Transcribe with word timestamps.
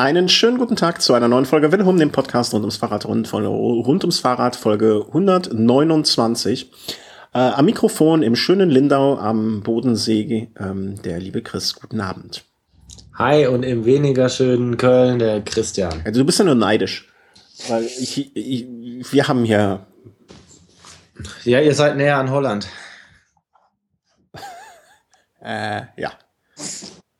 Einen 0.00 0.30
schönen 0.30 0.56
guten 0.56 0.76
Tag 0.76 1.02
zu 1.02 1.12
einer 1.12 1.28
neuen 1.28 1.44
Folge 1.44 1.72
Welle 1.72 1.84
dem 1.84 2.10
Podcast 2.10 2.54
rund 2.54 2.62
ums 2.62 2.78
Fahrrad, 2.78 3.04
rund, 3.04 3.30
rund 3.34 4.02
ums 4.02 4.18
Fahrrad, 4.18 4.56
Folge 4.56 5.04
129. 5.08 6.72
Äh, 7.34 7.38
am 7.38 7.66
Mikrofon 7.66 8.22
im 8.22 8.34
schönen 8.34 8.70
Lindau 8.70 9.18
am 9.18 9.62
Bodensee 9.62 10.48
ähm, 10.58 11.02
der 11.02 11.18
liebe 11.18 11.42
Chris. 11.42 11.74
Guten 11.74 12.00
Abend. 12.00 12.46
Hi 13.16 13.46
und 13.46 13.62
im 13.62 13.84
weniger 13.84 14.30
schönen 14.30 14.78
Köln 14.78 15.18
der 15.18 15.42
Christian. 15.42 16.00
Also 16.02 16.20
du 16.20 16.24
bist 16.24 16.38
ja 16.38 16.46
nur 16.46 16.54
neidisch, 16.54 17.12
weil 17.68 17.84
ich, 17.84 18.34
ich, 18.34 18.66
wir 19.12 19.28
haben 19.28 19.44
hier. 19.44 19.86
Ja, 21.44 21.60
ihr 21.60 21.74
seid 21.74 21.98
näher 21.98 22.16
an 22.16 22.30
Holland. 22.30 22.68
äh, 25.42 25.82
ja. 25.98 26.12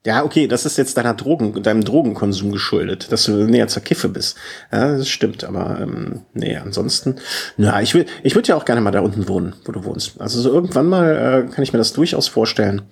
Ja, 0.06 0.24
okay, 0.24 0.46
das 0.46 0.64
ist 0.64 0.78
jetzt 0.78 0.96
deiner 0.96 1.12
Drogen, 1.12 1.62
deinem 1.62 1.84
Drogenkonsum 1.84 2.52
geschuldet, 2.52 3.12
dass 3.12 3.24
du 3.24 3.32
näher 3.32 3.68
zur 3.68 3.82
Kiffe 3.82 4.08
bist. 4.08 4.38
Ja, 4.72 4.96
das 4.96 5.10
stimmt, 5.10 5.44
aber 5.44 5.78
ähm, 5.78 6.22
nee, 6.32 6.56
ansonsten, 6.56 7.16
na, 7.58 7.82
ich 7.82 7.92
will, 7.92 8.06
ich 8.22 8.34
würde 8.34 8.48
ja 8.48 8.56
auch 8.56 8.64
gerne 8.64 8.80
mal 8.80 8.92
da 8.92 9.00
unten 9.00 9.28
wohnen, 9.28 9.54
wo 9.66 9.72
du 9.72 9.84
wohnst. 9.84 10.18
Also 10.18 10.40
so 10.40 10.50
irgendwann 10.50 10.86
mal 10.86 11.44
äh, 11.50 11.52
kann 11.52 11.62
ich 11.62 11.74
mir 11.74 11.78
das 11.78 11.92
durchaus 11.92 12.28
vorstellen, 12.28 12.82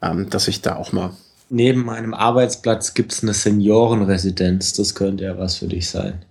ähm, 0.00 0.30
dass 0.30 0.46
ich 0.46 0.62
da 0.62 0.76
auch 0.76 0.92
mal. 0.92 1.10
Neben 1.48 1.84
meinem 1.84 2.14
Arbeitsplatz 2.14 2.94
gibt's 2.94 3.24
eine 3.24 3.34
Seniorenresidenz. 3.34 4.72
Das 4.74 4.94
könnte 4.94 5.24
ja 5.24 5.38
was 5.38 5.56
für 5.56 5.66
dich 5.66 5.90
sein. 5.90 6.24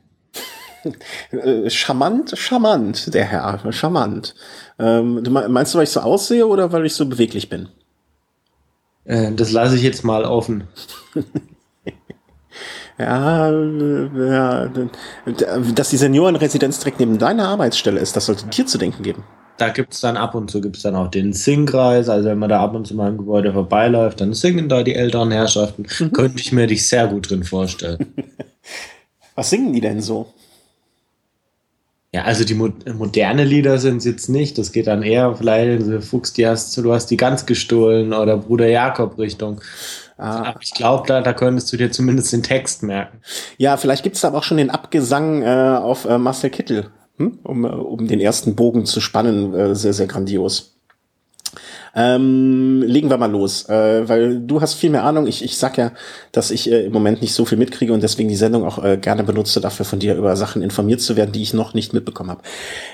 Äh, 1.32 1.70
charmant, 1.70 2.34
charmant, 2.38 3.14
der 3.14 3.26
Herr, 3.26 3.72
charmant. 3.72 4.34
Ähm, 4.80 5.24
du 5.24 5.30
meinst 5.30 5.74
du, 5.74 5.78
weil 5.78 5.84
ich 5.84 5.92
so 5.92 6.00
aussehe 6.00 6.48
oder 6.48 6.72
weil 6.72 6.86
ich 6.86 6.96
so 6.96 7.06
beweglich 7.06 7.50
bin? 7.50 7.70
Äh, 9.06 9.32
das 9.34 9.52
lasse 9.52 9.76
ich 9.76 9.84
jetzt 9.84 10.04
mal 10.04 10.24
offen. 10.26 10.66
ja, 12.98 13.52
ja, 13.52 14.72
dass 15.76 15.90
die 15.90 15.98
Seniorenresidenz 15.98 16.80
direkt 16.80 17.00
neben 17.00 17.18
deiner 17.18 17.48
Arbeitsstelle 17.48 18.00
ist, 18.00 18.16
das 18.16 18.26
sollte 18.26 18.48
dir 18.48 18.66
zu 18.66 18.78
denken 18.78 19.04
geben. 19.04 19.24
Da 19.58 19.70
gibt 19.70 19.94
es 19.94 20.02
dann 20.02 20.18
ab 20.18 20.34
und 20.34 20.50
zu 20.50 20.60
gibt's 20.60 20.82
dann 20.82 20.96
auch 20.96 21.10
den 21.10 21.34
Singkreis, 21.34 22.10
also 22.10 22.30
wenn 22.30 22.40
man 22.40 22.50
da 22.50 22.62
ab 22.62 22.74
und 22.74 22.88
zu 22.88 22.96
mal 22.96 23.10
im 23.10 23.18
Gebäude 23.20 23.54
vorbeiläuft, 23.54 24.20
dann 24.20 24.34
singen 24.34 24.70
da 24.70 24.82
die 24.82 24.96
älteren 24.96 25.30
Herrschaften. 25.30 25.86
Mhm. 26.00 26.12
Könnte 26.14 26.42
ich 26.42 26.52
mir 26.52 26.66
dich 26.66 26.88
sehr 26.88 27.08
gut 27.08 27.30
drin 27.30 27.44
vorstellen. 27.44 28.14
Was 29.36 29.52
singen 29.52 29.72
die 29.72 29.82
denn 29.82 30.02
so? 30.02 30.34
Ja, 32.14 32.24
also 32.24 32.44
die 32.44 32.56
mo 32.56 32.70
moderne 32.94 33.46
Lieder 33.46 33.78
sind 33.78 33.98
es 33.98 34.06
jetzt 34.06 34.28
nicht. 34.28 34.58
Das 34.58 34.74
geht 34.74 34.88
dann 34.88 35.02
eher 35.02 35.36
vielleicht, 35.36 35.84
so 35.84 36.02
Fuchs, 36.02 36.34
die 36.34 36.46
hast, 36.46 36.78
du 36.78 36.92
hast 36.92 37.08
die 37.08 37.18
ganz 37.18 37.46
gestohlen 37.46 38.14
oder 38.14 38.38
Bruder 38.38 38.68
Jakob 38.68 39.18
Richtung. 39.18 39.62
Ah. 40.18 40.50
Aber 40.50 40.62
ich 40.62 40.72
glaube, 40.72 41.08
da, 41.08 41.22
da 41.22 41.32
könntest 41.32 41.72
du 41.72 41.78
dir 41.78 41.90
zumindest 41.90 42.34
den 42.34 42.44
Text 42.44 42.84
merken. 42.84 43.22
Ja, 43.58 43.78
vielleicht 43.78 44.04
gibt's 44.04 44.22
da 44.22 44.28
aber 44.28 44.40
auch 44.40 44.44
schon 44.44 44.58
den 44.58 44.70
Abgesang 44.70 45.42
äh, 45.42 45.80
auf 45.82 46.04
äh, 46.06 46.18
Marcel 46.18 46.50
Kittel, 46.50 46.88
hm? 47.18 47.40
um, 47.44 47.64
äh, 47.64 47.70
um 47.70 48.06
den 48.08 48.20
ersten 48.20 48.56
Bogen 48.56 48.86
zu 48.86 49.00
spannen. 49.00 49.54
Äh, 49.54 49.74
sehr, 49.76 49.94
sehr 49.94 50.08
grandios. 50.08 50.81
Ähm, 51.94 52.82
legen 52.84 53.10
wir 53.10 53.18
mal 53.18 53.30
los, 53.30 53.68
äh, 53.68 54.08
weil 54.08 54.40
du 54.40 54.62
hast 54.62 54.76
viel 54.76 54.90
mehr 54.90 55.04
Ahnung. 55.04 55.28
Ich, 55.28 55.44
ich 55.44 55.58
sag 55.58 55.78
ja, 55.78 55.92
dass 56.32 56.50
ich 56.52 56.72
äh, 56.72 56.86
im 56.86 56.94
Moment 56.94 57.22
nicht 57.22 57.34
so 57.34 57.44
viel 57.44 57.58
mitkriege 57.58 57.92
und 57.92 58.02
deswegen 58.02 58.30
die 58.30 58.36
Sendung 58.36 58.66
auch 58.66 58.82
äh, 58.84 58.98
gerne 58.98 59.24
benutze, 59.24 59.60
dafür 59.60 59.86
von 59.86 60.00
dir 60.00 60.16
über 60.16 60.36
Sachen 60.38 60.62
informiert 60.62 61.02
zu 61.02 61.18
werden, 61.18 61.32
die 61.34 61.42
ich 61.42 61.54
noch 61.54 61.74
nicht 61.74 61.94
mitbekommen 61.94 62.30
habe. 62.30 62.42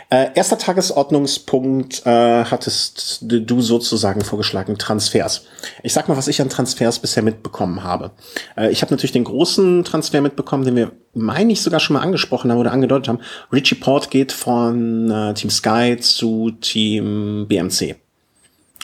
Äh, 0.09 0.30
erster 0.34 0.58
Tagesordnungspunkt 0.58 2.06
äh, 2.06 2.45
hattest 2.45 3.20
du 3.22 3.62
sozusagen 3.62 4.22
vorgeschlagen, 4.22 4.78
Transfers. 4.78 5.45
Ich 5.84 5.94
sag 5.94 6.08
mal, 6.08 6.18
was 6.18 6.28
ich 6.28 6.42
an 6.42 6.50
Transfers 6.50 7.00
bisher 7.00 7.23
mitbekommen 7.23 7.84
habe. 7.84 8.12
Äh, 8.56 8.72
ich 8.72 8.81
habe 8.81 8.92
natürlich 8.92 9.12
den 9.12 9.25
großen 9.25 9.84
Transfer 9.84 10.22
mitbekommen, 10.22 10.66
den 10.66 10.75
wir, 10.75 10.92
meine 11.14 11.53
ich, 11.53 11.62
sogar 11.62 11.80
schon 11.80 11.95
mal 11.95 12.02
angesprochen 12.02 12.52
haben 12.52 12.58
oder 12.58 12.72
angedeutet 12.72 13.09
haben. 13.09 13.20
Richie 13.52 13.75
Port 13.75 14.09
geht 14.09 14.31
von 14.31 15.12
äh, 15.12 15.34
Team 15.36 15.52
Sky 15.52 15.98
zu 16.00 16.52
Team 16.62 17.45
BMC 17.48 17.97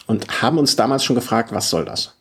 und 0.08 0.42
haben 0.42 0.58
uns 0.58 0.76
damals 0.76 1.04
schon 1.04 1.16
gefragt, 1.16 1.52
was 1.52 1.70
soll 1.70 1.86
das? 1.86 2.14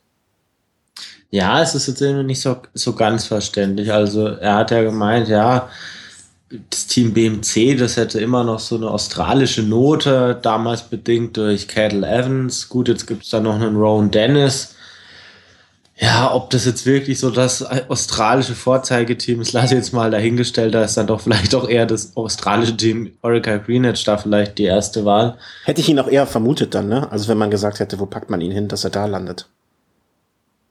Ja, 1.31 1.62
es 1.62 1.75
ist 1.75 1.88
jetzt 1.88 2.03
irgendwie 2.03 2.25
nicht 2.25 2.41
so, 2.41 2.59
so 2.75 2.93
ganz 2.94 3.26
verständlich. 3.26 3.93
Also 3.93 4.26
er 4.26 4.56
hat 4.56 4.70
ja 4.70 4.82
gemeint, 4.82 5.28
ja, 5.28 5.70
das 6.69 6.87
Team 6.87 7.15
BMC, 7.15 7.76
das 7.78 7.97
hätte 7.97 8.21
immer 8.21 8.44
noch 8.44 8.60
so 8.60 8.76
eine 8.76 8.91
australische 8.91 9.62
Note, 9.62 10.38
damals 10.42 10.82
bedingt 10.82 11.37
durch 11.38 11.69
Cattle 11.69 12.06
Evans. 12.06 12.69
Gut, 12.69 12.88
jetzt 12.88 13.06
gibt 13.06 13.25
es 13.25 13.31
da 13.31 13.41
noch 13.41 13.54
einen 13.54 13.76
Rowan 13.76 14.10
Dennis. 14.10 14.75
Ja, 15.97 16.34
ob 16.34 16.50
das 16.50 16.64
jetzt 16.64 16.86
wirklich 16.86 17.19
so 17.20 17.30
das 17.30 17.62
australische 17.62 18.54
Vorzeigeteam 18.54 19.41
ist, 19.41 19.53
lasse 19.53 19.75
ich 19.75 19.78
jetzt 19.78 19.92
mal 19.92 20.10
dahingestellt. 20.10 20.75
Da 20.75 20.82
ist 20.82 20.97
dann 20.97 21.06
doch 21.06 21.20
vielleicht 21.20 21.54
auch 21.54 21.69
eher 21.69 21.86
das 21.86 22.16
australische 22.16 22.76
Team 22.76 23.12
Orica 23.20 23.58
Greenwich 23.58 24.03
da 24.04 24.16
vielleicht 24.16 24.58
die 24.58 24.64
erste 24.64 25.04
Wahl. 25.04 25.36
Hätte 25.64 25.80
ich 25.80 25.88
ihn 25.88 25.98
auch 25.98 26.08
eher 26.08 26.26
vermutet 26.26 26.75
dann, 26.75 26.88
ne? 26.88 27.10
Also 27.12 27.28
wenn 27.28 27.38
man 27.38 27.50
gesagt 27.50 27.78
hätte, 27.78 28.00
wo 28.00 28.06
packt 28.06 28.30
man 28.30 28.41
ihn 28.41 28.53
hin, 28.53 28.69
dass 28.69 28.84
er 28.84 28.91
da 28.91 29.04
landet. 29.06 29.48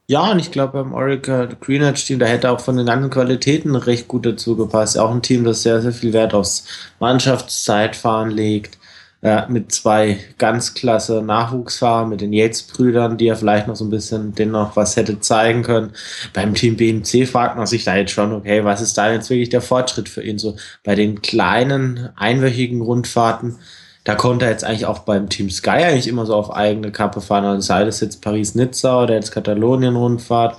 Ja, 0.08 0.32
und 0.32 0.40
ich 0.40 0.50
glaube 0.50 0.82
beim 0.82 0.92
Orica 0.92 1.46
Greenwich 1.46 2.04
Team, 2.04 2.18
da 2.18 2.26
hätte 2.26 2.50
auch 2.50 2.60
von 2.60 2.76
den 2.76 2.86
ganzen 2.86 3.08
Qualitäten 3.08 3.76
recht 3.76 4.08
gut 4.08 4.26
dazu 4.26 4.56
gepasst. 4.56 4.98
Auch 4.98 5.10
ein 5.10 5.22
Team, 5.22 5.44
das 5.44 5.62
sehr, 5.62 5.80
sehr 5.80 5.92
viel 5.92 6.12
Wert 6.12 6.34
aufs 6.34 6.66
Mannschaftszeitfahren 6.98 8.30
legt 8.30 8.78
ja, 9.24 9.46
mit 9.48 9.70
zwei 9.70 10.18
ganz 10.36 10.74
klasse 10.74 11.22
Nachwuchsfahrern, 11.22 12.08
mit 12.08 12.20
den 12.20 12.32
Yates-Brüdern, 12.32 13.16
die 13.16 13.26
ja 13.26 13.36
vielleicht 13.36 13.68
noch 13.68 13.76
so 13.76 13.84
ein 13.84 13.90
bisschen 13.90 14.34
den 14.34 14.50
noch 14.50 14.74
was 14.74 14.96
hätte 14.96 15.20
zeigen 15.20 15.62
können. 15.62 15.92
Beim 16.32 16.54
Team 16.54 16.76
BMC 16.76 17.28
fragt 17.28 17.56
man 17.56 17.68
sich 17.68 17.84
da 17.84 17.94
jetzt 17.94 18.10
schon, 18.10 18.32
okay, 18.32 18.64
was 18.64 18.80
ist 18.80 18.98
da 18.98 19.12
jetzt 19.12 19.30
wirklich 19.30 19.48
der 19.48 19.60
Fortschritt 19.60 20.08
für 20.08 20.24
ihn? 20.24 20.38
So 20.38 20.56
bei 20.82 20.96
den 20.96 21.22
kleinen, 21.22 22.08
einwöchigen 22.16 22.80
Rundfahrten, 22.80 23.60
da 24.02 24.16
konnte 24.16 24.46
er 24.46 24.50
jetzt 24.50 24.64
eigentlich 24.64 24.86
auch 24.86 25.00
beim 25.00 25.28
Team 25.28 25.50
Sky 25.50 25.70
eigentlich 25.70 26.08
immer 26.08 26.26
so 26.26 26.34
auf 26.34 26.52
eigene 26.52 26.90
Kappe 26.90 27.20
fahren, 27.20 27.44
also 27.44 27.60
sei 27.60 27.84
das 27.84 28.00
jetzt 28.00 28.22
Paris-Nizza 28.22 29.04
oder 29.04 29.14
jetzt 29.14 29.30
Katalonien-Rundfahrt, 29.30 30.56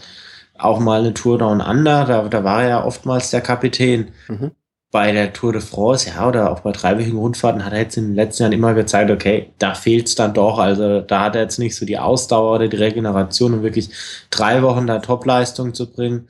auch 0.57 0.79
mal 0.79 1.01
eine 1.01 1.13
Tour 1.13 1.37
Down 1.37 1.59
Under, 1.59 2.05
da, 2.05 2.29
da 2.29 2.43
war 2.45 2.63
er 2.63 2.69
ja 2.69 2.85
oftmals 2.85 3.29
der 3.29 3.41
Kapitän. 3.41 4.13
Mhm 4.29 4.51
bei 4.93 5.11
der 5.11 5.33
Tour 5.33 5.53
de 5.53 5.61
France, 5.61 6.07
ja, 6.07 6.27
oder 6.27 6.51
auch 6.51 6.59
bei 6.59 6.71
dreiwöchigen 6.71 7.17
Rundfahrten 7.17 7.65
hat 7.65 7.73
er 7.73 7.79
jetzt 7.79 7.97
in 7.97 8.09
den 8.09 8.15
letzten 8.15 8.43
Jahren 8.43 8.53
immer 8.53 8.75
gezeigt, 8.75 9.09
okay, 9.09 9.49
da 9.57 9.73
fehlt 9.73 10.07
es 10.07 10.13
dann 10.13 10.35
doch. 10.35 10.59
Also 10.59 11.01
da 11.01 11.21
hat 11.21 11.35
er 11.35 11.41
jetzt 11.41 11.57
nicht 11.57 11.75
so 11.75 11.83
die 11.83 11.97
Ausdauer 11.97 12.57
oder 12.57 12.67
die 12.67 12.77
Regeneration, 12.77 13.55
um 13.55 13.63
wirklich 13.63 13.89
drei 14.29 14.61
Wochen 14.61 14.85
da 14.85 14.99
Topleistung 14.99 15.73
zu 15.73 15.91
bringen. 15.91 16.29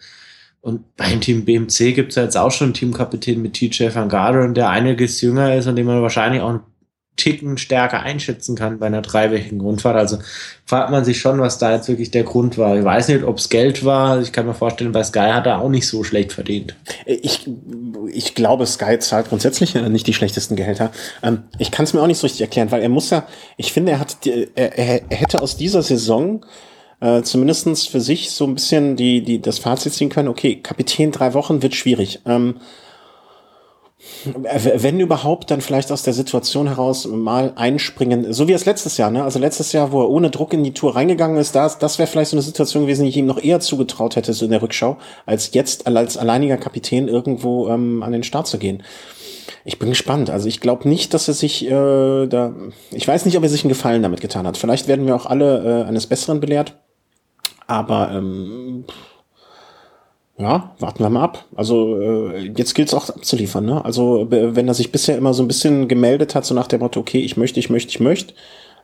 Und 0.61 0.95
beim 0.95 1.19
Team 1.19 1.43
BMC 1.43 1.93
gibt 1.93 2.11
es 2.11 2.15
ja 2.15 2.23
jetzt 2.23 2.37
auch 2.37 2.51
schon 2.51 2.67
einen 2.67 2.73
Teamkapitän 2.73 3.41
mit 3.41 3.55
TJ 3.55 3.93
Van 3.93 4.07
Garderen, 4.07 4.53
der 4.53 4.69
einiges 4.69 5.19
jünger 5.19 5.53
ist 5.53 5.67
und 5.67 5.75
dem 5.75 5.87
man 5.87 6.01
wahrscheinlich 6.01 6.41
auch 6.41 6.61
Ticken 7.15 7.57
stärker 7.57 8.01
einschätzen 8.01 8.55
kann 8.55 8.79
bei 8.79 8.87
einer 8.87 9.01
dreiwöchigen 9.01 9.61
Rundfahrt. 9.61 9.95
Also 9.95 10.17
fragt 10.65 10.89
man 10.89 11.05
sich 11.05 11.19
schon, 11.19 11.39
was 11.39 11.59
da 11.59 11.73
jetzt 11.73 11.87
wirklich 11.87 12.09
der 12.09 12.23
Grund 12.23 12.57
war. 12.57 12.75
Ich 12.77 12.83
weiß 12.83 13.07
nicht, 13.09 13.23
ob 13.23 13.37
es 13.37 13.49
Geld 13.49 13.85
war. 13.85 14.19
Ich 14.21 14.31
kann 14.31 14.47
mir 14.47 14.55
vorstellen, 14.55 14.91
bei 14.91 15.03
Sky 15.03 15.29
hat 15.31 15.45
er 15.45 15.61
auch 15.61 15.69
nicht 15.69 15.87
so 15.87 16.03
schlecht 16.03 16.33
verdient. 16.33 16.75
Ich, 17.05 17.47
ich 18.11 18.33
glaube, 18.33 18.65
Sky 18.65 18.97
zahlt 18.97 19.29
grundsätzlich 19.29 19.75
nicht 19.75 20.07
die 20.07 20.13
schlechtesten 20.13 20.55
Gehälter. 20.55 20.91
Ähm, 21.21 21.43
ich 21.59 21.69
kann 21.69 21.83
es 21.83 21.93
mir 21.93 22.01
auch 22.01 22.07
nicht 22.07 22.17
so 22.17 22.25
richtig 22.25 22.41
erklären, 22.41 22.71
weil 22.71 22.81
er 22.81 22.89
muss 22.89 23.11
ja, 23.11 23.27
ich 23.57 23.73
finde, 23.73 23.91
er 23.91 23.99
hat, 23.99 24.17
er, 24.25 24.77
er 24.77 25.01
hätte 25.09 25.41
aus 25.41 25.55
dieser 25.55 25.83
Saison 25.83 26.43
äh, 26.99 27.21
zumindestens 27.21 27.85
für 27.85 28.01
sich 28.01 28.31
so 28.31 28.45
ein 28.45 28.55
bisschen 28.55 28.95
die, 28.95 29.21
die, 29.21 29.39
das 29.41 29.59
Fazit 29.59 29.93
ziehen 29.93 30.09
können, 30.09 30.29
okay, 30.29 30.55
Kapitän 30.55 31.11
drei 31.11 31.33
Wochen 31.33 31.61
wird 31.61 31.75
schwierig. 31.75 32.21
Ähm, 32.25 32.55
wenn 34.25 34.99
überhaupt, 34.99 35.51
dann 35.51 35.61
vielleicht 35.61 35.91
aus 35.91 36.03
der 36.03 36.13
Situation 36.13 36.67
heraus 36.67 37.05
mal 37.05 37.53
einspringen, 37.55 38.33
so 38.33 38.47
wie 38.47 38.53
es 38.53 38.65
letztes 38.65 38.97
Jahr, 38.97 39.11
ne? 39.11 39.23
Also 39.23 39.39
letztes 39.39 39.71
Jahr, 39.71 39.91
wo 39.91 40.01
er 40.01 40.09
ohne 40.09 40.29
Druck 40.29 40.53
in 40.53 40.63
die 40.63 40.73
Tour 40.73 40.95
reingegangen 40.95 41.37
ist, 41.37 41.55
das, 41.55 41.79
das 41.79 41.99
wäre 41.99 42.07
vielleicht 42.07 42.31
so 42.31 42.37
eine 42.37 42.41
Situation 42.41 42.83
gewesen, 42.83 43.03
die 43.03 43.09
ich 43.09 43.17
ihm 43.17 43.25
noch 43.25 43.41
eher 43.41 43.59
zugetraut 43.59 44.15
hätte, 44.15 44.33
so 44.33 44.45
in 44.45 44.51
der 44.51 44.61
Rückschau, 44.61 44.97
als 45.25 45.53
jetzt 45.53 45.87
als 45.87 46.17
alleiniger 46.17 46.57
Kapitän 46.57 47.07
irgendwo 47.07 47.67
ähm, 47.69 48.03
an 48.03 48.11
den 48.11 48.23
Start 48.23 48.47
zu 48.47 48.57
gehen. 48.57 48.83
Ich 49.65 49.79
bin 49.79 49.89
gespannt. 49.89 50.29
Also 50.29 50.47
ich 50.47 50.59
glaube 50.59 50.87
nicht, 50.89 51.13
dass 51.13 51.27
er 51.27 51.33
sich 51.33 51.65
äh, 51.65 52.27
da. 52.27 52.53
Ich 52.91 53.07
weiß 53.07 53.25
nicht, 53.25 53.37
ob 53.37 53.43
er 53.43 53.49
sich 53.49 53.63
einen 53.63 53.69
Gefallen 53.69 54.03
damit 54.03 54.21
getan 54.21 54.45
hat. 54.45 54.57
Vielleicht 54.57 54.87
werden 54.87 55.05
wir 55.07 55.15
auch 55.15 55.25
alle 55.25 55.83
äh, 55.83 55.87
eines 55.87 56.07
Besseren 56.07 56.39
belehrt. 56.39 56.75
Aber 57.65 58.11
ähm, 58.11 58.85
ja, 60.37 60.75
warten 60.79 61.03
wir 61.03 61.09
mal 61.09 61.23
ab. 61.23 61.45
Also 61.55 61.99
äh, 62.01 62.51
jetzt 62.57 62.73
gilt 62.73 62.87
es 62.87 62.93
auch 62.93 63.09
abzuliefern. 63.09 63.65
Ne? 63.65 63.83
Also 63.85 64.27
wenn 64.29 64.67
er 64.67 64.73
sich 64.73 64.91
bisher 64.91 65.17
immer 65.17 65.33
so 65.33 65.43
ein 65.43 65.47
bisschen 65.47 65.87
gemeldet 65.87 66.33
hat, 66.33 66.45
so 66.45 66.55
nach 66.55 66.67
dem 66.67 66.79
Motto, 66.79 66.99
okay, 66.99 67.19
ich 67.19 67.37
möchte, 67.37 67.59
ich 67.59 67.69
möchte, 67.69 67.89
ich 67.91 67.99
möchte, 67.99 68.33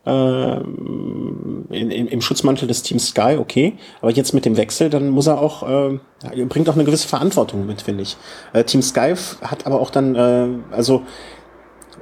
äh, 0.05 0.57
in, 0.59 1.65
in, 1.69 2.07
im 2.07 2.21
Schutzmantel 2.21 2.67
des 2.67 2.83
Teams 2.83 3.07
Sky, 3.07 3.37
okay, 3.39 3.77
aber 4.01 4.11
jetzt 4.11 4.33
mit 4.33 4.45
dem 4.45 4.57
Wechsel, 4.57 4.89
dann 4.89 5.09
muss 5.09 5.27
er 5.27 5.39
auch, 5.39 5.67
äh, 5.67 5.99
bringt 6.45 6.69
auch 6.69 6.75
eine 6.75 6.85
gewisse 6.85 7.07
Verantwortung 7.07 7.65
mit, 7.65 7.81
finde 7.81 8.03
ich. 8.03 8.15
Äh, 8.53 8.63
Team 8.63 8.81
Sky 8.81 9.15
hat 9.41 9.65
aber 9.65 9.79
auch 9.81 9.89
dann, 9.89 10.15
äh, 10.15 10.47
also 10.71 11.03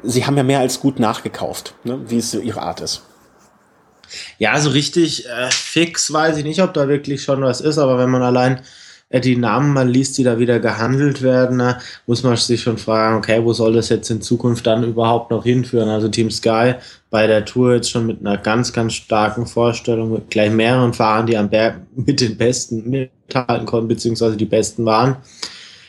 sie 0.03 0.25
haben 0.25 0.37
ja 0.37 0.43
mehr 0.43 0.59
als 0.59 0.79
gut 0.79 0.99
nachgekauft, 0.99 1.73
ne? 1.85 2.01
wie 2.07 2.17
es 2.17 2.31
so 2.31 2.39
ihre 2.39 2.61
Art 2.61 2.81
ist. 2.81 3.03
Ja, 4.37 4.59
so 4.59 4.69
richtig 4.69 5.27
äh, 5.27 5.49
fix 5.51 6.11
weiß 6.11 6.37
ich 6.37 6.43
nicht, 6.43 6.61
ob 6.61 6.73
da 6.73 6.87
wirklich 6.87 7.23
schon 7.23 7.41
was 7.41 7.61
ist, 7.61 7.77
aber 7.77 7.97
wenn 7.97 8.09
man 8.09 8.21
allein 8.21 8.61
die 9.13 9.37
Namen 9.37 9.73
man 9.73 9.87
liest, 9.87 10.17
die 10.17 10.23
da 10.23 10.37
wieder 10.37 10.59
gehandelt 10.59 11.21
werden, 11.21 11.57
na, 11.57 11.79
muss 12.07 12.23
man 12.23 12.35
sich 12.35 12.61
schon 12.61 12.77
fragen, 12.77 13.17
okay, 13.17 13.43
wo 13.43 13.53
soll 13.53 13.73
das 13.73 13.89
jetzt 13.89 14.09
in 14.09 14.21
Zukunft 14.21 14.67
dann 14.67 14.83
überhaupt 14.83 15.31
noch 15.31 15.43
hinführen? 15.43 15.89
Also 15.89 16.09
Team 16.09 16.29
Sky 16.29 16.73
bei 17.09 17.25
der 17.25 17.45
Tour 17.45 17.75
jetzt 17.75 17.89
schon 17.89 18.05
mit 18.05 18.19
einer 18.19 18.37
ganz, 18.37 18.73
ganz 18.73 18.93
starken 18.93 19.47
Vorstellung, 19.47 20.11
mit 20.11 20.29
gleich 20.29 20.51
mehreren 20.51 20.93
Fahrern, 20.93 21.25
die 21.25 21.37
am 21.37 21.49
Berg 21.49 21.79
mit 21.95 22.19
den 22.19 22.35
Besten 22.35 22.89
mithalten 22.89 23.65
konnten, 23.65 23.87
beziehungsweise 23.87 24.35
die 24.35 24.45
Besten 24.45 24.85
waren. 24.85 25.17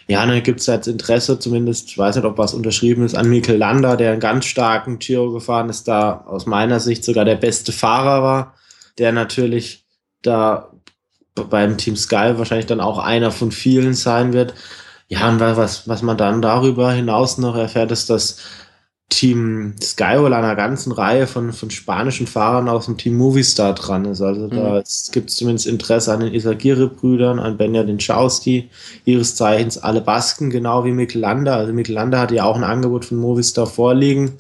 Ja, 0.07 0.25
dann 0.25 0.43
gibt 0.43 0.61
es 0.61 0.67
jetzt 0.67 0.87
Interesse, 0.87 1.39
zumindest, 1.39 1.89
ich 1.91 1.99
weiß 1.99 2.17
nicht, 2.17 2.25
ob 2.25 2.39
was 2.39 2.55
unterschrieben 2.55 3.05
ist, 3.05 3.15
an 3.15 3.29
Mikel 3.29 3.57
Landa, 3.57 3.97
der 3.97 4.13
einen 4.13 4.21
ganz 4.21 4.47
starken 4.47 4.99
Giro 5.01 5.33
gefahren 5.33 5.69
ist, 5.69 5.87
da 5.89 6.25
aus 6.27 6.47
meiner 6.47 6.81
Sicht 6.81 7.05
sogar 7.05 7.25
der 7.25 7.35
beste 7.35 7.73
Fahrer 7.73 8.23
war, 8.23 8.55
der 8.97 9.13
natürlich 9.13 9.85
da 10.23 10.71
beim 11.45 11.77
Team 11.77 11.97
Sky 11.97 12.35
wahrscheinlich 12.37 12.67
dann 12.67 12.81
auch 12.81 12.99
einer 12.99 13.31
von 13.31 13.53
vielen 13.53 13.95
sein 13.95 14.33
wird. 14.33 14.55
Ja, 15.09 15.29
und 15.29 15.41
was, 15.41 15.89
was 15.89 16.03
man 16.03 16.19
dann 16.19 16.43
darüber 16.43 16.93
hinaus 16.93 17.39
noch 17.39 17.57
erfährt, 17.57 17.91
ist, 17.93 18.11
dass 18.11 18.39
Team 19.09 19.75
Sky 19.83 20.19
wohl 20.19 20.35
einer 20.35 20.55
ganzen 20.55 20.93
Reihe 20.93 21.27
von, 21.27 21.55
von 21.55 21.71
spanischen 21.71 22.27
Fahrern 22.27 22.69
aus 22.69 22.85
dem 22.85 22.99
Team 22.99 23.17
Movistar 23.17 23.75
dran 23.75 24.05
ist. 24.05 24.21
Also 24.21 24.49
da 24.49 24.81
mhm. 24.81 24.83
gibt 25.13 25.31
es 25.31 25.37
zumindest 25.37 25.67
Interesse 25.67 26.13
an 26.13 26.21
den 26.21 26.35
Isagire-Brüdern, 26.35 27.39
an 27.39 27.57
Benjamin 27.57 28.01
Schauski, 28.01 28.69
ihres 29.07 29.35
Zeichens 29.35 29.79
alle 29.79 30.03
Basken, 30.03 30.51
genau 30.51 30.85
wie 30.85 30.93
Mikelanda. 30.93 31.57
Also 31.57 31.73
Mikelanda 31.73 32.21
hat 32.21 32.33
ja 32.33 32.45
auch 32.45 32.57
ein 32.57 32.65
Angebot 32.65 33.07
von 33.07 33.17
Movistar 33.17 33.67
vorliegen. 33.67 34.35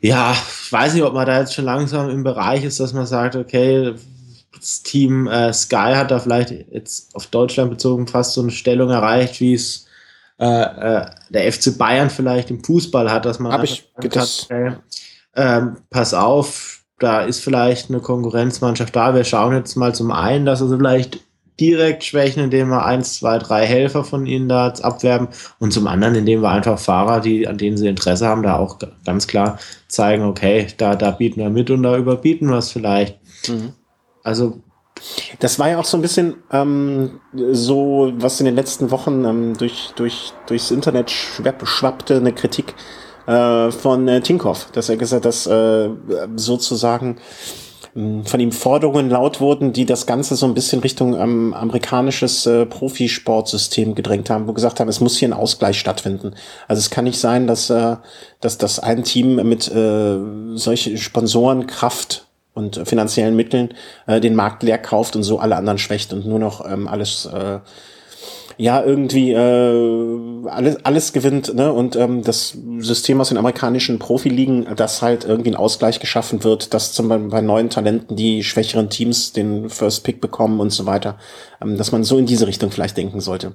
Ja, 0.00 0.32
ich 0.32 0.72
weiß 0.72 0.94
nicht, 0.94 1.02
ob 1.02 1.14
man 1.14 1.26
da 1.26 1.40
jetzt 1.40 1.54
schon 1.54 1.64
langsam 1.64 2.10
im 2.10 2.22
Bereich 2.22 2.62
ist, 2.64 2.78
dass 2.78 2.92
man 2.92 3.06
sagt, 3.06 3.34
okay, 3.34 3.94
Team 4.82 5.26
äh, 5.26 5.52
Sky 5.52 5.92
hat 5.94 6.10
da 6.10 6.18
vielleicht 6.18 6.50
jetzt 6.70 7.14
auf 7.14 7.26
Deutschland 7.26 7.70
bezogen 7.70 8.06
fast 8.06 8.34
so 8.34 8.42
eine 8.42 8.50
Stellung 8.50 8.90
erreicht, 8.90 9.40
wie 9.40 9.54
es 9.54 9.86
äh, 10.38 10.46
äh, 10.46 11.06
der 11.30 11.52
FC 11.52 11.76
Bayern 11.76 12.10
vielleicht 12.10 12.50
im 12.50 12.64
Fußball 12.64 13.10
hat, 13.10 13.24
dass 13.24 13.38
man 13.38 13.52
Hab 13.52 13.64
ich 13.64 13.90
hat, 13.96 14.46
okay, 14.50 14.72
ähm, 15.34 15.76
pass 15.90 16.14
auf, 16.14 16.82
da 16.98 17.22
ist 17.22 17.42
vielleicht 17.42 17.90
eine 17.90 18.00
Konkurrenzmannschaft 18.00 18.94
da. 18.94 19.14
Wir 19.14 19.24
schauen 19.24 19.54
jetzt 19.54 19.76
mal 19.76 19.94
zum 19.94 20.10
einen, 20.10 20.46
dass 20.46 20.60
sie 20.60 20.76
vielleicht 20.76 21.20
direkt 21.60 22.04
schwächen, 22.04 22.44
indem 22.44 22.70
wir 22.70 22.84
eins, 22.84 23.18
zwei, 23.18 23.38
drei 23.38 23.66
Helfer 23.66 24.04
von 24.04 24.26
ihnen 24.26 24.48
da 24.48 24.68
abwerben 24.68 25.28
und 25.58 25.72
zum 25.72 25.86
anderen, 25.86 26.14
indem 26.14 26.42
wir 26.42 26.50
einfach 26.50 26.78
Fahrer, 26.78 27.20
die, 27.20 27.46
an 27.46 27.58
denen 27.58 27.76
sie 27.76 27.88
Interesse 27.88 28.26
haben, 28.26 28.42
da 28.42 28.56
auch 28.56 28.78
ganz 29.04 29.26
klar 29.26 29.58
zeigen, 29.86 30.24
okay, 30.24 30.66
da, 30.76 30.96
da 30.96 31.10
bieten 31.10 31.40
wir 31.40 31.50
mit 31.50 31.70
und 31.70 31.82
da 31.82 31.96
überbieten 31.96 32.48
wir 32.48 32.58
es 32.58 32.72
vielleicht. 32.72 33.18
Mhm. 33.48 33.74
Also 34.22 34.60
das 35.38 35.58
war 35.58 35.70
ja 35.70 35.78
auch 35.78 35.84
so 35.84 35.96
ein 35.96 36.02
bisschen 36.02 36.36
ähm, 36.52 37.20
so, 37.34 38.12
was 38.16 38.40
in 38.40 38.46
den 38.46 38.54
letzten 38.54 38.90
Wochen 38.90 39.24
ähm, 39.24 39.56
durch, 39.56 39.92
durch, 39.96 40.32
durchs 40.46 40.70
Internet 40.70 41.10
schwapp, 41.10 41.66
schwappte, 41.66 42.16
eine 42.16 42.32
Kritik 42.32 42.74
äh, 43.26 43.70
von 43.70 44.06
äh, 44.08 44.20
Tinkoff, 44.20 44.70
dass 44.72 44.88
er 44.88 44.96
gesagt 44.96 45.24
hat, 45.24 45.24
dass 45.24 45.46
äh, 45.46 45.90
sozusagen 46.36 47.16
äh, 47.96 48.22
von 48.24 48.40
ihm 48.40 48.52
Forderungen 48.52 49.10
laut 49.10 49.40
wurden, 49.40 49.72
die 49.72 49.86
das 49.86 50.06
Ganze 50.06 50.36
so 50.36 50.46
ein 50.46 50.54
bisschen 50.54 50.80
Richtung 50.80 51.18
ähm, 51.18 51.54
amerikanisches 51.54 52.46
äh, 52.46 52.66
Profisportsystem 52.66 53.94
gedrängt 53.94 54.30
haben, 54.30 54.46
wo 54.46 54.52
gesagt 54.52 54.78
haben, 54.78 54.88
es 54.88 55.00
muss 55.00 55.16
hier 55.16 55.28
ein 55.28 55.34
Ausgleich 55.34 55.78
stattfinden. 55.78 56.34
Also 56.68 56.80
es 56.80 56.90
kann 56.90 57.04
nicht 57.04 57.18
sein, 57.18 57.46
dass, 57.46 57.70
äh, 57.70 57.96
dass, 58.40 58.58
dass 58.58 58.78
ein 58.78 59.04
Team 59.04 59.36
mit 59.48 59.68
äh, 59.68 60.18
solche 60.54 60.96
Sponsorenkraft 60.96 62.26
und 62.54 62.86
finanziellen 62.86 63.36
Mitteln 63.36 63.74
äh, 64.06 64.20
den 64.20 64.34
Markt 64.34 64.62
leer 64.62 64.78
kauft 64.78 65.16
und 65.16 65.22
so 65.22 65.38
alle 65.38 65.56
anderen 65.56 65.78
schwächt 65.78 66.12
und 66.12 66.26
nur 66.26 66.38
noch 66.38 66.64
ähm, 66.70 66.88
alles 66.88 67.26
äh, 67.26 67.60
ja 68.58 68.82
irgendwie 68.82 69.32
äh, 69.32 70.48
alles 70.48 70.84
alles 70.84 71.12
gewinnt 71.12 71.54
ne 71.54 71.72
und 71.72 71.96
ähm, 71.96 72.22
das 72.22 72.56
System 72.78 73.20
aus 73.20 73.30
den 73.30 73.38
amerikanischen 73.38 73.98
Profiligen, 73.98 74.66
dass 74.76 75.02
halt 75.02 75.24
irgendwie 75.24 75.50
ein 75.50 75.56
Ausgleich 75.56 76.00
geschaffen 76.00 76.44
wird, 76.44 76.74
dass 76.74 76.92
zum 76.92 77.08
Beispiel 77.08 77.28
bei 77.28 77.40
neuen 77.40 77.70
Talenten 77.70 78.16
die 78.16 78.44
schwächeren 78.44 78.90
Teams 78.90 79.32
den 79.32 79.70
First 79.70 80.04
Pick 80.04 80.20
bekommen 80.20 80.60
und 80.60 80.70
so 80.70 80.86
weiter, 80.86 81.18
ähm, 81.62 81.78
dass 81.78 81.92
man 81.92 82.04
so 82.04 82.18
in 82.18 82.26
diese 82.26 82.46
Richtung 82.46 82.70
vielleicht 82.70 82.96
denken 82.96 83.20
sollte. 83.20 83.52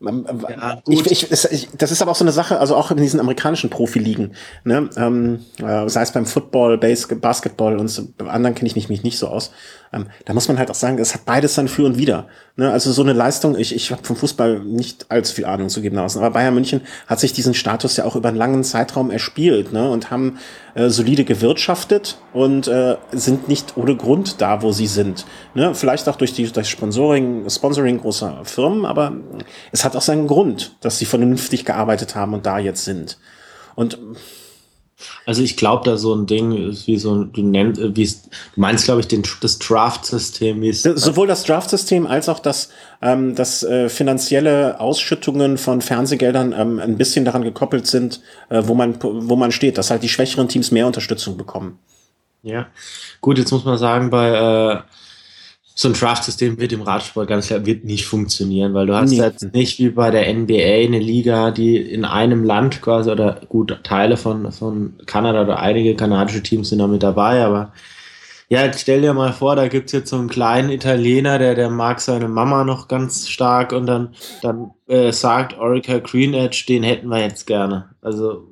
Ähm, 0.00 0.26
ja, 0.48 0.82
ich, 0.86 1.30
ich, 1.30 1.68
das 1.76 1.90
ist 1.90 2.02
aber 2.02 2.10
auch 2.10 2.16
so 2.16 2.24
eine 2.24 2.32
Sache, 2.32 2.60
also 2.60 2.76
auch 2.76 2.90
in 2.90 2.98
diesen 2.98 3.18
amerikanischen 3.18 3.70
Profiligen, 3.70 4.34
ne? 4.64 4.90
ähm, 4.96 5.44
äh, 5.58 5.88
sei 5.88 6.02
es 6.02 6.12
beim 6.12 6.26
Football, 6.26 6.76
Base, 6.76 7.16
Basketball 7.16 7.78
und 7.78 7.88
so, 7.88 8.06
beim 8.18 8.28
anderen 8.28 8.54
kenne 8.54 8.66
ich 8.66 8.76
mich, 8.76 8.90
mich 8.90 9.02
nicht 9.02 9.18
so 9.18 9.28
aus. 9.28 9.52
Ähm, 9.92 10.06
da 10.24 10.34
muss 10.34 10.48
man 10.48 10.58
halt 10.58 10.70
auch 10.70 10.74
sagen, 10.74 10.98
es 10.98 11.14
hat 11.14 11.24
beides 11.24 11.54
sein 11.54 11.68
Für 11.68 11.84
und 11.84 11.98
Wider. 11.98 12.26
Ne? 12.56 12.70
Also 12.70 12.92
so 12.92 13.02
eine 13.02 13.12
Leistung, 13.12 13.56
ich, 13.56 13.74
ich 13.74 13.90
habe 13.92 14.04
vom 14.04 14.16
Fußball 14.16 14.60
nicht 14.60 15.06
allzu 15.10 15.34
viel 15.34 15.44
Ahnung 15.44 15.68
zugegebenermaßen, 15.68 16.20
aber 16.20 16.32
Bayern 16.32 16.54
München 16.54 16.80
hat 17.06 17.20
sich 17.20 17.32
diesen 17.32 17.54
Status 17.54 17.96
ja 17.96 18.04
auch 18.04 18.16
über 18.16 18.28
einen 18.28 18.38
langen 18.38 18.64
Zeitraum 18.64 19.10
erspielt 19.10 19.72
ne? 19.72 19.90
und 19.90 20.10
haben 20.10 20.38
äh, 20.74 20.88
solide 20.88 21.24
gewirtschaftet 21.24 22.18
und 22.32 22.68
äh, 22.68 22.96
sind 23.12 23.48
nicht 23.48 23.76
ohne 23.76 23.96
Grund 23.96 24.40
da, 24.40 24.62
wo 24.62 24.72
sie 24.72 24.86
sind. 24.86 25.26
Ne? 25.54 25.74
Vielleicht 25.74 26.08
auch 26.08 26.16
durch 26.16 26.32
die 26.32 26.50
durch 26.50 26.68
Sponsoring, 26.68 27.48
Sponsoring 27.48 27.98
großer 27.98 28.40
Firmen, 28.44 28.84
aber 28.84 29.12
es 29.72 29.84
hat 29.84 29.96
auch 29.96 30.02
seinen 30.02 30.26
Grund, 30.26 30.76
dass 30.80 30.98
sie 30.98 31.06
vernünftig 31.06 31.64
gearbeitet 31.64 32.14
haben 32.14 32.34
und 32.34 32.46
da 32.46 32.58
jetzt 32.58 32.84
sind. 32.84 33.18
Und 33.74 33.98
also 35.26 35.42
ich 35.42 35.56
glaube, 35.56 35.84
da 35.84 35.96
so 35.96 36.14
ein 36.14 36.26
Ding 36.26 36.70
ist 36.70 36.86
wie 36.86 36.96
so 36.96 37.24
du 37.24 37.42
nennst, 37.42 37.80
äh, 37.80 37.94
wie 37.94 38.06
du 38.06 38.14
meinst, 38.56 38.86
glaube 38.86 39.00
ich, 39.00 39.08
den, 39.08 39.22
das 39.40 39.58
Draft-System. 39.58 40.62
wie 40.62 40.72
Sowohl 40.72 41.26
das 41.26 41.44
Draft-System 41.44 42.06
als 42.06 42.28
auch 42.28 42.38
das, 42.38 42.70
ähm, 43.02 43.34
das 43.34 43.62
äh, 43.62 43.88
finanzielle 43.88 44.80
Ausschüttungen 44.80 45.58
von 45.58 45.82
Fernsehgeldern 45.82 46.54
ähm, 46.56 46.78
ein 46.78 46.96
bisschen 46.96 47.24
daran 47.24 47.42
gekoppelt 47.42 47.86
sind, 47.86 48.20
äh, 48.48 48.62
wo 48.64 48.74
man 48.74 48.96
wo 49.02 49.36
man 49.36 49.52
steht, 49.52 49.78
dass 49.78 49.90
halt 49.90 50.02
die 50.02 50.08
schwächeren 50.08 50.48
Teams 50.48 50.70
mehr 50.70 50.86
Unterstützung 50.86 51.36
bekommen. 51.36 51.78
Ja, 52.42 52.68
gut, 53.20 53.38
jetzt 53.38 53.50
muss 53.50 53.64
man 53.64 53.76
sagen, 53.76 54.08
bei 54.08 54.28
äh, 54.28 54.80
so 55.78 55.88
ein 55.88 55.94
Draft-System 55.94 56.58
wird 56.58 56.72
im 56.72 56.80
Radsport 56.80 57.28
ganz 57.28 57.48
klar 57.48 57.66
wird 57.66 57.84
nicht 57.84 58.06
funktionieren, 58.06 58.72
weil 58.72 58.86
du 58.86 58.96
hast 58.96 59.10
nee. 59.10 59.18
jetzt 59.18 59.52
nicht 59.52 59.78
wie 59.78 59.90
bei 59.90 60.10
der 60.10 60.32
NBA 60.32 60.54
eine 60.54 60.98
Liga, 60.98 61.50
die 61.50 61.76
in 61.76 62.06
einem 62.06 62.44
Land 62.44 62.80
quasi 62.80 63.10
oder 63.10 63.42
gut 63.50 63.78
Teile 63.84 64.16
von, 64.16 64.50
von 64.52 64.94
Kanada 65.04 65.42
oder 65.42 65.58
einige 65.58 65.94
kanadische 65.94 66.42
Teams 66.42 66.70
sind 66.70 66.78
da 66.78 66.86
mit 66.86 67.02
dabei, 67.02 67.44
aber 67.44 67.74
ja, 68.48 68.72
stell 68.72 69.02
dir 69.02 69.12
mal 69.12 69.34
vor, 69.34 69.54
da 69.54 69.68
gibt's 69.68 69.92
jetzt 69.92 70.08
so 70.08 70.16
einen 70.16 70.30
kleinen 70.30 70.70
Italiener, 70.70 71.38
der, 71.38 71.54
der 71.54 71.68
mag 71.68 72.00
seine 72.00 72.28
Mama 72.28 72.64
noch 72.64 72.88
ganz 72.88 73.28
stark 73.28 73.72
und 73.72 73.84
dann, 73.84 74.14
dann 74.40 74.70
äh, 74.86 75.12
sagt 75.12 75.58
Orica 75.58 75.98
Green 75.98 76.32
Edge, 76.32 76.64
den 76.66 76.84
hätten 76.84 77.08
wir 77.08 77.20
jetzt 77.20 77.46
gerne. 77.46 77.90
Also 78.00 78.48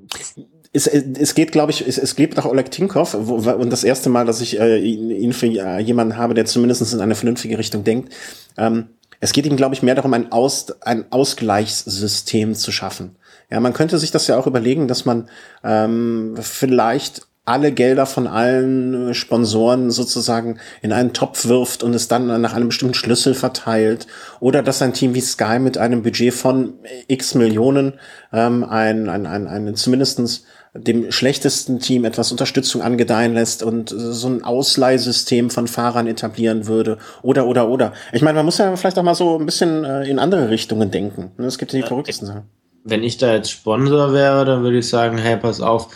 es, 0.75 0.89
es 0.89 1.35
geht, 1.35 1.53
glaube 1.53 1.71
ich, 1.71 1.87
es, 1.87 1.99
es 1.99 2.17
geht 2.17 2.37
nach 2.37 2.45
Oleg 2.45 2.71
Tinkov 2.71 3.17
wo, 3.19 3.37
und 3.53 3.71
das 3.71 3.85
erste 3.85 4.11
Mal, 4.11 4.27
dass 4.27 4.41
ich 4.41 4.59
äh, 4.59 4.79
ihn, 4.79 5.33
für 5.33 5.47
äh, 5.47 5.79
jemanden 5.79 6.17
habe, 6.17 6.35
der 6.35 6.45
zumindest 6.45 6.93
in 6.93 7.01
eine 7.01 7.15
vernünftige 7.15 7.57
Richtung 7.57 7.85
denkt. 7.85 8.13
Ähm, 8.59 8.89
es 9.21 9.33
geht 9.33 9.47
ihm, 9.47 9.57
glaube 9.57 9.75
ich, 9.75 9.83
mehr 9.83 9.95
darum, 9.95 10.13
ein, 10.13 10.33
Aus, 10.33 10.67
ein 10.83 11.07
Ausgleichssystem 11.11 12.55
zu 12.55 12.73
schaffen. 12.73 13.17
Ja, 13.51 13.61
man 13.61 13.73
könnte 13.73 13.99
sich 13.99 14.11
das 14.11 14.27
ja 14.27 14.37
auch 14.37 14.49
überlegen, 14.49 14.89
dass 14.89 15.05
man 15.05 15.29
ähm, 15.63 16.35
vielleicht 16.41 17.23
alle 17.47 17.73
Gelder 17.73 18.07
von 18.07 18.27
allen 18.27 19.11
äh, 19.11 19.15
Sponsoren 19.15 19.91
sozusagen 19.91 20.59
in 20.83 20.93
einen 20.93 21.13
Topf 21.13 21.47
wirft 21.47 21.85
und 21.85 21.95
es 21.95 22.09
dann 22.09 22.41
nach 22.41 22.55
einem 22.55 22.69
bestimmten 22.69 22.95
Schlüssel 22.95 23.35
verteilt. 23.35 24.09
Oder 24.41 24.63
dass 24.63 24.83
ein 24.83 24.95
Team 24.95 25.15
wie 25.15 25.21
Sky 25.21 25.61
mit 25.61 25.79
einem 25.79 26.03
Budget 26.03 26.35
von 26.35 26.75
x 27.07 27.35
Millionen 27.35 27.95
ähm, 28.33 28.65
ein, 28.65 29.09
ein, 29.09 29.27
ein, 29.27 29.47
ein 29.47 29.77
zumindestens 29.77 30.45
dem 30.75 31.13
schlechtesten 31.13 31.79
Team 31.79 32.05
etwas 32.05 32.33
Unterstützung 32.33 32.83
angedeihen 32.83 33.35
lässt 33.35 33.63
und 33.63 33.95
so 33.97 34.29
ein 34.29 34.43
Ausleihsystem 34.43 35.51
von 35.51 35.69
Fahrern 35.69 36.09
etablieren 36.09 36.67
würde 36.67 36.99
oder 37.23 37.47
oder 37.47 37.69
oder. 37.69 37.93
Ich 38.13 38.23
meine, 38.23 38.37
man 38.37 38.45
muss 38.45 38.59
ja 38.59 38.75
vielleicht 38.75 38.99
auch 38.99 39.05
mal 39.05 39.15
so 39.15 39.39
ein 39.39 39.47
bisschen 39.47 39.85
äh, 39.85 40.09
in 40.09 40.19
andere 40.19 40.51
Richtungen 40.51 40.91
denken. 40.91 41.31
Ne, 41.39 41.47
es 41.47 41.59
gibt 41.59 41.73
ja 41.73 41.81
die 41.81 41.87
verrücktesten 41.87 42.27
Sachen. 42.27 42.43
Wenn 42.83 43.05
ich 43.05 43.19
da 43.19 43.35
jetzt 43.35 43.51
Sponsor 43.51 44.13
wäre, 44.13 44.45
dann 44.45 44.63
würde 44.63 44.79
ich 44.79 44.89
sagen, 44.89 45.17
hey, 45.17 45.37
pass 45.37 45.61
auf, 45.61 45.89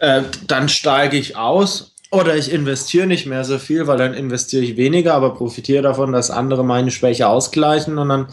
äh, 0.00 0.22
dann 0.46 0.68
steige 0.68 1.16
ich 1.16 1.36
aus 1.36 1.94
oder 2.10 2.36
ich 2.36 2.52
investiere 2.52 3.06
nicht 3.06 3.26
mehr 3.26 3.44
so 3.44 3.58
viel, 3.58 3.86
weil 3.86 3.98
dann 3.98 4.12
investiere 4.12 4.62
ich 4.62 4.76
weniger, 4.76 5.14
aber 5.14 5.34
profitiere 5.34 5.82
davon, 5.82 6.12
dass 6.12 6.30
andere 6.30 6.64
meine 6.64 6.90
Schwäche 6.90 7.28
ausgleichen 7.28 7.98
und 7.98 8.08
dann, 8.08 8.26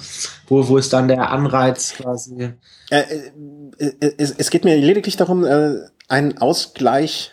wo, 0.48 0.68
wo 0.68 0.78
ist 0.78 0.92
dann 0.94 1.08
der 1.08 1.30
Anreiz 1.30 1.94
quasi? 1.94 2.54
Äh, 2.90 3.00
äh 3.00 3.32
es, 3.78 4.32
es 4.32 4.50
geht 4.50 4.66
mir 4.66 4.76
lediglich 4.78 5.18
darum, 5.18 5.46
äh, 5.46 5.76
ein 6.08 6.38
Ausgleich 6.38 7.32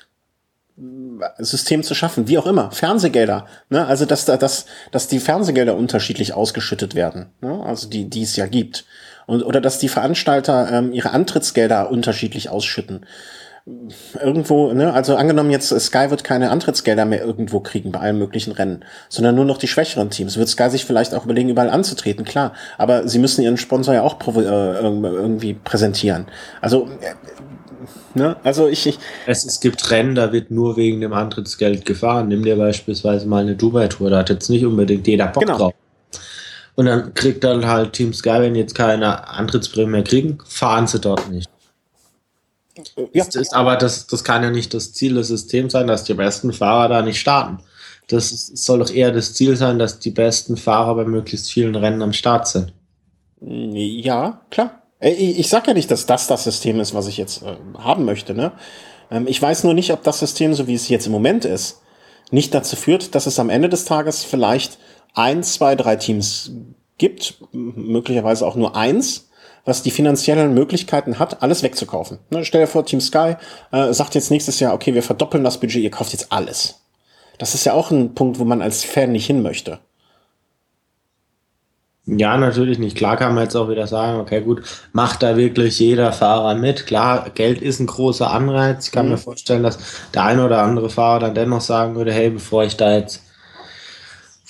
System 1.38 1.82
zu 1.82 1.94
schaffen, 1.94 2.28
wie 2.28 2.38
auch 2.38 2.46
immer, 2.46 2.70
Fernsehgelder, 2.70 3.46
ne? 3.68 3.86
also 3.86 4.06
dass 4.06 4.24
da, 4.24 4.36
dass, 4.36 4.66
dass 4.92 5.08
die 5.08 5.20
Fernsehgelder 5.20 5.76
unterschiedlich 5.76 6.32
ausgeschüttet 6.32 6.94
werden, 6.94 7.26
ne? 7.42 7.62
also 7.64 7.88
die, 7.88 8.08
die 8.08 8.22
es 8.22 8.36
ja 8.36 8.46
gibt, 8.46 8.86
und 9.26 9.42
oder 9.42 9.60
dass 9.60 9.78
die 9.78 9.88
Veranstalter 9.88 10.70
ähm, 10.72 10.92
ihre 10.92 11.10
Antrittsgelder 11.10 11.90
unterschiedlich 11.90 12.48
ausschütten 12.48 13.04
irgendwo, 14.22 14.72
ne, 14.72 14.92
also 14.92 15.16
angenommen 15.16 15.50
jetzt 15.50 15.68
Sky 15.80 16.10
wird 16.10 16.24
keine 16.24 16.50
Antrittsgelder 16.50 17.04
mehr 17.04 17.24
irgendwo 17.24 17.60
kriegen 17.60 17.92
bei 17.92 18.00
allen 18.00 18.18
möglichen 18.18 18.52
Rennen, 18.52 18.84
sondern 19.08 19.34
nur 19.34 19.44
noch 19.44 19.58
die 19.58 19.68
schwächeren 19.68 20.10
Teams. 20.10 20.36
Wird 20.36 20.48
Sky 20.48 20.70
sich 20.70 20.84
vielleicht 20.84 21.14
auch 21.14 21.24
überlegen, 21.24 21.48
überall 21.48 21.70
anzutreten, 21.70 22.24
klar. 22.24 22.52
Aber 22.78 23.08
sie 23.08 23.18
müssen 23.18 23.42
ihren 23.42 23.56
Sponsor 23.56 23.94
ja 23.94 24.02
auch 24.02 24.16
äh, 24.36 24.40
irgendwie 24.40 25.54
präsentieren. 25.54 26.26
Also, 26.60 26.88
äh, 27.00 28.18
ne, 28.18 28.36
also 28.44 28.68
ich, 28.68 28.86
ich 28.86 28.98
es, 29.26 29.44
es 29.44 29.60
gibt 29.60 29.90
Rennen, 29.90 30.14
da 30.14 30.32
wird 30.32 30.50
nur 30.50 30.76
wegen 30.76 31.00
dem 31.00 31.12
Antrittsgeld 31.12 31.84
gefahren. 31.84 32.28
Nimm 32.28 32.44
dir 32.44 32.56
beispielsweise 32.56 33.26
mal 33.26 33.42
eine 33.42 33.56
Dubai-Tour, 33.56 34.10
da 34.10 34.18
hat 34.18 34.30
jetzt 34.30 34.50
nicht 34.50 34.64
unbedingt 34.64 35.06
jeder 35.06 35.26
Bock 35.26 35.44
genau. 35.44 35.58
drauf. 35.58 35.74
Und 36.76 36.86
dann 36.86 37.12
kriegt 37.14 37.44
dann 37.44 37.66
halt 37.66 37.92
Team 37.92 38.14
Sky, 38.14 38.38
wenn 38.40 38.54
jetzt 38.54 38.74
keine 38.74 39.28
Antrittsprämie 39.28 39.90
mehr 39.90 40.04
kriegen, 40.04 40.38
fahren 40.46 40.86
sie 40.86 40.98
dort 40.98 41.30
nicht. 41.30 41.50
Ja. 43.12 43.24
Ist, 43.24 43.36
ist, 43.36 43.54
aber 43.54 43.76
das, 43.76 44.06
das 44.06 44.24
kann 44.24 44.42
ja 44.42 44.50
nicht 44.50 44.74
das 44.74 44.92
Ziel 44.92 45.14
des 45.14 45.28
Systems 45.28 45.72
sein, 45.72 45.86
dass 45.86 46.04
die 46.04 46.14
besten 46.14 46.52
Fahrer 46.52 46.88
da 46.88 47.02
nicht 47.02 47.20
starten. 47.20 47.58
Das 48.08 48.32
ist, 48.32 48.56
soll 48.56 48.80
doch 48.80 48.90
eher 48.90 49.12
das 49.12 49.34
Ziel 49.34 49.56
sein, 49.56 49.78
dass 49.78 49.98
die 49.98 50.10
besten 50.10 50.56
Fahrer 50.56 50.94
bei 50.96 51.04
möglichst 51.04 51.50
vielen 51.52 51.76
Rennen 51.76 52.02
am 52.02 52.12
Start 52.12 52.48
sind. 52.48 52.72
Ja, 53.40 54.42
klar. 54.50 54.82
Ich, 55.00 55.38
ich 55.38 55.48
sag 55.48 55.66
ja 55.66 55.74
nicht, 55.74 55.90
dass 55.90 56.06
das 56.06 56.26
das 56.26 56.44
System 56.44 56.78
ist, 56.80 56.94
was 56.94 57.06
ich 57.06 57.16
jetzt 57.16 57.42
äh, 57.42 57.56
haben 57.78 58.04
möchte. 58.04 58.34
Ne? 58.34 58.52
Ähm, 59.10 59.26
ich 59.26 59.40
weiß 59.40 59.64
nur 59.64 59.74
nicht, 59.74 59.92
ob 59.92 60.02
das 60.02 60.18
System, 60.18 60.54
so 60.54 60.66
wie 60.66 60.74
es 60.74 60.88
jetzt 60.88 61.06
im 61.06 61.12
Moment 61.12 61.44
ist, 61.44 61.80
nicht 62.30 62.54
dazu 62.54 62.76
führt, 62.76 63.14
dass 63.14 63.26
es 63.26 63.38
am 63.38 63.50
Ende 63.50 63.68
des 63.68 63.84
Tages 63.84 64.24
vielleicht 64.24 64.78
ein, 65.14 65.42
zwei, 65.42 65.74
drei 65.74 65.96
Teams 65.96 66.52
gibt, 66.98 67.38
möglicherweise 67.52 68.46
auch 68.46 68.56
nur 68.56 68.76
eins, 68.76 69.29
was 69.64 69.82
die 69.82 69.90
finanziellen 69.90 70.54
Möglichkeiten 70.54 71.18
hat, 71.18 71.42
alles 71.42 71.62
wegzukaufen. 71.62 72.18
Ne, 72.30 72.44
stell 72.44 72.62
dir 72.62 72.66
vor, 72.66 72.84
Team 72.84 73.00
Sky 73.00 73.36
äh, 73.72 73.92
sagt 73.92 74.14
jetzt 74.14 74.30
nächstes 74.30 74.60
Jahr, 74.60 74.74
okay, 74.74 74.94
wir 74.94 75.02
verdoppeln 75.02 75.44
das 75.44 75.58
Budget, 75.58 75.82
ihr 75.82 75.90
kauft 75.90 76.12
jetzt 76.12 76.32
alles. 76.32 76.80
Das 77.38 77.54
ist 77.54 77.64
ja 77.64 77.72
auch 77.72 77.90
ein 77.90 78.14
Punkt, 78.14 78.38
wo 78.38 78.44
man 78.44 78.62
als 78.62 78.84
Fan 78.84 79.12
nicht 79.12 79.26
hin 79.26 79.42
möchte. 79.42 79.78
Ja, 82.06 82.36
natürlich 82.36 82.78
nicht. 82.78 82.96
Klar 82.96 83.16
kann 83.16 83.34
man 83.34 83.44
jetzt 83.44 83.54
auch 83.54 83.68
wieder 83.68 83.86
sagen, 83.86 84.20
okay, 84.20 84.40
gut, 84.40 84.62
macht 84.92 85.22
da 85.22 85.36
wirklich 85.36 85.78
jeder 85.78 86.12
Fahrer 86.12 86.54
mit. 86.54 86.86
Klar, 86.86 87.30
Geld 87.34 87.62
ist 87.62 87.78
ein 87.78 87.86
großer 87.86 88.30
Anreiz. 88.30 88.86
Ich 88.86 88.92
kann 88.92 89.06
mhm. 89.06 89.12
mir 89.12 89.18
vorstellen, 89.18 89.62
dass 89.62 89.78
der 90.12 90.24
eine 90.24 90.44
oder 90.44 90.62
andere 90.62 90.90
Fahrer 90.90 91.20
dann 91.20 91.34
dennoch 91.34 91.60
sagen 91.60 91.94
würde, 91.94 92.12
hey, 92.12 92.30
bevor 92.30 92.64
ich 92.64 92.76
da 92.76 92.96
jetzt 92.96 93.22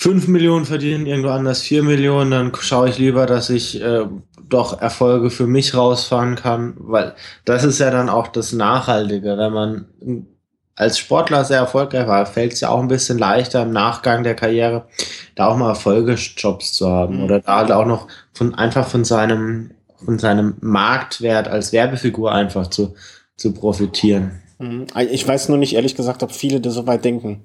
5 0.00 0.28
Millionen 0.28 0.64
verdiene, 0.64 1.06
irgendwo 1.06 1.28
anders 1.28 1.60
4 1.60 1.82
Millionen, 1.82 2.30
dann 2.30 2.52
schaue 2.58 2.88
ich 2.88 2.96
lieber, 2.96 3.26
dass 3.26 3.50
ich 3.50 3.82
äh, 3.82 4.06
doch 4.48 4.80
Erfolge 4.80 5.28
für 5.28 5.46
mich 5.46 5.74
rausfahren 5.74 6.36
kann, 6.36 6.72
weil 6.78 7.14
das 7.44 7.64
ist 7.64 7.80
ja 7.80 7.90
dann 7.90 8.08
auch 8.08 8.28
das 8.28 8.54
Nachhaltige. 8.54 9.36
Wenn 9.36 9.52
man 9.52 10.26
als 10.74 10.98
Sportler 10.98 11.44
sehr 11.44 11.58
erfolgreich 11.58 12.06
war, 12.06 12.24
fällt 12.24 12.54
es 12.54 12.60
ja 12.60 12.70
auch 12.70 12.80
ein 12.80 12.88
bisschen 12.88 13.18
leichter 13.18 13.62
im 13.62 13.72
Nachgang 13.72 14.24
der 14.24 14.34
Karriere, 14.34 14.86
da 15.34 15.48
auch 15.48 15.56
mal 15.58 15.68
Erfolgejobs 15.68 16.72
zu 16.72 16.88
haben 16.88 17.18
mhm. 17.18 17.24
oder 17.24 17.40
da 17.40 17.56
halt 17.58 17.70
auch 17.70 17.84
noch 17.84 18.08
von 18.32 18.54
einfach 18.54 18.88
von 18.88 19.04
seinem 19.04 19.72
von 20.02 20.18
seinem 20.18 20.54
Marktwert 20.62 21.46
als 21.46 21.74
Werbefigur 21.74 22.32
einfach 22.32 22.68
zu, 22.68 22.94
zu 23.36 23.52
profitieren. 23.52 24.40
Mhm. 24.58 24.86
Ich 25.10 25.28
weiß 25.28 25.50
nur 25.50 25.58
nicht 25.58 25.74
ehrlich 25.74 25.94
gesagt, 25.94 26.22
ob 26.22 26.32
viele 26.32 26.62
da 26.62 26.70
so 26.70 26.86
weit 26.86 27.04
denken 27.04 27.44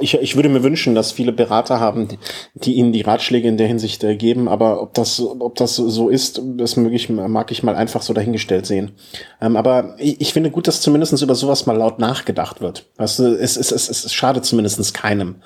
ich, 0.00 0.14
ich 0.14 0.34
würde 0.34 0.48
mir 0.48 0.64
wünschen, 0.64 0.96
dass 0.96 1.12
viele 1.12 1.30
Berater 1.30 1.78
haben, 1.78 2.08
die 2.54 2.74
ihnen 2.74 2.92
die 2.92 3.02
Ratschläge 3.02 3.46
in 3.46 3.56
der 3.56 3.68
Hinsicht 3.68 4.02
äh, 4.02 4.16
geben, 4.16 4.48
aber 4.48 4.82
ob 4.82 4.94
das, 4.94 5.20
ob 5.20 5.54
das 5.54 5.76
so 5.76 6.08
ist, 6.08 6.42
das 6.56 6.76
mag 6.76 6.92
ich, 6.92 7.08
mag 7.08 7.52
ich 7.52 7.62
mal 7.62 7.76
einfach 7.76 8.02
so 8.02 8.12
dahingestellt 8.12 8.66
sehen. 8.66 8.92
Ähm, 9.40 9.56
aber 9.56 9.94
ich, 9.98 10.20
ich, 10.20 10.32
finde 10.32 10.50
gut, 10.50 10.66
dass 10.66 10.80
zumindest 10.80 11.22
über 11.22 11.36
sowas 11.36 11.64
mal 11.66 11.76
laut 11.76 12.00
nachgedacht 12.00 12.60
wird. 12.60 12.86
Weißt 12.96 13.20
du, 13.20 13.38
es, 13.38 13.56
es, 13.56 13.70
es, 13.70 13.88
es 13.88 14.12
schadet 14.12 14.44
zumindest 14.44 14.92
keinem, 14.94 15.36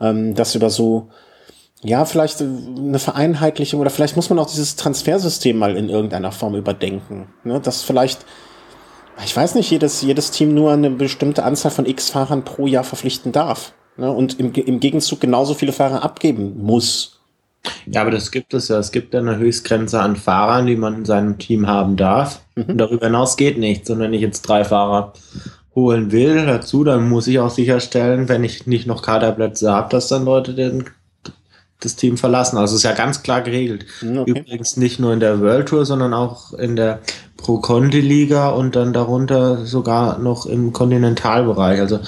ähm, 0.00 0.36
dass 0.36 0.54
über 0.54 0.70
so, 0.70 1.08
ja, 1.82 2.04
vielleicht 2.04 2.40
eine 2.40 3.00
Vereinheitlichung 3.00 3.80
oder 3.80 3.90
vielleicht 3.90 4.14
muss 4.14 4.30
man 4.30 4.38
auch 4.38 4.48
dieses 4.48 4.76
Transfersystem 4.76 5.56
mal 5.56 5.76
in 5.76 5.88
irgendeiner 5.88 6.30
Form 6.30 6.54
überdenken. 6.54 7.26
Ne? 7.42 7.58
Dass 7.58 7.82
vielleicht 7.82 8.24
ich 9.24 9.36
weiß 9.36 9.54
nicht, 9.54 9.70
jedes, 9.70 10.02
jedes 10.02 10.30
Team 10.30 10.54
nur 10.54 10.72
eine 10.72 10.90
bestimmte 10.90 11.44
Anzahl 11.44 11.70
von 11.70 11.86
X 11.86 12.10
Fahrern 12.10 12.44
pro 12.44 12.66
Jahr 12.66 12.84
verpflichten 12.84 13.32
darf. 13.32 13.72
Ne? 13.96 14.10
Und 14.10 14.38
im, 14.38 14.52
im 14.52 14.80
Gegenzug 14.80 15.20
genauso 15.20 15.54
viele 15.54 15.72
Fahrer 15.72 16.02
abgeben 16.02 16.62
muss. 16.62 17.20
Ja, 17.86 18.02
aber 18.02 18.10
das 18.10 18.30
gibt 18.30 18.54
es 18.54 18.68
ja. 18.68 18.78
Es 18.78 18.92
gibt 18.92 19.14
eine 19.14 19.36
Höchstgrenze 19.36 20.00
an 20.00 20.16
Fahrern, 20.16 20.66
die 20.66 20.76
man 20.76 20.94
in 20.94 21.04
seinem 21.04 21.38
Team 21.38 21.66
haben 21.66 21.96
darf. 21.96 22.40
Mhm. 22.54 22.64
Und 22.64 22.78
darüber 22.78 23.06
hinaus 23.06 23.36
geht 23.36 23.58
nichts. 23.58 23.90
Und 23.90 23.98
wenn 23.98 24.14
ich 24.14 24.22
jetzt 24.22 24.42
drei 24.42 24.64
Fahrer 24.64 25.12
holen 25.74 26.12
will 26.12 26.46
dazu, 26.46 26.84
dann 26.84 27.08
muss 27.08 27.26
ich 27.26 27.38
auch 27.38 27.50
sicherstellen, 27.50 28.28
wenn 28.28 28.44
ich 28.44 28.66
nicht 28.66 28.86
noch 28.86 29.02
Kaderplätze 29.02 29.70
habe, 29.70 29.90
dass 29.90 30.08
dann 30.08 30.24
Leute 30.24 30.54
den 30.54 30.84
das 31.80 31.96
Team 31.96 32.16
verlassen. 32.16 32.58
Also 32.58 32.76
ist 32.76 32.82
ja 32.82 32.92
ganz 32.92 33.22
klar 33.22 33.40
geregelt. 33.40 33.86
Hm, 34.00 34.18
okay. 34.18 34.30
Übrigens 34.30 34.76
nicht 34.76 35.00
nur 35.00 35.12
in 35.12 35.20
der 35.20 35.40
World 35.40 35.68
Tour, 35.68 35.86
sondern 35.86 36.14
auch 36.14 36.52
in 36.52 36.76
der 36.76 37.00
Pro 37.36 37.58
Conti 37.58 38.00
Liga 38.00 38.50
und 38.50 38.76
dann 38.76 38.92
darunter 38.92 39.64
sogar 39.64 40.18
noch 40.18 40.46
im 40.46 40.72
Kontinentalbereich. 40.72 41.80
Also 41.80 42.00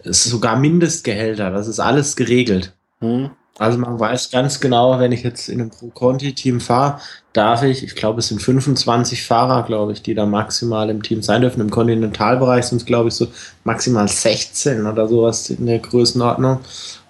es 0.00 0.26
ist 0.26 0.30
sogar 0.30 0.56
Mindestgehälter. 0.56 1.50
Das 1.50 1.68
ist 1.68 1.80
alles 1.80 2.16
geregelt. 2.16 2.72
Mhm. 3.00 3.30
Also 3.56 3.78
man 3.78 4.00
weiß 4.00 4.30
ganz 4.30 4.58
genau, 4.58 4.98
wenn 4.98 5.12
ich 5.12 5.22
jetzt 5.22 5.48
in 5.48 5.60
einem 5.60 5.70
Pro 5.70 5.86
Conti 5.86 6.34
Team 6.34 6.60
fahre, 6.60 6.98
darf 7.32 7.62
ich, 7.62 7.84
ich 7.84 7.94
glaube, 7.94 8.18
es 8.18 8.28
sind 8.28 8.42
25 8.42 9.22
Fahrer, 9.22 9.62
glaube 9.62 9.92
ich, 9.92 10.02
die 10.02 10.14
da 10.14 10.26
maximal 10.26 10.90
im 10.90 11.04
Team 11.04 11.22
sein 11.22 11.40
dürfen. 11.40 11.60
Im 11.60 11.70
Kontinentalbereich 11.70 12.64
sind 12.64 12.78
es, 12.78 12.86
glaube 12.86 13.08
ich, 13.10 13.14
so 13.14 13.28
maximal 13.62 14.08
16 14.08 14.86
oder 14.86 15.06
sowas 15.06 15.50
in 15.50 15.66
der 15.66 15.78
Größenordnung. 15.78 16.60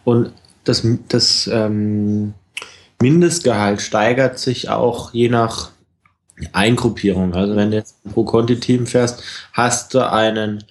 Und 0.04 0.32
das, 0.64 0.87
das 1.09 1.49
ähm, 1.52 2.35
Mindestgehalt 3.00 3.80
steigert 3.80 4.38
sich 4.38 4.68
auch 4.68 5.12
je 5.12 5.28
nach 5.28 5.71
Eingruppierung. 6.52 7.35
Also 7.35 7.54
wenn 7.56 7.71
du 7.71 7.76
jetzt 7.76 7.97
pro 8.12 8.25
Conti-Team 8.25 8.87
fährst, 8.87 9.23
hast 9.52 9.94
du 9.94 10.11
einen 10.11 10.64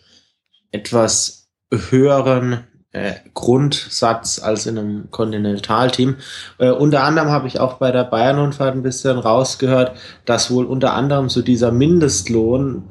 etwas 0.72 1.48
höheren 1.72 2.62
äh, 2.92 3.14
Grundsatz 3.34 4.40
als 4.40 4.66
in 4.68 4.78
einem 4.78 5.12
Kontinentalteam. 5.12 6.18
Äh, 6.60 6.70
unter 6.72 7.04
anderem 7.04 7.30
habe 7.30 7.48
ich 7.48 7.60
auch 7.60 7.76
bei 7.76 7.92
der 7.92 8.04
Bayern-Rundfahrt 8.04 8.76
ein 8.76 8.84
bisschen 8.84 9.18
rausgehört, 9.18 9.98
dass 10.26 10.52
wohl 10.52 10.66
unter 10.66 10.94
anderem 10.94 11.30
so 11.30 11.42
dieser 11.42 11.72
Mindestlohn 11.72 12.84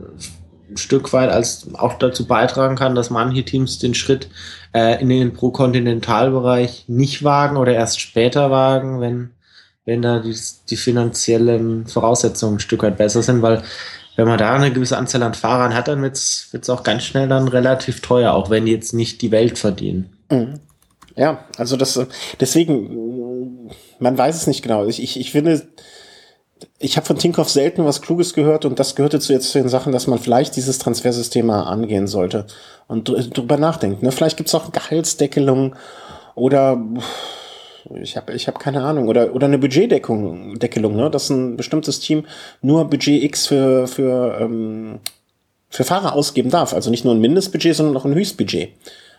ein 0.73 0.77
Stück 0.77 1.13
weit 1.13 1.31
als 1.31 1.67
auch 1.75 1.95
dazu 1.95 2.27
beitragen 2.27 2.77
kann, 2.77 2.95
dass 2.95 3.11
manche 3.11 3.45
Teams 3.45 3.79
den 3.79 3.95
Schritt 3.95 4.29
äh, 4.75 5.01
in 5.01 5.09
den 5.09 5.33
Pro-Kontinentalbereich 5.33 6.85
nicht 6.89 7.25
wagen 7.25 7.57
oder 7.57 7.75
erst 7.75 8.01
später 8.01 8.51
wagen, 8.51 9.01
wenn, 9.01 9.31
wenn 9.85 10.03
da 10.03 10.19
die, 10.19 10.37
die 10.71 10.77
finanziellen 10.77 11.87
Voraussetzungen 11.87 12.57
ein 12.57 12.61
Stück 12.61 12.83
weit 12.83 12.97
besser 12.97 13.23
sind, 13.23 13.43
weil 13.43 13.63
wenn 14.17 14.29
man 14.29 14.39
da 14.39 14.55
eine 14.55 14.73
gewisse 14.73 14.99
Anzahl 14.99 15.23
an 15.23 15.35
Fahrern 15.35 15.75
hat, 15.75 15.89
dann 15.89 16.03
wird 16.03 16.17
es 16.17 16.71
auch 16.71 16.83
ganz 16.83 17.03
schnell 17.05 17.29
dann 17.29 17.49
relativ 17.49 18.01
teuer, 18.01 18.33
auch 18.35 18.51
wenn 18.51 18.67
die 18.67 18.73
jetzt 18.73 18.93
nicht 18.93 19.23
die 19.23 19.31
Welt 19.31 19.59
verdienen. 19.59 20.11
Mhm. 20.31 20.61
Ja, 21.17 21.45
also 21.59 21.77
das 21.77 22.01
deswegen, 22.41 23.71
man 23.99 24.17
weiß 24.17 24.35
es 24.37 24.47
nicht 24.47 24.63
genau. 24.63 24.87
Ich, 24.87 25.03
ich, 25.03 25.19
ich 25.19 25.33
finde, 25.33 25.63
ich 26.79 26.97
habe 26.97 27.07
von 27.07 27.19
Tinkoff 27.19 27.49
selten 27.49 27.85
was 27.85 28.03
Kluges 28.03 28.35
gehört 28.35 28.65
und 28.65 28.79
das 28.79 28.95
gehörte 28.95 29.21
zu 29.21 29.33
jetzt 29.33 29.51
zu 29.51 29.59
den 29.59 29.69
Sachen, 29.69 29.93
dass 29.93 30.07
man 30.07 30.19
vielleicht 30.19 30.57
dieses 30.57 30.79
Transfersystem 30.79 31.47
mal 31.47 31.63
angehen 31.63 32.07
sollte 32.07 32.47
und 32.89 33.09
drüber 33.09 33.57
nachdenkt. 33.57 34.03
Ne? 34.03 34.13
Vielleicht 34.13 34.37
gibt's 34.37 34.55
auch 34.55 34.73
Gehaltsdeckelung 34.73 35.77
oder 36.35 36.83
ich 38.01 38.17
habe 38.17 38.33
ich 38.33 38.49
hab 38.49 38.59
keine 38.59 38.83
Ahnung 38.83 39.09
oder 39.09 39.35
oder 39.35 39.47
eine 39.47 39.59
Budgetdeckung 39.59 40.59
Deckelung, 40.59 40.97
ne? 40.97 41.11
dass 41.11 41.31
ein 41.31 41.57
bestimmtes 41.57 42.01
Team 42.01 42.27
nur 42.61 42.89
Budget 42.89 43.23
X 43.23 43.47
für 43.47 43.87
für 43.87 44.39
ähm, 44.41 45.01
für 45.69 45.85
Fahrer 45.85 46.15
ausgeben 46.15 46.51
darf. 46.51 46.75
Also 46.75 46.91
nicht 46.91 47.05
nur 47.05 47.15
ein 47.15 47.21
Mindestbudget, 47.21 47.75
sondern 47.75 47.97
auch 47.97 48.05
ein 48.05 48.15
Höchstbudget. 48.15 48.71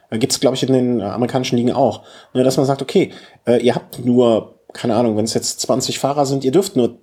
Äh, 0.10 0.18
gibt's 0.18 0.40
glaube 0.40 0.56
ich 0.56 0.64
in 0.64 0.74
den 0.74 1.02
amerikanischen 1.02 1.58
Ligen 1.58 1.72
auch. 1.72 2.04
Ne? 2.34 2.44
Dass 2.44 2.58
man 2.58 2.66
sagt, 2.66 2.82
okay, 2.82 3.12
äh, 3.46 3.58
ihr 3.58 3.76
habt 3.76 4.06
nur 4.06 4.54
keine 4.74 4.96
Ahnung, 4.96 5.16
wenn 5.16 5.26
es 5.26 5.34
jetzt 5.34 5.62
20 5.62 6.00
Fahrer 6.00 6.26
sind, 6.26 6.44
ihr 6.44 6.52
dürft 6.52 6.76
nur 6.76 6.98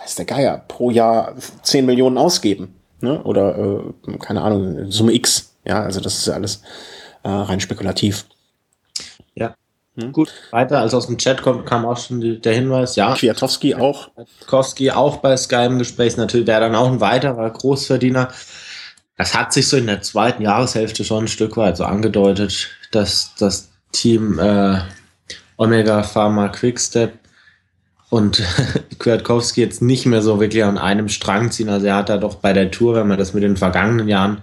weiß 0.00 0.16
der 0.16 0.24
Geier, 0.24 0.64
pro 0.68 0.90
Jahr 0.90 1.34
10 1.62 1.86
Millionen 1.86 2.18
ausgeben. 2.18 2.74
Ne? 3.00 3.22
Oder, 3.22 3.56
äh, 3.58 4.18
keine 4.18 4.42
Ahnung, 4.42 4.90
Summe 4.90 5.12
X. 5.12 5.54
Ja, 5.64 5.82
also 5.82 6.00
das 6.00 6.18
ist 6.18 6.26
ja 6.26 6.34
alles 6.34 6.62
äh, 7.22 7.28
rein 7.28 7.60
spekulativ. 7.60 8.26
Ja. 9.34 9.54
Hm? 9.96 10.12
Gut, 10.12 10.32
weiter, 10.50 10.80
als 10.80 10.94
aus 10.94 11.06
dem 11.06 11.18
Chat 11.18 11.42
kommt, 11.42 11.66
kam 11.66 11.84
auch 11.84 11.98
schon 11.98 12.20
die, 12.20 12.40
der 12.40 12.54
Hinweis, 12.54 12.96
ja. 12.96 13.14
Kwiatowski 13.14 13.74
auch. 13.74 14.10
Kwiatowski 14.14 14.90
auch 14.90 15.18
bei 15.18 15.36
Sky 15.36 15.66
im 15.66 15.78
Gespräch, 15.78 16.16
natürlich 16.16 16.46
wäre 16.46 16.60
dann 16.60 16.74
auch 16.74 16.90
ein 16.90 17.00
weiterer 17.00 17.50
Großverdiener. 17.50 18.28
Das 19.16 19.34
hat 19.34 19.52
sich 19.52 19.66
so 19.68 19.76
in 19.76 19.86
der 19.86 20.00
zweiten 20.02 20.42
Jahreshälfte 20.42 21.04
schon 21.04 21.24
ein 21.24 21.28
Stück 21.28 21.56
weit 21.56 21.76
so 21.76 21.84
angedeutet, 21.84 22.68
dass 22.92 23.32
das 23.38 23.68
Team 23.92 24.38
äh, 24.38 24.78
Omega 25.56 26.04
Pharma 26.04 26.48
Quickstep 26.48 27.18
und 28.10 28.42
Kwiatkowski 28.98 29.60
jetzt 29.60 29.82
nicht 29.82 30.06
mehr 30.06 30.22
so 30.22 30.40
wirklich 30.40 30.64
an 30.64 30.78
einem 30.78 31.08
Strang 31.08 31.50
ziehen. 31.50 31.68
Also 31.68 31.86
er 31.86 31.96
hat 31.96 32.08
da 32.08 32.16
doch 32.16 32.36
bei 32.36 32.52
der 32.52 32.70
Tour, 32.70 32.94
wenn 32.94 33.08
man 33.08 33.18
das 33.18 33.34
mit 33.34 33.42
den 33.42 33.56
vergangenen 33.56 34.08
Jahren 34.08 34.42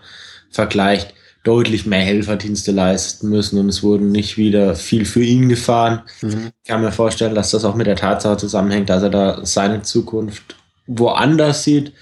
vergleicht, 0.50 1.14
deutlich 1.44 1.86
mehr 1.86 2.02
Helferdienste 2.02 2.72
leisten 2.72 3.30
müssen 3.30 3.60
und 3.60 3.70
es 3.70 3.84
wurden 3.84 4.12
nicht 4.12 4.38
wieder 4.38 4.76
viel 4.76 5.06
für 5.06 5.24
ihn 5.24 5.48
gefahren. 5.48 6.02
Mhm. 6.22 6.52
Ich 6.64 6.70
kann 6.70 6.82
mir 6.82 6.92
vorstellen, 6.92 7.36
dass 7.36 7.52
das 7.52 7.66
auch 7.66 7.76
mit 7.76 7.88
der 7.88 7.96
Tatsache 7.96 8.38
zusammenhängt, 8.38 8.90
dass 8.90 9.04
er 9.04 9.12
da 9.12 9.46
seine 9.46 9.84
Zukunft 9.84 10.56
woanders 10.88 11.64
sieht. 11.64 11.94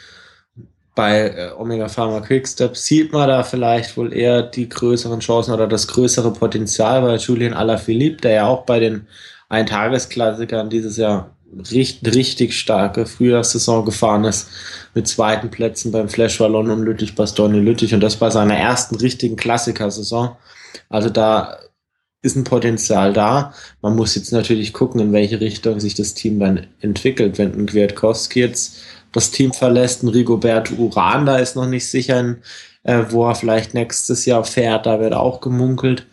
Bei 0.95 1.29
äh, 1.29 1.51
Omega 1.57 1.89
Pharma 1.89 2.21
Quickstep 2.21 2.77
sieht 2.77 3.11
man 3.11 3.27
da 3.27 3.43
vielleicht 3.43 3.97
wohl 3.97 4.13
eher 4.13 4.43
die 4.43 4.69
größeren 4.69 5.19
Chancen 5.19 5.53
oder 5.53 5.67
das 5.67 5.87
größere 5.87 6.31
Potenzial 6.31 7.01
bei 7.01 7.15
Julian 7.17 7.53
Alaphilippe, 7.53 8.21
der 8.21 8.31
ja 8.31 8.47
auch 8.47 8.65
bei 8.65 8.79
den 8.79 9.07
Eintagesklassikern 9.49 10.69
dieses 10.69 10.95
Jahr 10.95 11.32
richtig, 11.71 12.15
richtig 12.15 12.57
starke 12.57 13.05
Frühjahrssaison 13.05 13.85
gefahren 13.85 14.23
ist, 14.23 14.49
mit 14.93 15.07
zweiten 15.07 15.49
Plätzen 15.49 15.91
beim 15.91 16.09
Flash 16.09 16.39
Wallon 16.39 16.71
und 16.71 16.83
Lüttich 16.83 17.15
Bastogne 17.15 17.59
Lüttich 17.59 17.93
und 17.93 18.01
das 18.01 18.17
bei 18.17 18.29
seiner 18.29 18.55
ersten 18.55 18.95
richtigen 18.95 19.35
Klassikersaison. 19.35 20.35
Also 20.89 21.09
da 21.09 21.57
ist 22.21 22.35
ein 22.35 22.45
Potenzial 22.45 23.13
da. 23.13 23.53
Man 23.81 23.95
muss 23.95 24.15
jetzt 24.15 24.31
natürlich 24.31 24.73
gucken, 24.73 25.01
in 25.01 25.13
welche 25.13 25.41
Richtung 25.41 25.79
sich 25.79 25.93
das 25.93 26.13
Team 26.13 26.39
dann 26.39 26.67
entwickelt. 26.79 27.37
Wenn 27.37 27.53
ein 27.53 27.65
Kwiatkowski 27.65 28.39
jetzt 28.39 28.77
das 29.11 29.29
Team 29.29 29.53
verlässt, 29.53 30.03
ein 30.03 30.07
Rigoberto 30.07 30.73
Uran, 30.75 31.25
da 31.25 31.37
ist 31.37 31.55
noch 31.55 31.67
nicht 31.67 31.87
sicher, 31.87 32.37
äh, 32.83 33.03
wo 33.09 33.27
er 33.27 33.35
vielleicht 33.35 33.73
nächstes 33.73 34.25
Jahr 34.25 34.43
fährt, 34.45 34.85
da 34.85 34.99
wird 34.99 35.13
auch 35.13 35.41
gemunkelt. 35.41 36.05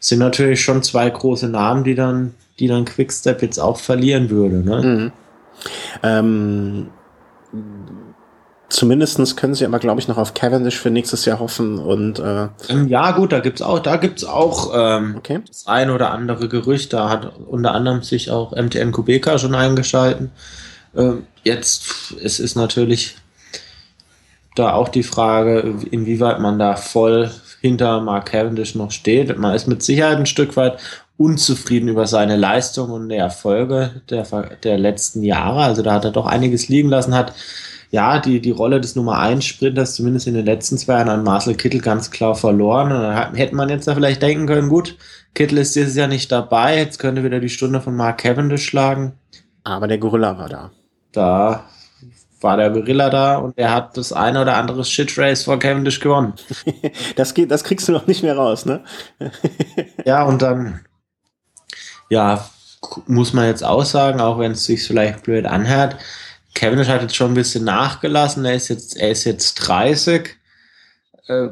Sind 0.00 0.18
natürlich 0.18 0.60
schon 0.62 0.82
zwei 0.82 1.08
große 1.08 1.48
Namen, 1.48 1.84
die 1.84 1.94
dann 1.94 2.34
die 2.58 2.68
dann 2.68 2.84
Quickstep 2.84 3.42
jetzt 3.42 3.58
auch 3.58 3.78
verlieren 3.78 4.30
würde. 4.30 4.56
Ne? 4.56 4.82
Mhm. 4.82 5.12
Ähm, 6.02 6.86
zumindestens 8.68 9.36
können 9.36 9.54
sie 9.54 9.64
aber, 9.64 9.78
glaube 9.78 10.00
ich, 10.00 10.08
noch 10.08 10.18
auf 10.18 10.34
Cavendish 10.34 10.78
für 10.78 10.90
nächstes 10.90 11.24
Jahr 11.24 11.38
hoffen. 11.38 11.78
Und 11.78 12.18
äh 12.18 12.48
ähm, 12.68 12.88
ja, 12.88 13.12
gut, 13.12 13.32
da 13.32 13.40
gibt's 13.40 13.62
auch, 13.62 13.78
da 13.78 13.96
gibt's 13.96 14.24
auch 14.24 14.72
ähm, 14.74 15.16
okay. 15.18 15.40
das 15.46 15.66
ein 15.66 15.90
oder 15.90 16.10
andere 16.10 16.48
Gerücht. 16.48 16.92
Da 16.92 17.08
hat 17.08 17.32
unter 17.46 17.72
anderem 17.72 18.02
sich 18.02 18.30
auch 18.30 18.52
MTN 18.52 18.92
Kubeka 18.92 19.38
schon 19.38 19.54
eingeschalten. 19.54 20.30
Ähm, 20.96 21.26
jetzt 21.42 22.14
es 22.22 22.40
ist 22.40 22.56
natürlich 22.56 23.16
da 24.54 24.74
auch 24.74 24.88
die 24.88 25.02
Frage, 25.02 25.74
inwieweit 25.90 26.40
man 26.40 26.58
da 26.58 26.76
voll 26.76 27.30
hinter 27.60 28.00
Mark 28.00 28.26
Cavendish 28.26 28.74
noch 28.74 28.90
steht. 28.90 29.36
Man 29.38 29.54
ist 29.54 29.66
mit 29.66 29.82
Sicherheit 29.82 30.18
ein 30.18 30.26
Stück 30.26 30.56
weit 30.56 30.78
unzufrieden 31.22 31.88
über 31.88 32.06
seine 32.06 32.36
Leistung 32.36 32.90
und 32.90 33.08
die 33.08 33.16
Erfolge 33.16 34.02
der, 34.10 34.26
der 34.62 34.78
letzten 34.78 35.22
Jahre. 35.22 35.62
Also 35.62 35.82
da 35.82 35.94
hat 35.94 36.04
er 36.04 36.10
doch 36.10 36.26
einiges 36.26 36.68
liegen 36.68 36.88
lassen, 36.88 37.14
hat 37.14 37.32
ja 37.90 38.18
die, 38.18 38.40
die 38.40 38.50
Rolle 38.50 38.80
des 38.80 38.96
Nummer 38.96 39.18
1 39.18 39.44
Sprinters 39.44 39.94
zumindest 39.94 40.26
in 40.26 40.34
den 40.34 40.46
letzten 40.46 40.78
zwei 40.78 40.94
Jahren 40.94 41.10
an 41.10 41.22
Marcel 41.22 41.54
Kittel 41.54 41.80
ganz 41.80 42.10
klar 42.10 42.34
verloren. 42.34 42.90
Und 42.90 43.02
dann 43.02 43.34
hätte 43.34 43.54
man 43.54 43.68
jetzt 43.68 43.86
da 43.86 43.94
vielleicht 43.94 44.22
denken 44.22 44.46
können, 44.46 44.68
gut, 44.68 44.96
Kittel 45.34 45.58
ist 45.58 45.76
dieses 45.76 45.94
Jahr 45.94 46.08
nicht 46.08 46.32
dabei, 46.32 46.78
jetzt 46.78 46.98
könnte 46.98 47.22
wieder 47.22 47.38
die 47.38 47.48
Stunde 47.48 47.80
von 47.80 47.94
Mark 47.94 48.18
Cavendish 48.18 48.64
schlagen. 48.64 49.12
Aber 49.62 49.86
der 49.86 49.98
Gorilla 49.98 50.36
war 50.38 50.48
da. 50.48 50.70
Da 51.12 51.64
war 52.40 52.56
der 52.56 52.70
Gorilla 52.70 53.10
da 53.10 53.36
und 53.36 53.56
er 53.56 53.72
hat 53.72 53.96
das 53.96 54.12
eine 54.12 54.42
oder 54.42 54.56
andere 54.56 54.84
Shit 54.84 55.16
Race 55.16 55.44
vor 55.44 55.58
Cavendish 55.58 56.00
gewonnen. 56.00 56.32
das 57.16 57.34
geht, 57.34 57.50
das 57.50 57.62
kriegst 57.62 57.86
du 57.86 57.92
noch 57.92 58.06
nicht 58.06 58.22
mehr 58.24 58.36
raus, 58.36 58.66
ne? 58.66 58.80
ja, 60.04 60.24
und 60.24 60.42
dann 60.42 60.80
ja, 62.12 62.46
muss 63.06 63.32
man 63.32 63.46
jetzt 63.46 63.64
auch 63.64 63.86
sagen, 63.86 64.20
auch 64.20 64.38
wenn 64.38 64.52
es 64.52 64.66
sich 64.66 64.86
vielleicht 64.86 65.22
blöd 65.22 65.46
anhört, 65.46 65.96
Cavendish 66.54 66.88
hat 66.88 67.00
jetzt 67.00 67.16
schon 67.16 67.30
ein 67.30 67.34
bisschen 67.34 67.64
nachgelassen. 67.64 68.44
Er 68.44 68.54
ist 68.54 68.68
jetzt, 68.68 68.98
er 68.98 69.12
ist 69.12 69.24
jetzt 69.24 69.54
30. 69.54 70.36
Äh, 71.26 71.48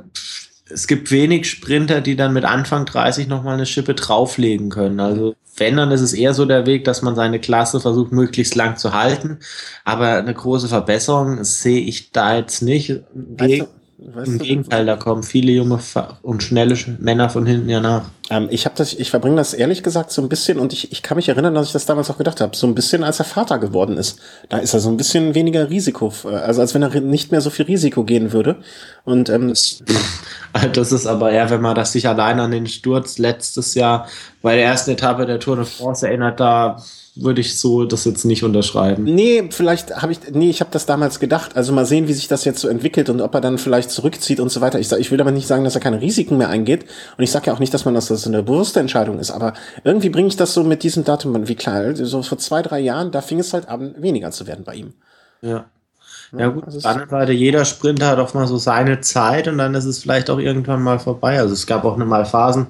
es 0.68 0.86
gibt 0.86 1.10
wenig 1.10 1.48
Sprinter, 1.48 2.02
die 2.02 2.14
dann 2.14 2.34
mit 2.34 2.44
Anfang 2.44 2.84
30 2.84 3.26
nochmal 3.26 3.54
eine 3.54 3.64
Schippe 3.64 3.94
drauflegen 3.94 4.68
können. 4.68 5.00
Also 5.00 5.34
wenn, 5.56 5.78
dann 5.78 5.90
ist 5.92 6.02
es 6.02 6.12
eher 6.12 6.34
so 6.34 6.44
der 6.44 6.66
Weg, 6.66 6.84
dass 6.84 7.00
man 7.00 7.16
seine 7.16 7.40
Klasse 7.40 7.80
versucht, 7.80 8.12
möglichst 8.12 8.54
lang 8.54 8.76
zu 8.76 8.92
halten. 8.92 9.38
Aber 9.86 10.16
eine 10.16 10.34
große 10.34 10.68
Verbesserung 10.68 11.42
sehe 11.42 11.80
ich 11.80 12.12
da 12.12 12.36
jetzt 12.36 12.60
nicht. 12.60 13.00
Weißt 13.14 13.62
du, 13.62 13.68
Weißt 14.02 14.32
Im 14.32 14.38
Gegenteil, 14.38 14.86
da 14.86 14.96
kommen 14.96 15.22
viele 15.22 15.52
junge 15.52 15.78
und 16.22 16.42
schnelle 16.42 16.74
Männer 17.00 17.28
von 17.28 17.44
hinten 17.44 17.68
ja 17.68 17.80
nach. 17.80 18.04
Ähm, 18.30 18.48
ich 18.50 18.64
habe 18.64 18.74
das, 18.76 18.94
ich 18.94 19.10
verbringe 19.10 19.36
das 19.36 19.52
ehrlich 19.52 19.82
gesagt 19.82 20.10
so 20.10 20.22
ein 20.22 20.30
bisschen 20.30 20.58
und 20.58 20.72
ich, 20.72 20.90
ich 20.90 21.02
kann 21.02 21.16
mich 21.16 21.28
erinnern, 21.28 21.54
dass 21.54 21.66
ich 21.66 21.72
das 21.72 21.84
damals 21.84 22.10
auch 22.10 22.16
gedacht 22.16 22.40
habe, 22.40 22.56
so 22.56 22.66
ein 22.66 22.74
bisschen 22.74 23.04
als 23.04 23.18
er 23.18 23.26
Vater 23.26 23.58
geworden 23.58 23.98
ist. 23.98 24.18
Da 24.48 24.56
ist 24.56 24.72
er 24.72 24.80
so 24.80 24.88
ein 24.88 24.96
bisschen 24.96 25.34
weniger 25.34 25.68
Risiko, 25.68 26.12
also 26.24 26.62
als 26.62 26.72
wenn 26.72 26.82
er 26.82 26.98
nicht 27.00 27.30
mehr 27.30 27.42
so 27.42 27.50
viel 27.50 27.66
Risiko 27.66 28.04
gehen 28.04 28.32
würde. 28.32 28.56
Und 29.04 29.28
ähm, 29.28 29.48
das, 29.48 29.82
das 30.72 30.92
ist 30.92 31.06
aber 31.06 31.30
eher, 31.30 31.50
wenn 31.50 31.60
man 31.60 31.74
das 31.74 31.92
sich 31.92 32.08
allein 32.08 32.40
an 32.40 32.52
den 32.52 32.68
Sturz 32.68 33.18
letztes 33.18 33.74
Jahr 33.74 34.08
bei 34.40 34.56
der 34.56 34.64
ersten 34.64 34.92
Etappe 34.92 35.26
der 35.26 35.40
Tour 35.40 35.56
de 35.56 35.66
France 35.66 36.06
erinnert, 36.08 36.40
da 36.40 36.82
würde 37.22 37.40
ich 37.40 37.58
so 37.58 37.84
das 37.84 38.04
jetzt 38.04 38.24
nicht 38.24 38.42
unterschreiben. 38.42 39.04
Nee, 39.04 39.48
vielleicht 39.50 40.02
habe 40.02 40.12
ich, 40.12 40.18
nee, 40.32 40.50
ich 40.50 40.60
habe 40.60 40.70
das 40.70 40.86
damals 40.86 41.20
gedacht. 41.20 41.56
Also 41.56 41.72
mal 41.72 41.86
sehen, 41.86 42.08
wie 42.08 42.12
sich 42.12 42.28
das 42.28 42.44
jetzt 42.44 42.60
so 42.60 42.68
entwickelt 42.68 43.10
und 43.10 43.20
ob 43.20 43.34
er 43.34 43.40
dann 43.40 43.58
vielleicht 43.58 43.90
zurückzieht 43.90 44.40
und 44.40 44.50
so 44.50 44.60
weiter. 44.60 44.78
Ich, 44.78 44.88
sag, 44.88 45.00
ich 45.00 45.10
will 45.10 45.20
aber 45.20 45.30
nicht 45.30 45.46
sagen, 45.46 45.64
dass 45.64 45.74
er 45.74 45.80
keine 45.80 46.00
Risiken 46.00 46.38
mehr 46.38 46.48
eingeht. 46.48 46.84
Und 47.16 47.24
ich 47.24 47.30
sage 47.30 47.46
ja 47.46 47.52
auch 47.52 47.58
nicht, 47.58 47.74
dass 47.74 47.84
man 47.84 47.94
das, 47.94 48.06
das 48.06 48.26
eine 48.26 48.42
bewusste 48.42 48.80
Entscheidung 48.80 49.18
ist. 49.18 49.30
Aber 49.30 49.54
irgendwie 49.84 50.08
bringe 50.10 50.28
ich 50.28 50.36
das 50.36 50.54
so 50.54 50.64
mit 50.64 50.82
diesem 50.82 51.04
Datum, 51.04 51.48
wie 51.48 51.54
klar, 51.54 51.94
so 51.94 52.22
vor 52.22 52.38
zwei, 52.38 52.62
drei 52.62 52.80
Jahren, 52.80 53.10
da 53.10 53.20
fing 53.20 53.40
es 53.40 53.52
halt 53.52 53.68
an, 53.68 53.94
weniger 53.98 54.30
zu 54.30 54.46
werden 54.46 54.64
bei 54.64 54.74
ihm. 54.74 54.94
Ja. 55.42 55.66
Ja 56.36 56.46
gut, 56.48 56.64
also 56.64 56.78
Seite, 56.78 57.32
jeder 57.32 57.64
Sprinter 57.64 58.06
hat 58.06 58.18
auch 58.20 58.34
mal 58.34 58.46
so 58.46 58.56
seine 58.56 59.00
Zeit 59.00 59.48
und 59.48 59.58
dann 59.58 59.74
ist 59.74 59.84
es 59.84 59.98
vielleicht 59.98 60.30
auch 60.30 60.38
irgendwann 60.38 60.80
mal 60.80 61.00
vorbei. 61.00 61.40
Also 61.40 61.54
es 61.54 61.66
gab 61.66 61.84
auch 61.84 61.96
mal 61.96 62.24
Phasen, 62.24 62.68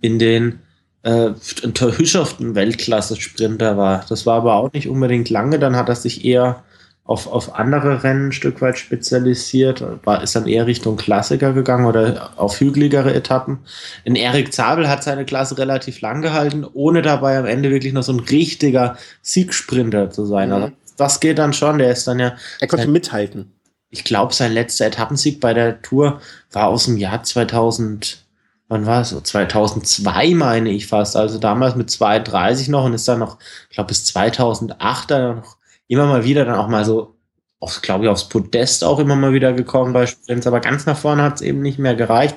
in 0.00 0.18
denen 0.18 0.60
äh, 1.06 1.32
ein 1.62 1.74
Hüschow 1.98 2.38
ein 2.40 2.54
Weltklasse-Sprinter 2.56 3.76
war. 3.76 4.04
Das 4.08 4.26
war 4.26 4.38
aber 4.38 4.54
auch 4.54 4.72
nicht 4.72 4.88
unbedingt 4.88 5.30
lange. 5.30 5.58
Dann 5.58 5.76
hat 5.76 5.88
er 5.88 5.94
sich 5.94 6.24
eher 6.24 6.64
auf, 7.04 7.28
auf 7.28 7.54
andere 7.54 8.02
Rennen 8.02 8.28
ein 8.28 8.32
Stück 8.32 8.60
weit 8.60 8.78
spezialisiert, 8.78 9.84
war, 10.04 10.24
ist 10.24 10.34
dann 10.34 10.48
eher 10.48 10.66
Richtung 10.66 10.96
Klassiker 10.96 11.52
gegangen 11.52 11.86
oder 11.86 12.30
auf 12.34 12.58
hügeligere 12.58 13.14
Etappen. 13.14 13.58
In 14.02 14.16
Erik 14.16 14.52
Zabel 14.52 14.88
hat 14.88 15.04
seine 15.04 15.24
Klasse 15.24 15.56
relativ 15.56 16.00
lang 16.00 16.20
gehalten, 16.20 16.66
ohne 16.74 17.02
dabei 17.02 17.38
am 17.38 17.46
Ende 17.46 17.70
wirklich 17.70 17.92
noch 17.92 18.02
so 18.02 18.12
ein 18.12 18.20
richtiger 18.20 18.98
Siegsprinter 19.22 20.10
zu 20.10 20.26
sein. 20.26 20.48
Mhm. 20.48 20.54
Also 20.54 20.72
das 20.96 21.20
geht 21.20 21.38
dann 21.38 21.52
schon, 21.52 21.78
der 21.78 21.92
ist 21.92 22.08
dann 22.08 22.18
ja. 22.18 22.34
Er 22.58 22.66
konnte 22.66 22.86
sein, 22.86 22.92
mithalten. 22.92 23.52
Ich 23.90 24.02
glaube, 24.02 24.34
sein 24.34 24.52
letzter 24.52 24.86
Etappensieg 24.86 25.38
bei 25.40 25.54
der 25.54 25.80
Tour 25.82 26.20
war 26.50 26.66
aus 26.66 26.86
dem 26.86 26.96
Jahr 26.96 27.22
2000 27.22 28.25
wann 28.68 28.86
war 28.86 29.02
es? 29.02 29.10
2002 29.10 30.34
meine 30.34 30.70
ich 30.70 30.86
fast, 30.86 31.16
also 31.16 31.38
damals 31.38 31.76
mit 31.76 31.88
2,30 31.88 32.70
noch 32.70 32.84
und 32.84 32.94
ist 32.94 33.08
dann 33.08 33.20
noch, 33.20 33.38
ich 33.68 33.74
glaube 33.74 33.88
bis 33.88 34.04
2008 34.06 35.10
dann 35.10 35.36
noch 35.36 35.56
immer 35.88 36.06
mal 36.06 36.24
wieder 36.24 36.44
dann 36.44 36.56
auch 36.56 36.68
mal 36.68 36.84
so, 36.84 37.14
aufs, 37.60 37.82
glaube 37.82 38.04
ich, 38.04 38.10
aufs 38.10 38.28
Podest 38.28 38.84
auch 38.84 38.98
immer 38.98 39.16
mal 39.16 39.32
wieder 39.32 39.52
gekommen 39.52 39.92
bei 39.92 40.06
Sprints, 40.06 40.46
aber 40.46 40.60
ganz 40.60 40.86
nach 40.86 40.96
vorne 40.96 41.22
hat 41.22 41.36
es 41.36 41.40
eben 41.42 41.62
nicht 41.62 41.78
mehr 41.78 41.94
gereicht. 41.94 42.36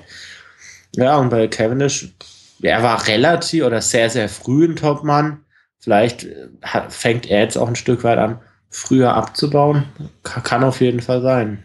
Ja, 0.95 1.17
und 1.17 1.29
bei 1.29 1.47
Cavendish, 1.47 2.13
er 2.61 2.83
war 2.83 3.07
relativ 3.07 3.63
oder 3.63 3.81
sehr, 3.81 4.09
sehr 4.09 4.29
früh 4.29 4.65
ein 4.65 4.75
Topmann. 4.75 5.43
Vielleicht 5.77 6.23
äh, 6.23 6.49
fängt 6.89 7.29
er 7.29 7.41
jetzt 7.41 7.57
auch 7.57 7.67
ein 7.67 7.75
Stück 7.75 8.03
weit 8.03 8.17
an, 8.17 8.39
früher 8.69 9.13
abzubauen. 9.13 9.85
Kann 10.23 10.63
auf 10.63 10.81
jeden 10.81 11.01
Fall 11.01 11.21
sein. 11.21 11.63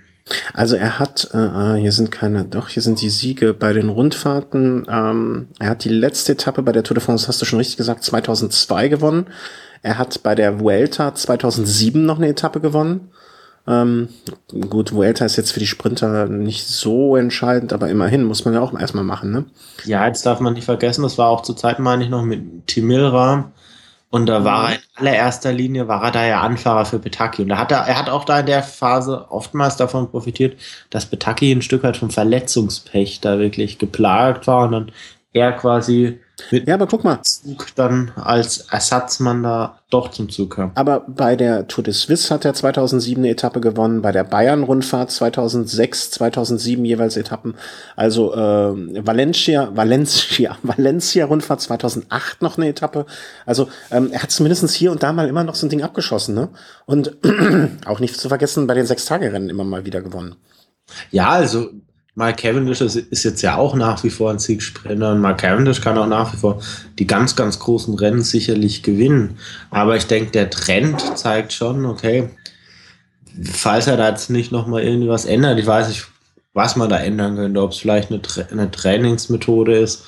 Also 0.54 0.76
er 0.76 0.98
hat, 0.98 1.28
äh, 1.34 1.38
äh, 1.38 1.80
hier 1.80 1.92
sind 1.92 2.10
keine, 2.10 2.44
doch, 2.44 2.68
hier 2.68 2.82
sind 2.82 3.00
die 3.02 3.10
Siege 3.10 3.52
bei 3.52 3.72
den 3.72 3.90
Rundfahrten. 3.90 4.86
Ähm, 4.88 5.48
er 5.58 5.70
hat 5.70 5.84
die 5.84 5.90
letzte 5.90 6.32
Etappe 6.32 6.62
bei 6.62 6.72
der 6.72 6.82
Tour 6.82 6.94
de 6.94 7.04
France, 7.04 7.28
hast 7.28 7.42
du 7.42 7.44
schon 7.44 7.58
richtig 7.58 7.76
gesagt, 7.76 8.04
2002 8.04 8.88
gewonnen. 8.88 9.26
Er 9.82 9.98
hat 9.98 10.22
bei 10.22 10.34
der 10.34 10.60
Vuelta 10.60 11.14
2007 11.14 12.06
noch 12.06 12.16
eine 12.16 12.28
Etappe 12.28 12.60
gewonnen. 12.60 13.10
Ähm, 13.66 14.08
gut, 14.68 14.92
Vuelta 14.92 15.24
ist 15.24 15.36
jetzt 15.36 15.52
für 15.52 15.60
die 15.60 15.66
Sprinter 15.66 16.26
nicht 16.26 16.66
so 16.66 17.16
entscheidend, 17.16 17.72
aber 17.72 17.88
immerhin 17.88 18.24
muss 18.24 18.44
man 18.44 18.54
ja 18.54 18.60
auch 18.60 18.78
erstmal 18.78 19.04
machen, 19.04 19.30
ne? 19.30 19.44
Ja, 19.84 20.06
jetzt 20.06 20.24
darf 20.26 20.40
man 20.40 20.54
nicht 20.54 20.64
vergessen, 20.64 21.02
das 21.02 21.16
war 21.18 21.28
auch 21.28 21.42
zur 21.42 21.56
Zeit, 21.56 21.78
meine 21.78 22.04
ich, 22.04 22.10
noch 22.10 22.22
mit 22.22 22.66
Timilra 22.66 23.52
und 24.14 24.26
da 24.26 24.44
war 24.44 24.70
er 24.70 24.76
in 24.76 24.80
allererster 24.94 25.52
Linie, 25.52 25.88
war 25.88 26.04
er 26.04 26.12
da 26.12 26.24
ja 26.24 26.40
Anfahrer 26.40 26.84
für 26.84 27.00
Betaki. 27.00 27.42
Und 27.42 27.48
da 27.48 27.58
hat 27.58 27.72
er, 27.72 27.78
er 27.78 27.98
hat 27.98 28.08
auch 28.08 28.24
da 28.24 28.38
in 28.38 28.46
der 28.46 28.62
Phase 28.62 29.26
oftmals 29.28 29.76
davon 29.76 30.08
profitiert, 30.08 30.56
dass 30.90 31.06
Betaki 31.06 31.50
ein 31.50 31.62
Stück 31.62 31.82
weit 31.82 31.96
vom 31.96 32.10
Verletzungspech 32.10 33.20
da 33.20 33.40
wirklich 33.40 33.80
geplagt 33.80 34.46
war 34.46 34.66
und 34.66 34.70
dann 34.70 34.92
er 35.32 35.50
quasi 35.50 36.20
ja, 36.50 36.74
aber 36.74 36.86
guck 36.86 37.04
mal. 37.04 37.22
Zug 37.22 37.68
dann 37.76 38.10
als 38.16 38.66
Ersatzmann 38.70 39.42
da 39.42 39.78
doch 39.90 40.10
zum 40.10 40.28
Zug 40.28 40.56
kam. 40.56 40.72
Aber 40.74 41.04
bei 41.06 41.36
der 41.36 41.68
Tour 41.68 41.84
de 41.84 41.94
Suisse 41.94 42.34
hat 42.34 42.44
er 42.44 42.54
2007 42.54 43.20
eine 43.20 43.30
Etappe 43.30 43.60
gewonnen, 43.60 44.02
bei 44.02 44.10
der 44.10 44.24
Bayern-Rundfahrt 44.24 45.12
2006, 45.12 46.10
2007 46.10 46.84
jeweils 46.84 47.16
Etappen. 47.16 47.54
Also 47.94 48.34
äh, 48.34 49.06
Valencia, 49.06 49.70
Valencia, 49.74 50.58
Valencia-Rundfahrt 50.62 51.60
2008 51.60 52.42
noch 52.42 52.58
eine 52.58 52.68
Etappe. 52.68 53.06
Also 53.46 53.68
ähm, 53.90 54.10
er 54.10 54.22
hat 54.22 54.32
zumindest 54.32 54.68
hier 54.72 54.90
und 54.90 55.02
da 55.02 55.12
mal 55.12 55.28
immer 55.28 55.44
noch 55.44 55.54
so 55.54 55.66
ein 55.66 55.70
Ding 55.70 55.82
abgeschossen. 55.82 56.34
Ne? 56.34 56.48
Und 56.86 57.16
auch 57.86 58.00
nicht 58.00 58.16
zu 58.16 58.28
vergessen, 58.28 58.66
bei 58.66 58.74
den 58.74 58.86
Sechstagerennen 58.86 59.50
immer 59.50 59.64
mal 59.64 59.84
wieder 59.84 60.02
gewonnen. 60.02 60.34
Ja, 61.10 61.30
also 61.30 61.70
Mark 62.16 62.36
Cavendish 62.36 62.80
ist 62.80 63.24
jetzt 63.24 63.42
ja 63.42 63.56
auch 63.56 63.74
nach 63.74 64.04
wie 64.04 64.10
vor 64.10 64.30
ein 64.30 64.38
Siegsprinter 64.38 65.12
und 65.12 65.20
Mark 65.20 65.38
Cavendish 65.38 65.80
kann 65.80 65.98
auch 65.98 66.06
nach 66.06 66.32
wie 66.32 66.36
vor 66.36 66.60
die 66.98 67.08
ganz, 67.08 67.34
ganz 67.34 67.58
großen 67.58 67.94
Rennen 67.94 68.22
sicherlich 68.22 68.84
gewinnen. 68.84 69.38
Aber 69.70 69.96
ich 69.96 70.06
denke, 70.06 70.30
der 70.30 70.48
Trend 70.48 71.18
zeigt 71.18 71.52
schon, 71.52 71.84
okay, 71.84 72.30
falls 73.42 73.88
er 73.88 73.96
da 73.96 74.08
jetzt 74.08 74.30
nicht 74.30 74.52
nochmal 74.52 74.84
irgendwas 74.84 75.24
ändert, 75.24 75.58
ich 75.58 75.66
weiß 75.66 75.88
nicht, 75.88 76.06
was 76.52 76.76
man 76.76 76.88
da 76.88 76.98
ändern 76.98 77.34
könnte, 77.34 77.60
ob 77.60 77.72
es 77.72 77.78
vielleicht 77.78 78.10
eine, 78.10 78.22
Tra 78.22 78.42
eine 78.48 78.70
Trainingsmethode 78.70 79.76
ist, 79.76 80.04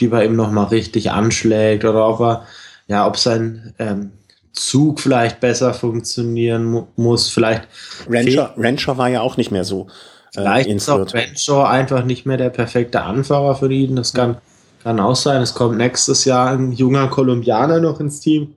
die 0.00 0.08
bei 0.08 0.24
ihm 0.24 0.36
nochmal 0.36 0.66
richtig 0.66 1.10
anschlägt 1.10 1.84
oder 1.84 2.08
ob 2.08 2.20
er, 2.20 2.46
ja, 2.88 3.06
ob 3.06 3.18
sein 3.18 3.74
ähm, 3.78 4.12
Zug 4.52 4.98
vielleicht 4.98 5.40
besser 5.40 5.74
funktionieren 5.74 6.64
mu 6.64 6.86
muss, 6.96 7.28
vielleicht. 7.28 7.68
Rancher, 8.08 8.54
Rancher 8.56 8.96
war 8.96 9.10
ja 9.10 9.20
auch 9.20 9.36
nicht 9.36 9.50
mehr 9.50 9.64
so 9.64 9.88
Vielleicht 10.34 10.68
ist 10.68 10.88
auch 10.88 11.10
Benshaw 11.10 11.62
einfach 11.62 12.04
nicht 12.04 12.26
mehr 12.26 12.36
der 12.36 12.50
perfekte 12.50 13.02
Anfahrer 13.02 13.54
für 13.54 13.72
ihn. 13.72 13.94
Das 13.94 14.12
kann, 14.12 14.38
kann 14.82 14.98
auch 14.98 15.14
sein. 15.14 15.40
Es 15.40 15.54
kommt 15.54 15.78
nächstes 15.78 16.24
Jahr 16.24 16.50
ein 16.50 16.72
junger 16.72 17.06
Kolumbianer 17.06 17.78
noch 17.78 18.00
ins 18.00 18.18
Team, 18.18 18.56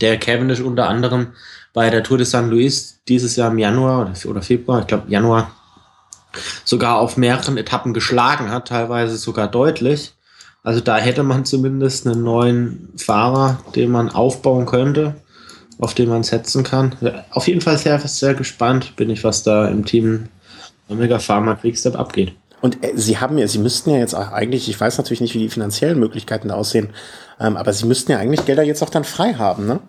der 0.00 0.18
Cavendish 0.18 0.60
unter 0.60 0.88
anderem 0.88 1.28
bei 1.74 1.90
der 1.90 2.02
Tour 2.02 2.16
de 2.16 2.26
San 2.26 2.48
Luis 2.48 3.00
dieses 3.08 3.36
Jahr 3.36 3.50
im 3.50 3.58
Januar 3.58 4.10
oder 4.24 4.40
Februar, 4.40 4.80
ich 4.80 4.86
glaube 4.86 5.10
Januar, 5.10 5.50
sogar 6.64 6.98
auf 6.98 7.18
mehreren 7.18 7.58
Etappen 7.58 7.92
geschlagen 7.92 8.50
hat, 8.50 8.68
teilweise 8.68 9.18
sogar 9.18 9.48
deutlich. 9.48 10.14
Also 10.62 10.80
da 10.80 10.96
hätte 10.96 11.22
man 11.22 11.44
zumindest 11.44 12.06
einen 12.06 12.22
neuen 12.22 12.88
Fahrer, 12.96 13.58
den 13.74 13.90
man 13.90 14.08
aufbauen 14.08 14.64
könnte, 14.64 15.16
auf 15.78 15.92
den 15.92 16.08
man 16.08 16.22
setzen 16.22 16.64
kann. 16.64 16.94
Auf 17.30 17.48
jeden 17.48 17.60
Fall 17.60 17.76
sehr, 17.76 17.98
sehr 18.00 18.34
gespannt 18.34 18.96
bin 18.96 19.10
ich, 19.10 19.24
was 19.24 19.42
da 19.42 19.68
im 19.68 19.84
Team 19.84 20.28
Omega 20.90 21.18
Pharma 21.18 21.54
Quickstep 21.54 21.98
abgeht. 21.98 22.32
Und 22.60 22.84
äh, 22.84 22.92
Sie 22.94 23.18
haben 23.18 23.38
ja, 23.38 23.46
Sie 23.46 23.58
müssten 23.58 23.90
ja 23.90 23.98
jetzt 23.98 24.14
auch 24.14 24.32
eigentlich, 24.32 24.68
ich 24.68 24.78
weiß 24.78 24.98
natürlich 24.98 25.20
nicht, 25.20 25.34
wie 25.34 25.38
die 25.38 25.48
finanziellen 25.48 25.98
Möglichkeiten 25.98 26.48
da 26.48 26.54
aussehen, 26.54 26.90
ähm, 27.40 27.56
aber 27.56 27.72
Sie 27.72 27.86
müssten 27.86 28.12
ja 28.12 28.18
eigentlich 28.18 28.44
Gelder 28.44 28.62
jetzt 28.62 28.82
auch 28.82 28.90
dann 28.90 29.04
frei 29.04 29.34
haben, 29.34 29.66
ne? 29.66 29.80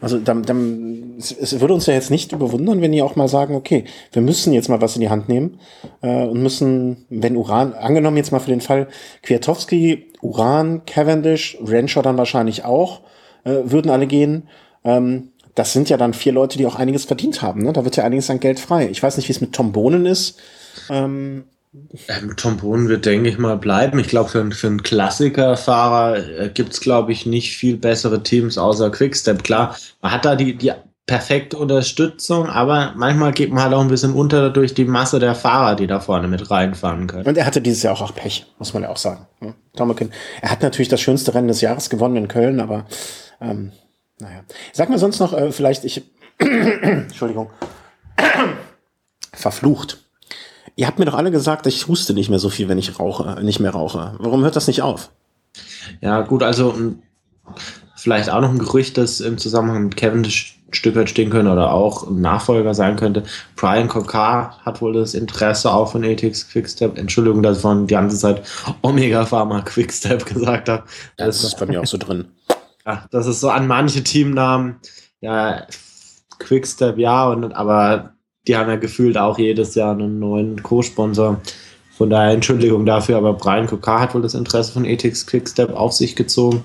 Also 0.00 0.18
dann, 0.18 0.42
dann, 0.42 1.14
es 1.18 1.60
würde 1.60 1.74
uns 1.74 1.86
ja 1.86 1.94
jetzt 1.94 2.10
nicht 2.10 2.32
überwundern, 2.32 2.82
wenn 2.82 2.92
die 2.92 3.02
auch 3.02 3.16
mal 3.16 3.28
sagen, 3.28 3.54
okay, 3.54 3.84
wir 4.12 4.22
müssen 4.22 4.52
jetzt 4.52 4.68
mal 4.68 4.80
was 4.80 4.94
in 4.94 5.00
die 5.00 5.10
Hand 5.10 5.28
nehmen 5.28 5.58
äh, 6.02 6.24
und 6.24 6.42
müssen, 6.42 7.06
wenn 7.08 7.36
Uran, 7.36 7.72
angenommen 7.72 8.16
jetzt 8.16 8.32
mal 8.32 8.40
für 8.40 8.50
den 8.50 8.60
Fall 8.60 8.88
Kwiatowski, 9.22 10.12
Uran, 10.20 10.84
Cavendish, 10.84 11.56
Renshaw 11.64 12.02
dann 12.02 12.18
wahrscheinlich 12.18 12.64
auch, 12.64 13.00
äh, 13.44 13.56
würden 13.64 13.90
alle 13.90 14.06
gehen. 14.06 14.48
Ähm, 14.84 15.32
das 15.58 15.72
sind 15.72 15.88
ja 15.88 15.96
dann 15.96 16.14
vier 16.14 16.32
Leute, 16.32 16.56
die 16.56 16.66
auch 16.66 16.76
einiges 16.76 17.04
verdient 17.04 17.42
haben. 17.42 17.62
Ne? 17.62 17.72
Da 17.72 17.84
wird 17.84 17.96
ja 17.96 18.04
einiges 18.04 18.30
an 18.30 18.40
Geld 18.40 18.60
frei. 18.60 18.88
Ich 18.88 19.02
weiß 19.02 19.16
nicht, 19.16 19.28
wie 19.28 19.32
es 19.32 19.40
mit 19.40 19.52
Tom 19.52 19.72
Bohnen 19.72 20.06
ist. 20.06 20.38
Ähm, 20.88 21.44
ähm, 22.08 22.36
Tom 22.36 22.56
Bohnen 22.58 22.88
wird, 22.88 23.06
denke 23.06 23.28
ich 23.28 23.38
mal, 23.38 23.56
bleiben. 23.56 23.98
Ich 23.98 24.08
glaube, 24.08 24.30
für, 24.30 24.50
für 24.52 24.66
einen 24.68 24.82
Klassikerfahrer 24.82 26.16
äh, 26.16 26.50
gibt 26.50 26.72
es, 26.74 26.80
glaube 26.80 27.12
ich, 27.12 27.26
nicht 27.26 27.56
viel 27.56 27.76
bessere 27.76 28.22
Teams 28.22 28.56
außer 28.56 28.90
Quickstep. 28.90 29.42
Klar, 29.42 29.76
man 30.00 30.12
hat 30.12 30.24
da 30.24 30.36
die, 30.36 30.56
die 30.56 30.72
perfekte 31.06 31.56
Unterstützung, 31.56 32.46
aber 32.46 32.92
manchmal 32.96 33.32
geht 33.32 33.50
man 33.50 33.64
halt 33.64 33.74
auch 33.74 33.80
ein 33.80 33.88
bisschen 33.88 34.12
unter 34.12 34.50
durch 34.50 34.74
die 34.74 34.84
Masse 34.84 35.18
der 35.18 35.34
Fahrer, 35.34 35.74
die 35.74 35.86
da 35.86 36.00
vorne 36.00 36.28
mit 36.28 36.50
reinfahren 36.50 37.06
können. 37.06 37.26
Und 37.26 37.36
er 37.36 37.46
hatte 37.46 37.60
dieses 37.60 37.82
Jahr 37.82 37.94
auch, 37.94 38.02
auch 38.02 38.14
Pech, 38.14 38.46
muss 38.58 38.74
man 38.74 38.84
ja 38.84 38.90
auch 38.90 38.96
sagen. 38.96 39.26
Ne? 39.40 39.54
Tomakin. 39.74 40.10
Er 40.42 40.50
hat 40.50 40.62
natürlich 40.62 40.88
das 40.88 41.00
schönste 41.00 41.34
Rennen 41.34 41.48
des 41.48 41.62
Jahres 41.62 41.90
gewonnen 41.90 42.16
in 42.16 42.28
Köln, 42.28 42.60
aber 42.60 42.86
ähm, 43.40 43.72
naja. 44.18 44.40
Sag 44.72 44.90
mir 44.90 44.98
sonst 44.98 45.20
noch, 45.20 45.32
äh, 45.32 45.52
vielleicht, 45.52 45.84
ich. 45.84 46.02
Entschuldigung. 46.38 47.50
Verflucht. 49.32 49.98
Ihr 50.76 50.86
habt 50.86 50.98
mir 50.98 51.04
doch 51.04 51.14
alle 51.14 51.30
gesagt, 51.30 51.66
ich 51.66 51.88
huste 51.88 52.14
nicht 52.14 52.30
mehr 52.30 52.38
so 52.38 52.50
viel, 52.50 52.68
wenn 52.68 52.78
ich 52.78 53.00
rauche, 53.00 53.42
nicht 53.42 53.58
mehr 53.58 53.72
rauche. 53.72 54.14
Warum 54.18 54.42
hört 54.42 54.54
das 54.54 54.68
nicht 54.68 54.82
auf? 54.82 55.10
Ja, 56.00 56.20
gut, 56.20 56.42
also 56.42 56.74
vielleicht 57.96 58.30
auch 58.30 58.40
noch 58.40 58.50
ein 58.50 58.58
Gerücht, 58.58 58.96
das 58.96 59.20
im 59.20 59.38
Zusammenhang 59.38 59.84
mit 59.84 59.96
Kevin 59.96 60.22
ein 60.24 60.30
Stück 60.70 60.94
weit 60.94 61.10
stehen 61.10 61.30
könnte 61.30 61.50
oder 61.50 61.72
auch 61.72 62.06
ein 62.06 62.20
Nachfolger 62.20 62.74
sein 62.74 62.96
könnte. 62.96 63.24
Brian 63.56 63.88
Kokar 63.88 64.58
hat 64.64 64.80
wohl 64.80 64.92
das 64.92 65.14
Interesse 65.14 65.72
auch 65.72 65.90
von 65.90 66.04
Ethics 66.04 66.48
Quickstep. 66.48 66.96
Entschuldigung, 66.96 67.42
dass 67.42 67.56
ich 67.56 67.62
von 67.62 67.86
die 67.86 67.94
ganze 67.94 68.16
Zeit 68.16 68.42
Omega 68.82 69.24
Pharma 69.24 69.62
Quickstep 69.62 70.26
gesagt 70.32 70.68
habe. 70.68 70.84
Das, 71.16 71.40
das 71.40 71.44
ist 71.44 71.58
bei 71.58 71.66
mir 71.66 71.80
auch 71.80 71.86
so 71.86 71.98
drin. 71.98 72.26
Ja, 72.88 73.04
das 73.10 73.26
ist 73.26 73.40
so 73.40 73.50
an 73.50 73.66
manche 73.66 74.02
Teamnamen, 74.02 74.76
ja, 75.20 75.66
Quickstep, 76.38 76.96
ja, 76.96 77.28
und, 77.28 77.52
aber 77.52 78.14
die 78.46 78.56
haben 78.56 78.70
ja 78.70 78.76
gefühlt 78.76 79.18
auch 79.18 79.38
jedes 79.38 79.74
Jahr 79.74 79.92
einen 79.92 80.18
neuen 80.18 80.62
Co-Sponsor. 80.62 81.38
Von 81.98 82.08
daher 82.08 82.32
Entschuldigung 82.32 82.86
dafür, 82.86 83.18
aber 83.18 83.34
Brian 83.34 83.66
Kokar 83.66 84.00
hat 84.00 84.14
wohl 84.14 84.22
das 84.22 84.32
Interesse 84.32 84.72
von 84.72 84.86
Ethics 84.86 85.26
Quickstep 85.26 85.70
auf 85.74 85.92
sich 85.92 86.16
gezogen. 86.16 86.64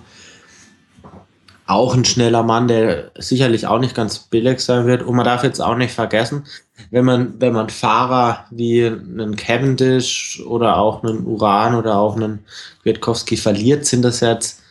Auch 1.65 1.93
ein 1.93 2.05
schneller 2.05 2.43
Mann, 2.43 2.69
der 2.69 3.11
sicherlich 3.17 3.67
auch 3.67 3.79
nicht 3.79 3.95
ganz 3.95 4.19
billig 4.19 4.61
sein 4.61 4.85
wird. 4.85 5.03
Und 5.03 5.17
man 5.17 5.25
darf 5.25 5.43
jetzt 5.43 5.59
auch 5.59 5.75
nicht 5.75 5.93
vergessen, 5.93 6.45
wenn 6.89 7.03
man, 7.03 7.33
wenn 7.41 7.51
man 7.51 7.69
Fahrer 7.69 8.45
wie 8.49 8.85
einen 8.85 9.35
Cavendish 9.35 10.41
oder 10.45 10.77
auch 10.77 11.03
einen 11.03 11.25
Uran 11.25 11.75
oder 11.75 11.97
auch 11.97 12.15
einen 12.15 12.45
Kwiatkowski 12.83 13.35
verliert, 13.35 13.85
sind 13.85 14.03
das 14.03 14.21
jetzt 14.21 14.62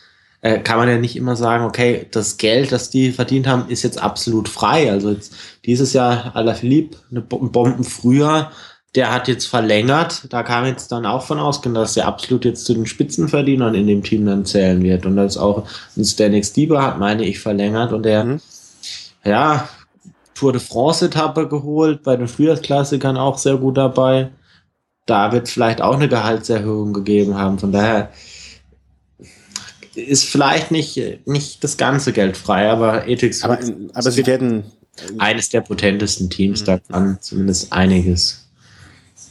äh, 0.43 0.59
kann 0.59 0.77
man 0.77 0.89
ja 0.89 0.97
nicht 0.97 1.15
immer 1.15 1.37
sagen, 1.37 1.63
okay, 1.63 2.05
das 2.11 2.37
Geld, 2.37 2.73
das 2.73 2.89
die 2.89 3.13
verdient 3.13 3.47
haben, 3.47 3.69
ist 3.69 3.81
jetzt 3.83 4.01
absolut 4.01 4.49
frei. 4.49 4.91
Also 4.91 5.09
jetzt 5.11 5.33
dieses 5.65 5.93
Jahr 5.93 6.35
Alaphilippe, 6.35 6.97
eine 7.09 7.21
Bomben 7.21 7.85
früher, 7.85 8.51
der 8.93 9.13
hat 9.13 9.29
jetzt 9.29 9.45
verlängert. 9.45 10.25
Da 10.29 10.43
kam 10.43 10.65
jetzt 10.65 10.91
dann 10.91 11.05
auch 11.05 11.23
von 11.23 11.39
ausgehen, 11.39 11.73
dass 11.73 11.95
er 11.95 12.07
absolut 12.07 12.43
jetzt 12.43 12.65
zu 12.65 12.73
den 12.73 12.85
Spitzenverdienern 12.85 13.73
in 13.73 13.87
dem 13.87 14.03
Team 14.03 14.25
dann 14.25 14.45
zählen 14.45 14.83
wird. 14.83 15.05
Und 15.05 15.15
das 15.15 15.37
auch 15.37 15.65
ein 15.95 16.03
Stanix 16.03 16.51
Dieber 16.51 16.83
hat, 16.83 16.99
meine 16.99 17.23
ich, 17.23 17.39
verlängert. 17.39 17.93
Und 17.93 18.03
der, 18.03 18.25
mhm. 18.25 18.41
ja, 19.23 19.69
Tour 20.35 20.51
de 20.51 20.59
France 20.59 21.05
Etappe 21.05 21.47
geholt, 21.47 22.03
bei 22.03 22.17
den 22.17 22.27
Frühjahrsklassikern 22.27 23.15
auch 23.15 23.37
sehr 23.37 23.55
gut 23.55 23.77
dabei. 23.77 24.29
Da 25.05 25.31
wird 25.31 25.47
vielleicht 25.47 25.81
auch 25.81 25.95
eine 25.95 26.09
Gehaltserhöhung 26.09 26.91
gegeben 26.91 27.35
haben. 27.37 27.59
Von 27.59 27.71
daher, 27.71 28.11
ist 29.95 30.25
vielleicht 30.25 30.71
nicht, 30.71 31.27
nicht 31.27 31.63
das 31.63 31.77
ganze 31.77 32.13
Geld 32.13 32.37
frei, 32.37 32.69
aber 32.69 33.07
Ethics. 33.07 33.43
Aber, 33.43 33.59
aber 33.93 34.11
sie 34.11 34.25
werden. 34.25 34.63
Eines 35.17 35.49
der 35.49 35.61
potentesten 35.61 36.29
Teams, 36.29 36.61
mhm. 36.61 36.65
da 36.65 36.77
kann 36.77 37.17
zumindest 37.19 37.73
einiges 37.73 38.43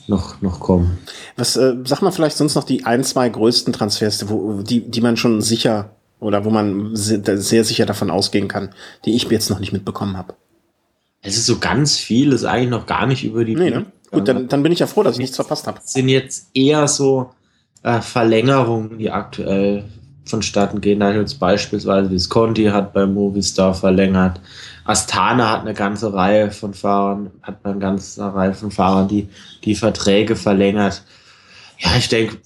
noch, 0.09 0.42
noch 0.42 0.59
kommen. 0.59 0.98
Was, 1.37 1.57
äh, 1.57 1.77
sag 1.85 2.03
mal 2.03 2.11
vielleicht 2.11 2.37
sonst 2.37 2.57
noch 2.57 2.64
die 2.64 2.85
ein, 2.85 3.05
zwei 3.05 3.29
größten 3.29 3.72
Transfers, 3.72 4.29
wo, 4.29 4.62
die, 4.62 4.81
die 4.81 5.01
man 5.01 5.16
schon 5.16 5.40
sicher 5.40 5.90
oder 6.18 6.44
wo 6.44 6.51
man 6.51 6.90
sehr, 6.94 7.64
sicher 7.64 7.87
davon 7.87 8.11
ausgehen 8.11 8.48
kann, 8.48 8.70
die 9.05 9.14
ich 9.14 9.25
jetzt 9.31 9.51
noch 9.51 9.61
nicht 9.61 9.72
mitbekommen 9.72 10.16
habe. 10.16 10.35
Es 11.20 11.37
ist 11.37 11.46
so 11.46 11.59
ganz 11.59 11.96
viel, 11.96 12.33
ist 12.33 12.44
eigentlich 12.44 12.70
noch 12.70 12.87
gar 12.87 13.07
nicht 13.07 13.25
über 13.25 13.44
die. 13.44 13.55
Nee, 13.55 13.70
ne? 13.70 13.87
Gut, 14.11 14.29
dann, 14.29 14.48
dann 14.48 14.62
bin 14.62 14.72
ich 14.72 14.81
ja 14.81 14.87
froh, 14.87 15.03
dass 15.03 15.14
ich 15.14 15.20
nichts 15.20 15.37
verpasst 15.37 15.66
habe. 15.66 15.81
Sind 15.85 16.09
jetzt 16.09 16.51
eher 16.55 16.87
so 16.87 17.31
äh, 17.83 18.01
Verlängerungen, 18.01 18.98
die 18.98 19.11
aktuell 19.11 19.85
vonstatten 20.25 20.81
gehen. 20.81 21.01
Da 21.01 21.13
jetzt 21.13 21.39
beispielsweise 21.39 22.11
Visconti 22.11 22.65
hat 22.67 22.93
bei 22.93 23.07
Movistar 23.07 23.75
verlängert. 23.75 24.41
Astana 24.85 25.51
hat 25.51 25.61
eine 25.63 25.75
ganze 25.75 26.13
Reihe 26.13 26.51
von 26.51 26.75
Fahrern, 26.75 27.31
hat 27.43 27.65
eine 27.65 27.79
ganze 27.79 28.23
Reihe 28.35 28.55
von 28.55 28.71
Fahrern, 28.71 29.09
die 29.09 29.29
die 29.65 29.75
Verträge 29.75 30.37
verlängert. 30.37 31.03
Ja, 31.79 31.97
ich 31.97 32.09
denke, 32.09 32.37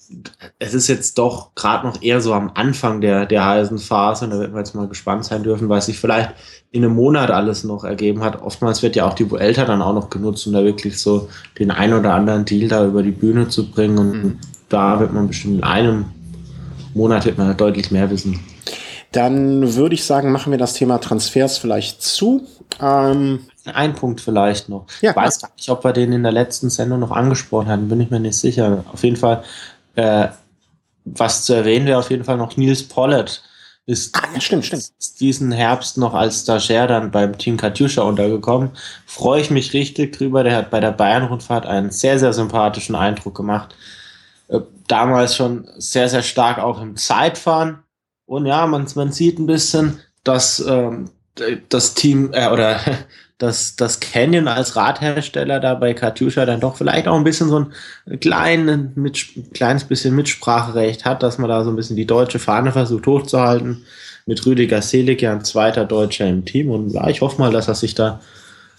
es 0.59 0.73
ist 0.73 0.89
jetzt 0.89 1.19
doch 1.19 1.55
gerade 1.55 1.87
noch 1.87 2.01
eher 2.01 2.23
so 2.23 2.33
am 2.33 2.53
Anfang 2.55 3.03
der, 3.03 3.27
der 3.27 3.45
heißen 3.45 3.79
Phase 3.79 4.25
und 4.25 4.31
da 4.31 4.41
werden 4.41 4.55
wir 4.55 4.61
jetzt 4.61 4.75
mal 4.75 4.89
gespannt 4.89 5.27
sein 5.27 5.43
dürfen, 5.43 5.69
was 5.69 5.87
sich 5.87 5.99
vielleicht 5.99 6.31
in 6.71 6.83
einem 6.83 6.95
Monat 6.95 7.31
alles 7.31 7.63
noch 7.63 7.85
ergeben 7.85 8.25
hat. 8.25 8.41
Oftmals 8.41 8.83
wird 8.83 8.97
ja 8.97 9.07
auch 9.07 9.13
die 9.13 9.31
Vuelta 9.31 9.67
dann 9.67 9.83
auch 9.83 9.93
noch 9.93 10.09
genutzt, 10.09 10.47
um 10.47 10.55
da 10.55 10.65
wirklich 10.65 10.99
so 10.99 11.29
den 11.59 11.71
ein 11.71 11.93
oder 11.93 12.15
anderen 12.15 12.47
Deal 12.47 12.69
da 12.69 12.87
über 12.87 13.03
die 13.03 13.11
Bühne 13.11 13.49
zu 13.49 13.71
bringen 13.71 13.99
und 13.99 14.13
mhm. 14.13 14.39
da 14.71 15.01
wird 15.01 15.13
man 15.13 15.29
bestimmt 15.29 15.57
in 15.57 15.65
einem 15.65 16.07
Monat 16.97 17.25
wird 17.25 17.39
man 17.39 17.57
deutlich 17.57 17.91
mehr 17.91 18.11
wissen. 18.11 18.41
Dann 19.13 19.75
würde 19.75 19.95
ich 19.95 20.05
sagen, 20.05 20.33
machen 20.33 20.51
wir 20.51 20.59
das 20.59 20.75
Thema 20.75 20.99
Transfers 20.99 21.59
vielleicht 21.59 22.03
zu. 22.03 22.47
Ähm, 22.81 23.41
Ein 23.65 23.95
Punkt 23.95 24.21
vielleicht 24.21 24.69
noch. 24.69 24.87
Ja, 25.01 25.11
ich 25.11 25.17
weiß 25.17 25.41
gar 25.41 25.51
nicht, 25.57 25.69
ob 25.69 25.85
wir 25.85 25.93
den 25.93 26.13
in 26.13 26.23
der 26.23 26.33
letzten 26.33 26.71
Sendung 26.71 27.01
noch 27.01 27.13
angesprochen 27.13 27.69
hatten, 27.69 27.89
bin 27.89 28.01
ich 28.01 28.11
mir 28.11 28.21
nicht 28.21 28.37
sicher. 28.37 28.85
Auf 28.93 29.05
jeden 29.05 29.17
Fall, 29.17 29.43
äh, 29.95 30.29
was 31.05 31.45
zu 31.45 31.55
erwähnen 31.55 31.87
wäre 31.87 31.99
auf 31.99 32.11
jeden 32.11 32.25
Fall 32.25 32.37
noch 32.37 32.57
Nils 32.57 32.83
Pollard. 32.83 33.43
Ist 33.89 34.17
ah, 34.17 34.27
ja, 34.35 34.41
stimmt, 34.41 34.67
stimmt. 34.67 34.91
diesen 35.21 35.53
Herbst 35.53 35.97
noch 35.97 36.13
als 36.13 36.43
Stagiaire 36.43 36.89
dann 36.89 37.13
beim 37.13 37.39
Team 37.39 37.57
Katjuscha 37.57 38.03
untergekommen. 38.03 38.71
Freue 39.07 39.41
ich 39.41 39.51
mich 39.51 39.73
richtig 39.75 40.19
drüber. 40.19 40.43
Der 40.43 40.57
hat 40.57 40.71
bei 40.71 40.81
der 40.81 40.91
Bayern-Rundfahrt 40.91 41.67
einen 41.67 41.93
sehr, 41.93 42.19
sehr 42.19 42.33
sympathischen 42.33 42.97
Eindruck 42.97 43.37
gemacht. 43.37 43.77
Äh, 44.49 44.61
damals 44.89 45.37
schon 45.37 45.69
sehr, 45.79 46.09
sehr 46.09 46.23
stark 46.23 46.59
auch 46.59 46.81
im 46.81 46.97
Zeitfahren. 46.97 47.81
Und 48.27 48.47
ja, 48.47 48.67
man, 48.67 48.87
man 48.95 49.13
sieht 49.13 49.39
ein 49.39 49.47
bisschen, 49.47 50.01
dass 50.25 50.65
ähm, 50.67 51.11
das 51.69 51.95
Team 51.95 52.31
äh, 52.33 52.49
oder 52.49 52.81
dass 53.39 53.77
das 53.77 54.01
Canyon 54.01 54.49
als 54.49 54.77
Radhersteller 54.77 55.61
da 55.61 55.75
bei 55.75 55.93
Katjuscha 55.93 56.47
dann 56.47 56.61
doch 56.61 56.77
vielleicht 56.77 57.07
auch 57.07 57.17
ein 57.17 57.25
bisschen 57.25 57.51
so 57.51 57.67
ein 58.07 58.21
kleinen, 58.21 58.93
mit, 58.95 59.27
kleines 59.53 59.85
bisschen 59.85 60.15
Mitspracherecht 60.15 61.05
hat, 61.05 61.23
dass 61.23 61.37
man 61.37 61.51
da 61.51 61.63
so 61.63 61.69
ein 61.69 61.77
bisschen 61.77 61.97
die 61.97 62.07
deutsche 62.07 62.39
Fahne 62.39 62.73
versucht 62.73 63.07
hochzuhalten. 63.07 63.85
Mit 64.25 64.45
Rüdiger 64.47 64.81
Selig 64.81 65.21
ja 65.21 65.33
ein 65.33 65.45
zweiter 65.45 65.85
Deutscher 65.85 66.27
im 66.27 66.47
Team. 66.47 66.71
Und 66.71 66.91
ja, 66.91 67.09
ich 67.09 67.21
hoffe 67.21 67.39
mal, 67.39 67.53
dass 67.53 67.69
er 67.69 67.75
sich 67.75 67.95
da 67.95 68.21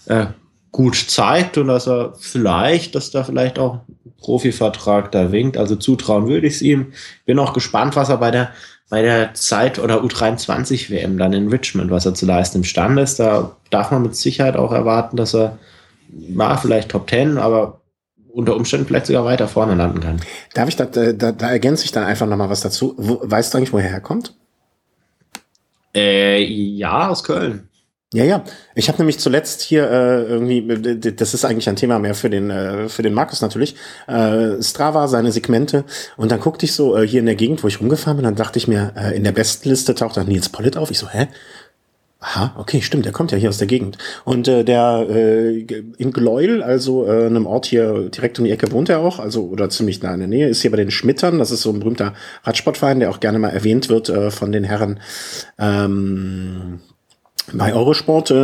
äh, 0.06 0.26
gut 0.72 0.96
zeigt 0.96 1.58
und 1.58 1.68
dass 1.68 1.88
er 1.88 2.14
vielleicht, 2.18 2.94
dass 2.94 3.10
da 3.10 3.24
vielleicht 3.24 3.58
auch 3.58 3.80
ein 3.88 4.12
Profivertrag 4.18 5.12
da 5.12 5.32
winkt. 5.32 5.56
Also 5.56 5.76
zutrauen 5.76 6.28
würde 6.28 6.46
ich 6.46 6.54
es 6.54 6.62
ihm. 6.62 6.92
Bin 7.24 7.38
auch 7.38 7.52
gespannt, 7.52 7.96
was 7.96 8.08
er 8.08 8.18
bei 8.18 8.30
der 8.30 8.50
bei 8.90 9.02
der 9.02 9.34
Zeit- 9.34 9.78
oder 9.78 10.02
U23 10.02 10.90
WM 10.90 11.18
dann 11.18 11.34
in 11.34 11.48
Richmond, 11.48 11.90
was 11.90 12.06
er 12.06 12.14
zu 12.14 12.24
leisten 12.24 12.58
imstande 12.58 13.02
ist. 13.02 13.20
Da 13.20 13.56
darf 13.70 13.90
man 13.90 14.02
mit 14.02 14.16
Sicherheit 14.16 14.56
auch 14.56 14.72
erwarten, 14.72 15.16
dass 15.16 15.34
er 15.34 15.58
war 16.10 16.56
vielleicht 16.58 16.90
Top 16.90 17.08
10, 17.10 17.36
aber 17.36 17.80
unter 18.32 18.56
Umständen 18.56 18.86
vielleicht 18.86 19.06
sogar 19.06 19.24
weiter 19.24 19.48
vorne 19.48 19.74
landen 19.74 20.00
kann. 20.00 20.20
Darf 20.54 20.68
ich 20.68 20.76
da, 20.76 20.86
da, 20.86 21.32
da 21.32 21.50
ergänze 21.50 21.84
ich 21.84 21.92
dann 21.92 22.04
einfach 22.04 22.26
nochmal 22.26 22.50
was 22.50 22.60
dazu. 22.60 22.94
Wo, 22.96 23.20
weißt 23.22 23.52
du 23.52 23.58
eigentlich, 23.58 23.72
woher 23.72 23.90
er 23.90 24.00
kommt? 24.00 24.34
Äh, 25.94 26.42
ja, 26.44 27.08
aus 27.08 27.24
Köln. 27.24 27.67
Ja, 28.14 28.24
ja. 28.24 28.42
Ich 28.74 28.88
habe 28.88 28.96
nämlich 28.98 29.18
zuletzt 29.18 29.60
hier 29.60 29.90
äh, 29.90 30.22
irgendwie, 30.24 30.62
das 31.12 31.34
ist 31.34 31.44
eigentlich 31.44 31.68
ein 31.68 31.76
Thema 31.76 31.98
mehr 31.98 32.14
für 32.14 32.30
den 32.30 32.48
äh, 32.48 32.88
für 32.88 33.02
den 33.02 33.12
Markus 33.12 33.42
natürlich. 33.42 33.74
Äh, 34.06 34.62
Strava, 34.62 35.08
seine 35.08 35.30
Segmente. 35.30 35.84
Und 36.16 36.32
dann 36.32 36.40
guckte 36.40 36.64
ich 36.64 36.72
so 36.72 36.96
äh, 36.96 37.06
hier 37.06 37.20
in 37.20 37.26
der 37.26 37.34
Gegend, 37.34 37.62
wo 37.62 37.68
ich 37.68 37.80
rumgefahren 37.80 38.16
bin, 38.16 38.24
dann 38.24 38.34
dachte 38.34 38.58
ich 38.58 38.66
mir, 38.66 38.94
äh, 38.96 39.14
in 39.14 39.24
der 39.24 39.32
Bestenliste 39.32 39.94
taucht 39.94 40.16
dann 40.16 40.26
Nils 40.26 40.48
Pollitt 40.48 40.78
auf. 40.78 40.90
Ich 40.90 40.98
so, 40.98 41.08
hä? 41.10 41.28
Aha, 42.20 42.56
okay, 42.58 42.80
stimmt, 42.80 43.04
der 43.04 43.12
kommt 43.12 43.30
ja 43.30 43.38
hier 43.38 43.50
aus 43.50 43.58
der 43.58 43.68
Gegend. 43.68 43.98
Und 44.24 44.48
äh, 44.48 44.64
der 44.64 45.06
äh, 45.10 45.58
in 45.98 46.10
Gleuel, 46.12 46.62
also 46.62 47.06
äh, 47.06 47.26
einem 47.26 47.46
Ort 47.46 47.66
hier 47.66 48.08
direkt 48.08 48.38
um 48.38 48.46
die 48.46 48.50
Ecke 48.50 48.72
wohnt 48.72 48.88
er 48.88 49.00
auch, 49.00 49.18
also 49.18 49.44
oder 49.48 49.68
ziemlich 49.68 50.02
nah 50.02 50.14
in 50.14 50.20
der 50.20 50.28
Nähe, 50.28 50.48
ist 50.48 50.62
hier 50.62 50.70
bei 50.70 50.78
den 50.78 50.90
Schmittern, 50.90 51.38
das 51.38 51.50
ist 51.50 51.60
so 51.62 51.70
ein 51.70 51.78
berühmter 51.78 52.14
Radsportverein, 52.42 53.00
der 53.00 53.10
auch 53.10 53.20
gerne 53.20 53.38
mal 53.38 53.50
erwähnt 53.50 53.88
wird 53.90 54.08
äh, 54.08 54.30
von 54.30 54.50
den 54.50 54.64
Herren 54.64 54.98
ähm, 55.58 56.80
bei 57.52 57.74
Eurosport 57.74 58.30
äh, 58.30 58.34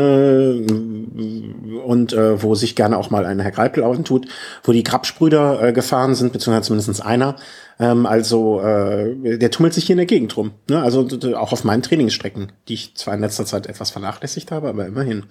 und 1.85 2.13
äh, 2.13 2.43
wo 2.43 2.55
sich 2.55 2.75
gerne 2.75 2.99
auch 2.99 3.11
mal 3.11 3.27
ein 3.27 3.41
Herr 3.41 3.51
Greipel 3.51 3.83
auftut, 3.83 4.27
wo 4.63 4.73
die 4.73 4.83
Grabsbrüder 4.83 5.63
äh, 5.63 5.73
gefahren 5.73 6.15
sind, 6.15 6.33
beziehungsweise 6.33 6.67
zumindest 6.69 7.05
einer. 7.05 7.37
Ähm, 7.79 8.07
also 8.07 8.61
äh, 8.61 9.39
der 9.39 9.51
tummelt 9.51 9.75
sich 9.75 9.85
hier 9.85 9.95
in 9.95 9.99
der 9.99 10.07
Gegend 10.07 10.37
rum. 10.37 10.53
Ne? 10.69 10.83
Also 10.83 11.07
auch 11.37 11.53
auf 11.53 11.65
meinen 11.65 11.83
Trainingsstrecken, 11.83 12.53
die 12.69 12.75
ich 12.75 12.95
zwar 12.95 13.15
in 13.15 13.21
letzter 13.21 13.47
Zeit 13.47 13.67
etwas 13.67 13.91
vernachlässigt 13.91 14.51
habe, 14.51 14.69
aber 14.69 14.87
immerhin. 14.87 15.25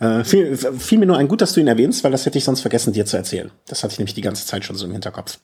Äh, 0.00 0.24
fiel, 0.24 0.56
fiel 0.56 0.98
mir 0.98 1.06
nur 1.06 1.18
ein 1.18 1.28
gut, 1.28 1.40
dass 1.40 1.52
du 1.52 1.60
ihn 1.60 1.68
erwähnst, 1.68 2.02
weil 2.02 2.10
das 2.10 2.26
hätte 2.26 2.38
ich 2.38 2.44
sonst 2.44 2.62
vergessen, 2.62 2.92
dir 2.92 3.06
zu 3.06 3.16
erzählen. 3.16 3.50
Das 3.68 3.84
hatte 3.84 3.92
ich 3.92 3.98
nämlich 3.98 4.14
die 4.14 4.22
ganze 4.22 4.46
Zeit 4.46 4.64
schon 4.64 4.76
so 4.76 4.86
im 4.86 4.92
Hinterkopf. 4.92 5.38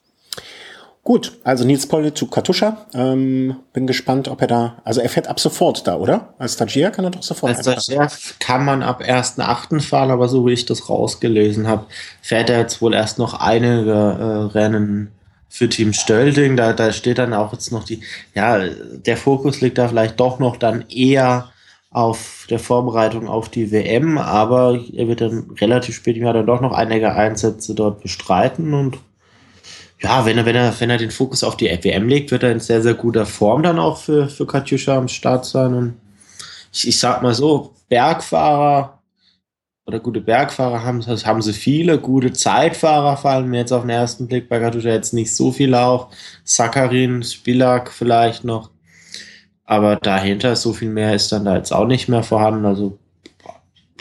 Gut, 1.03 1.39
also 1.45 1.65
Nils 1.65 1.87
Polle 1.87 2.13
zu 2.13 2.27
Katuscha. 2.27 2.87
Ähm, 2.93 3.57
bin 3.73 3.87
gespannt, 3.87 4.29
ob 4.29 4.43
er 4.43 4.47
da, 4.47 4.77
also 4.85 5.01
er 5.01 5.09
fährt 5.09 5.29
ab 5.29 5.41
sofort 5.41 5.87
da, 5.87 5.97
oder? 5.97 6.35
Als 6.39 6.55
Stagiaire 6.55 6.93
kann 6.93 7.07
er 7.07 7.11
doch 7.11 7.23
sofort. 7.23 7.57
Als 7.57 7.61
Stagiaire 7.61 8.11
kann 8.39 8.65
man 8.67 8.83
ab 8.83 9.03
1.8. 9.03 9.81
fahren, 9.81 10.11
aber 10.11 10.29
so 10.29 10.47
wie 10.47 10.53
ich 10.53 10.67
das 10.67 10.91
rausgelesen 10.91 11.67
habe, 11.67 11.87
fährt 12.21 12.51
er 12.51 12.59
jetzt 12.59 12.83
wohl 12.83 12.93
erst 12.93 13.19
noch 13.19 13.35
einige 13.35 13.93
äh, 13.93 14.59
Rennen 14.59 15.11
für 15.49 15.71
Team 15.71 15.95
Stölding. 15.95 16.57
Da, 16.57 16.75
da 16.75 16.93
steht 16.93 17.19
dann 17.19 17.33
auch 17.33 17.55
jetzt 17.55 17.73
noch 17.73 17.85
die, 17.85 18.03
ja, 18.35 18.59
der 18.59 19.17
Fokus 19.17 19.63
liegt 19.63 19.79
da 19.79 19.89
vielleicht 19.89 20.21
doch 20.21 20.39
noch 20.39 20.59
dann 20.59 20.85
eher 20.91 21.51
auf 21.91 22.47
der 22.51 22.59
Vorbereitung 22.59 23.27
auf 23.27 23.49
die 23.49 23.73
WM, 23.73 24.17
aber 24.19 24.79
er 24.95 25.09
wird 25.09 25.23
dann 25.23 25.51
relativ 25.61 25.97
spät 25.97 26.17
im 26.17 26.23
Jahr 26.23 26.35
dann 26.35 26.47
doch 26.47 26.61
noch 26.61 26.73
einige 26.73 27.15
Einsätze 27.15 27.75
dort 27.75 28.01
bestreiten 28.01 28.75
und 28.75 28.99
ja, 30.03 30.25
wenn 30.25 30.39
er, 30.39 30.47
wenn 30.47 30.57
er, 30.57 30.75
wenn 30.81 30.91
er 30.91 30.99
den 30.99 31.11
Fokus 31.11 31.45
auf 31.45 31.57
die 31.57 31.67
WM 31.67 32.09
legt, 32.09 32.31
wird 32.31 32.43
er 32.43 32.53
in 32.53 32.61
sehr, 32.61 32.83
sehr 32.83 32.95
guter 32.95 33.27
Form 33.27 33.63
dann 33.63 33.79
auch 33.79 33.99
für, 33.99 34.29
für 34.29 34.47
Katjuscha 34.47 34.97
am 34.97 35.09
Start 35.09 35.45
sein. 35.45 35.75
Und 35.75 35.97
ich, 36.73 36.89
ich 36.89 36.99
sag 36.99 37.23
mal 37.23 37.35
so, 37.35 37.75
Bergfahrer 37.89 38.99
oder 39.87 39.99
gute 39.99 40.21
Bergfahrer 40.21 40.85
haben, 40.85 41.05
haben 41.05 41.43
sie 41.43 41.53
viele, 41.53 41.99
gute 41.99 42.33
Zeitfahrer 42.33 43.17
fallen 43.17 43.49
mir 43.49 43.59
jetzt 43.59 43.73
auf 43.73 43.83
den 43.83 43.91
ersten 43.91 44.29
Blick 44.29 44.49
bei 44.49 44.61
Katjuscha 44.61 44.89
jetzt 44.89 45.13
nicht 45.13 45.35
so 45.35 45.53
viel 45.53 45.75
auf. 45.75 46.09
Sakarin, 46.45 47.23
Spilak 47.23 47.91
vielleicht 47.91 48.45
noch. 48.45 48.71
Aber 49.65 49.97
dahinter 49.97 50.57
so 50.57 50.73
viel 50.73 50.91
mehr 50.91 51.15
ist 51.15 51.31
dann 51.31 51.45
da 51.45 51.57
jetzt 51.57 51.73
auch 51.73 51.87
nicht 51.87 52.09
mehr 52.09 52.23
vorhanden. 52.23 52.65
Also 52.65 52.99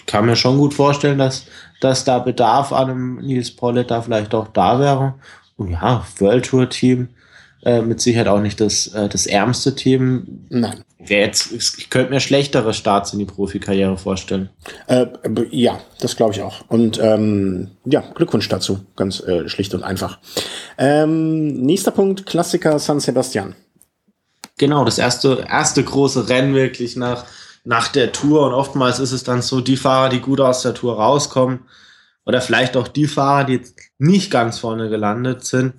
kann 0.05 0.25
mir 0.25 0.35
schon 0.35 0.57
gut 0.57 0.73
vorstellen, 0.73 1.19
dass, 1.19 1.45
dass 1.81 2.03
da 2.03 2.19
Bedarf 2.19 2.71
an 2.71 2.89
einem 2.89 3.15
Nils 3.17 3.55
Pollitt 3.55 3.91
da 3.91 4.01
vielleicht 4.01 4.33
auch 4.33 4.47
da 4.47 4.79
wäre. 4.79 5.15
Ja, 5.67 6.05
World 6.19 6.45
Tour 6.45 6.69
Team, 6.69 7.09
äh, 7.63 7.81
mit 7.81 7.99
Sicherheit 8.01 8.27
auch 8.27 8.39
nicht 8.39 8.61
das, 8.61 8.87
äh, 8.87 9.09
das 9.09 9.25
ärmste 9.25 9.75
Team. 9.75 10.45
Nein. 10.49 10.83
Wer 11.01 11.19
jetzt, 11.19 11.53
ich 11.53 11.89
könnte 11.89 12.11
mir 12.11 12.19
schlechtere 12.19 12.73
Starts 12.73 13.13
in 13.13 13.19
die 13.19 13.25
Profikarriere 13.25 13.97
vorstellen. 13.97 14.49
Äh, 14.87 15.07
ja, 15.49 15.79
das 16.01 16.17
glaube 16.17 16.33
ich 16.33 16.41
auch. 16.41 16.65
Und 16.67 16.99
ähm, 17.01 17.71
ja, 17.85 18.01
Glückwunsch 18.15 18.49
dazu, 18.49 18.81
ganz 18.97 19.21
äh, 19.21 19.47
schlicht 19.47 19.73
und 19.73 19.83
einfach. 19.83 20.19
Ähm, 20.77 21.61
nächster 21.61 21.91
Punkt, 21.91 22.25
Klassiker 22.25 22.79
San 22.79 22.99
Sebastian. 22.99 23.55
Genau, 24.57 24.83
das 24.83 24.97
erste, 24.97 25.45
erste 25.49 25.83
große 25.83 26.27
Rennen 26.27 26.53
wirklich 26.53 26.97
nach, 26.97 27.25
nach 27.63 27.87
der 27.87 28.11
Tour. 28.11 28.45
Und 28.45 28.53
oftmals 28.53 28.99
ist 28.99 29.13
es 29.13 29.23
dann 29.23 29.41
so, 29.41 29.61
die 29.61 29.77
Fahrer, 29.77 30.09
die 30.09 30.19
gut 30.19 30.41
aus 30.41 30.63
der 30.63 30.73
Tour 30.73 30.97
rauskommen, 30.97 31.61
oder 32.25 32.41
vielleicht 32.41 32.77
auch 32.77 32.87
die 32.87 33.07
Fahrer, 33.07 33.45
die 33.45 33.53
jetzt 33.53 33.75
nicht 33.97 34.31
ganz 34.31 34.59
vorne 34.59 34.89
gelandet 34.89 35.45
sind, 35.45 35.73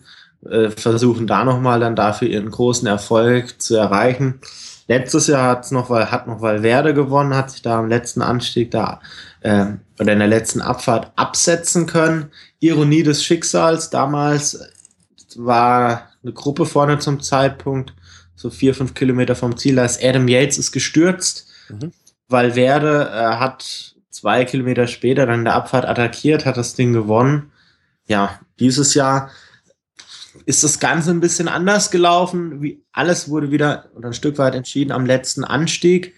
äh, 0.48 0.70
versuchen 0.70 1.26
da 1.26 1.44
nochmal 1.44 1.81
dann 1.81 1.96
dafür 1.96 2.29
ihren 2.29 2.50
großen 2.50 2.88
Erfolg 2.88 3.61
zu 3.61 3.76
erreichen. 3.76 4.40
Letztes 4.88 5.29
Jahr 5.29 5.48
hat's 5.48 5.70
noch, 5.70 5.90
hat 5.90 6.26
noch 6.26 6.40
Valverde 6.40 6.94
gewonnen, 6.94 7.35
hat 7.35 7.50
sich 7.50 7.62
da 7.62 7.79
am 7.79 7.88
letzten 7.88 8.22
Anstieg 8.22 8.70
da 8.70 9.00
äh, 9.42 9.66
oder 10.00 10.12
in 10.14 10.18
der 10.18 10.29
letzten 10.29 10.61
Abfahrt 10.61 11.12
absetzen 11.16 11.87
können. 11.87 12.31
Ironie 12.59 13.03
des 13.03 13.22
Schicksals, 13.22 13.90
damals 13.90 14.59
war 15.37 16.09
eine 16.22 16.33
Gruppe 16.33 16.66
vorne 16.66 16.98
zum 16.98 17.20
Zeitpunkt, 17.20 17.94
so 18.35 18.50
vier, 18.50 18.74
fünf 18.74 18.94
Kilometer 18.94 19.37
vom 19.37 19.57
Ziel, 19.57 19.76
da 19.76 19.85
ist 19.85 20.03
Adam 20.03 20.26
Yates 20.26 20.59
ist 20.59 20.72
gestürzt. 20.72 21.46
Mhm. 21.68 21.92
Valverde 22.29 23.11
äh, 23.12 23.37
hat 23.37 23.89
zwei 24.10 24.44
Kilometer 24.44 24.86
später 24.86 25.26
dann 25.26 25.44
der 25.44 25.54
Abfahrt 25.54 25.86
attackiert, 25.86 26.44
hat 26.44 26.56
das 26.56 26.74
Ding 26.74 26.92
gewonnen. 26.92 27.52
Ja, 28.06 28.40
dieses 28.58 28.94
Jahr 28.94 29.30
ist 30.46 30.64
das 30.64 30.80
Ganze 30.80 31.10
ein 31.10 31.20
bisschen 31.20 31.48
anders 31.48 31.90
gelaufen. 31.90 32.62
Wie 32.62 32.82
alles 32.92 33.28
wurde 33.28 33.50
wieder 33.50 33.90
oder 33.94 34.08
ein 34.08 34.14
Stück 34.14 34.38
weit 34.38 34.54
entschieden 34.54 34.92
am 34.92 35.06
letzten 35.06 35.44
Anstieg. 35.44 36.14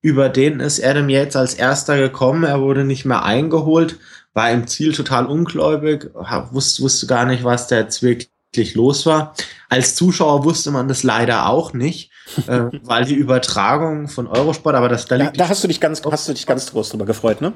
Über 0.00 0.28
den 0.28 0.60
ist 0.60 0.82
Adam 0.82 1.08
jetzt 1.08 1.36
als 1.36 1.54
erster 1.54 1.96
gekommen. 1.96 2.44
Er 2.44 2.60
wurde 2.60 2.84
nicht 2.84 3.04
mehr 3.04 3.24
eingeholt, 3.24 3.98
war 4.34 4.50
im 4.50 4.66
Ziel 4.66 4.92
total 4.92 5.26
ungläubig, 5.26 6.10
wusste, 6.50 6.82
wusste 6.82 7.06
gar 7.06 7.24
nicht, 7.24 7.44
was 7.44 7.68
da 7.68 7.76
jetzt 7.78 8.02
wirklich 8.02 8.74
los 8.74 9.06
war. 9.06 9.34
Als 9.68 9.94
Zuschauer 9.94 10.44
wusste 10.44 10.70
man 10.70 10.88
das 10.88 11.02
leider 11.02 11.46
auch 11.48 11.72
nicht 11.72 12.11
äh, 12.46 12.64
weil 12.82 13.04
die 13.04 13.14
Übertragung 13.14 14.08
von 14.08 14.26
Eurosport, 14.26 14.74
aber 14.74 14.88
das 14.88 15.06
da 15.06 15.16
liegt. 15.16 15.38
Da, 15.38 15.44
da 15.44 15.48
hast 15.48 15.62
du 15.62 15.68
dich 15.68 15.80
ganz, 15.80 16.02
hast 16.04 16.28
du 16.28 16.32
dich 16.32 16.46
ganz 16.46 16.70
groß 16.70 16.90
drüber 16.90 17.06
gefreut, 17.06 17.40
ne? 17.40 17.52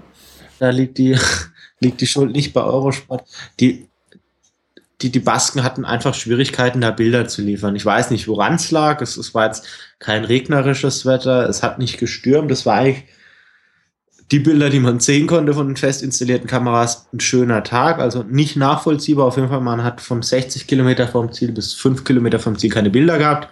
Da 0.58 0.70
liegt 0.70 0.98
die, 0.98 1.16
liegt 1.80 2.00
die 2.00 2.06
Schuld 2.06 2.32
nicht 2.32 2.52
bei 2.52 2.62
Eurosport. 2.62 3.24
Die, 3.60 3.88
die, 5.02 5.10
die 5.10 5.20
Basken 5.20 5.62
hatten 5.62 5.84
einfach 5.84 6.14
Schwierigkeiten, 6.14 6.80
da 6.80 6.90
Bilder 6.90 7.28
zu 7.28 7.42
liefern. 7.42 7.76
Ich 7.76 7.84
weiß 7.84 8.10
nicht, 8.10 8.28
woran 8.28 8.54
es 8.54 8.70
lag. 8.70 9.00
Es, 9.02 9.16
es 9.16 9.34
war 9.34 9.46
jetzt 9.46 9.66
kein 9.98 10.24
regnerisches 10.24 11.04
Wetter. 11.04 11.48
Es 11.48 11.62
hat 11.62 11.78
nicht 11.78 11.98
gestürmt. 11.98 12.50
Es 12.50 12.64
war 12.64 12.76
eigentlich 12.76 13.04
die 14.30 14.40
Bilder, 14.40 14.70
die 14.70 14.80
man 14.80 14.98
sehen 14.98 15.26
konnte 15.26 15.54
von 15.54 15.68
den 15.68 15.76
fest 15.76 16.02
installierten 16.02 16.48
Kameras, 16.48 17.06
ein 17.12 17.20
schöner 17.20 17.62
Tag. 17.62 17.98
Also 17.98 18.22
nicht 18.22 18.56
nachvollziehbar. 18.56 19.26
Auf 19.26 19.36
jeden 19.36 19.48
Fall, 19.48 19.60
man 19.60 19.84
hat 19.84 20.00
von 20.00 20.22
60 20.22 20.66
Kilometer 20.66 21.06
vom 21.06 21.30
Ziel 21.30 21.52
bis 21.52 21.74
5 21.74 22.04
Kilometer 22.04 22.38
vom 22.38 22.58
Ziel 22.58 22.70
keine 22.70 22.90
Bilder 22.90 23.18
gehabt. 23.18 23.48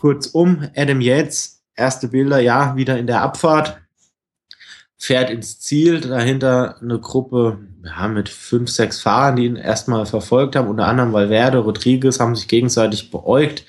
Kurzum, 0.00 0.68
Adam 0.74 1.00
Yates, 1.00 1.62
erste 1.76 2.08
Bilder, 2.08 2.40
ja, 2.40 2.74
wieder 2.76 2.98
in 2.98 3.06
der 3.06 3.22
Abfahrt, 3.22 3.78
fährt 4.96 5.30
ins 5.30 5.60
Ziel, 5.60 6.00
dahinter 6.00 6.76
eine 6.80 6.98
Gruppe 6.98 7.58
ja, 7.84 8.08
mit 8.08 8.28
fünf, 8.28 8.70
sechs 8.70 9.00
Fahrern, 9.00 9.36
die 9.36 9.46
ihn 9.46 9.56
erstmal 9.56 10.06
verfolgt 10.06 10.56
haben, 10.56 10.68
unter 10.68 10.86
anderem 10.86 11.12
Valverde, 11.12 11.58
Rodriguez, 11.58 12.20
haben 12.20 12.36
sich 12.36 12.48
gegenseitig 12.48 13.10
beäugt. 13.10 13.64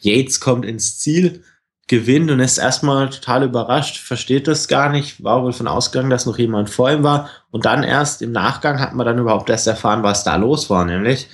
Yates 0.00 0.40
kommt 0.40 0.64
ins 0.64 0.98
Ziel, 0.98 1.42
gewinnt 1.88 2.30
und 2.30 2.38
ist 2.38 2.58
erstmal 2.58 3.10
total 3.10 3.42
überrascht, 3.42 3.98
versteht 3.98 4.46
das 4.46 4.68
gar 4.68 4.90
nicht, 4.90 5.24
war 5.24 5.42
wohl 5.42 5.52
von 5.52 5.66
ausgegangen, 5.66 6.10
dass 6.10 6.24
noch 6.24 6.38
jemand 6.38 6.70
vor 6.70 6.90
ihm 6.90 7.02
war. 7.02 7.28
Und 7.50 7.64
dann 7.64 7.82
erst 7.82 8.22
im 8.22 8.30
Nachgang 8.30 8.78
hat 8.78 8.94
man 8.94 9.04
dann 9.04 9.18
überhaupt 9.18 9.50
erst 9.50 9.66
erfahren, 9.66 10.04
was 10.04 10.22
da 10.22 10.36
los 10.36 10.70
war. 10.70 10.84
Nämlich 10.84 11.26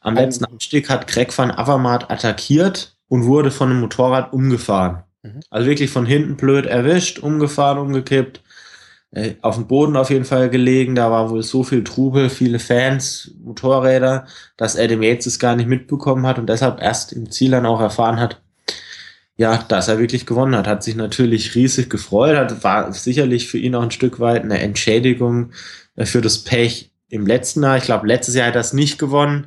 am 0.00 0.14
letzten 0.14 0.44
Abstieg 0.44 0.88
hat 0.88 1.08
Greg 1.08 1.36
van 1.36 1.50
Avermaet 1.50 2.10
attackiert 2.10 2.93
und 3.08 3.24
wurde 3.24 3.50
von 3.50 3.70
einem 3.70 3.80
Motorrad 3.80 4.32
umgefahren. 4.32 5.04
Mhm. 5.22 5.40
Also 5.50 5.68
wirklich 5.68 5.90
von 5.90 6.06
hinten 6.06 6.36
blöd 6.36 6.66
erwischt, 6.66 7.18
umgefahren, 7.18 7.78
umgekippt. 7.78 8.42
Äh, 9.14 9.36
auf 9.42 9.54
dem 9.54 9.68
Boden 9.68 9.96
auf 9.96 10.10
jeden 10.10 10.24
Fall 10.24 10.50
gelegen. 10.50 10.96
Da 10.96 11.10
war 11.10 11.30
wohl 11.30 11.42
so 11.42 11.62
viel 11.62 11.84
Trubel, 11.84 12.28
viele 12.28 12.58
Fans, 12.58 13.32
Motorräder, 13.42 14.26
dass 14.56 14.76
Adam 14.76 15.02
Yates 15.02 15.26
es 15.26 15.38
gar 15.38 15.54
nicht 15.54 15.68
mitbekommen 15.68 16.26
hat 16.26 16.38
und 16.38 16.48
deshalb 16.48 16.82
erst 16.82 17.12
im 17.12 17.30
Ziel 17.30 17.52
dann 17.52 17.66
auch 17.66 17.80
erfahren 17.80 18.18
hat, 18.18 18.42
ja, 19.36 19.58
dass 19.68 19.88
er 19.88 20.00
wirklich 20.00 20.26
gewonnen 20.26 20.56
hat. 20.56 20.66
Hat 20.66 20.82
sich 20.82 20.96
natürlich 20.96 21.54
riesig 21.54 21.90
gefreut, 21.90 22.36
hat, 22.36 22.64
war 22.64 22.92
sicherlich 22.92 23.48
für 23.48 23.58
ihn 23.58 23.76
auch 23.76 23.82
ein 23.82 23.92
Stück 23.92 24.18
weit 24.18 24.42
eine 24.42 24.58
Entschädigung 24.58 25.52
äh, 25.94 26.06
für 26.06 26.20
das 26.20 26.38
Pech 26.38 26.90
im 27.08 27.24
letzten 27.24 27.62
Jahr. 27.62 27.76
Ich 27.76 27.84
glaube, 27.84 28.08
letztes 28.08 28.34
Jahr 28.34 28.48
hat 28.48 28.56
er 28.56 28.62
es 28.62 28.72
nicht 28.72 28.98
gewonnen. 28.98 29.46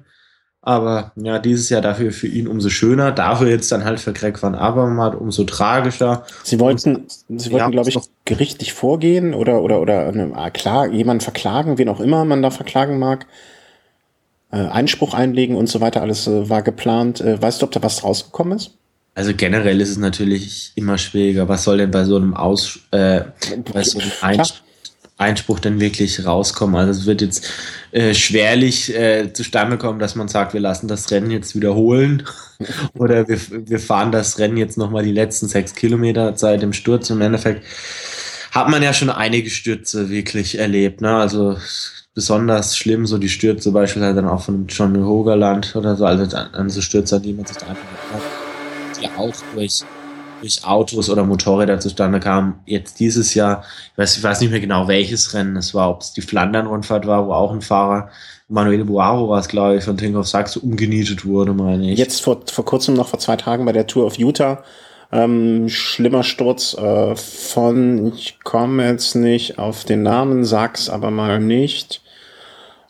Aber 0.67 1.13
ja, 1.15 1.39
dieses 1.39 1.69
Jahr 1.69 1.79
dafür 1.79 2.11
für 2.11 2.27
ihn 2.27 2.45
umso 2.45 2.67
schöner. 2.67 3.13
Dafür 3.13 3.47
jetzt 3.47 3.71
dann 3.71 3.85
halt 3.85 4.01
für 4.01 4.11
Greg 4.11 4.43
van 4.43 4.53
Avermaet 4.53 5.15
umso 5.15 5.45
tragischer. 5.45 6.25
Sie 6.43 6.59
wollten, 6.59 7.05
Sie 7.29 7.51
wollten, 7.51 7.55
ja, 7.55 7.69
glaube 7.69 7.89
ich, 7.89 7.97
gerichtlich 8.25 8.73
vorgehen 8.73 9.33
oder, 9.33 9.61
oder, 9.61 9.79
oder 9.79 10.13
äh, 10.13 10.51
klar, 10.51 10.87
jemanden 10.87 11.21
verklagen, 11.21 11.77
wen 11.77 11.87
auch 11.87 12.01
immer 12.01 12.25
man 12.25 12.41
da 12.41 12.51
verklagen 12.51 12.99
mag. 12.99 13.27
Äh, 14.51 14.57
Einspruch 14.57 15.13
einlegen 15.13 15.55
und 15.55 15.69
so 15.69 15.79
weiter, 15.79 16.01
alles 16.01 16.27
äh, 16.27 16.49
war 16.49 16.63
geplant. 16.63 17.21
Äh, 17.21 17.41
weißt 17.41 17.61
du, 17.61 17.65
ob 17.65 17.71
da 17.71 17.81
was 17.81 18.03
rausgekommen 18.03 18.57
ist? 18.57 18.71
Also 19.15 19.33
generell 19.33 19.79
ist 19.79 19.91
es 19.91 19.97
natürlich 19.97 20.73
immer 20.75 20.97
schwieriger. 20.97 21.47
Was 21.47 21.63
soll 21.63 21.77
denn 21.77 21.91
bei 21.91 22.03
so 22.03 22.17
einem 22.17 22.33
Aus, 22.33 22.79
äh, 22.91 23.21
bei 23.73 23.83
so 23.83 23.99
einem 23.99 24.11
Einspruch 24.19 24.66
Einspruch 25.17 25.59
denn 25.59 25.79
wirklich 25.79 26.25
rauskommen. 26.25 26.75
Also 26.75 26.91
es 26.91 27.05
wird 27.05 27.21
jetzt 27.21 27.49
äh, 27.91 28.13
schwerlich 28.13 28.95
äh, 28.95 29.33
zustande 29.33 29.77
kommen, 29.77 29.99
dass 29.99 30.15
man 30.15 30.27
sagt, 30.27 30.53
wir 30.53 30.61
lassen 30.61 30.87
das 30.87 31.09
Rennen 31.11 31.31
jetzt 31.31 31.55
wiederholen 31.55 32.23
oder 32.93 33.27
wir, 33.27 33.39
wir 33.49 33.79
fahren 33.79 34.11
das 34.11 34.37
Rennen 34.37 34.57
jetzt 34.57 34.77
nochmal 34.77 35.03
die 35.03 35.11
letzten 35.11 35.47
sechs 35.47 35.73
Kilometer 35.73 36.37
seit 36.37 36.61
dem 36.61 36.73
Sturz. 36.73 37.09
Im 37.09 37.21
Endeffekt 37.21 37.63
hat 38.51 38.69
man 38.69 38.83
ja 38.83 38.93
schon 38.93 39.09
einige 39.09 39.49
Stürze 39.49 40.09
wirklich 40.09 40.59
erlebt. 40.59 41.01
Ne? 41.01 41.15
Also 41.15 41.57
besonders 42.13 42.77
schlimm, 42.77 43.05
so 43.05 43.17
die 43.17 43.29
Stürze 43.29 43.71
beispielsweise 43.71 44.15
dann 44.15 44.27
auch 44.27 44.41
von 44.41 44.67
John 44.67 44.97
Hogerland 45.03 45.75
oder 45.75 45.95
so, 45.95 46.05
also 46.05 46.35
an, 46.35 46.53
an 46.53 46.69
so 46.69 46.81
Stürze, 46.81 47.17
an 47.17 47.21
die 47.21 47.33
man 47.33 47.45
sich 47.45 47.57
da 47.57 47.67
einfach 47.67 47.85
die 48.99 49.07
auch 49.17 49.33
durch 49.53 49.83
durch 50.41 50.65
Autos 50.65 51.09
oder 51.09 51.23
Motorräder 51.23 51.79
zustande 51.79 52.19
kam. 52.19 52.59
Jetzt 52.65 52.99
dieses 52.99 53.33
Jahr, 53.33 53.63
ich 53.91 53.97
weiß, 53.97 54.17
ich 54.17 54.23
weiß 54.23 54.41
nicht 54.41 54.51
mehr 54.51 54.59
genau, 54.59 54.87
welches 54.87 55.33
Rennen 55.33 55.55
es 55.57 55.73
war, 55.73 55.89
ob 55.89 56.01
es 56.01 56.13
die 56.13 56.21
Flandern-Rundfahrt 56.21 57.07
war, 57.07 57.27
wo 57.27 57.33
auch 57.33 57.51
ein 57.51 57.61
Fahrer, 57.61 58.09
Manuel 58.49 58.85
Boaro 58.85 59.29
war 59.29 59.39
es, 59.39 59.47
glaube 59.47 59.75
ich, 59.75 59.83
von 59.83 59.97
Tinkoff 59.97 60.27
Sachs 60.27 60.55
umgenietet 60.55 61.25
wurde, 61.25 61.53
meine 61.53 61.91
ich. 61.91 61.99
Jetzt 61.99 62.21
vor, 62.21 62.41
vor 62.49 62.65
kurzem, 62.65 62.93
noch 62.93 63.09
vor 63.09 63.19
zwei 63.19 63.35
Tagen 63.35 63.65
bei 63.65 63.73
der 63.73 63.87
Tour 63.87 64.05
of 64.05 64.17
Utah, 64.17 64.63
ähm, 65.11 65.67
schlimmer 65.69 66.23
Sturz 66.23 66.73
äh, 66.73 67.15
von, 67.15 68.13
ich 68.13 68.39
komme 68.43 68.85
jetzt 68.87 69.15
nicht 69.15 69.59
auf 69.59 69.83
den 69.83 70.03
Namen, 70.03 70.45
sag's 70.45 70.89
aber 70.89 71.11
mal 71.11 71.39
nicht. 71.39 72.01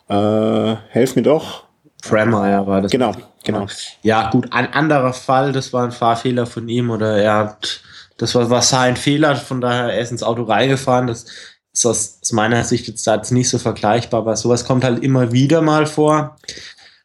Äh, 0.08 0.76
helf 0.90 1.16
mir 1.16 1.22
doch. 1.22 1.64
Fremeyer 2.02 2.66
war 2.66 2.82
das. 2.82 2.92
Genau, 2.92 3.12
genau. 3.48 3.66
Ja, 4.02 4.30
gut, 4.30 4.52
ein 4.52 4.72
anderer 4.72 5.12
Fall, 5.12 5.52
das 5.52 5.72
war 5.72 5.84
ein 5.84 5.92
Fahrfehler 5.92 6.46
von 6.46 6.68
ihm 6.68 6.90
oder 6.90 7.16
er 7.16 7.34
hat, 7.34 7.80
das 8.18 8.34
war, 8.34 8.48
war 8.50 8.62
sein 8.62 8.96
Fehler, 8.96 9.36
von 9.36 9.60
daher 9.60 9.92
er 9.92 10.00
ist 10.00 10.12
ins 10.12 10.22
Auto 10.22 10.42
reingefahren. 10.44 11.06
Das 11.06 11.24
ist 11.72 11.86
aus, 11.86 12.20
meiner 12.32 12.62
Sicht 12.64 12.86
jetzt, 12.88 13.06
jetzt 13.06 13.32
nicht 13.32 13.48
so 13.48 13.58
vergleichbar, 13.58 14.20
aber 14.20 14.36
sowas 14.36 14.64
kommt 14.64 14.84
halt 14.84 15.02
immer 15.02 15.32
wieder 15.32 15.62
mal 15.62 15.86
vor. 15.86 16.36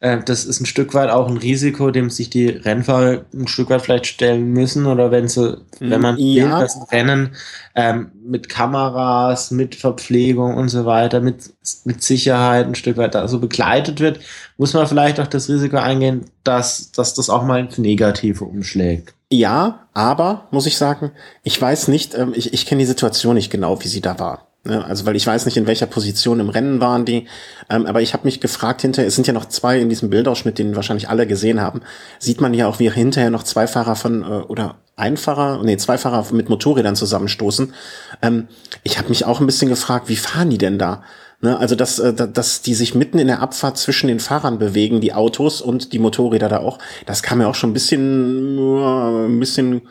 Äh, 0.04 0.22
das 0.26 0.44
ist 0.44 0.60
ein 0.60 0.66
Stück 0.66 0.94
weit 0.94 1.10
auch 1.10 1.30
ein 1.30 1.38
Risiko, 1.38 1.90
dem 1.90 2.10
sich 2.10 2.30
die 2.30 2.50
Rennfahrer 2.50 3.24
ein 3.34 3.48
Stück 3.48 3.70
weit 3.70 3.84
vielleicht 3.84 4.06
stellen 4.06 4.52
müssen 4.52 4.86
oder 4.86 5.12
wenn 5.12 5.30
sie, 5.30 5.62
wenn 5.80 6.02
man 6.02 6.18
ja. 6.18 6.60
will, 6.60 6.68
ein 6.68 6.84
Rennen 6.92 7.36
ähm, 7.74 8.12
mit 8.22 8.50
Kameras, 8.50 9.52
mit 9.52 9.76
Verpflegung 9.76 10.56
und 10.56 10.68
so 10.68 10.86
weiter, 10.86 11.22
mit, 11.22 11.54
mit 11.86 12.04
Sicherheit 12.04 12.68
ein 12.68 12.76
Stück 12.76 12.98
weit 12.98 13.16
da 13.16 13.30
so 13.30 13.40
begleitet 13.40 14.02
wird, 14.02 14.20
muss 14.58 14.74
man 14.74 14.88
vielleicht 14.88 15.22
auch 15.22 15.28
das 15.28 15.48
Risiko 15.48 15.78
eingehen, 15.78 16.26
dass, 16.44 16.92
dass 16.92 17.14
das 17.14 17.30
auch 17.30 17.44
mal 17.44 17.62
ins 17.62 17.78
Negative 17.78 18.44
umschlägt. 18.44 19.14
Ja, 19.32 19.88
aber 19.94 20.50
muss 20.52 20.66
ich 20.66 20.76
sagen, 20.76 21.12
ich 21.44 21.60
weiß 21.60 21.88
nicht, 21.88 22.14
ähm, 22.14 22.34
ich, 22.36 22.54
ich 22.54 22.66
kenne 22.66 22.80
die 22.80 22.88
Situation 22.88 23.36
nicht 23.36 23.50
genau, 23.50 23.82
wie 23.82 23.88
sie 23.88 24.02
da 24.02 24.20
war. 24.20 24.50
Ne? 24.64 24.84
Also 24.84 25.06
weil 25.06 25.16
ich 25.16 25.28
weiß 25.28 25.46
nicht, 25.46 25.58
in 25.58 25.68
welcher 25.68 25.86
Position 25.86 26.40
im 26.40 26.50
Rennen 26.50 26.80
waren 26.80 27.06
die. 27.06 27.28
Ähm, 27.70 27.86
aber 27.86 28.02
ich 28.02 28.14
habe 28.14 28.26
mich 28.26 28.40
gefragt 28.40 28.82
hinterher, 28.82 29.08
es 29.08 29.16
sind 29.16 29.28
ja 29.28 29.34
noch 29.34 29.46
zwei 29.46 29.80
in 29.80 29.90
diesem 29.90 30.10
Bildausschnitt, 30.10 30.58
den 30.58 30.76
wahrscheinlich 30.76 31.10
alle 31.10 31.28
gesehen 31.28 31.62
haben, 31.62 31.82
sieht 32.20 32.42
man 32.42 32.54
ja 32.54 32.68
auch, 32.68 32.80
wie 32.80 32.90
hinterher 32.90 33.30
noch 33.30 33.44
zwei 33.44 33.68
Fahrer 33.68 33.96
von, 33.96 34.24
äh, 34.24 34.26
oder 34.26 34.76
ein 34.96 35.18
Fahrer, 35.18 35.62
nee, 35.64 35.78
zwei 35.78 35.98
Fahrer 35.98 36.26
mit 36.34 36.50
Motorrädern 36.50 36.96
zusammenstoßen. 36.96 37.74
Ähm, 38.22 38.48
ich 38.84 38.98
habe 38.98 39.10
mich 39.10 39.26
auch 39.26 39.40
ein 39.40 39.46
bisschen 39.46 39.70
gefragt, 39.70 40.08
wie 40.08 40.16
fahren 40.16 40.50
die 40.50 40.58
denn 40.58 40.78
da? 40.78 41.04
Ne? 41.42 41.58
Also 41.58 41.76
dass, 41.76 42.00
äh, 42.00 42.14
dass 42.14 42.62
die 42.62 42.74
sich 42.74 42.96
mitten 42.96 43.20
in 43.20 43.28
der 43.28 43.42
Abfahrt 43.42 43.78
zwischen 43.78 44.08
den 44.08 44.22
Fahrern 44.22 44.60
bewegen, 44.60 45.02
die 45.02 45.14
Autos 45.14 45.62
und 45.62 45.92
die 45.92 46.00
Motorräder 46.00 46.48
da 46.48 46.60
auch, 46.60 46.80
das 47.06 47.22
kam 47.22 47.40
mir 47.40 47.50
auch 47.50 47.56
schon 47.56 47.72
ein 47.72 47.74
bisschen, 47.74 48.58
äh, 48.58 49.26
ein 49.26 49.40
bisschen 49.40 49.82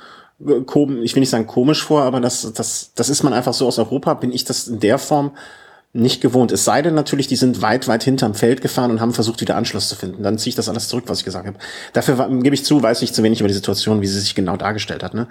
ich 0.45 1.15
will 1.15 1.21
nicht 1.21 1.31
sagen 1.31 1.47
komisch 1.47 1.85
vor, 1.85 2.03
aber 2.03 2.21
das, 2.21 2.53
das, 2.53 2.93
das 2.95 3.09
ist 3.09 3.23
man 3.23 3.33
einfach 3.33 3.55
so 3.55 3.67
aus 3.67 3.79
Europa, 3.79 4.15
bin 4.15 4.33
ich 4.33 4.45
das 4.45 4.69
in 4.69 4.81
der 4.81 4.99
Form 4.99 5.33
nicht 5.93 6.23
gewohnt. 6.23 6.53
Es 6.53 6.65
sei 6.65 6.81
denn 6.81 6.95
natürlich, 6.95 7.27
die 7.27 7.37
sind 7.37 7.61
weit, 7.61 7.87
weit 7.87 8.03
hinterm 8.03 8.35
Feld 8.35 8.63
gefahren 8.63 8.91
und 8.91 9.01
haben 9.01 9.13
versucht, 9.13 9.41
wieder 9.43 9.57
Anschluss 9.57 9.89
zu 9.89 9.95
finden. 9.97 10.23
Dann 10.23 10.39
ziehe 10.39 10.51
ich 10.51 10.55
das 10.55 10.69
alles 10.69 10.89
zurück, 10.89 11.05
was 11.07 11.19
ich 11.19 11.25
gesagt 11.25 11.47
habe. 11.47 11.59
Dafür 11.93 12.29
gebe 12.43 12.55
ich 12.55 12.65
zu, 12.65 12.83
weiß 12.83 13.03
ich 13.03 13.13
zu 13.13 13.23
wenig 13.23 13.41
über 13.41 13.49
die 13.49 13.55
Situation, 13.55 14.01
wie 14.01 14.07
sie 14.07 14.21
sich 14.21 14.35
genau 14.35 14.57
dargestellt 14.57 15.03
hat. 15.03 15.13
Ne? 15.13 15.29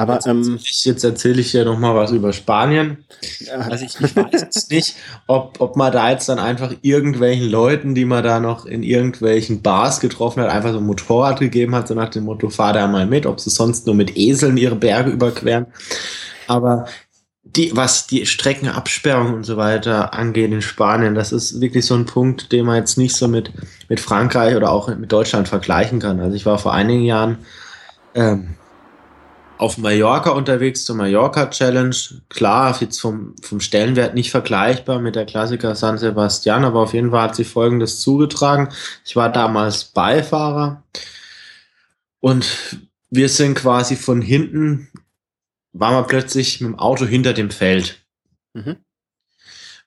Aber 0.00 0.14
jetzt, 0.14 0.26
ähm, 0.26 0.58
jetzt 0.58 1.04
erzähle 1.04 1.42
ich 1.42 1.52
ja 1.52 1.62
noch 1.62 1.78
mal 1.78 1.94
was 1.94 2.10
über 2.10 2.32
Spanien. 2.32 3.04
Also 3.52 3.84
ich, 3.84 4.00
ich 4.00 4.16
weiß 4.16 4.40
jetzt 4.40 4.70
nicht, 4.70 4.96
ob, 5.26 5.60
ob 5.60 5.76
man 5.76 5.92
da 5.92 6.10
jetzt 6.10 6.26
dann 6.30 6.38
einfach 6.38 6.72
irgendwelchen 6.80 7.50
Leuten, 7.50 7.94
die 7.94 8.06
man 8.06 8.24
da 8.24 8.40
noch 8.40 8.64
in 8.64 8.82
irgendwelchen 8.82 9.60
Bars 9.60 10.00
getroffen 10.00 10.42
hat, 10.42 10.48
einfach 10.48 10.72
so 10.72 10.78
ein 10.78 10.86
Motorrad 10.86 11.40
gegeben 11.40 11.74
hat, 11.74 11.86
so 11.86 11.92
nach 11.92 12.08
dem 12.08 12.24
Motto, 12.24 12.48
fahr 12.48 12.72
da 12.72 12.86
mal 12.86 13.04
mit, 13.04 13.26
ob 13.26 13.40
sie 13.40 13.50
sonst 13.50 13.84
nur 13.84 13.94
mit 13.94 14.16
Eseln 14.16 14.56
ihre 14.56 14.74
Berge 14.74 15.10
überqueren. 15.10 15.66
Aber 16.46 16.86
die, 17.42 17.76
was 17.76 18.06
die 18.06 18.24
Streckenabsperrung 18.24 19.34
und 19.34 19.44
so 19.44 19.58
weiter 19.58 20.14
angeht 20.14 20.50
in 20.50 20.62
Spanien, 20.62 21.14
das 21.14 21.30
ist 21.30 21.60
wirklich 21.60 21.84
so 21.84 21.94
ein 21.94 22.06
Punkt, 22.06 22.52
den 22.52 22.64
man 22.64 22.76
jetzt 22.76 22.96
nicht 22.96 23.14
so 23.14 23.28
mit, 23.28 23.52
mit 23.90 24.00
Frankreich 24.00 24.56
oder 24.56 24.72
auch 24.72 24.88
mit 24.96 25.12
Deutschland 25.12 25.46
vergleichen 25.46 25.98
kann. 25.98 26.20
Also 26.20 26.34
ich 26.34 26.46
war 26.46 26.56
vor 26.56 26.72
einigen 26.72 27.02
Jahren 27.02 27.36
ähm, 28.14 28.54
auf 29.60 29.76
Mallorca 29.76 30.30
unterwegs 30.30 30.86
zur 30.86 30.96
Mallorca 30.96 31.50
Challenge. 31.50 31.94
Klar, 32.30 32.78
jetzt 32.80 32.98
vom, 32.98 33.36
vom 33.42 33.60
Stellenwert 33.60 34.14
nicht 34.14 34.30
vergleichbar 34.30 35.00
mit 35.00 35.16
der 35.16 35.26
Klassiker 35.26 35.74
San 35.74 35.98
Sebastian, 35.98 36.64
aber 36.64 36.80
auf 36.80 36.94
jeden 36.94 37.10
Fall 37.10 37.24
hat 37.24 37.36
sich 37.36 37.46
Folgendes 37.46 38.00
zugetragen. 38.00 38.70
Ich 39.04 39.16
war 39.16 39.30
damals 39.30 39.84
Beifahrer 39.84 40.82
und 42.20 42.46
wir 43.10 43.28
sind 43.28 43.54
quasi 43.54 43.96
von 43.96 44.22
hinten, 44.22 44.88
waren 45.74 45.94
wir 45.94 46.06
plötzlich 46.06 46.62
mit 46.62 46.70
dem 46.70 46.78
Auto 46.78 47.04
hinter 47.04 47.34
dem 47.34 47.50
Feld. 47.50 48.02
Mhm. 48.54 48.76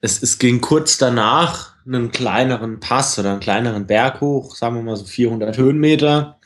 Es, 0.02 0.22
es 0.22 0.38
ging 0.38 0.62
kurz 0.62 1.00
danach 1.00 1.74
einen 1.88 2.12
kleineren 2.12 2.80
Pass 2.80 3.18
oder 3.18 3.32
einen 3.32 3.40
kleineren 3.40 3.88
Berg 3.88 4.22
hoch, 4.22 4.56
sagen 4.56 4.76
wir 4.76 4.84
mal 4.84 4.98
so 4.98 5.06
400 5.06 5.58
Höhenmeter. 5.58 6.40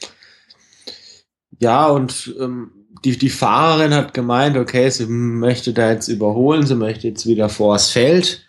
Ja, 1.59 1.87
und 1.87 2.33
ähm, 2.39 2.71
die, 3.03 3.17
die 3.17 3.29
Fahrerin 3.29 3.93
hat 3.93 4.13
gemeint, 4.13 4.57
okay, 4.57 4.89
sie 4.89 5.07
möchte 5.07 5.73
da 5.73 5.91
jetzt 5.91 6.07
überholen, 6.07 6.65
sie 6.65 6.75
möchte 6.75 7.07
jetzt 7.07 7.25
wieder 7.25 7.49
vors 7.49 7.91
Feld. 7.91 8.43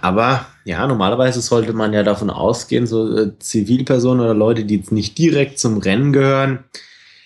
Aber 0.00 0.46
ja, 0.64 0.86
normalerweise 0.86 1.40
sollte 1.40 1.72
man 1.72 1.92
ja 1.92 2.02
davon 2.02 2.30
ausgehen, 2.30 2.86
so 2.86 3.16
äh, 3.16 3.38
Zivilpersonen 3.38 4.20
oder 4.20 4.34
Leute, 4.34 4.64
die 4.64 4.76
jetzt 4.76 4.92
nicht 4.92 5.16
direkt 5.18 5.58
zum 5.58 5.78
Rennen 5.78 6.12
gehören, 6.12 6.64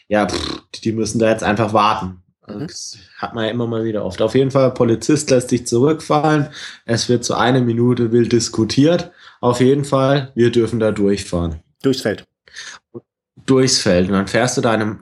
ja, 0.09 0.29
pff, 0.29 0.63
die 0.83 0.93
müssen 0.93 1.19
da 1.19 1.31
jetzt 1.31 1.43
einfach 1.43 1.73
warten. 1.73 2.23
Also 2.43 2.59
mhm. 2.61 2.67
Das 2.67 2.99
hat 3.19 3.35
man 3.35 3.45
ja 3.45 3.51
immer 3.51 3.67
mal 3.67 3.85
wieder 3.85 4.05
oft. 4.05 4.21
Auf 4.21 4.35
jeden 4.35 4.51
Fall, 4.51 4.73
Polizist 4.73 5.31
lässt 5.31 5.51
sich 5.51 5.67
zurückfallen. 5.67 6.49
Es 6.85 7.09
wird 7.09 7.25
zu 7.25 7.35
einer 7.35 7.61
Minute 7.61 8.13
wild 8.13 8.33
diskutiert. 8.33 9.11
Auf 9.41 9.61
jeden 9.61 9.85
Fall, 9.85 10.33
wir 10.35 10.51
dürfen 10.51 10.81
da 10.81 10.93
durchfahren. 10.93 11.61
Durchs 11.83 12.03
Feld. 12.03 12.27
Durchs 13.47 13.79
Feld. 13.79 14.09
Und 14.09 14.15
dann 14.15 14.29
fährst 14.29 14.57
du 14.57 14.61
da 14.61 14.75
in 14.75 14.83
einem 14.83 15.01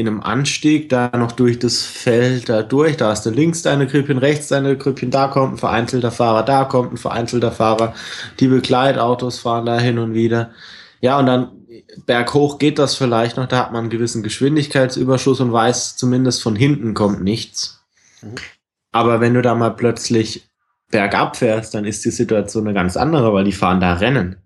in 0.00 0.08
einem 0.08 0.20
Anstieg 0.22 0.88
da 0.88 1.10
noch 1.16 1.32
durch 1.32 1.58
das 1.58 1.82
Feld 1.82 2.48
da 2.48 2.62
durch. 2.62 2.96
Da 2.96 3.10
hast 3.10 3.26
du 3.26 3.30
links 3.30 3.62
deine 3.62 3.86
Krüppchen, 3.86 4.18
rechts 4.18 4.48
deine 4.48 4.76
Krüppchen, 4.76 5.10
da 5.10 5.28
kommt 5.28 5.54
ein 5.54 5.58
vereinzelter 5.58 6.10
Fahrer, 6.10 6.42
da 6.42 6.64
kommt 6.64 6.92
ein 6.92 6.96
vereinzelter 6.96 7.52
Fahrer. 7.52 7.94
Die 8.40 8.48
Begleitautos 8.48 9.38
fahren 9.38 9.66
da 9.66 9.78
hin 9.78 9.98
und 9.98 10.14
wieder. 10.14 10.50
Ja, 11.00 11.18
und 11.18 11.26
dann 11.26 11.50
berghoch 12.06 12.58
geht 12.58 12.78
das 12.78 12.94
vielleicht 12.94 13.36
noch, 13.36 13.46
da 13.46 13.58
hat 13.58 13.72
man 13.72 13.82
einen 13.82 13.90
gewissen 13.90 14.22
Geschwindigkeitsüberschuss 14.22 15.40
und 15.40 15.52
weiß 15.52 15.96
zumindest 15.96 16.42
von 16.42 16.56
hinten 16.56 16.94
kommt 16.94 17.22
nichts. 17.22 17.84
Mhm. 18.22 18.36
Aber 18.92 19.20
wenn 19.20 19.34
du 19.34 19.42
da 19.42 19.54
mal 19.54 19.70
plötzlich 19.70 20.48
bergab 20.90 21.36
fährst, 21.36 21.74
dann 21.74 21.84
ist 21.84 22.04
die 22.04 22.10
Situation 22.10 22.66
eine 22.66 22.74
ganz 22.74 22.96
andere, 22.96 23.32
weil 23.32 23.44
die 23.44 23.52
fahren 23.52 23.80
da 23.80 23.94
Rennen. 23.94 24.36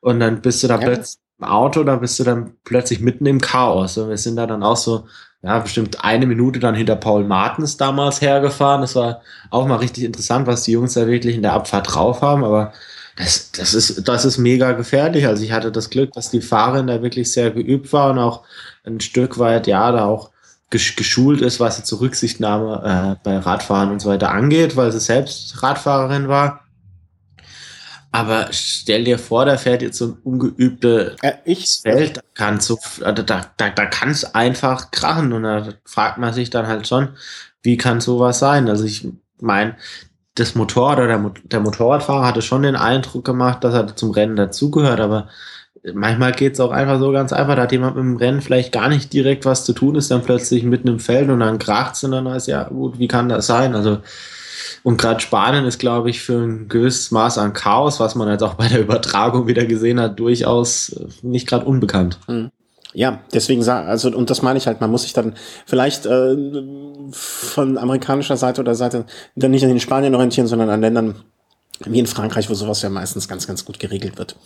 Und 0.00 0.20
dann 0.20 0.42
bist 0.42 0.62
du 0.62 0.68
da 0.68 0.78
ja. 0.78 0.86
plötzlich 0.86 1.21
Auto, 1.44 1.84
da 1.84 1.96
bist 1.96 2.18
du 2.18 2.24
dann 2.24 2.52
plötzlich 2.64 3.00
mitten 3.00 3.26
im 3.26 3.40
Chaos. 3.40 3.98
Und 3.98 4.08
wir 4.08 4.18
sind 4.18 4.36
da 4.36 4.46
dann 4.46 4.62
auch 4.62 4.76
so, 4.76 5.06
ja, 5.42 5.58
bestimmt 5.58 6.04
eine 6.04 6.26
Minute 6.26 6.60
dann 6.60 6.74
hinter 6.74 6.96
Paul 6.96 7.24
Martens 7.24 7.76
damals 7.76 8.20
hergefahren. 8.20 8.80
Das 8.80 8.94
war 8.94 9.22
auch 9.50 9.66
mal 9.66 9.76
richtig 9.76 10.04
interessant, 10.04 10.46
was 10.46 10.62
die 10.62 10.72
Jungs 10.72 10.94
da 10.94 11.06
wirklich 11.06 11.36
in 11.36 11.42
der 11.42 11.52
Abfahrt 11.52 11.94
drauf 11.94 12.22
haben. 12.22 12.44
Aber 12.44 12.72
das, 13.16 13.50
das, 13.52 13.74
ist, 13.74 14.08
das 14.08 14.24
ist 14.24 14.38
mega 14.38 14.72
gefährlich. 14.72 15.26
Also 15.26 15.42
ich 15.42 15.52
hatte 15.52 15.72
das 15.72 15.90
Glück, 15.90 16.12
dass 16.12 16.30
die 16.30 16.40
Fahrerin 16.40 16.86
da 16.86 17.02
wirklich 17.02 17.32
sehr 17.32 17.50
geübt 17.50 17.92
war 17.92 18.10
und 18.10 18.18
auch 18.18 18.42
ein 18.84 19.00
Stück 19.00 19.38
weit, 19.38 19.66
ja, 19.66 19.92
da 19.92 20.06
auch 20.06 20.30
geschult 20.70 21.42
ist, 21.42 21.60
was 21.60 21.76
jetzt 21.76 21.92
Rücksichtnahme 21.92 23.18
äh, 23.20 23.20
bei 23.22 23.38
Radfahren 23.38 23.90
und 23.90 24.00
so 24.00 24.08
weiter 24.08 24.30
angeht, 24.30 24.76
weil 24.76 24.90
sie 24.90 25.00
selbst 25.00 25.62
Radfahrerin 25.62 26.28
war. 26.28 26.61
Aber 28.14 28.48
stell 28.50 29.04
dir 29.04 29.18
vor, 29.18 29.46
da 29.46 29.56
fährt 29.56 29.80
jetzt 29.80 29.96
so 29.96 30.08
ein 30.08 30.18
ungeübte 30.22 31.16
äh, 31.22 31.32
ich, 31.46 31.80
Feld, 31.82 32.18
da 32.18 32.20
kann 32.34 32.60
so, 32.60 32.78
da, 33.00 33.12
da, 33.12 33.46
da 33.56 33.86
kann 33.86 34.10
es 34.10 34.34
einfach 34.34 34.90
krachen 34.90 35.32
und 35.32 35.44
da 35.44 35.66
fragt 35.86 36.18
man 36.18 36.34
sich 36.34 36.50
dann 36.50 36.66
halt 36.66 36.86
schon, 36.86 37.08
wie 37.62 37.78
kann 37.78 38.02
sowas 38.02 38.38
sein? 38.38 38.68
Also 38.68 38.84
ich 38.84 39.08
meine, 39.40 39.76
das 40.34 40.54
Motorrad 40.54 40.98
oder 40.98 41.06
der, 41.06 41.32
der 41.44 41.60
Motorradfahrer 41.60 42.26
hatte 42.26 42.42
schon 42.42 42.62
den 42.62 42.76
Eindruck 42.76 43.24
gemacht, 43.24 43.64
dass 43.64 43.74
er 43.74 43.96
zum 43.96 44.10
Rennen 44.10 44.36
dazugehört, 44.36 45.00
aber 45.00 45.28
manchmal 45.94 46.32
geht 46.32 46.54
es 46.54 46.60
auch 46.60 46.70
einfach 46.70 46.98
so 46.98 47.12
ganz 47.12 47.32
einfach, 47.32 47.56
da 47.56 47.62
hat 47.62 47.72
jemand 47.72 47.96
mit 47.96 48.04
dem 48.04 48.16
Rennen 48.16 48.42
vielleicht 48.42 48.72
gar 48.72 48.88
nicht 48.88 49.12
direkt 49.12 49.46
was 49.46 49.64
zu 49.64 49.72
tun, 49.72 49.94
ist 49.94 50.10
dann 50.10 50.22
plötzlich 50.22 50.64
mitten 50.64 50.88
im 50.88 51.00
Feld 51.00 51.30
und 51.30 51.40
dann 51.40 51.58
kracht 51.58 51.94
es 51.94 52.04
und 52.04 52.12
dann 52.12 52.26
ist 52.26 52.46
ja 52.46 52.64
gut, 52.64 52.98
wie 52.98 53.08
kann 53.08 53.28
das 53.30 53.46
sein? 53.46 53.74
Also 53.74 53.98
und 54.82 54.96
gerade 54.96 55.20
Spanien 55.20 55.64
ist, 55.64 55.78
glaube 55.78 56.10
ich, 56.10 56.20
für 56.20 56.38
ein 56.38 56.68
gewisses 56.68 57.10
Maß 57.10 57.38
an 57.38 57.52
Chaos, 57.52 58.00
was 58.00 58.14
man 58.14 58.28
jetzt 58.28 58.42
auch 58.42 58.54
bei 58.54 58.68
der 58.68 58.80
Übertragung 58.80 59.46
wieder 59.46 59.64
gesehen 59.64 60.00
hat, 60.00 60.18
durchaus 60.18 60.90
äh, 60.90 61.06
nicht 61.22 61.46
gerade 61.46 61.66
unbekannt. 61.66 62.18
Mhm. 62.26 62.50
Ja, 62.94 63.20
deswegen 63.32 63.66
also 63.66 64.14
und 64.14 64.28
das 64.28 64.42
meine 64.42 64.58
ich 64.58 64.66
halt, 64.66 64.82
man 64.82 64.90
muss 64.90 65.02
sich 65.02 65.14
dann 65.14 65.34
vielleicht 65.64 66.04
äh, 66.04 66.36
von 67.10 67.78
amerikanischer 67.78 68.36
Seite 68.36 68.60
oder 68.60 68.74
Seite 68.74 69.06
dann 69.34 69.50
nicht 69.50 69.62
an 69.62 69.70
den 69.70 69.80
Spanien 69.80 70.14
orientieren, 70.14 70.46
sondern 70.46 70.68
an 70.68 70.82
Ländern 70.82 71.14
wie 71.86 71.98
in 71.98 72.06
Frankreich, 72.06 72.50
wo 72.50 72.54
sowas 72.54 72.82
ja 72.82 72.90
meistens 72.90 73.28
ganz, 73.28 73.46
ganz 73.46 73.64
gut 73.64 73.78
geregelt 73.78 74.18
wird. 74.18 74.36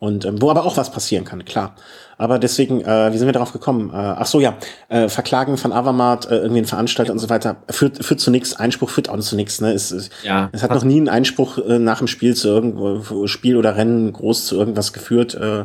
Und 0.00 0.24
ähm, 0.24 0.40
wo 0.40 0.50
aber 0.50 0.64
auch 0.64 0.76
was 0.76 0.92
passieren 0.92 1.24
kann, 1.24 1.44
klar. 1.44 1.74
Aber 2.18 2.38
deswegen, 2.38 2.82
äh, 2.82 3.12
wie 3.12 3.18
sind 3.18 3.26
wir 3.26 3.32
darauf 3.32 3.52
gekommen? 3.52 3.90
Äh, 3.90 3.96
ach 3.96 4.26
so, 4.26 4.38
ja, 4.38 4.56
äh, 4.88 5.08
Verklagen 5.08 5.56
von 5.56 5.72
Avamat, 5.72 6.30
äh, 6.30 6.36
irgendwie 6.36 6.60
ein 6.60 6.66
Veranstalter 6.66 7.12
und 7.12 7.18
so 7.18 7.28
weiter, 7.28 7.56
führt, 7.68 8.04
führt 8.04 8.20
zu 8.20 8.30
nichts, 8.30 8.54
Einspruch 8.54 8.90
führt 8.90 9.08
auch 9.08 9.18
zu 9.18 9.34
nichts. 9.34 9.60
Ne? 9.60 9.72
Es, 9.72 9.90
es, 9.90 10.10
ja, 10.22 10.50
es 10.52 10.62
hat 10.62 10.70
noch 10.70 10.84
nie 10.84 11.00
ein 11.00 11.08
Einspruch 11.08 11.58
äh, 11.58 11.80
nach 11.80 11.98
dem 11.98 12.06
Spiel 12.06 12.36
zu 12.36 12.48
irgendwo, 12.48 13.26
Spiel 13.26 13.56
oder 13.56 13.76
Rennen 13.76 14.12
groß 14.12 14.46
zu 14.46 14.56
irgendwas 14.56 14.92
geführt. 14.92 15.34
Äh, 15.34 15.64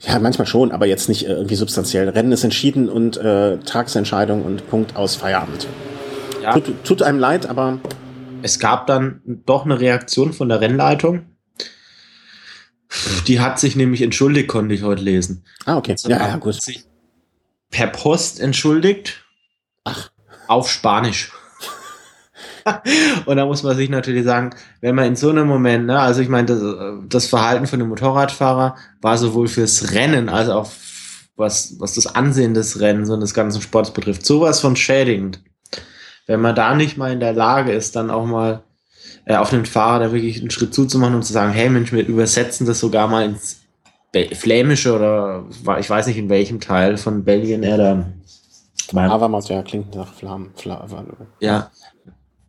ja, 0.00 0.18
manchmal 0.18 0.46
schon, 0.46 0.72
aber 0.72 0.86
jetzt 0.86 1.08
nicht 1.08 1.26
äh, 1.26 1.32
irgendwie 1.32 1.54
substanziell. 1.54 2.08
Rennen 2.08 2.32
ist 2.32 2.42
entschieden 2.42 2.88
und 2.88 3.16
äh, 3.16 3.58
Tagesentscheidung 3.58 4.44
und 4.44 4.68
Punkt 4.68 4.96
aus 4.96 5.14
Feierabend. 5.14 5.68
Ja. 6.42 6.54
Tut, 6.54 6.84
tut 6.84 7.02
einem 7.02 7.20
leid, 7.20 7.48
aber. 7.48 7.78
Es 8.42 8.58
gab 8.58 8.86
dann 8.86 9.22
doch 9.46 9.64
eine 9.64 9.80
Reaktion 9.80 10.32
von 10.32 10.48
der 10.48 10.60
Rennleitung. 10.60 11.26
Die 13.26 13.40
hat 13.40 13.58
sich 13.58 13.76
nämlich 13.76 14.02
entschuldigt, 14.02 14.48
konnte 14.48 14.74
ich 14.74 14.82
heute 14.82 15.02
lesen. 15.02 15.44
Ah, 15.64 15.76
okay. 15.76 15.92
Also 15.92 16.10
ja, 16.10 16.28
ja, 16.28 16.36
gut. 16.36 16.60
Sich 16.60 16.84
per 17.70 17.86
Post 17.86 18.40
entschuldigt. 18.40 19.24
Ach. 19.84 20.10
Auf 20.46 20.70
Spanisch. 20.70 21.32
und 23.26 23.36
da 23.36 23.46
muss 23.46 23.62
man 23.62 23.76
sich 23.76 23.88
natürlich 23.88 24.24
sagen, 24.24 24.54
wenn 24.80 24.94
man 24.94 25.06
in 25.06 25.16
so 25.16 25.30
einem 25.30 25.46
Moment, 25.48 25.86
ne, 25.86 25.98
also 25.98 26.20
ich 26.20 26.28
meine, 26.28 26.46
das, 26.46 26.62
das 27.08 27.26
Verhalten 27.26 27.66
von 27.66 27.78
dem 27.78 27.88
Motorradfahrer 27.88 28.76
war 29.00 29.18
sowohl 29.18 29.48
fürs 29.48 29.92
Rennen 29.92 30.28
als 30.28 30.48
auch 30.48 30.70
was, 31.36 31.76
was 31.78 31.94
das 31.94 32.06
Ansehen 32.14 32.54
des 32.54 32.80
Rennens 32.80 33.10
und 33.10 33.20
des 33.20 33.34
ganzen 33.34 33.62
Sports 33.62 33.92
betrifft, 33.92 34.24
sowas 34.26 34.60
von 34.60 34.76
schädigend. 34.76 35.42
Wenn 36.26 36.40
man 36.40 36.54
da 36.54 36.74
nicht 36.74 36.96
mal 36.96 37.12
in 37.12 37.20
der 37.20 37.32
Lage 37.32 37.72
ist, 37.72 37.96
dann 37.96 38.10
auch 38.10 38.24
mal 38.26 38.62
äh, 39.24 39.36
auf 39.36 39.50
den 39.50 39.66
Fahrer 39.66 40.04
da 40.04 40.12
wirklich 40.12 40.40
einen 40.40 40.50
Schritt 40.50 40.74
zuzumachen 40.74 41.14
und 41.14 41.22
zu 41.24 41.32
sagen, 41.32 41.52
hey 41.52 41.68
Mensch, 41.68 41.92
wir 41.92 42.06
übersetzen 42.06 42.66
das 42.66 42.80
sogar 42.80 43.08
mal 43.08 43.24
ins 43.24 43.60
Flämische 44.34 44.94
oder 44.94 45.44
ich 45.78 45.88
weiß 45.88 46.06
nicht 46.06 46.18
in 46.18 46.28
welchem 46.28 46.60
Teil 46.60 46.96
von 46.98 47.24
Belgien 47.24 47.62
er 47.62 47.78
da. 47.78 48.06
Havermas, 49.10 49.48
ja, 49.48 49.62
klingt 49.62 49.94
nach 49.94 50.12
Flammen. 50.12 50.50
Ja, 51.40 51.70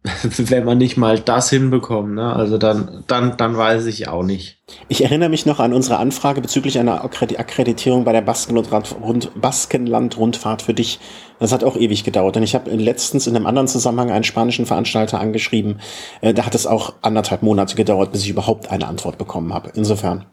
wenn 0.23 0.65
man 0.65 0.77
nicht 0.77 0.97
mal 0.97 1.17
das 1.17 1.49
hinbekommt, 1.49 2.15
ne? 2.15 2.35
also 2.35 2.57
dann, 2.57 3.05
dann, 3.07 3.37
dann 3.37 3.55
weiß 3.55 3.85
ich 3.85 4.09
auch 4.09 4.23
nicht. 4.23 4.59
Ich 4.89 5.01
erinnere 5.01 5.29
mich 5.29 5.45
noch 5.45 5.61
an 5.61 5.71
unsere 5.71 5.95
Anfrage 5.97 6.41
bezüglich 6.41 6.77
einer 6.77 7.05
Akkreditierung 7.05 8.03
bei 8.03 8.11
der 8.11 8.21
Baskenland-Rundfahrt 8.21 10.61
für 10.61 10.73
dich. 10.73 10.99
Das 11.39 11.53
hat 11.53 11.63
auch 11.63 11.77
ewig 11.77 12.03
gedauert. 12.03 12.35
Und 12.35 12.43
ich 12.43 12.53
habe 12.53 12.69
letztens 12.71 13.27
in 13.27 13.35
einem 13.35 13.45
anderen 13.45 13.69
Zusammenhang 13.69 14.11
einen 14.11 14.25
spanischen 14.25 14.65
Veranstalter 14.65 15.21
angeschrieben. 15.21 15.79
Äh, 16.19 16.33
da 16.33 16.45
hat 16.45 16.55
es 16.55 16.67
auch 16.67 16.95
anderthalb 17.01 17.41
Monate 17.41 17.75
gedauert, 17.75 18.11
bis 18.11 18.23
ich 18.23 18.29
überhaupt 18.29 18.71
eine 18.71 18.87
Antwort 18.87 19.17
bekommen 19.17 19.53
habe. 19.53 19.71
Insofern. 19.73 20.25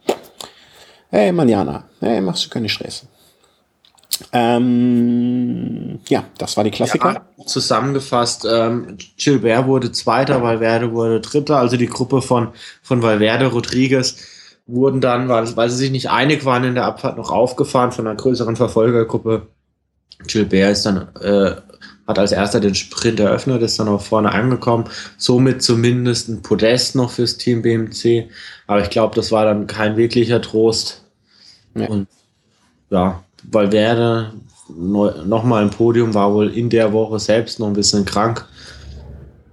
Hey, 1.10 1.30
Manjana. 1.30 1.84
Hey, 2.00 2.20
machst 2.20 2.44
du 2.44 2.50
keine 2.50 2.68
Stress. 2.68 3.06
Ähm, 4.32 6.00
ja, 6.08 6.24
das 6.38 6.56
war 6.56 6.64
die 6.64 6.70
Klassiker. 6.70 7.24
Ja, 7.38 7.46
zusammengefasst, 7.46 8.46
ähm, 8.50 8.96
Gilbert 9.16 9.66
wurde 9.66 9.92
Zweiter, 9.92 10.42
Valverde 10.42 10.92
wurde 10.92 11.20
Dritter, 11.20 11.56
also 11.56 11.76
die 11.76 11.86
Gruppe 11.86 12.22
von, 12.22 12.48
von 12.82 13.02
Valverde, 13.02 13.46
Rodriguez 13.46 14.16
wurden 14.66 15.00
dann, 15.00 15.28
weil, 15.28 15.56
weil 15.56 15.70
sie 15.70 15.76
sich 15.76 15.90
nicht 15.90 16.10
einig 16.10 16.44
waren 16.44 16.64
in 16.64 16.74
der 16.74 16.84
Abfahrt, 16.84 17.16
noch 17.16 17.30
aufgefahren 17.30 17.92
von 17.92 18.06
einer 18.06 18.16
größeren 18.16 18.56
Verfolgergruppe. 18.56 19.48
Gilbert 20.26 20.72
ist 20.72 20.86
dann, 20.86 21.08
äh, 21.20 21.56
hat 22.06 22.18
als 22.18 22.32
erster 22.32 22.60
den 22.60 22.74
Sprint 22.74 23.20
eröffnet, 23.20 23.62
ist 23.62 23.78
dann 23.78 23.88
auch 23.88 24.02
vorne 24.02 24.32
angekommen, 24.32 24.84
somit 25.16 25.62
zumindest 25.62 26.28
ein 26.28 26.42
Podest 26.42 26.94
noch 26.94 27.10
fürs 27.10 27.36
Team 27.36 27.62
BMC, 27.62 28.28
aber 28.66 28.82
ich 28.82 28.90
glaube, 28.90 29.14
das 29.14 29.32
war 29.32 29.44
dann 29.44 29.66
kein 29.66 29.96
wirklicher 29.96 30.42
Trost. 30.42 31.04
Ja. 31.74 31.86
Und 31.86 32.08
ja, 32.90 33.22
Valverde 33.44 34.32
nochmal 34.76 35.62
im 35.62 35.70
Podium, 35.70 36.14
war 36.14 36.32
wohl 36.32 36.48
in 36.48 36.70
der 36.70 36.92
Woche 36.92 37.18
selbst 37.18 37.58
noch 37.58 37.66
ein 37.66 37.72
bisschen 37.72 38.04
krank. 38.04 38.46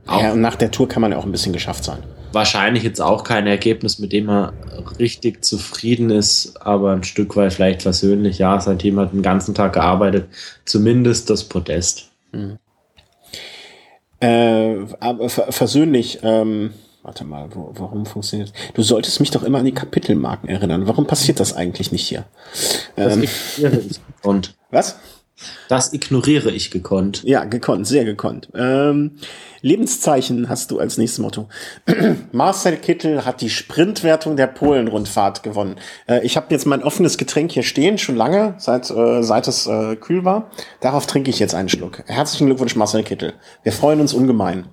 Auch 0.05 0.21
ja, 0.21 0.33
und 0.33 0.41
nach 0.41 0.55
der 0.55 0.71
Tour 0.71 0.87
kann 0.87 1.01
man 1.01 1.11
ja 1.11 1.17
auch 1.17 1.25
ein 1.25 1.31
bisschen 1.31 1.53
geschafft 1.53 1.83
sein. 1.83 1.99
Wahrscheinlich 2.31 2.83
jetzt 2.83 3.01
auch 3.01 3.23
kein 3.23 3.47
Ergebnis, 3.47 3.99
mit 3.99 4.11
dem 4.11 4.29
er 4.29 4.53
richtig 4.99 5.43
zufrieden 5.43 6.09
ist, 6.09 6.57
aber 6.61 6.91
ein 6.91 7.03
Stück 7.03 7.35
weit 7.35 7.53
vielleicht 7.53 7.81
versöhnlich. 7.81 8.37
Ja, 8.37 8.59
sein 8.59 8.79
Team 8.79 8.99
hat 8.99 9.13
den 9.13 9.21
ganzen 9.21 9.55
Tag 9.55 9.73
gearbeitet, 9.73 10.27
zumindest 10.65 11.29
das 11.29 11.43
Podest. 11.43 12.11
Mhm. 12.31 12.57
Äh, 14.19 14.77
aber 14.99 15.29
versöhnlich, 15.29 16.19
ähm, 16.23 16.71
warte 17.07 17.23
mal, 17.23 17.47
wo, 17.55 17.71
warum 17.75 18.05
funktioniert 18.05 18.51
das? 18.53 18.73
Du 18.73 18.83
solltest 18.83 19.19
mich 19.19 19.31
doch 19.31 19.43
immer 19.43 19.59
an 19.59 19.65
die 19.65 19.73
Kapitelmarken 19.73 20.49
erinnern. 20.49 20.87
Warum 20.87 21.07
passiert 21.07 21.39
das 21.39 21.55
eigentlich 21.55 21.91
nicht 21.91 22.05
hier? 22.07 22.25
Ähm, 22.97 23.25
und 24.23 24.55
was? 24.69 24.99
Das 25.69 25.93
ignoriere 25.93 26.51
ich 26.51 26.71
gekonnt. 26.71 27.23
Ja, 27.23 27.45
gekonnt, 27.45 27.87
sehr 27.87 28.05
gekonnt. 28.05 28.49
Ähm, 28.55 29.17
Lebenszeichen 29.61 30.49
hast 30.49 30.71
du 30.71 30.79
als 30.79 30.97
nächstes 30.97 31.19
Motto. 31.19 31.47
Marcel 32.31 32.75
Kittel 32.77 33.23
hat 33.23 33.41
die 33.41 33.49
Sprintwertung 33.49 34.35
der 34.35 34.47
Polen-Rundfahrt 34.47 35.43
gewonnen. 35.43 35.75
Äh, 36.07 36.25
ich 36.25 36.35
habe 36.35 36.47
jetzt 36.49 36.65
mein 36.65 36.83
offenes 36.83 37.17
Getränk 37.17 37.51
hier 37.51 37.63
stehen, 37.63 37.97
schon 37.97 38.15
lange, 38.15 38.55
seit, 38.57 38.89
äh, 38.89 39.21
seit 39.21 39.47
es 39.47 39.67
äh, 39.67 39.95
kühl 39.95 40.25
war. 40.25 40.49
Darauf 40.81 41.05
trinke 41.05 41.29
ich 41.29 41.39
jetzt 41.39 41.55
einen 41.55 41.69
Schluck. 41.69 42.03
Herzlichen 42.07 42.47
Glückwunsch, 42.47 42.75
Marcel 42.75 43.03
Kittel. 43.03 43.33
Wir 43.63 43.71
freuen 43.71 44.01
uns 44.01 44.13
ungemein. 44.13 44.67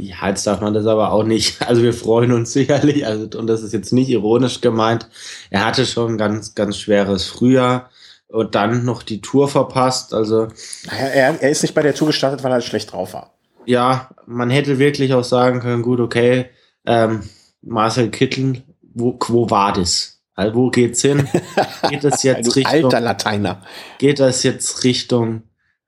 Ja, 0.00 0.28
jetzt 0.28 0.46
darf 0.46 0.60
man 0.60 0.74
das 0.74 0.86
aber 0.86 1.12
auch 1.12 1.24
nicht. 1.24 1.60
Also 1.66 1.82
wir 1.82 1.92
freuen 1.92 2.30
uns 2.32 2.52
sicherlich, 2.52 3.04
also, 3.04 3.28
und 3.36 3.48
das 3.48 3.62
ist 3.62 3.72
jetzt 3.72 3.92
nicht 3.92 4.08
ironisch 4.08 4.60
gemeint. 4.60 5.08
Er 5.50 5.64
hatte 5.64 5.84
schon 5.86 6.12
ein 6.12 6.18
ganz, 6.18 6.54
ganz 6.54 6.78
schweres 6.78 7.26
Frühjahr 7.26 7.90
und 8.28 8.54
dann 8.54 8.84
noch 8.84 9.02
die 9.02 9.20
Tour 9.20 9.48
verpasst. 9.48 10.14
Also 10.14 10.48
er, 10.88 11.42
er 11.42 11.50
ist 11.50 11.62
nicht 11.62 11.74
bei 11.74 11.82
der 11.82 11.94
Tour 11.94 12.08
gestartet, 12.08 12.44
weil 12.44 12.52
er 12.52 12.60
schlecht 12.60 12.92
drauf 12.92 13.12
war. 13.12 13.34
Ja, 13.66 14.10
man 14.24 14.50
hätte 14.50 14.78
wirklich 14.78 15.12
auch 15.14 15.24
sagen 15.24 15.60
können, 15.60 15.82
gut, 15.82 15.98
okay, 15.98 16.46
ähm, 16.86 17.24
Marcel 17.60 18.10
Kittel, 18.10 18.62
wo, 18.82 19.18
wo 19.26 19.50
war 19.50 19.72
das? 19.72 20.20
Also 20.34 20.54
wo 20.54 20.70
geht's 20.70 21.02
hin? 21.02 21.28
Geht 21.90 22.04
das 22.04 22.22
jetzt 22.22 22.54
Richtung 22.54 22.84
alter 22.84 23.00
Lateiner? 23.00 23.62
Geht 23.98 24.20
das 24.20 24.44
jetzt 24.44 24.84
Richtung 24.84 25.42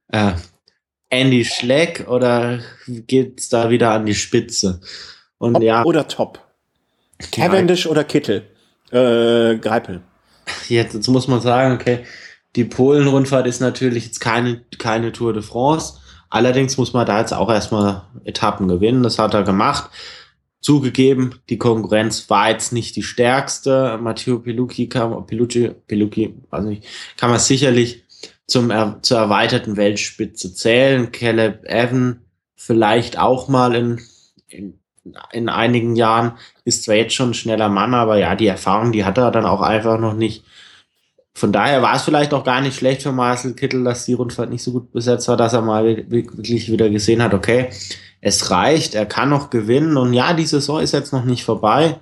äh, 0.08 0.32
Andy 1.11 1.44
Schleck 1.44 2.06
oder 2.08 2.61
geht's 2.86 3.48
da 3.48 3.68
wieder 3.68 3.90
an 3.90 4.06
die 4.06 4.14
Spitze? 4.14 4.80
Und 5.38 5.54
Top 5.54 5.62
ja 5.62 5.84
oder 5.84 6.08
Top. 6.08 6.40
Cavendish 7.32 7.84
ja. 7.84 7.90
oder 7.90 8.04
Kittel? 8.04 8.46
Äh, 8.90 9.58
Greipel. 9.58 10.02
jetzt, 10.68 10.94
jetzt 10.94 11.08
muss 11.08 11.28
man 11.28 11.40
sagen, 11.40 11.74
okay, 11.74 12.04
die 12.56 12.64
Polen-Rundfahrt 12.64 13.46
ist 13.46 13.61
natürlich 13.61 14.06
jetzt 14.06 14.20
keine, 14.20 14.64
keine 14.78 15.12
Tour 15.12 15.32
de 15.32 15.42
France. 15.42 15.98
Allerdings 16.30 16.76
muss 16.76 16.92
man 16.92 17.06
da 17.06 17.20
jetzt 17.20 17.32
auch 17.32 17.50
erstmal 17.50 18.02
Etappen 18.24 18.68
gewinnen. 18.68 19.02
Das 19.02 19.18
hat 19.18 19.34
er 19.34 19.42
gemacht. 19.42 19.90
Zugegeben, 20.61 21.36
die 21.48 21.58
Konkurrenz 21.58 22.28
war 22.28 22.50
jetzt 22.50 22.72
nicht 22.72 22.94
die 22.94 23.02
stärkste. 23.02 23.98
Matteo 24.00 24.40
Pelucci 24.40 24.88
kam, 24.88 25.26
Pelucci, 25.26 25.70
Pelucci, 25.86 26.34
weiß 26.50 26.64
nicht, 26.64 26.84
kann 27.16 27.30
man 27.30 27.38
sicherlich 27.38 28.04
zum, 28.51 28.72
zur 29.03 29.18
erweiterten 29.18 29.76
Weltspitze 29.76 30.55
zählen. 30.55 31.12
Caleb 31.12 31.64
Evan 31.64 32.20
vielleicht 32.57 33.18
auch 33.18 33.48
mal 33.48 33.74
in, 33.74 34.01
in, 34.48 34.78
in 35.32 35.48
einigen 35.48 35.96
Jahren 35.96 36.32
ist 36.64 36.84
zwar 36.84 36.96
jetzt 36.96 37.14
schon 37.14 37.30
ein 37.30 37.34
schneller 37.34 37.68
Mann, 37.68 37.94
aber 37.94 38.18
ja, 38.18 38.34
die 38.34 38.46
Erfahrung, 38.46 38.92
die 38.92 39.05
hat 39.05 39.18
er 39.18 39.30
dann 39.30 39.46
auch 39.46 39.62
einfach 39.62 39.98
noch 39.98 40.14
nicht. 40.14 40.44
Von 41.32 41.53
daher 41.53 41.80
war 41.80 41.94
es 41.94 42.03
vielleicht 42.03 42.34
auch 42.34 42.44
gar 42.44 42.61
nicht 42.61 42.76
schlecht 42.76 43.03
für 43.03 43.12
Marcel 43.12 43.55
Kittel, 43.55 43.84
dass 43.84 44.05
die 44.05 44.12
Rundfahrt 44.12 44.51
nicht 44.51 44.62
so 44.62 44.72
gut 44.72 44.92
besetzt 44.92 45.28
war, 45.28 45.36
dass 45.36 45.53
er 45.53 45.62
mal 45.62 46.11
wirklich 46.11 46.70
wieder 46.70 46.90
gesehen 46.90 47.22
hat, 47.22 47.32
okay, 47.32 47.70
es 48.20 48.51
reicht, 48.51 48.94
er 48.94 49.07
kann 49.07 49.30
noch 49.30 49.48
gewinnen 49.48 49.96
und 49.96 50.12
ja, 50.12 50.34
die 50.34 50.44
Saison 50.44 50.80
ist 50.80 50.92
jetzt 50.92 51.12
noch 51.12 51.24
nicht 51.24 51.44
vorbei. 51.44 51.98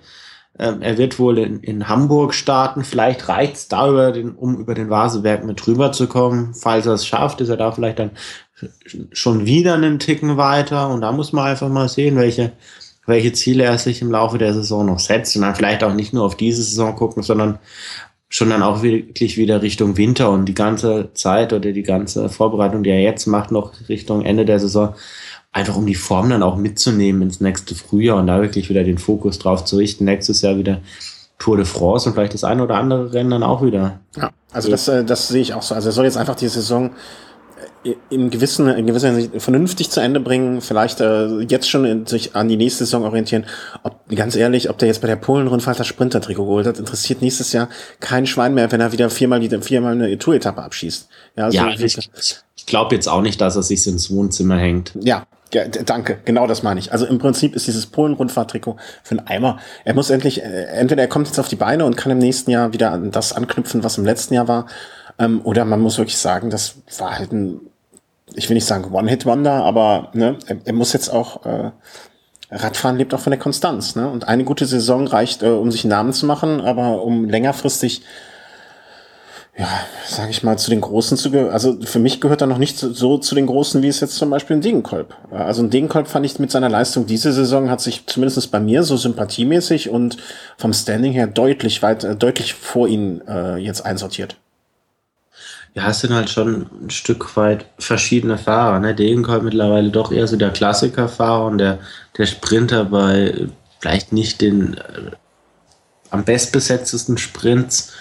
Ähm, 0.59 0.82
er 0.82 0.98
wird 0.98 1.18
wohl 1.18 1.38
in, 1.38 1.61
in 1.61 1.88
Hamburg 1.88 2.34
starten. 2.34 2.84
Vielleicht 2.84 3.28
reicht 3.28 3.54
es 3.54 3.68
da, 3.68 3.88
über 3.88 4.12
den, 4.12 4.32
um 4.32 4.56
über 4.59 4.74
den 4.74 4.90
Vaseberg 4.90 5.44
mit 5.44 5.64
drüber 5.64 5.92
zu 5.92 6.06
kommen. 6.09 6.54
Falls 6.54 6.86
er 6.86 6.94
es 6.94 7.06
schafft, 7.06 7.40
ist 7.40 7.48
er 7.48 7.56
da 7.56 7.72
vielleicht 7.72 7.98
dann 7.98 8.11
schon 9.12 9.46
wieder 9.46 9.74
einen 9.74 9.98
Ticken 9.98 10.36
weiter. 10.36 10.88
Und 10.88 11.02
da 11.02 11.12
muss 11.12 11.32
man 11.32 11.46
einfach 11.46 11.68
mal 11.68 11.88
sehen, 11.88 12.16
welche, 12.16 12.52
welche 13.06 13.32
Ziele 13.32 13.64
er 13.64 13.78
sich 13.78 14.02
im 14.02 14.11
Laufe 14.11 14.38
der 14.38 14.52
Saison 14.52 14.86
noch 14.86 14.98
setzt. 14.98 15.36
Und 15.36 15.42
dann 15.42 15.54
vielleicht 15.54 15.84
auch 15.84 15.94
nicht 15.94 16.12
nur 16.12 16.24
auf 16.24 16.36
diese 16.36 16.62
Saison 16.62 16.96
gucken, 16.96 17.22
sondern 17.22 17.59
schon 18.28 18.50
dann 18.50 18.62
auch 18.62 18.82
wirklich 18.82 19.38
wieder 19.38 19.62
Richtung 19.62 19.96
Winter 19.96 20.30
und 20.30 20.44
die 20.44 20.54
ganze 20.54 21.11
Zeit 21.14 21.52
oder 21.52 21.72
die 21.72 21.82
ganze 21.82 22.28
Vorbereitung, 22.28 22.82
die 22.82 22.90
er 22.90 23.00
jetzt 23.00 23.26
macht, 23.26 23.50
noch 23.50 23.72
Richtung 23.88 24.24
Ende 24.24 24.44
der 24.44 24.61
Saison, 24.61 24.94
einfach 25.59 25.76
um 25.76 25.86
die 25.86 25.94
Form 25.94 26.30
dann 26.30 26.42
auch 26.42 26.56
mitzunehmen 26.56 27.22
ins 27.22 27.40
nächste 27.40 27.74
Frühjahr 27.74 28.16
und 28.16 28.26
da 28.26 28.40
wirklich 28.40 28.68
wieder 28.68 28.84
den 28.84 28.98
Fokus 28.98 29.38
drauf 29.38 29.64
zu 29.64 29.76
richten. 29.76 30.04
Nächstes 30.04 30.40
Jahr 30.42 30.56
wieder 30.56 30.80
Tour 31.38 31.56
de 31.56 31.66
France 31.66 32.09
und 32.09 32.14
vielleicht 32.14 32.34
das 32.34 32.44
eine 32.44 32.62
oder 32.62 32.76
andere 32.76 33.12
Rennen 33.12 33.30
dann 33.30 33.42
auch 33.42 33.62
wieder. 33.62 34.00
Ja, 34.16 34.30
also 34.52 34.70
das, 34.70 34.88
äh, 34.88 35.04
das 35.04 35.28
sehe 35.28 35.40
ich 35.40 35.54
auch 35.54 35.62
so. 35.62 35.74
Also 35.74 35.88
er 35.88 35.92
soll 35.92 36.04
jetzt 36.04 36.16
einfach 36.16 36.34
die 36.34 36.48
Saison 36.48 36.90
äh, 37.84 37.94
in 38.11 38.30
gewissen, 38.30 38.66
in 38.68 38.86
gewisser 38.86 39.09
Hinsicht 39.12 39.40
vernünftig 39.40 39.90
zu 39.90 40.00
Ende 40.00 40.18
bringen, 40.18 40.61
vielleicht 40.61 41.00
äh, 41.00 41.40
jetzt 41.42 41.70
schon 41.70 41.84
in, 41.84 42.06
sich 42.06 42.34
an 42.34 42.48
die 42.48 42.56
nächste 42.56 42.84
Saison 42.84 43.04
orientieren. 43.04 43.46
Ob, 43.84 44.00
ganz 44.14 44.34
ehrlich, 44.34 44.68
ob 44.68 44.78
der 44.78 44.88
jetzt 44.88 45.00
bei 45.00 45.06
der 45.06 45.16
Polen-Rundfahrt 45.16 45.78
das 45.78 45.86
Sprinter-Trikot 45.86 46.44
geholt 46.44 46.66
hat, 46.66 46.78
interessiert 46.78 47.22
nächstes 47.22 47.52
Jahr 47.52 47.68
kein 48.00 48.26
Schwein 48.26 48.54
mehr, 48.54 48.70
wenn 48.72 48.80
er 48.80 48.90
wieder 48.92 49.09
viermal, 49.09 49.38
die, 49.38 49.61
viermal 49.61 49.92
eine 49.92 50.18
Tour-Etappe 50.18 50.61
abschießt. 50.61 51.09
Ja, 51.36 51.44
also 51.44 51.56
ja 51.56 51.70
ich, 51.70 51.96
ich 52.56 52.66
glaube 52.66 52.96
jetzt 52.96 53.09
auch 53.09 53.22
nicht, 53.22 53.40
dass 53.40 53.54
er 53.54 53.62
sich 53.62 53.86
ins 53.86 54.11
Wohnzimmer 54.11 54.56
hängt. 54.56 54.92
Ja, 55.00 55.24
ja, 55.53 55.66
danke, 55.66 56.18
genau 56.24 56.46
das 56.46 56.62
meine 56.62 56.80
ich. 56.80 56.92
Also 56.92 57.07
im 57.07 57.18
Prinzip 57.18 57.55
ist 57.55 57.66
dieses 57.66 57.86
Polen-Rundfahrt-Trikot 57.86 58.76
für 59.03 59.18
einen 59.18 59.26
Eimer. 59.26 59.59
Er 59.84 59.94
muss 59.94 60.11
endlich, 60.11 60.42
äh, 60.42 60.64
entweder 60.64 61.03
er 61.03 61.09
kommt 61.09 61.26
jetzt 61.26 61.38
auf 61.38 61.49
die 61.49 61.57
Beine 61.57 61.84
und 61.84 61.96
kann 61.96 62.12
im 62.12 62.18
nächsten 62.18 62.51
Jahr 62.51 62.72
wieder 62.72 62.92
an 62.92 63.11
das 63.11 63.32
anknüpfen, 63.32 63.82
was 63.82 63.99
im 63.99 64.05
letzten 64.05 64.34
Jahr 64.34 64.49
war, 64.49 64.66
ähm, 65.18 65.40
oder 65.44 65.64
man 65.64 65.80
muss 65.80 65.99
wirklich 65.99 66.18
sagen, 66.18 66.51
das 66.51 66.76
war 66.99 67.18
halt 67.18 67.32
ein, 67.32 67.61
ich 68.34 68.49
will 68.49 68.55
nicht 68.55 68.66
sagen 68.66 68.92
One-Hit-Wonder, 68.92 69.64
aber 69.64 70.11
ne, 70.14 70.38
er, 70.46 70.59
er, 70.64 70.72
muss 70.72 70.92
jetzt 70.92 71.09
auch, 71.09 71.44
äh, 71.44 71.70
Radfahren 72.51 72.96
lebt 72.96 73.12
auch 73.14 73.20
von 73.20 73.30
der 73.30 73.40
Konstanz. 73.40 73.94
Ne? 73.96 74.09
Und 74.09 74.26
eine 74.28 74.44
gute 74.44 74.66
Saison 74.66 75.07
reicht, 75.07 75.42
äh, 75.42 75.49
um 75.49 75.70
sich 75.70 75.84
einen 75.84 75.90
Namen 75.90 76.12
zu 76.12 76.26
machen, 76.26 76.61
aber 76.61 77.03
um 77.03 77.28
längerfristig 77.28 78.03
ja, 79.59 79.68
sage 80.06 80.30
ich 80.30 80.44
mal, 80.44 80.56
zu 80.56 80.70
den 80.70 80.80
Großen 80.80 81.16
zu 81.16 81.32
gehören. 81.32 81.50
Also 81.50 81.80
für 81.82 81.98
mich 81.98 82.20
gehört 82.20 82.40
er 82.40 82.46
noch 82.46 82.59
nicht 82.59 82.78
so 82.78 83.18
zu 83.18 83.34
den 83.34 83.46
Großen, 83.46 83.82
wie 83.82 83.88
es 83.88 83.98
jetzt 83.98 84.14
zum 84.14 84.30
Beispiel 84.30 84.56
ein 84.56 84.61
Degenkolb. 84.61 85.16
Also 85.32 85.62
ein 85.62 85.70
Degenkolb 85.70 86.06
fand 86.06 86.24
ich 86.24 86.38
mit 86.38 86.52
seiner 86.52 86.68
Leistung 86.68 87.06
diese 87.06 87.32
Saison 87.32 87.68
hat 87.68 87.80
sich 87.80 88.06
zumindest 88.06 88.52
bei 88.52 88.61
mir 88.61 88.84
so 88.84 88.96
sympathiemäßig 88.96 89.90
und 89.90 90.16
vom 90.56 90.72
Standing 90.72 91.12
her 91.12 91.26
deutlich 91.26 91.82
weit, 91.82 92.04
äh, 92.04 92.14
deutlich 92.14 92.54
vor 92.54 92.86
ihn 92.86 93.20
äh, 93.26 93.56
jetzt 93.56 93.84
einsortiert. 93.84 94.36
Ja, 95.74 95.90
es 95.90 96.00
sind 96.00 96.14
halt 96.14 96.30
schon 96.30 96.66
ein 96.84 96.90
Stück 96.90 97.36
weit 97.36 97.66
verschiedene 97.80 98.38
Fahrer. 98.38 98.78
Ne? 98.78 98.94
Degenkolb 98.94 99.42
mittlerweile 99.42 99.90
doch 99.90 100.12
eher 100.12 100.28
so 100.28 100.36
der 100.36 100.50
Klassikerfahrer 100.50 101.46
und 101.46 101.59
der, 101.59 101.80
der 102.16 102.26
Sprinter 102.26 102.84
bei 102.84 103.48
vielleicht 103.80 104.12
nicht 104.12 104.40
den 104.40 104.74
äh, 104.74 105.11
am 106.11 106.24
bestbesetztesten 106.24 107.18
Sprints 107.18 107.92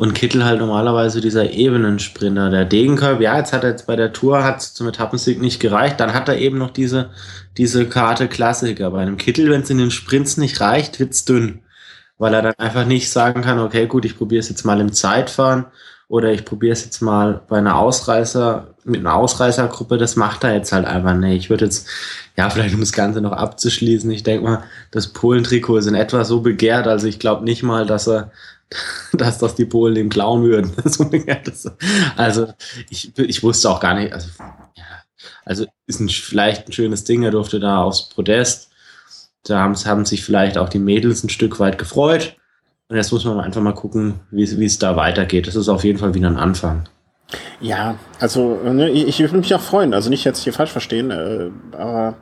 und 0.00 0.14
Kittel 0.14 0.46
halt 0.46 0.60
normalerweise 0.60 1.20
dieser 1.20 1.50
Ebenensprinter. 1.50 2.48
Der 2.48 2.64
Degenkolb, 2.64 3.20
ja, 3.20 3.36
jetzt 3.36 3.52
hat 3.52 3.64
er 3.64 3.70
jetzt 3.72 3.86
bei 3.86 3.96
der 3.96 4.14
Tour 4.14 4.42
hat 4.42 4.62
zum 4.62 4.88
Etappensieg 4.88 5.42
nicht 5.42 5.60
gereicht. 5.60 6.00
Dann 6.00 6.14
hat 6.14 6.26
er 6.26 6.38
eben 6.38 6.56
noch 6.56 6.70
diese, 6.70 7.10
diese 7.58 7.86
Karte 7.86 8.26
Klassiker. 8.26 8.92
Bei 8.92 9.02
einem 9.02 9.18
Kittel, 9.18 9.50
wenn 9.50 9.60
es 9.60 9.68
in 9.68 9.76
den 9.76 9.90
Sprints 9.90 10.38
nicht 10.38 10.58
reicht, 10.62 11.00
wird's 11.00 11.26
dünn. 11.26 11.60
Weil 12.16 12.32
er 12.32 12.40
dann 12.40 12.54
einfach 12.56 12.86
nicht 12.86 13.10
sagen 13.10 13.42
kann, 13.42 13.58
okay, 13.58 13.86
gut, 13.86 14.06
ich 14.06 14.16
probiere 14.16 14.40
es 14.40 14.48
jetzt 14.48 14.64
mal 14.64 14.80
im 14.80 14.94
Zeitfahren 14.94 15.66
oder 16.08 16.32
ich 16.32 16.46
probiere 16.46 16.72
es 16.72 16.82
jetzt 16.82 17.02
mal 17.02 17.42
bei 17.46 17.58
einer 17.58 17.76
Ausreißer, 17.76 18.68
mit 18.84 19.00
einer 19.00 19.16
Ausreißergruppe, 19.16 19.98
das 19.98 20.16
macht 20.16 20.44
er 20.44 20.54
jetzt 20.54 20.72
halt 20.72 20.86
einfach 20.86 21.14
nicht. 21.14 21.36
Ich 21.36 21.50
würde 21.50 21.66
jetzt, 21.66 21.86
ja, 22.38 22.48
vielleicht 22.48 22.72
um 22.72 22.80
das 22.80 22.92
Ganze 22.92 23.20
noch 23.20 23.32
abzuschließen, 23.32 24.10
ich 24.10 24.22
denke 24.22 24.44
mal, 24.44 24.62
das 24.92 25.08
Polentrikot 25.08 25.76
ist 25.76 25.86
in 25.86 25.94
etwa 25.94 26.24
so 26.24 26.40
begehrt, 26.40 26.86
also 26.86 27.06
ich 27.06 27.18
glaube 27.18 27.44
nicht 27.44 27.62
mal, 27.62 27.84
dass 27.84 28.08
er 28.08 28.32
dass 29.12 29.38
das 29.38 29.54
die 29.54 29.64
Polen 29.64 29.94
dem 29.94 30.08
klauen 30.08 30.42
würden. 30.42 30.72
also 32.16 32.52
ich, 32.88 33.16
ich 33.18 33.42
wusste 33.42 33.70
auch 33.70 33.80
gar 33.80 33.94
nicht, 33.94 34.12
also, 34.12 34.28
ja, 34.76 34.84
also 35.44 35.66
ist 35.86 36.00
ein, 36.00 36.08
vielleicht 36.08 36.68
ein 36.68 36.72
schönes 36.72 37.04
Ding, 37.04 37.22
er 37.22 37.30
durfte 37.30 37.60
da 37.60 37.82
aufs 37.82 38.08
Podest. 38.08 38.70
Da 39.44 39.60
haben, 39.60 39.74
haben 39.74 40.04
sich 40.04 40.24
vielleicht 40.24 40.58
auch 40.58 40.68
die 40.68 40.78
Mädels 40.78 41.24
ein 41.24 41.30
Stück 41.30 41.58
weit 41.60 41.78
gefreut. 41.78 42.36
Und 42.88 42.96
jetzt 42.96 43.12
muss 43.12 43.24
man 43.24 43.40
einfach 43.40 43.62
mal 43.62 43.72
gucken, 43.72 44.20
wie 44.30 44.42
es 44.42 44.78
da 44.78 44.96
weitergeht. 44.96 45.46
Das 45.46 45.56
ist 45.56 45.68
auf 45.68 45.84
jeden 45.84 45.98
Fall 45.98 46.14
wieder 46.14 46.28
ein 46.28 46.36
Anfang. 46.36 46.88
Ja, 47.60 47.96
also 48.18 48.56
ne, 48.64 48.90
ich, 48.90 49.06
ich 49.06 49.20
würde 49.20 49.38
mich 49.38 49.54
auch 49.54 49.60
freuen. 49.60 49.94
Also 49.94 50.10
nicht 50.10 50.24
jetzt 50.24 50.42
hier 50.42 50.52
falsch 50.52 50.72
verstehen, 50.72 51.10
äh, 51.10 51.50
aber 51.76 52.16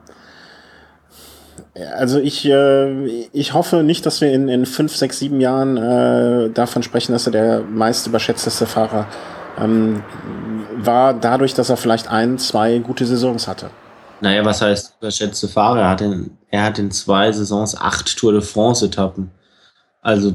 also 1.97 2.19
ich, 2.19 2.45
äh, 2.47 3.29
ich 3.33 3.55
hoffe 3.55 3.83
nicht, 3.83 4.07
dass 4.07 4.21
wir 4.21 4.33
in, 4.33 4.49
in 4.49 4.67
fünf, 4.67 4.97
sechs, 4.97 5.19
sieben 5.19 5.41
Jahren 5.41 5.77
äh, 5.77 6.51
davon 6.51 6.83
sprechen, 6.83 7.13
dass 7.13 7.27
er 7.27 7.33
der 7.33 7.61
meist 7.61 8.07
überschätzteste 8.07 8.67
Fahrer 8.67 9.07
ähm, 9.59 10.03
war, 10.77 11.15
dadurch, 11.15 11.55
dass 11.55 11.71
er 11.71 11.77
vielleicht 11.77 12.09
ein, 12.09 12.39
zwei 12.39 12.79
gute 12.79 13.07
Saisons 13.07 13.49
hatte. 13.49 13.71
Naja, 14.21 14.45
was 14.45 14.63
heißt 14.63 14.97
überschätzte 15.01 15.49
Fahrer? 15.49 15.81
Er 15.81 15.89
hat 15.91 16.01
in, 16.01 16.39
er 16.51 16.65
hat 16.65 16.79
in 16.79 16.91
zwei 16.91 17.31
Saisons 17.31 17.77
acht 17.77 18.19
Tour 18.19 18.33
de 18.33 18.41
France-Etappen. 18.41 19.31
Also 20.03 20.35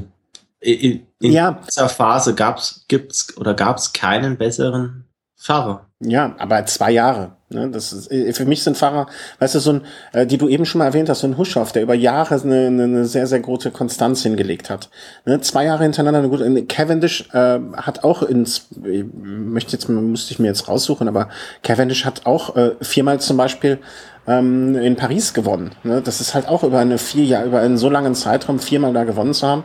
in, 0.60 1.06
in 1.20 1.32
ja. 1.32 1.60
dieser 1.66 1.88
Phase 1.88 2.34
gab's, 2.34 2.84
gibt's 2.88 3.36
oder 3.36 3.54
gab 3.54 3.76
es 3.76 3.92
keinen 3.92 4.38
besseren 4.38 5.04
Fahrer. 5.36 5.86
Ja, 6.06 6.34
aber 6.38 6.66
zwei 6.66 6.90
Jahre. 6.90 7.32
Ne? 7.48 7.70
Das 7.70 7.92
ist, 7.92 8.10
äh, 8.10 8.32
für 8.32 8.44
mich 8.44 8.62
sind 8.62 8.76
Fahrer, 8.76 9.06
weißt 9.38 9.54
du, 9.54 9.58
so 9.58 9.72
ein, 9.72 9.80
äh, 10.12 10.26
die 10.26 10.38
du 10.38 10.48
eben 10.48 10.66
schon 10.66 10.80
mal 10.80 10.86
erwähnt 10.86 11.08
hast, 11.08 11.20
so 11.20 11.26
ein 11.26 11.38
Huschow, 11.38 11.70
der 11.72 11.82
über 11.82 11.94
Jahre 11.94 12.40
eine, 12.42 12.66
eine 12.66 13.04
sehr, 13.06 13.26
sehr 13.26 13.40
große 13.40 13.70
Konstanz 13.70 14.22
hingelegt 14.22 14.70
hat. 14.70 14.90
Ne? 15.24 15.40
Zwei 15.40 15.64
Jahre 15.64 15.84
hintereinander 15.84 16.28
gute. 16.28 16.64
Cavendish 16.66 17.28
äh, 17.32 17.58
hat 17.76 18.04
auch 18.04 18.22
ins, 18.22 18.68
ich 18.84 19.04
möchte 19.14 19.72
jetzt, 19.72 19.88
müsste 19.88 20.32
ich 20.32 20.38
mir 20.38 20.48
jetzt 20.48 20.68
raussuchen, 20.68 21.08
aber 21.08 21.28
Cavendish 21.62 22.04
hat 22.04 22.26
auch 22.26 22.56
äh, 22.56 22.72
viermal 22.82 23.20
zum 23.20 23.36
Beispiel 23.36 23.78
ähm, 24.26 24.76
in 24.76 24.96
Paris 24.96 25.32
gewonnen. 25.32 25.72
Ne? 25.84 26.02
Das 26.02 26.20
ist 26.20 26.34
halt 26.34 26.48
auch 26.48 26.64
über 26.64 26.80
eine 26.80 26.98
vier 26.98 27.24
Jahre, 27.24 27.46
über 27.46 27.60
einen 27.60 27.78
so 27.78 27.88
langen 27.88 28.14
Zeitraum 28.14 28.58
viermal 28.58 28.92
da 28.92 29.04
gewonnen 29.04 29.32
zu 29.32 29.46
haben 29.46 29.64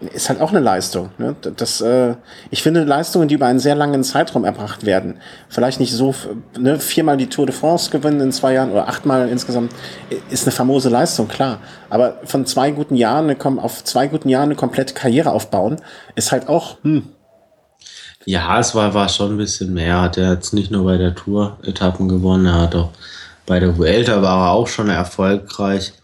ist 0.00 0.28
halt 0.28 0.40
auch 0.40 0.50
eine 0.50 0.60
Leistung. 0.60 1.10
Ne? 1.18 1.34
Das, 1.56 1.80
äh, 1.80 2.14
ich 2.50 2.62
finde 2.62 2.84
Leistungen, 2.84 3.28
die 3.28 3.34
über 3.34 3.46
einen 3.46 3.58
sehr 3.58 3.74
langen 3.74 4.04
Zeitraum 4.04 4.44
erbracht 4.44 4.86
werden, 4.86 5.18
vielleicht 5.48 5.80
nicht 5.80 5.92
so, 5.92 6.14
ne, 6.58 6.78
viermal 6.78 7.16
die 7.16 7.28
Tour 7.28 7.46
de 7.46 7.54
France 7.54 7.90
gewinnen 7.90 8.20
in 8.20 8.32
zwei 8.32 8.54
Jahren 8.54 8.70
oder 8.70 8.88
achtmal 8.88 9.28
insgesamt, 9.28 9.72
ist 10.30 10.46
eine 10.46 10.52
famose 10.52 10.88
Leistung, 10.88 11.28
klar. 11.28 11.58
Aber 11.90 12.18
von 12.24 12.46
zwei 12.46 12.70
guten 12.70 12.94
Jahren 12.94 13.28
eine, 13.28 13.62
auf 13.62 13.84
zwei 13.84 14.06
guten 14.06 14.28
Jahren 14.28 14.44
eine 14.44 14.56
komplette 14.56 14.94
Karriere 14.94 15.32
aufbauen, 15.32 15.76
ist 16.14 16.32
halt 16.32 16.48
auch, 16.48 16.76
hm. 16.82 17.04
Ja, 18.24 18.60
es 18.60 18.74
war, 18.74 18.92
war 18.92 19.08
schon 19.08 19.32
ein 19.32 19.36
bisschen 19.38 19.72
mehr. 19.72 20.02
Hat 20.02 20.18
er 20.18 20.34
jetzt 20.34 20.52
nicht 20.52 20.70
nur 20.70 20.84
bei 20.84 20.98
der 20.98 21.14
Tour 21.14 21.56
Etappen 21.62 22.08
gewonnen, 22.08 22.46
er 22.46 22.60
hat 22.60 22.74
auch 22.74 22.90
bei 23.46 23.58
der 23.58 23.78
Vuelta 23.78 24.20
war 24.20 24.48
er 24.48 24.52
auch 24.52 24.68
schon 24.68 24.90
erfolgreich. 24.90 25.94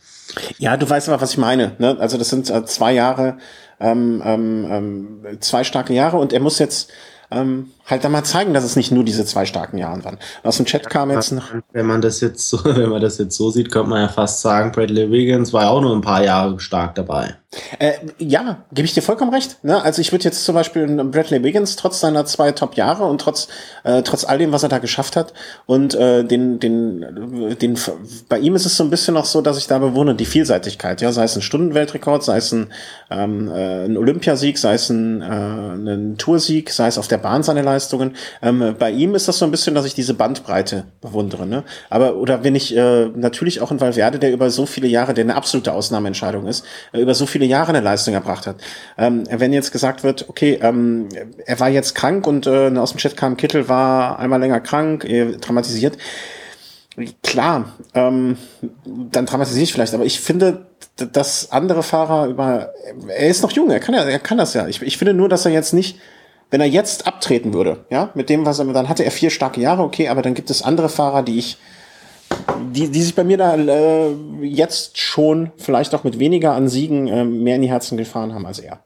Ja, 0.59 0.76
du 0.76 0.88
weißt 0.88 1.09
aber, 1.09 1.20
was 1.20 1.32
ich 1.32 1.38
meine. 1.38 1.72
Ne? 1.78 1.97
Also 2.01 2.16
das 2.16 2.30
sind 2.30 2.51
äh, 2.51 2.64
zwei 2.64 2.92
Jahre, 2.92 3.36
ähm, 3.80 4.22
ähm, 4.24 4.66
ähm, 4.70 5.40
zwei 5.40 5.64
starke 5.64 5.92
Jahre 5.94 6.18
und 6.18 6.32
er 6.32 6.40
muss 6.40 6.58
jetzt 6.58 6.92
ähm, 7.30 7.72
halt 7.87 8.05
da 8.05 8.09
mal 8.09 8.24
zeigen, 8.24 8.55
dass 8.55 8.64
es 8.64 8.76
nicht 8.76 8.91
nur 8.93 9.05
diese 9.05 9.24
zwei 9.24 9.45
starken 9.47 9.78
Jahre 9.78 10.05
waren. 10.05 10.18
Aus 10.43 10.57
dem 10.57 10.66
Chat 10.66 10.89
kam 10.89 11.11
jetzt 11.11 11.32
noch. 11.32 11.45
Wenn 11.72 11.87
man 11.87 12.01
das 12.01 12.20
jetzt 12.20 12.49
so, 12.49 12.59
wenn 12.64 12.89
man 12.89 13.01
das 13.01 13.18
jetzt 13.18 13.37
so 13.37 13.51
sieht, 13.51 13.70
könnte 13.70 13.91
man 13.91 14.03
ja 14.03 14.09
fast 14.09 14.41
sagen, 14.41 14.72
Bradley 14.72 15.11
Wiggins 15.11 15.53
war 15.53 15.64
ja 15.64 15.68
auch 15.70 15.80
nur 15.80 15.95
ein 15.95 16.01
paar 16.01 16.24
Jahre 16.24 16.59
stark 16.61 16.95
dabei. 16.95 17.37
Äh, 17.78 17.93
ja, 18.18 18.64
gebe 18.72 18.87
ich 18.87 18.95
dir 18.95 19.03
vollkommen 19.03 19.32
recht. 19.32 19.62
Ne? 19.62 19.80
Also 19.80 20.01
ich 20.01 20.11
würde 20.12 20.24
jetzt 20.24 20.45
zum 20.45 20.55
Beispiel 20.55 20.87
Bradley 21.05 21.43
Wiggins 21.43 21.76
trotz 21.76 22.01
seiner 22.01 22.24
zwei 22.26 22.53
Top-Jahre 22.53 23.05
und 23.05 23.20
trotz 23.20 23.49
äh, 23.85 24.03
trotz 24.03 24.24
all 24.24 24.39
dem, 24.39 24.53
was 24.53 24.62
er 24.62 24.68
da 24.68 24.78
geschafft 24.78 25.14
hat 25.14 25.32
und 25.66 25.95
äh, 25.95 26.24
den 26.24 26.59
den 26.59 27.57
den 27.61 27.78
bei 28.28 28.39
ihm 28.39 28.57
ist 28.57 28.66
es 28.66 28.76
so 28.76 28.85
ein 28.85 28.91
bisschen 28.91 29.14
noch 29.14 29.24
so, 29.24 29.41
dass 29.41 29.59
ich 29.59 29.66
da 29.66 29.78
bewundere 29.78 30.16
die 30.16 30.24
Vielseitigkeit. 30.24 31.01
Ja, 31.01 31.12
sei 31.12 31.24
es 31.24 31.37
ein 31.37 31.43
Stundenweltrekord, 31.43 32.24
sei 32.24 32.39
es 32.39 32.53
ein, 32.53 32.72
ähm, 33.11 33.49
äh, 33.49 33.85
ein 33.85 33.97
Olympiasieg, 33.97 34.59
sei 34.59 34.74
es 34.74 34.91
ein, 34.91 35.22
äh, 35.22 35.24
ein 35.95 36.16
Toursieg, 36.18 36.70
sei 36.70 36.89
es 36.89 36.99
auf 36.99 37.09
der 37.09 37.18
Bahn 37.18 37.43
seine 37.43 37.62
Leistungen. 37.74 38.16
Ähm, 38.42 38.74
bei 38.78 38.90
ihm 38.90 39.14
ist 39.14 39.28
das 39.28 39.38
so 39.38 39.44
ein 39.44 39.50
bisschen, 39.50 39.74
dass 39.74 39.84
ich 39.84 39.94
diese 39.94 40.14
Bandbreite 40.14 40.84
bewundere. 41.00 41.46
Ne? 41.46 41.64
Aber 41.90 42.16
oder 42.16 42.44
wenn 42.44 42.54
ich 42.54 42.76
äh, 42.76 43.06
natürlich 43.14 43.60
auch 43.60 43.70
in 43.70 43.80
Valverde, 43.80 44.18
der 44.18 44.32
über 44.32 44.50
so 44.50 44.66
viele 44.66 44.86
Jahre, 44.86 45.14
der 45.14 45.24
eine 45.24 45.34
absolute 45.34 45.72
Ausnahmeentscheidung 45.72 46.46
ist, 46.46 46.64
äh, 46.92 47.00
über 47.00 47.14
so 47.14 47.26
viele 47.26 47.46
Jahre 47.46 47.70
eine 47.70 47.80
Leistung 47.80 48.14
erbracht 48.14 48.46
hat. 48.46 48.56
Ähm, 48.96 49.24
wenn 49.30 49.52
jetzt 49.52 49.72
gesagt 49.72 50.04
wird, 50.04 50.28
okay, 50.28 50.58
ähm, 50.62 51.08
er 51.46 51.60
war 51.60 51.68
jetzt 51.68 51.94
krank 51.94 52.26
und 52.26 52.46
äh, 52.46 52.70
aus 52.76 52.92
dem 52.92 52.98
Chat 52.98 53.16
kam, 53.16 53.36
Kittel 53.36 53.68
war 53.68 54.18
einmal 54.18 54.40
länger 54.40 54.60
krank, 54.60 55.04
äh, 55.04 55.32
traumatisiert. 55.38 55.98
Klar, 57.24 57.72
ähm, 57.94 58.36
dann 58.84 59.26
dramatisiere 59.26 59.64
ich 59.64 59.72
vielleicht, 59.72 59.94
aber 59.94 60.04
ich 60.04 60.20
finde, 60.20 60.66
dass 60.96 61.50
andere 61.50 61.82
Fahrer 61.82 62.28
über, 62.28 62.72
er 63.08 63.28
ist 63.28 63.42
noch 63.42 63.50
jung, 63.50 63.68
er 63.70 63.80
kann 63.80 63.96
ja, 63.96 64.04
er 64.04 64.20
kann 64.20 64.38
das 64.38 64.54
ja. 64.54 64.68
Ich, 64.68 64.80
ich 64.80 64.96
finde 64.96 65.12
nur, 65.12 65.28
dass 65.28 65.44
er 65.44 65.50
jetzt 65.50 65.74
nicht, 65.74 65.98
wenn 66.51 66.61
er 66.61 66.66
jetzt 66.66 67.07
abtreten 67.07 67.53
würde, 67.53 67.84
ja, 67.90 68.11
mit 68.14 68.28
dem, 68.28 68.47
was 68.47 68.59
er, 68.59 68.66
dann 68.66 68.88
hatte 68.88 69.05
er 69.05 69.11
vier 69.11 69.30
starke 69.30 69.61
Jahre, 69.61 69.82
okay, 69.82 70.09
aber 70.09 70.22
dann 70.22 70.34
gibt 70.34 70.51
es 70.51 70.62
andere 70.62 70.88
Fahrer, 70.88 71.22
die 71.22 71.38
ich, 71.38 71.59
die, 72.72 72.88
die 72.88 73.03
sich 73.03 73.14
bei 73.14 73.24
mir 73.24 73.38
da 73.38 73.57
äh, 73.57 74.12
jetzt 74.42 74.99
schon 74.99 75.53
vielleicht 75.57 75.95
auch 75.95 76.05
mit 76.05 76.18
weniger 76.18 76.53
an 76.53 76.68
Siegen 76.68 77.09
äh, 77.09 77.24
mehr 77.24 77.57
in 77.57 77.62
die 77.62 77.70
Herzen 77.70 77.97
gefahren 77.97 78.34
haben 78.34 78.47
als 78.47 78.59
er. 78.59 78.84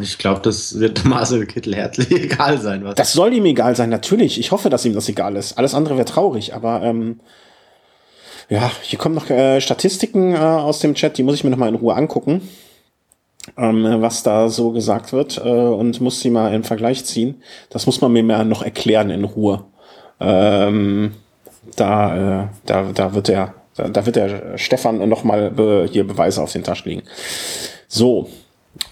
Ich 0.00 0.18
glaube, 0.18 0.40
das 0.40 0.78
wird 0.78 1.04
Marcel 1.04 1.46
Kittel 1.46 1.74
herzlich 1.74 2.10
egal 2.10 2.58
sein. 2.58 2.84
Was 2.84 2.94
das 2.94 3.12
soll 3.12 3.32
ihm 3.32 3.46
egal 3.46 3.74
sein, 3.76 3.90
natürlich. 3.90 4.38
Ich 4.38 4.52
hoffe, 4.52 4.70
dass 4.70 4.84
ihm 4.84 4.94
das 4.94 5.08
egal 5.08 5.36
ist. 5.36 5.56
Alles 5.56 5.74
andere 5.74 5.96
wäre 5.96 6.04
traurig, 6.04 6.54
aber 6.54 6.82
ähm, 6.82 7.20
ja, 8.48 8.70
hier 8.82 8.98
kommen 8.98 9.14
noch 9.14 9.28
äh, 9.30 9.60
Statistiken 9.60 10.34
äh, 10.34 10.38
aus 10.38 10.80
dem 10.80 10.94
Chat, 10.94 11.18
die 11.18 11.22
muss 11.22 11.34
ich 11.34 11.44
mir 11.44 11.50
noch 11.50 11.58
mal 11.58 11.68
in 11.68 11.74
Ruhe 11.74 11.94
angucken, 11.94 12.48
ähm, 13.56 14.02
was 14.02 14.22
da 14.22 14.48
so 14.48 14.72
gesagt 14.72 15.12
wird 15.12 15.38
äh, 15.38 15.48
und 15.48 16.00
muss 16.00 16.20
sie 16.20 16.30
mal 16.30 16.52
im 16.54 16.64
Vergleich 16.64 17.04
ziehen. 17.04 17.42
Das 17.70 17.86
muss 17.86 18.00
man 18.00 18.12
mir 18.12 18.22
mehr 18.22 18.44
noch 18.44 18.62
erklären 18.62 19.10
in 19.10 19.24
Ruhe. 19.24 19.64
Ähm, 20.20 21.14
da, 21.76 22.42
äh, 22.42 22.48
da, 22.66 22.90
da 22.94 23.14
wird 23.14 23.28
der, 23.28 23.54
da, 23.76 23.88
da 23.88 24.06
wird 24.06 24.16
der 24.16 24.58
Stefan 24.58 25.08
nochmal 25.08 25.50
be, 25.50 25.88
hier 25.90 26.06
Beweise 26.06 26.42
auf 26.42 26.52
den 26.52 26.64
Tasch 26.64 26.84
legen. 26.84 27.02
So, 27.86 28.28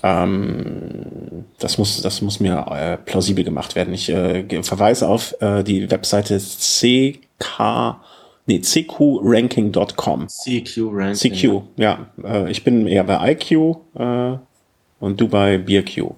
ähm, 0.03 1.45
das 1.59 1.79
muss, 1.79 2.03
das 2.03 2.23
muss 2.23 2.41
mir 2.41 2.67
äh, 2.71 2.97
plausibel 2.97 3.45
gemacht 3.45 3.75
werden. 3.75 3.95
Ich 3.95 4.09
äh, 4.09 4.45
verweise 4.63 5.09
auf 5.09 5.35
äh, 5.41 5.63
die 5.63 5.91
Webseite 5.91 6.39
ck, 6.39 7.97
nee, 8.47 8.61
cqranking.com. 8.61 10.29
CQ 10.29 10.89
Ranking. 10.93 11.33
CQ, 11.33 11.63
ja. 11.77 12.11
Äh, 12.23 12.51
ich 12.51 12.65
bin 12.65 12.87
eher 12.87 13.05
bei 13.05 13.33
IQ 13.33 13.77
äh, 13.95 14.39
und 15.01 15.21
du 15.21 15.29
bei 15.29 15.59
BeerQ. 15.59 16.15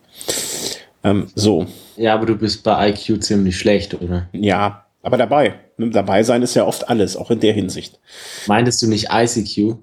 Ähm, 1.05 1.29
so. 1.35 1.67
Ja, 1.97 2.15
aber 2.15 2.27
du 2.27 2.37
bist 2.37 2.63
bei 2.63 2.91
IQ 2.91 3.23
ziemlich 3.23 3.59
schlecht, 3.59 4.01
oder? 4.01 4.29
Ja, 4.33 4.87
aber 5.03 5.17
dabei. 5.17 5.55
Dabei 5.79 6.23
sein 6.23 6.43
ist 6.43 6.55
ja 6.55 6.67
oft 6.67 6.89
alles, 6.89 7.17
auch 7.17 7.31
in 7.31 7.41
der 7.41 7.53
Hinsicht. 7.53 8.01
Meintest 8.47 8.83
du 8.83 8.89
nicht 8.89 9.09
ICQ? 9.13 9.77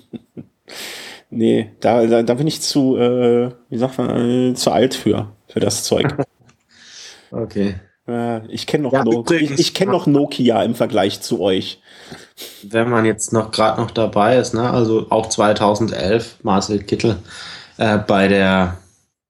nee, 1.30 1.72
da, 1.80 2.06
da, 2.06 2.22
da 2.22 2.34
bin 2.34 2.46
ich 2.46 2.60
zu, 2.60 2.96
äh, 2.96 3.50
wie 3.68 3.78
sagt 3.78 3.98
man, 3.98 4.50
äh, 4.50 4.54
zu 4.54 4.70
alt 4.70 4.94
für, 4.94 5.32
für 5.48 5.60
das 5.60 5.82
Zeug. 5.82 6.14
okay. 7.32 7.74
Äh, 8.08 8.46
ich 8.48 8.66
kenne 8.66 8.84
noch, 8.84 8.92
ja, 8.92 9.04
no 9.04 9.24
ich, 9.30 9.58
ich 9.58 9.74
kenn 9.74 9.90
noch 9.90 10.06
Nokia 10.06 10.62
im 10.62 10.74
Vergleich 10.74 11.20
zu 11.20 11.40
euch. 11.40 11.80
Wenn 12.62 12.88
man 12.88 13.04
jetzt 13.04 13.32
noch 13.32 13.50
gerade 13.50 13.80
noch 13.80 13.90
dabei 13.90 14.36
ist, 14.36 14.54
ne, 14.54 14.70
also 14.70 15.06
auch 15.10 15.28
2011 15.28 16.38
Marcel 16.42 16.82
Kittel 16.82 17.18
äh, 17.78 17.98
bei 17.98 18.28
der 18.28 18.78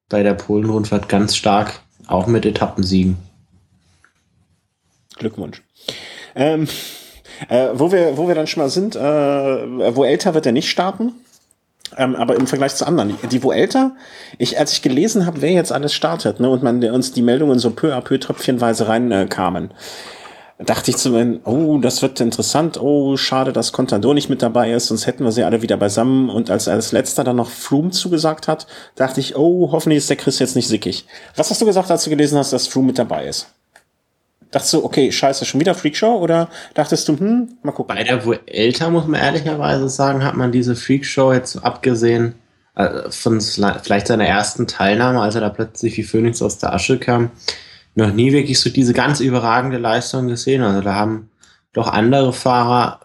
bei 0.08 0.22
der 0.22 0.34
Polen-Rundfahrt 0.34 1.08
ganz 1.08 1.34
stark, 1.36 1.80
auch 2.06 2.26
mit 2.26 2.44
Etappensiegen. 2.44 3.16
Glückwunsch. 5.16 5.62
Ähm, 6.34 6.68
äh, 7.48 7.68
wo, 7.72 7.90
wir, 7.90 8.16
wo 8.16 8.28
wir 8.28 8.34
dann 8.34 8.46
schon 8.46 8.62
mal 8.62 8.68
sind, 8.68 8.94
äh, 8.94 9.00
wo 9.00 10.04
älter 10.04 10.34
wird 10.34 10.46
er 10.46 10.52
nicht 10.52 10.70
starten. 10.70 11.12
Ähm, 11.96 12.16
aber 12.16 12.36
im 12.36 12.46
Vergleich 12.46 12.74
zu 12.74 12.86
anderen, 12.86 13.16
die 13.30 13.42
wo 13.42 13.52
älter, 13.52 13.92
ich, 14.38 14.58
als 14.58 14.72
ich 14.72 14.82
gelesen 14.82 15.26
habe, 15.26 15.42
wer 15.42 15.52
jetzt 15.52 15.72
alles 15.72 15.92
startet, 15.92 16.40
ne, 16.40 16.48
und 16.48 16.62
man 16.62 16.82
uns 16.84 17.12
die 17.12 17.22
Meldungen 17.22 17.58
so 17.58 17.70
peu 17.70 17.94
à 17.94 18.00
peu 18.00 18.18
tröpfchenweise 18.18 18.88
reinkamen, 18.88 19.70
äh, 20.58 20.64
dachte 20.64 20.90
ich 20.90 20.96
zu 20.96 21.10
mir, 21.10 21.40
oh, 21.44 21.78
das 21.78 22.02
wird 22.02 22.20
interessant, 22.20 22.80
oh, 22.80 23.16
schade, 23.16 23.52
dass 23.52 23.72
Contador 23.72 24.14
nicht 24.14 24.30
mit 24.30 24.42
dabei 24.42 24.72
ist, 24.72 24.86
sonst 24.86 25.06
hätten 25.06 25.24
wir 25.24 25.32
sie 25.32 25.44
alle 25.44 25.62
wieder 25.62 25.76
beisammen. 25.76 26.30
Und 26.30 26.50
als 26.50 26.68
als 26.68 26.92
letzter 26.92 27.24
dann 27.24 27.36
noch 27.36 27.50
Froome 27.50 27.90
zugesagt 27.90 28.48
hat, 28.48 28.66
dachte 28.94 29.20
ich, 29.20 29.36
oh, 29.36 29.70
hoffentlich 29.72 29.98
ist 29.98 30.10
der 30.10 30.16
Chris 30.16 30.38
jetzt 30.38 30.56
nicht 30.56 30.68
sickig. 30.68 31.06
Was 31.36 31.50
hast 31.50 31.60
du 31.60 31.66
gesagt, 31.66 31.90
als 31.90 32.04
du 32.04 32.10
gelesen 32.10 32.38
hast, 32.38 32.52
dass 32.52 32.68
Froome 32.68 32.88
mit 32.88 32.98
dabei 32.98 33.26
ist? 33.26 33.48
Dachtest 34.52 34.74
du, 34.74 34.84
okay, 34.84 35.10
scheiße, 35.10 35.44
schon 35.46 35.60
wieder 35.60 35.74
Freakshow? 35.74 36.18
Oder 36.18 36.48
dachtest 36.74 37.08
du, 37.08 37.18
hm, 37.18 37.56
mal 37.62 37.72
gucken? 37.72 37.96
Bei 37.96 38.04
der 38.04 38.20
älter 38.46 38.90
muss 38.90 39.06
man 39.06 39.20
ehrlicherweise 39.20 39.88
sagen, 39.88 40.22
hat 40.22 40.36
man 40.36 40.52
diese 40.52 40.76
Freakshow 40.76 41.32
jetzt 41.32 41.56
abgesehen 41.64 42.34
äh, 42.76 43.10
von 43.10 43.40
vielleicht 43.40 44.06
seiner 44.06 44.26
ersten 44.26 44.66
Teilnahme, 44.66 45.22
als 45.22 45.34
er 45.34 45.40
da 45.40 45.48
plötzlich 45.48 45.96
wie 45.96 46.02
Phoenix 46.02 46.42
aus 46.42 46.58
der 46.58 46.74
Asche 46.74 46.98
kam, 46.98 47.30
noch 47.94 48.12
nie 48.12 48.32
wirklich 48.32 48.60
so 48.60 48.70
diese 48.70 48.92
ganz 48.92 49.20
überragende 49.20 49.78
Leistung 49.78 50.28
gesehen. 50.28 50.62
Also 50.62 50.82
da 50.82 50.94
haben 50.94 51.30
doch 51.72 51.88
andere 51.88 52.34
Fahrer 52.34 53.00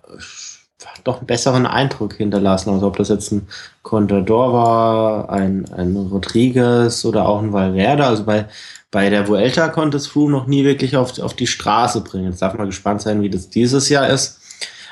doch 1.08 1.18
einen 1.18 1.28
besseren 1.28 1.66
Eindruck 1.66 2.16
hinterlassen. 2.16 2.70
Also 2.72 2.88
ob 2.88 2.98
das 2.98 3.10
jetzt 3.10 3.32
ein 3.32 3.48
Contador 3.82 4.54
war, 4.54 5.30
ein, 5.30 5.66
ein 5.72 5.96
Rodriguez 5.96 7.06
oder 7.06 7.28
auch 7.28 7.42
ein 7.42 7.54
Valverde. 7.54 8.06
Also 8.06 8.26
bei 8.26 8.46
bei 8.98 9.12
der 9.12 9.28
Vuelta 9.28 9.68
konnte 9.68 9.96
es 9.98 10.08
Froome 10.08 10.32
noch 10.32 10.48
nie 10.48 10.64
wirklich 10.64 10.98
auf, 10.98 11.20
auf 11.20 11.36
die 11.36 11.46
Straße 11.46 12.02
bringen. 12.02 12.32
Jetzt 12.32 12.42
darf 12.42 12.56
man 12.56 12.66
gespannt 12.66 13.00
sein, 13.00 13.22
wie 13.22 13.30
das 13.30 13.48
dieses 13.48 13.90
Jahr 13.90 14.10
ist. 14.10 14.40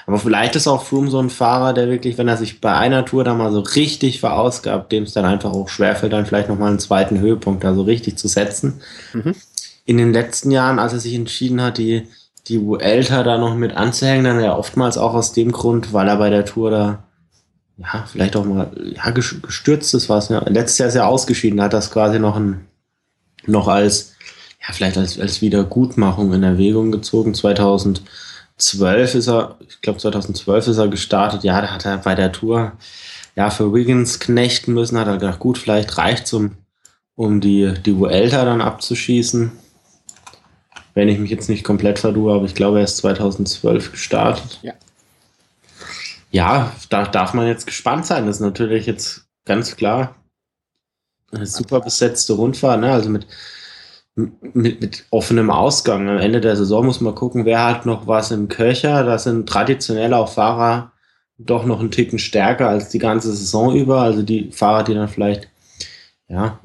Aber 0.06 0.20
vielleicht 0.20 0.56
ist 0.56 0.68
auch 0.68 0.84
Froome 0.84 1.10
so 1.10 1.18
ein 1.18 1.32
Fahrer, 1.32 1.74
der 1.74 1.90
wirklich, 1.90 2.16
wenn 2.20 2.28
er 2.28 2.38
sich 2.38 2.62
bei 2.62 2.72
einer 2.76 3.04
Tour 3.04 3.24
da 3.24 3.34
mal 3.34 3.52
so 3.52 3.62
richtig 3.62 4.20
verausgabt, 4.20 4.92
dem 4.92 5.06
es 5.06 5.14
dann 5.14 5.26
einfach 5.26 5.52
auch 5.54 5.70
schwerfällt, 5.70 6.14
dann 6.14 6.28
vielleicht 6.28 6.50
nochmal 6.50 6.70
einen 6.70 6.78
zweiten 6.78 7.20
Höhepunkt 7.20 7.64
da 7.64 7.74
so 7.74 7.82
richtig 7.82 8.20
zu 8.20 8.28
setzen. 8.28 8.80
Mhm. 9.14 9.34
In 9.86 9.98
den 9.98 10.14
letzten 10.14 10.52
Jahren, 10.52 10.78
als 10.78 10.94
er 10.94 11.00
sich 11.00 11.16
entschieden 11.16 11.60
hat, 11.60 11.80
die, 11.80 12.08
die 12.48 12.64
Vuelta 12.64 13.24
da 13.24 13.40
noch 13.40 13.56
mit 13.56 13.76
anzuhängen, 13.76 14.26
dann 14.26 14.40
ja 14.40 14.56
oftmals 14.56 15.00
auch 15.00 15.16
aus 15.16 15.34
dem 15.34 15.52
Grund, 15.52 15.94
weil 15.94 16.08
er 16.08 16.18
bei 16.18 16.30
der 16.30 16.46
Tour 16.46 16.70
da 16.70 17.04
ja, 17.78 18.06
vielleicht 18.06 18.36
auch 18.36 18.46
mal 18.46 18.70
ja, 18.84 19.10
gestürzt 19.10 19.96
ist, 19.96 20.10
was. 20.10 20.30
Ja. 20.30 20.48
Letztes 20.48 20.78
Jahr 20.78 20.90
ist 20.90 20.96
er 20.96 21.08
ausgeschieden, 21.08 21.60
hat 21.60 21.74
das 21.74 21.90
quasi 21.90 22.20
noch 22.20 22.36
ein 22.36 22.68
noch 23.48 23.68
als, 23.68 24.16
ja, 24.62 24.74
vielleicht 24.74 24.98
als, 24.98 25.20
als 25.20 25.42
Wiedergutmachung 25.42 26.34
in 26.34 26.44
Erwägung 26.44 26.92
gezogen. 26.92 27.34
2012 27.34 29.16
ist 29.16 29.28
er, 29.28 29.58
ich 29.68 29.82
glaube 29.82 30.00
2012 30.00 30.68
ist 30.68 30.78
er 30.78 30.88
gestartet. 30.88 31.44
Ja, 31.44 31.62
da 31.62 31.72
hat 31.72 31.86
er 31.86 31.98
bei 31.98 32.16
der 32.16 32.32
Tour 32.32 32.74
ja 33.36 33.50
für 33.50 33.74
Wiggins 33.74 34.20
knechten 34.20 34.74
müssen, 34.74 34.98
hat 34.98 35.08
er 35.08 35.18
gedacht, 35.18 35.40
gut, 35.40 35.58
vielleicht 35.58 35.98
reicht 35.98 36.32
um, 36.34 36.56
um 37.16 37.42
die, 37.42 37.74
die 37.86 37.98
Vuelta 37.98 38.46
dann 38.46 38.62
abzuschießen. 38.62 39.52
Wenn 40.94 41.10
ich 41.10 41.20
mich 41.20 41.30
jetzt 41.30 41.50
nicht 41.50 41.66
komplett 41.66 42.00
verdue, 42.00 42.34
aber 42.34 42.46
ich 42.46 42.56
glaube, 42.56 42.78
er 42.78 42.86
ist 42.86 42.98
2012 42.98 43.92
gestartet. 43.92 44.60
Ja. 44.62 44.74
Ja, 46.32 46.72
da 46.90 47.06
darf 47.06 47.34
man 47.34 47.48
jetzt 47.48 47.66
gespannt 47.66 48.06
sein. 48.06 48.26
Das 48.26 48.38
ist 48.38 48.42
natürlich 48.42 48.86
jetzt 48.86 49.26
ganz 49.46 49.76
klar 49.76 50.16
eine 51.36 51.46
super 51.46 51.82
besetzte 51.82 52.34
Rundfahrt, 52.34 52.82
ne? 52.82 52.92
also 52.92 53.10
mit, 53.10 53.28
mit, 54.16 54.82
mit 54.82 55.06
offenem 55.10 55.50
Ausgang. 55.50 56.10
Am 56.10 56.18
Ende 56.18 56.42
der 56.42 56.56
Saison 56.56 56.86
muss 56.86 57.02
man 57.02 57.16
gucken, 57.16 57.46
wer 57.46 57.66
hat 57.66 57.86
noch 57.86 58.08
was 58.08 58.32
im 58.32 58.48
Köcher. 58.48 59.04
Da 59.04 59.18
sind 59.18 59.48
traditionell 59.48 60.14
auch 60.14 60.30
Fahrer 60.30 60.92
doch 61.38 61.66
noch 61.66 61.82
einen 61.82 61.92
Ticken 61.92 62.18
stärker 62.18 62.70
als 62.70 62.90
die 62.90 63.00
ganze 63.00 63.34
Saison 63.34 63.76
über. 63.76 64.02
Also 64.02 64.22
die 64.22 64.52
Fahrer, 64.52 64.84
die 64.84 64.94
dann 64.94 65.10
vielleicht 65.10 65.50
ja, 66.28 66.60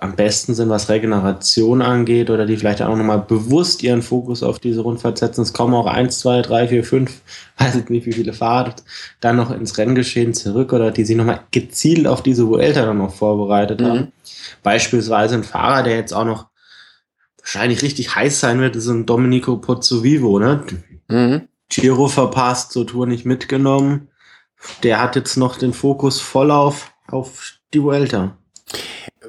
am 0.00 0.16
besten 0.16 0.54
sind, 0.54 0.68
was 0.68 0.88
Regeneration 0.88 1.82
angeht 1.82 2.30
oder 2.30 2.46
die 2.46 2.56
vielleicht 2.56 2.82
auch 2.82 2.96
nochmal 2.96 3.20
bewusst 3.20 3.82
ihren 3.82 4.02
Fokus 4.02 4.42
auf 4.42 4.58
diese 4.58 4.80
Rundfahrt 4.80 5.18
setzen. 5.18 5.42
Es 5.42 5.52
kommen 5.52 5.74
auch 5.74 5.86
eins, 5.86 6.20
zwei, 6.20 6.42
drei, 6.42 6.68
vier, 6.68 6.84
fünf, 6.84 7.20
weiß 7.58 7.76
ich 7.76 7.88
nicht, 7.88 8.06
wie 8.06 8.12
viele 8.12 8.32
Fahrer 8.32 8.74
dann 9.20 9.36
noch 9.36 9.50
ins 9.50 9.78
Renngeschehen 9.78 10.34
zurück 10.34 10.72
oder 10.72 10.90
die 10.90 11.04
sich 11.04 11.16
nochmal 11.16 11.40
gezielt 11.50 12.06
auf 12.06 12.22
diese 12.22 12.48
Vuelta 12.48 12.84
dann 12.86 12.98
noch 12.98 13.14
vorbereitet 13.14 13.80
mhm. 13.80 13.86
haben. 13.86 14.12
Beispielsweise 14.62 15.36
ein 15.36 15.44
Fahrer, 15.44 15.82
der 15.82 15.96
jetzt 15.96 16.12
auch 16.12 16.24
noch 16.24 16.46
wahrscheinlich 17.38 17.82
richtig 17.82 18.14
heiß 18.14 18.40
sein 18.40 18.60
wird, 18.60 18.76
ist 18.76 18.88
ein 18.88 19.06
Domenico 19.06 19.56
Pozzovivo, 19.56 20.38
ne? 20.38 20.64
Mhm. 21.08 21.48
Giro 21.70 22.08
verpasst, 22.08 22.72
zur 22.72 22.86
Tour 22.86 23.06
nicht 23.06 23.26
mitgenommen. 23.26 24.08
der 24.82 25.00
hat 25.00 25.16
jetzt 25.16 25.36
noch 25.36 25.56
den 25.56 25.72
Fokus 25.72 26.20
voll 26.20 26.50
auf, 26.50 26.92
auf 27.06 27.58
die 27.72 27.82
Vuelta. 27.82 28.36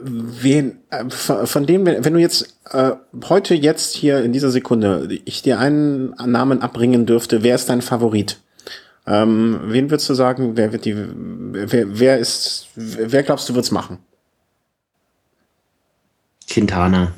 Wen, 0.02 0.80
äh, 0.90 1.06
von 1.10 1.66
dem, 1.66 1.86
wenn 1.86 2.14
du 2.14 2.20
jetzt 2.20 2.60
äh, 2.72 2.92
heute 3.28 3.56
jetzt 3.56 3.96
hier 3.96 4.24
in 4.24 4.34
dieser 4.34 4.52
Sekunde 4.52 5.08
ich 5.26 5.42
dir 5.42 5.60
einen 5.60 6.14
Namen 6.26 6.62
abbringen 6.62 7.06
dürfte, 7.06 7.44
wer 7.44 7.56
ist 7.56 7.70
dein 7.70 7.82
Favorit? 7.82 8.40
Ähm, 9.08 9.60
wen 9.66 9.90
würdest 9.90 10.10
du 10.10 10.14
sagen, 10.14 10.56
wer 10.56 10.72
wird 10.72 10.86
die, 10.86 10.96
wer, 10.96 12.00
wer 12.00 12.20
ist, 12.20 12.68
wer 12.76 13.24
glaubst 13.24 13.50
du 13.50 13.56
wird's 13.56 13.72
machen? 13.72 13.98
Quintana. 16.48 17.14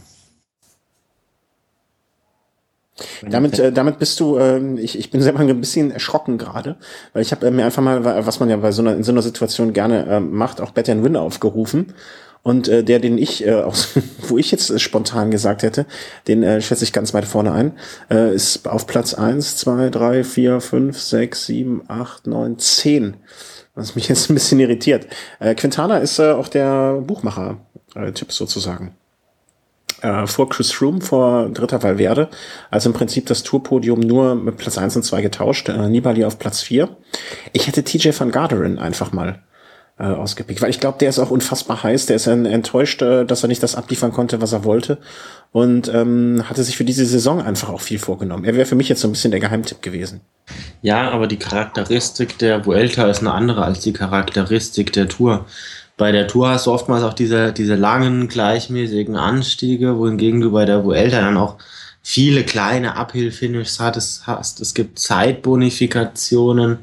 Damit, 3.27 3.59
äh, 3.59 3.71
damit 3.71 3.99
bist 3.99 4.19
du, 4.19 4.37
äh, 4.37 4.59
ich, 4.79 4.97
ich 4.97 5.11
bin 5.11 5.21
selber 5.21 5.39
ein 5.39 5.59
bisschen 5.59 5.91
erschrocken 5.91 6.37
gerade, 6.37 6.77
weil 7.13 7.21
ich 7.21 7.31
habe 7.31 7.47
äh, 7.47 7.51
mir 7.51 7.65
einfach 7.65 7.81
mal, 7.81 8.03
was 8.03 8.39
man 8.39 8.49
ja 8.49 8.57
bei 8.57 8.71
so 8.71 8.81
einer, 8.81 8.95
in 8.95 9.03
so 9.03 9.11
einer 9.11 9.21
Situation 9.21 9.73
gerne 9.73 10.05
äh, 10.05 10.19
macht, 10.19 10.61
auch 10.61 10.71
Bet 10.71 10.89
and 10.89 11.03
Win 11.03 11.15
aufgerufen. 11.15 11.93
Und 12.43 12.67
äh, 12.67 12.83
der, 12.83 12.99
den 12.99 13.17
ich, 13.17 13.45
äh, 13.45 13.53
aus, 13.53 13.89
wo 14.27 14.37
ich 14.37 14.51
jetzt 14.51 14.69
äh, 14.69 14.79
spontan 14.79 15.31
gesagt 15.31 15.63
hätte, 15.63 15.85
den 16.27 16.43
äh, 16.43 16.61
schätze 16.61 16.83
ich 16.83 16.93
ganz 16.93 17.13
weit 17.13 17.25
vorne 17.25 17.51
ein, 17.51 17.73
äh, 18.09 18.33
ist 18.33 18.67
auf 18.67 18.87
Platz 18.87 19.13
eins, 19.13 19.57
zwei, 19.57 19.89
drei, 19.89 20.23
vier, 20.23 20.59
fünf, 20.59 20.99
sechs, 20.99 21.45
sieben, 21.45 21.83
acht, 21.87 22.27
neun, 22.27 22.57
zehn. 22.57 23.17
Was 23.75 23.95
mich 23.95 24.09
jetzt 24.09 24.29
ein 24.29 24.33
bisschen 24.33 24.59
irritiert. 24.59 25.07
Äh, 25.39 25.55
Quintana 25.55 25.99
ist 25.99 26.19
äh, 26.19 26.31
auch 26.31 26.47
der 26.47 26.95
Buchmacher-Tipp 26.95 28.29
äh, 28.29 28.33
sozusagen 28.33 28.95
äh, 30.01 30.27
vor 30.27 30.49
Chris 30.49 30.71
Froome, 30.71 31.01
vor 31.01 31.49
dritter 31.49 31.81
Valverde. 31.81 32.29
Also 32.69 32.89
im 32.89 32.93
Prinzip 32.93 33.27
das 33.27 33.43
Tourpodium 33.43 33.99
nur 33.99 34.35
mit 34.35 34.57
Platz 34.57 34.77
1 34.77 34.95
und 34.95 35.03
2 35.03 35.21
getauscht. 35.21 35.69
Äh, 35.69 35.89
Nibali 35.89 36.25
auf 36.25 36.39
Platz 36.39 36.61
4. 36.61 36.89
Ich 37.53 37.67
hätte 37.67 37.83
TJ 37.83 38.09
van 38.17 38.31
Garderen 38.31 38.79
einfach 38.79 39.11
mal 39.11 39.43
äh, 40.01 40.05
ausgepickt, 40.05 40.61
weil 40.61 40.69
ich 40.69 40.79
glaube, 40.79 40.97
der 40.99 41.09
ist 41.09 41.19
auch 41.19 41.31
unfassbar 41.31 41.83
heiß. 41.83 42.07
Der 42.07 42.15
ist 42.15 42.27
enttäuscht, 42.27 43.01
äh, 43.01 43.25
dass 43.25 43.43
er 43.43 43.47
nicht 43.47 43.63
das 43.63 43.75
abliefern 43.75 44.11
konnte, 44.11 44.41
was 44.41 44.53
er 44.53 44.63
wollte. 44.63 44.97
Und 45.51 45.93
ähm, 45.93 46.43
hatte 46.49 46.63
sich 46.63 46.77
für 46.77 46.85
diese 46.85 47.05
Saison 47.05 47.41
einfach 47.41 47.69
auch 47.69 47.81
viel 47.81 47.99
vorgenommen. 47.99 48.45
Er 48.45 48.55
wäre 48.55 48.65
für 48.65 48.75
mich 48.75 48.89
jetzt 48.89 49.01
so 49.01 49.07
ein 49.07 49.11
bisschen 49.11 49.31
der 49.31 49.39
Geheimtipp 49.39 49.81
gewesen. 49.81 50.21
Ja, 50.81 51.11
aber 51.11 51.27
die 51.27 51.37
Charakteristik 51.37 52.37
der 52.37 52.65
Vuelta 52.65 53.09
ist 53.09 53.19
eine 53.19 53.33
andere 53.33 53.63
als 53.63 53.81
die 53.81 53.93
Charakteristik 53.93 54.93
der 54.93 55.07
Tour 55.07 55.45
bei 56.01 56.11
der 56.11 56.27
Tour 56.27 56.49
hast 56.49 56.65
du 56.65 56.71
oftmals 56.71 57.03
auch 57.03 57.13
diese, 57.13 57.53
diese 57.53 57.75
langen, 57.75 58.27
gleichmäßigen 58.27 59.15
Anstiege, 59.15 59.99
wohingegen 59.99 60.41
du 60.41 60.51
bei 60.51 60.65
der 60.65 60.83
Vuelta 60.83 61.21
dann 61.21 61.37
auch 61.37 61.57
viele 62.01 62.43
kleine 62.43 62.95
Uphill-Finishes 62.95 63.79
hast. 63.79 64.59
Es 64.59 64.73
gibt 64.73 64.97
Zeitbonifikationen. 64.97 66.79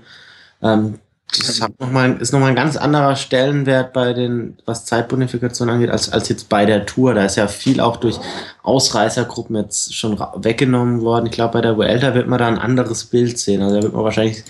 Ähm, 0.62 1.00
das 1.36 1.60
hat 1.60 1.78
noch 1.78 1.90
mal, 1.90 2.16
ist 2.20 2.32
nochmal 2.32 2.50
ein 2.50 2.56
ganz 2.56 2.76
anderer 2.76 3.14
Stellenwert 3.14 3.92
bei 3.92 4.14
den, 4.14 4.56
was 4.64 4.86
Zeitbonifikation 4.86 5.68
angeht, 5.68 5.90
als, 5.90 6.10
als 6.10 6.28
jetzt 6.28 6.48
bei 6.48 6.64
der 6.64 6.86
Tour. 6.86 7.14
Da 7.14 7.24
ist 7.24 7.36
ja 7.36 7.48
viel 7.48 7.80
auch 7.80 7.98
durch 7.98 8.18
Ausreißergruppen 8.62 9.56
jetzt 9.56 9.94
schon 9.94 10.18
weggenommen 10.18 11.02
worden. 11.02 11.26
Ich 11.26 11.32
glaube, 11.32 11.54
bei 11.54 11.60
der 11.60 11.76
Vuelta 11.76 12.14
wird 12.14 12.28
man 12.28 12.38
da 12.38 12.48
ein 12.48 12.58
anderes 12.58 13.04
Bild 13.04 13.38
sehen. 13.38 13.62
Also 13.62 13.76
da 13.76 13.82
wird 13.82 13.92
man 13.92 14.04
wahrscheinlich 14.04 14.42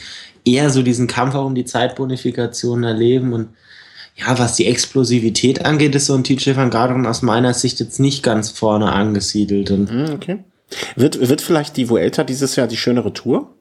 eher 0.45 0.70
so 0.70 0.83
diesen 0.83 1.09
Kampf 1.09 1.35
auch 1.35 1.47
um 1.47 1.57
die 1.57 1.64
Zeitbonifikation 1.64 2.85
erleben 2.85 3.33
und 3.33 3.49
ja, 4.14 4.37
was 4.37 4.57
die 4.57 4.66
Explosivität 4.66 5.64
angeht, 5.64 5.95
ist 5.95 6.07
so 6.07 6.14
ein 6.14 6.24
TJ 6.24 6.57
van 6.57 6.70
Garderen 6.70 7.07
aus 7.07 7.22
meiner 7.22 7.55
Sicht 7.55 7.79
jetzt 7.79 8.01
nicht 8.01 8.24
ganz 8.24 8.51
vorne 8.51 8.93
angesiedelt. 8.93 9.70
Und 9.70 9.91
hm, 9.91 10.11
okay. 10.12 10.39
Wird, 10.97 11.29
wird 11.29 11.41
vielleicht 11.41 11.76
die 11.76 11.89
Vuelta 11.89 12.24
dieses 12.24 12.57
Jahr 12.57 12.66
die 12.66 12.76
schönere 12.76 13.12
Tour? 13.12 13.55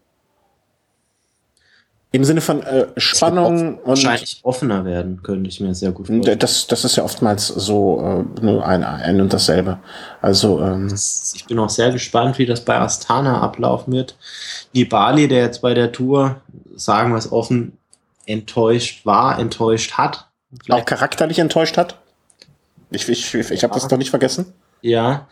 Im 2.17 2.23
Sinne 2.23 2.41
von 2.41 2.63
äh, 2.63 2.87
Spannung 2.97 3.77
und 3.77 3.87
wahrscheinlich 3.89 4.39
offener 4.41 4.85
werden, 4.85 5.21
könnte 5.21 5.47
ich 5.51 5.59
mir 5.59 5.75
sehr 5.75 5.91
gut 5.91 6.07
vorstellen. 6.07 6.39
Das, 6.39 6.65
das 6.65 6.83
ist 6.83 6.95
ja 6.95 7.03
oftmals 7.03 7.45
so 7.45 8.25
äh, 8.41 8.43
nur 8.43 8.65
ein, 8.65 8.83
ein 8.83 9.21
und 9.21 9.31
dasselbe. 9.31 9.77
Also 10.19 10.59
ähm, 10.63 10.91
ich 10.91 11.45
bin 11.45 11.59
auch 11.59 11.69
sehr 11.69 11.91
gespannt, 11.91 12.39
wie 12.39 12.47
das 12.47 12.65
bei 12.65 12.75
Astana 12.75 13.39
ablaufen 13.39 13.93
wird. 13.93 14.17
Nibali, 14.73 15.27
der 15.27 15.43
jetzt 15.43 15.61
bei 15.61 15.75
der 15.75 15.91
Tour, 15.91 16.41
sagen 16.75 17.11
wir 17.11 17.17
es 17.19 17.31
offen, 17.31 17.77
enttäuscht 18.25 19.05
war, 19.05 19.37
enttäuscht 19.37 19.91
hat, 19.91 20.27
auch 20.69 20.85
charakterlich 20.85 21.37
enttäuscht 21.37 21.77
hat? 21.77 21.99
Ich, 22.89 23.07
ich, 23.07 23.31
ich, 23.31 23.51
ich 23.51 23.63
habe 23.63 23.75
das 23.75 23.87
doch 23.87 23.97
nicht 23.97 24.09
vergessen. 24.09 24.53
Ja, 24.81 25.27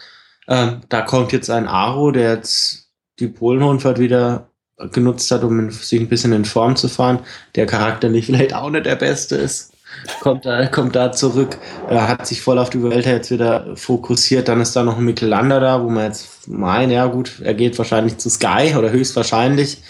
ähm, 0.48 0.82
da 0.90 1.02
kommt 1.02 1.32
jetzt 1.32 1.50
ein 1.50 1.68
Aro, 1.68 2.12
der 2.12 2.36
jetzt 2.36 2.92
die 3.18 3.28
Polenrundfahrt 3.28 3.98
wieder 3.98 4.50
genutzt 4.92 5.32
hat, 5.32 5.44
um 5.44 5.72
sich 5.72 6.00
ein 6.00 6.10
bisschen 6.10 6.34
in 6.34 6.46
Form 6.46 6.76
zu 6.76 6.88
fahren, 6.88 7.20
der 7.56 7.66
charakterlich 7.66 8.26
vielleicht 8.28 8.54
auch 8.54 8.70
nicht 8.70 8.86
der 8.86 8.96
Beste 8.96 9.36
ist. 9.36 9.72
Kommt 10.20 10.46
da, 10.46 10.68
kommt 10.68 10.96
da 10.96 11.14
zurück, 11.14 11.58
er 11.88 12.10
hat 12.10 12.28
sich 12.28 12.42
voll 12.42 12.60
auf 12.60 12.70
die 12.70 12.84
Welt 12.84 13.06
jetzt 13.06 13.32
wieder 13.32 13.78
fokussiert. 13.78 14.50
Dann 14.50 14.60
ist 14.60 14.76
da 14.76 14.84
noch 14.84 14.98
ein 14.98 15.06
Mikkelander 15.06 15.62
da, 15.62 15.82
wo 15.82 15.90
man 15.90 16.06
jetzt 16.06 16.50
meint, 16.50 16.92
ja 16.92 17.06
gut, 17.06 17.40
er 17.42 17.54
geht 17.54 17.78
wahrscheinlich 17.78 18.18
zu 18.18 18.30
Sky 18.30 18.76
oder 18.78 18.92
höchstwahrscheinlich 18.92 19.82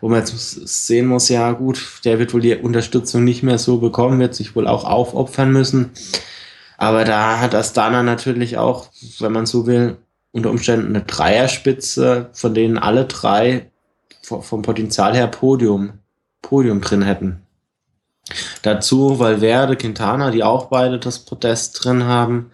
wo 0.00 0.08
man 0.08 0.20
jetzt 0.20 0.86
sehen 0.86 1.06
muss, 1.06 1.28
ja 1.28 1.52
gut, 1.52 2.00
der 2.04 2.18
wird 2.18 2.32
wohl 2.32 2.40
die 2.40 2.56
Unterstützung 2.56 3.24
nicht 3.24 3.42
mehr 3.42 3.58
so 3.58 3.78
bekommen, 3.78 4.18
wird 4.18 4.34
sich 4.34 4.56
wohl 4.56 4.66
auch 4.66 4.84
aufopfern 4.84 5.52
müssen. 5.52 5.90
Aber 6.78 7.04
da 7.04 7.38
hat 7.38 7.54
Astana 7.54 8.02
natürlich 8.02 8.56
auch, 8.56 8.88
wenn 9.18 9.32
man 9.32 9.46
so 9.46 9.66
will, 9.66 9.98
unter 10.32 10.50
Umständen 10.50 10.94
eine 10.94 11.04
Dreierspitze, 11.04 12.30
von 12.32 12.54
denen 12.54 12.78
alle 12.78 13.04
drei 13.04 13.69
vom 14.40 14.62
Potenzial 14.62 15.14
her 15.14 15.26
Podium, 15.26 15.98
Podium 16.42 16.80
drin 16.80 17.02
hätten. 17.02 17.42
Dazu 18.62 19.18
Valverde, 19.18 19.76
Quintana, 19.76 20.30
die 20.30 20.44
auch 20.44 20.66
beide 20.66 20.98
das 20.98 21.20
Podest 21.20 21.84
drin 21.84 22.04
haben. 22.04 22.50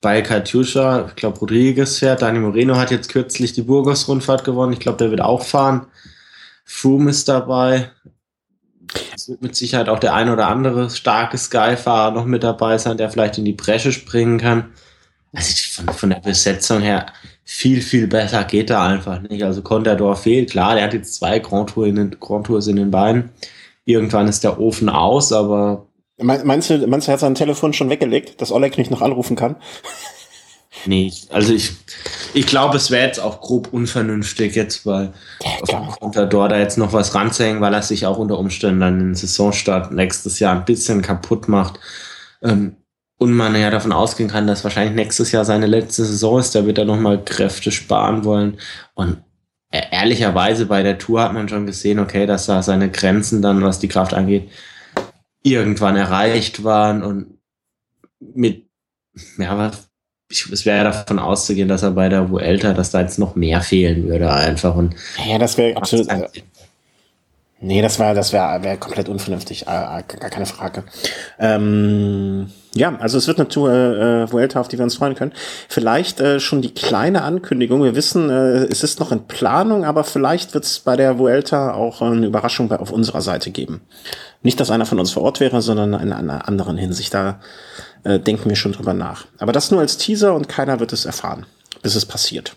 Bei 0.00 0.22
Katjuscha, 0.22 1.06
ich 1.08 1.16
glaube, 1.16 1.38
Rodriguez 1.38 1.98
fährt. 1.98 2.22
Dani 2.22 2.38
Moreno 2.38 2.76
hat 2.76 2.90
jetzt 2.90 3.10
kürzlich 3.10 3.52
die 3.52 3.62
Burgos-Rundfahrt 3.62 4.44
gewonnen. 4.44 4.72
Ich 4.72 4.80
glaube, 4.80 4.98
der 4.98 5.10
wird 5.10 5.20
auch 5.20 5.44
fahren. 5.44 5.86
Froome 6.64 7.10
ist 7.10 7.28
dabei. 7.28 7.90
Es 9.14 9.28
wird 9.28 9.42
mit 9.42 9.54
Sicherheit 9.54 9.88
auch 9.88 9.98
der 9.98 10.14
ein 10.14 10.30
oder 10.30 10.48
andere 10.48 10.90
starke 10.90 11.36
Sky-Fahrer 11.36 12.12
noch 12.12 12.24
mit 12.24 12.42
dabei 12.42 12.78
sein, 12.78 12.96
der 12.96 13.10
vielleicht 13.10 13.38
in 13.38 13.44
die 13.44 13.52
Bresche 13.52 13.92
springen 13.92 14.38
kann. 14.38 14.72
Also 15.32 15.52
von, 15.74 15.94
von 15.94 16.10
der 16.10 16.20
Besetzung 16.20 16.80
her 16.80 17.06
viel, 17.52 17.82
viel 17.82 18.06
besser 18.06 18.44
geht 18.44 18.70
da 18.70 18.86
einfach 18.86 19.20
nicht. 19.22 19.42
Also 19.42 19.60
Contador 19.60 20.14
fehlt. 20.14 20.52
Klar, 20.52 20.76
der 20.76 20.84
hat 20.84 20.94
jetzt 20.94 21.16
zwei 21.16 21.40
Grand, 21.40 21.70
Tour 21.70 21.84
in 21.84 21.96
den, 21.96 22.16
Grand 22.20 22.46
Tours 22.46 22.68
in 22.68 22.76
den 22.76 22.92
Beinen. 22.92 23.30
Irgendwann 23.84 24.28
ist 24.28 24.44
der 24.44 24.60
Ofen 24.60 24.88
aus, 24.88 25.32
aber. 25.32 25.86
Meinst 26.22 26.70
du, 26.70 26.86
meinst 26.86 27.08
du, 27.08 27.10
er 27.10 27.14
hat 27.14 27.20
sein 27.20 27.34
Telefon 27.34 27.72
schon 27.72 27.90
weggelegt, 27.90 28.40
dass 28.40 28.52
Oleg 28.52 28.78
nicht 28.78 28.92
noch 28.92 29.02
anrufen 29.02 29.34
kann? 29.34 29.56
Nee, 30.86 31.12
also 31.30 31.52
ich, 31.52 31.72
ich 32.34 32.46
glaube, 32.46 32.76
es 32.76 32.92
wäre 32.92 33.06
jetzt 33.06 33.18
auch 33.18 33.40
grob 33.40 33.72
unvernünftig, 33.72 34.54
jetzt 34.54 34.86
ja, 34.86 35.12
unter 36.00 36.26
dort 36.26 36.52
da 36.52 36.58
jetzt 36.58 36.78
noch 36.78 36.92
was 36.92 37.14
ranzuhängen, 37.14 37.60
weil 37.60 37.74
er 37.74 37.82
sich 37.82 38.06
auch 38.06 38.18
unter 38.18 38.38
Umständen 38.38 38.80
dann 38.80 38.98
den 38.98 39.14
Saisonstart 39.14 39.90
nächstes 39.92 40.38
Jahr 40.38 40.54
ein 40.54 40.64
bisschen 40.64 41.02
kaputt 41.02 41.48
macht. 41.48 41.80
Ähm, 42.42 42.76
und 43.20 43.34
man 43.34 43.54
ja 43.54 43.70
davon 43.70 43.92
ausgehen 43.92 44.30
kann, 44.30 44.46
dass 44.46 44.64
wahrscheinlich 44.64 44.94
nächstes 44.94 45.30
Jahr 45.30 45.44
seine 45.44 45.66
letzte 45.66 46.06
Saison 46.06 46.38
ist, 46.40 46.54
da 46.54 46.64
wird 46.64 46.78
er 46.78 46.86
nochmal 46.86 47.22
Kräfte 47.22 47.70
sparen 47.70 48.24
wollen. 48.24 48.56
Und 48.94 49.18
e-, 49.70 49.82
ehrlicherweise 49.90 50.64
bei 50.64 50.82
der 50.82 50.96
Tour 50.96 51.20
hat 51.20 51.34
man 51.34 51.46
schon 51.46 51.66
gesehen, 51.66 51.98
okay, 51.98 52.24
dass 52.24 52.46
da 52.46 52.62
seine 52.62 52.90
Grenzen 52.90 53.42
dann, 53.42 53.62
was 53.62 53.78
die 53.78 53.88
Kraft 53.88 54.14
angeht, 54.14 54.50
irgendwann 55.42 55.96
erreicht 55.96 56.64
waren 56.64 57.02
und 57.02 57.38
mit, 58.20 58.64
ja, 59.36 59.58
was 59.58 59.90
ich, 60.30 60.50
es 60.50 60.64
wäre 60.64 60.84
davon 60.84 61.18
auszugehen, 61.18 61.68
dass 61.68 61.82
er 61.82 61.90
bei 61.90 62.08
der 62.08 62.30
Vuelta, 62.30 62.72
dass 62.72 62.90
da 62.90 63.02
jetzt 63.02 63.18
noch 63.18 63.36
mehr 63.36 63.60
fehlen 63.60 64.08
würde 64.08 64.32
einfach. 64.32 64.76
Und 64.76 64.94
ja, 65.28 65.36
das 65.36 65.58
wäre 65.58 65.76
absolut. 65.76 66.08
Nee, 67.62 67.82
das 67.82 67.98
wäre 67.98 68.14
das 68.14 68.32
wäre 68.32 68.62
wär 68.62 68.78
komplett 68.78 69.10
unvernünftig, 69.10 69.66
äh, 69.66 69.98
äh, 69.98 70.02
gar 70.02 70.30
keine 70.30 70.46
Frage. 70.46 70.84
Ähm, 71.38 72.50
ja, 72.74 72.96
also 73.00 73.18
es 73.18 73.26
wird 73.26 73.38
eine 73.38 73.48
Tour 73.48 73.70
äh, 73.70 74.32
Vuelta, 74.32 74.60
auf 74.60 74.68
die 74.68 74.78
wir 74.78 74.84
uns 74.84 74.96
freuen 74.96 75.14
können. 75.14 75.32
Vielleicht 75.68 76.20
äh, 76.20 76.40
schon 76.40 76.62
die 76.62 76.72
kleine 76.72 77.22
Ankündigung. 77.22 77.82
Wir 77.82 77.94
wissen, 77.94 78.30
äh, 78.30 78.64
es 78.64 78.82
ist 78.82 78.98
noch 78.98 79.12
in 79.12 79.26
Planung, 79.26 79.84
aber 79.84 80.04
vielleicht 80.04 80.54
wird 80.54 80.64
es 80.64 80.80
bei 80.80 80.96
der 80.96 81.18
Vuelta 81.18 81.74
auch 81.74 82.00
eine 82.00 82.26
Überraschung 82.26 82.68
bei, 82.68 82.78
auf 82.78 82.92
unserer 82.92 83.20
Seite 83.20 83.50
geben. 83.50 83.82
Nicht, 84.42 84.58
dass 84.58 84.70
einer 84.70 84.86
von 84.86 84.98
uns 84.98 85.10
vor 85.10 85.22
Ort 85.22 85.40
wäre, 85.40 85.60
sondern 85.60 85.92
in 85.94 86.14
einer 86.14 86.48
anderen 86.48 86.78
Hinsicht. 86.78 87.12
Da 87.12 87.40
äh, 88.04 88.18
denken 88.18 88.48
wir 88.48 88.56
schon 88.56 88.72
drüber 88.72 88.94
nach. 88.94 89.26
Aber 89.38 89.52
das 89.52 89.70
nur 89.70 89.80
als 89.80 89.98
Teaser 89.98 90.34
und 90.34 90.48
keiner 90.48 90.80
wird 90.80 90.94
es 90.94 91.04
erfahren, 91.04 91.44
bis 91.82 91.94
es 91.94 92.06
passiert. 92.06 92.56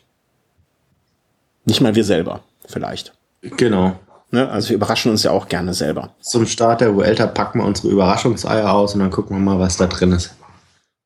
Nicht 1.65 1.81
mal 1.81 1.95
wir 1.95 2.05
selber, 2.05 2.41
vielleicht. 2.65 3.13
Genau. 3.41 3.99
Ne? 4.33 4.49
Also 4.49 4.69
wir 4.69 4.77
überraschen 4.77 5.11
uns 5.11 5.23
ja 5.23 5.31
auch 5.31 5.47
gerne 5.47 5.73
selber. 5.73 6.15
Zum 6.19 6.47
Start 6.47 6.81
der 6.81 6.95
Vuelta 6.95 7.27
packen 7.27 7.59
wir 7.59 7.65
unsere 7.65 7.89
Überraschungseier 7.89 8.71
aus 8.73 8.95
und 8.95 9.01
dann 9.01 9.11
gucken 9.11 9.37
wir 9.37 9.41
mal, 9.41 9.59
was 9.59 9.77
da 9.77 9.85
drin 9.85 10.11
ist. 10.11 10.33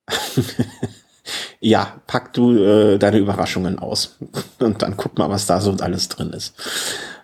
ja, 1.60 1.98
pack 2.08 2.32
du 2.32 2.56
äh, 2.56 2.98
deine 2.98 3.18
Überraschungen 3.18 3.80
aus 3.80 4.18
und 4.60 4.82
dann 4.82 4.96
guck 4.96 5.18
mal, 5.18 5.30
was 5.30 5.46
da 5.46 5.60
so 5.60 5.76
alles 5.82 6.08
drin 6.08 6.32
ist. 6.32 6.54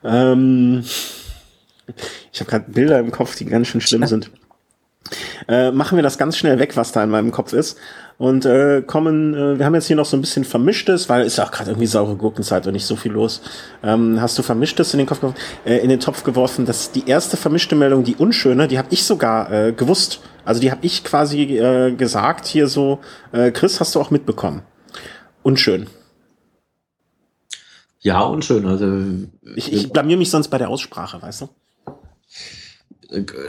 Ähm, 0.03 0.83
Ich 2.31 2.39
habe 2.39 2.49
gerade 2.49 2.71
Bilder 2.71 2.99
im 2.99 3.11
Kopf, 3.11 3.35
die 3.35 3.45
ganz 3.45 3.67
schön 3.67 3.81
schlimm 3.81 4.05
sind. 4.05 4.31
Äh, 5.47 5.71
machen 5.71 5.97
wir 5.97 6.03
das 6.03 6.17
ganz 6.17 6.37
schnell 6.37 6.59
weg, 6.59 6.75
was 6.77 6.91
da 6.91 7.03
in 7.03 7.09
meinem 7.09 7.31
Kopf 7.31 7.53
ist. 7.53 7.77
Und 8.17 8.45
äh, 8.45 8.81
kommen, 8.85 9.33
äh, 9.33 9.57
wir 9.57 9.65
haben 9.65 9.75
jetzt 9.75 9.87
hier 9.87 9.95
noch 9.95 10.05
so 10.05 10.15
ein 10.15 10.21
bisschen 10.21 10.43
Vermischtes, 10.43 11.09
weil 11.09 11.25
ist 11.25 11.37
ja 11.37 11.45
auch 11.45 11.51
gerade 11.51 11.71
irgendwie 11.71 11.87
saure 11.87 12.15
Gurkenzeit 12.15 12.65
und 12.67 12.73
nicht 12.73 12.85
so 12.85 12.95
viel 12.95 13.11
los. 13.11 13.41
Ähm, 13.83 14.21
hast 14.21 14.37
du 14.37 14.43
Vermischtes 14.43 14.93
in 14.93 14.99
den, 14.99 15.07
Kopf, 15.07 15.19
äh, 15.65 15.77
in 15.77 15.89
den 15.89 15.99
Topf 15.99 16.23
geworfen? 16.23 16.65
Das 16.65 16.91
die 16.91 17.07
erste 17.07 17.37
vermischte 17.37 17.75
Meldung, 17.75 18.03
die 18.03 18.15
unschöne, 18.15 18.67
die 18.67 18.77
habe 18.77 18.89
ich 18.91 19.03
sogar 19.03 19.51
äh, 19.51 19.73
gewusst. 19.73 20.21
Also 20.45 20.61
die 20.61 20.71
habe 20.71 20.85
ich 20.85 21.03
quasi 21.03 21.57
äh, 21.57 21.93
gesagt 21.95 22.45
hier 22.45 22.67
so. 22.67 22.99
Äh, 23.31 23.51
Chris, 23.51 23.79
hast 23.79 23.95
du 23.95 24.01
auch 24.01 24.11
mitbekommen? 24.11 24.61
Unschön. 25.41 25.87
Ja, 27.99 28.21
unschön. 28.21 28.65
Also 28.65 29.27
ich, 29.55 29.71
ich 29.71 29.91
blamier 29.91 30.17
mich 30.17 30.29
sonst 30.29 30.49
bei 30.49 30.57
der 30.57 30.69
Aussprache, 30.69 31.21
weißt 31.21 31.41
du? 31.41 31.49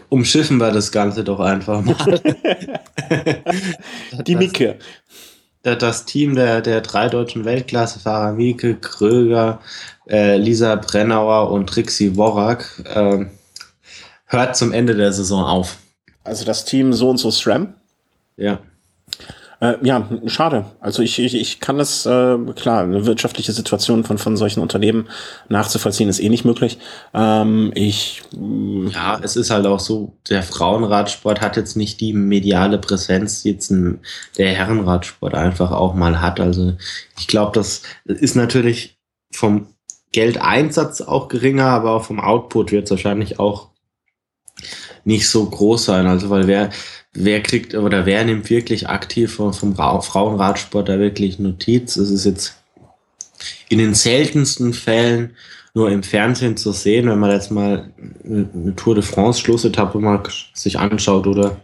Umschiffen 0.08 0.58
wir 0.58 0.70
das 0.70 0.92
Ganze 0.92 1.24
doch 1.24 1.40
einfach 1.40 1.82
mal. 1.82 2.20
Die 4.26 4.36
Micke. 4.36 4.78
Das, 5.62 5.78
das 5.78 6.04
Team 6.04 6.34
der, 6.34 6.60
der 6.60 6.80
drei 6.82 7.08
deutschen 7.08 7.44
Weltklassefahrer, 7.44 8.32
Mieke, 8.32 8.76
Kröger, 8.76 9.60
äh, 10.08 10.36
Lisa 10.36 10.76
Brennauer 10.76 11.50
und 11.50 11.68
Trixie 11.68 12.16
Worak, 12.16 12.82
äh, 12.84 13.26
hört 14.26 14.56
zum 14.56 14.72
Ende 14.72 14.94
der 14.94 15.12
Saison 15.12 15.44
auf. 15.44 15.78
Also 16.22 16.44
das 16.44 16.64
Team 16.64 16.92
so 16.92 17.10
und 17.10 17.18
so 17.18 17.30
SRAM? 17.30 17.74
Ja. 18.36 18.58
Äh, 19.60 19.74
ja, 19.82 20.08
schade. 20.26 20.66
Also 20.80 21.02
ich, 21.02 21.18
ich, 21.18 21.34
ich 21.34 21.60
kann 21.60 21.78
das, 21.78 22.06
äh, 22.06 22.38
klar, 22.56 22.82
eine 22.82 23.06
wirtschaftliche 23.06 23.52
Situation 23.52 24.04
von, 24.04 24.18
von 24.18 24.36
solchen 24.36 24.60
Unternehmen 24.60 25.08
nachzuvollziehen 25.48 26.08
ist 26.08 26.20
eh 26.20 26.28
nicht 26.28 26.44
möglich. 26.44 26.78
Ähm, 27.12 27.70
ich 27.74 28.22
Ja, 28.92 29.20
es 29.22 29.36
ist 29.36 29.50
halt 29.50 29.66
auch 29.66 29.80
so, 29.80 30.16
der 30.28 30.42
Frauenradsport 30.42 31.40
hat 31.40 31.56
jetzt 31.56 31.76
nicht 31.76 32.00
die 32.00 32.12
mediale 32.12 32.78
Präsenz, 32.78 33.42
die 33.42 33.50
jetzt 33.50 33.70
ein, 33.70 34.00
der 34.38 34.48
Herrenradsport 34.48 35.34
einfach 35.34 35.70
auch 35.70 35.94
mal 35.94 36.20
hat. 36.20 36.40
Also 36.40 36.74
ich 37.18 37.26
glaube, 37.26 37.52
das 37.54 37.82
ist 38.04 38.36
natürlich 38.36 38.98
vom 39.32 39.68
Geldeinsatz 40.12 41.00
auch 41.00 41.28
geringer, 41.28 41.66
aber 41.66 41.92
auch 41.92 42.04
vom 42.04 42.20
Output 42.20 42.70
wird 42.72 42.84
es 42.84 42.90
wahrscheinlich 42.90 43.40
auch 43.40 43.70
nicht 45.04 45.28
so 45.28 45.44
groß 45.44 45.84
sein. 45.84 46.06
Also 46.06 46.30
weil 46.30 46.46
wer, 46.46 46.70
wer 47.14 47.42
kriegt 47.42 47.74
oder 47.74 48.06
wer 48.06 48.24
nimmt 48.24 48.50
wirklich 48.50 48.88
aktiv 48.88 49.34
vom, 49.34 49.52
vom 49.52 49.74
Frauenradsport 49.74 50.88
da 50.88 50.98
wirklich 50.98 51.38
Notiz? 51.38 51.96
Es 51.96 52.10
ist 52.10 52.24
jetzt 52.24 52.56
in 53.68 53.78
den 53.78 53.94
seltensten 53.94 54.72
Fällen 54.72 55.36
nur 55.74 55.90
im 55.90 56.02
Fernsehen 56.02 56.56
zu 56.56 56.72
sehen, 56.72 57.08
wenn 57.08 57.18
man 57.18 57.32
jetzt 57.32 57.50
mal 57.50 57.90
eine 58.24 58.74
Tour 58.76 58.94
de 58.94 59.02
France 59.02 59.40
Schlussetappe 59.40 59.98
mal 59.98 60.22
sich 60.52 60.78
anschaut 60.78 61.26
oder 61.26 61.56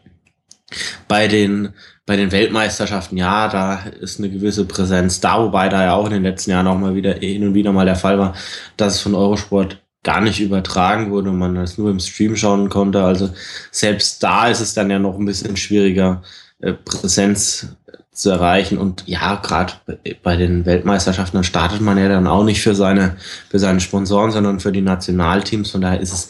bei 1.08 1.28
den, 1.28 1.70
bei 2.06 2.16
den 2.16 2.32
Weltmeisterschaften, 2.32 3.16
ja, 3.16 3.48
da 3.48 3.84
ist 4.00 4.18
eine 4.18 4.30
gewisse 4.30 4.64
Präsenz 4.64 5.20
da, 5.20 5.42
wobei 5.42 5.68
da 5.68 5.82
ja 5.82 5.94
auch 5.94 6.06
in 6.06 6.12
den 6.12 6.22
letzten 6.22 6.50
Jahren 6.50 6.66
auch 6.66 6.78
mal 6.78 6.94
wieder 6.94 7.14
hin 7.14 7.46
und 7.46 7.54
wieder 7.54 7.72
mal 7.72 7.86
der 7.86 7.96
Fall 7.96 8.18
war, 8.18 8.34
dass 8.76 8.96
es 8.96 9.00
von 9.00 9.14
Eurosport 9.14 9.80
gar 10.02 10.20
nicht 10.20 10.40
übertragen 10.40 11.10
wurde 11.10 11.30
und 11.30 11.38
man 11.38 11.54
das 11.54 11.76
nur 11.76 11.90
im 11.90 12.00
Stream 12.00 12.36
schauen 12.36 12.68
konnte. 12.68 13.04
Also 13.04 13.30
selbst 13.70 14.22
da 14.22 14.48
ist 14.48 14.60
es 14.60 14.74
dann 14.74 14.90
ja 14.90 14.98
noch 14.98 15.18
ein 15.18 15.26
bisschen 15.26 15.56
schwieriger, 15.56 16.22
äh, 16.60 16.72
Präsenz 16.72 17.68
zu 18.12 18.30
erreichen. 18.30 18.78
Und 18.78 19.04
ja, 19.06 19.36
gerade 19.36 19.74
bei 20.22 20.36
den 20.36 20.66
Weltmeisterschaften, 20.66 21.42
startet 21.44 21.80
man 21.80 21.98
ja 21.98 22.08
dann 22.08 22.26
auch 22.26 22.44
nicht 22.44 22.62
für 22.62 22.74
seine, 22.74 23.16
für 23.50 23.58
seine 23.58 23.80
Sponsoren, 23.80 24.30
sondern 24.30 24.60
für 24.60 24.72
die 24.72 24.82
Nationalteams. 24.82 25.70
Von 25.70 25.80
daher 25.80 26.00
ist 26.00 26.12
es, 26.12 26.28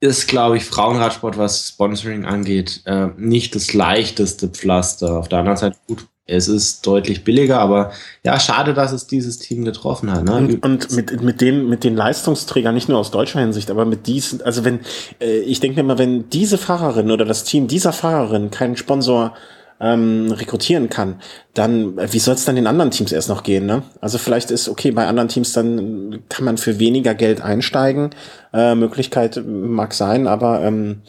ist, 0.00 0.28
glaube 0.28 0.56
ich, 0.56 0.64
Frauenradsport, 0.64 1.36
was 1.38 1.68
Sponsoring 1.68 2.24
angeht, 2.24 2.82
äh, 2.86 3.08
nicht 3.16 3.54
das 3.54 3.74
leichteste 3.74 4.48
Pflaster. 4.48 5.18
Auf 5.18 5.28
der 5.28 5.40
anderen 5.40 5.58
Seite 5.58 5.76
gut, 5.86 6.06
es 6.30 6.48
ist 6.48 6.86
deutlich 6.86 7.24
billiger, 7.24 7.60
aber 7.60 7.92
ja, 8.24 8.38
schade, 8.38 8.74
dass 8.74 8.92
es 8.92 9.06
dieses 9.06 9.38
Team 9.38 9.64
getroffen 9.64 10.10
hat. 10.12 10.24
Ne? 10.24 10.34
Und, 10.34 10.64
und, 10.64 10.90
mit, 10.92 11.22
mit, 11.22 11.40
den, 11.40 11.68
mit 11.68 11.84
den 11.84 11.96
Leistungsträgern, 11.96 12.74
nicht 12.74 12.88
nur 12.88 12.98
aus 12.98 13.10
deutscher 13.10 13.40
Hinsicht, 13.40 13.70
aber 13.70 13.84
mit 13.84 14.06
diesen, 14.06 14.42
also 14.42 14.64
wenn, 14.64 14.80
äh, 15.20 15.38
ich 15.40 15.60
denke 15.60 15.82
mir 15.82 15.88
mal, 15.88 15.98
wenn 15.98 16.30
diese 16.30 16.58
Fahrerin 16.58 17.10
oder 17.10 17.24
das 17.24 17.44
Team 17.44 17.66
dieser 17.66 17.92
Fahrerin 17.92 18.50
keinen 18.50 18.76
Sponsor 18.76 19.34
ähm, 19.80 20.30
rekrutieren 20.32 20.90
kann, 20.90 21.20
dann 21.54 21.98
äh, 21.98 22.12
wie 22.12 22.18
soll 22.18 22.34
es 22.34 22.44
dann 22.44 22.56
den 22.56 22.66
anderen 22.66 22.90
Teams 22.90 23.12
erst 23.12 23.28
noch 23.28 23.42
gehen? 23.42 23.66
Ne? 23.66 23.82
Also 24.00 24.18
vielleicht 24.18 24.50
ist 24.50 24.68
okay 24.68 24.90
bei 24.90 25.06
anderen 25.06 25.28
Teams 25.28 25.52
dann 25.52 26.20
kann 26.28 26.44
man 26.44 26.58
für 26.58 26.78
weniger 26.78 27.14
Geld 27.14 27.40
einsteigen. 27.40 28.10
Äh, 28.52 28.74
Möglichkeit 28.74 29.42
mag 29.46 29.94
sein, 29.94 30.26
aber 30.26 30.62
ähm, 30.62 31.00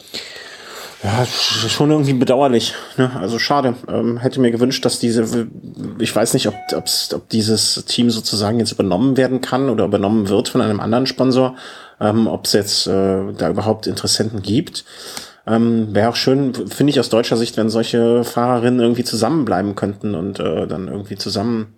ja, 1.02 1.26
schon 1.26 1.90
irgendwie 1.90 2.12
bedauerlich. 2.12 2.74
Ne? 2.96 3.10
Also 3.16 3.38
schade. 3.38 3.74
Ähm, 3.88 4.18
hätte 4.18 4.40
mir 4.40 4.52
gewünscht, 4.52 4.84
dass 4.84 5.00
diese, 5.00 5.48
ich 5.98 6.14
weiß 6.14 6.34
nicht, 6.34 6.46
ob, 6.46 6.54
ob 6.74 7.28
dieses 7.30 7.84
Team 7.86 8.10
sozusagen 8.10 8.60
jetzt 8.60 8.72
übernommen 8.72 9.16
werden 9.16 9.40
kann 9.40 9.68
oder 9.68 9.84
übernommen 9.84 10.28
wird 10.28 10.48
von 10.48 10.60
einem 10.60 10.78
anderen 10.78 11.06
Sponsor, 11.06 11.56
ähm, 12.00 12.28
ob 12.28 12.46
es 12.46 12.52
jetzt 12.52 12.86
äh, 12.86 13.32
da 13.36 13.50
überhaupt 13.50 13.88
Interessenten 13.88 14.42
gibt. 14.42 14.84
Ähm, 15.44 15.92
Wäre 15.92 16.10
auch 16.10 16.16
schön, 16.16 16.54
finde 16.54 16.92
ich 16.92 17.00
aus 17.00 17.08
deutscher 17.08 17.36
Sicht, 17.36 17.56
wenn 17.56 17.68
solche 17.68 18.22
Fahrerinnen 18.22 18.78
irgendwie 18.78 19.04
zusammenbleiben 19.04 19.74
könnten 19.74 20.14
und 20.14 20.38
äh, 20.38 20.68
dann 20.68 20.86
irgendwie 20.86 21.16
zusammen. 21.16 21.74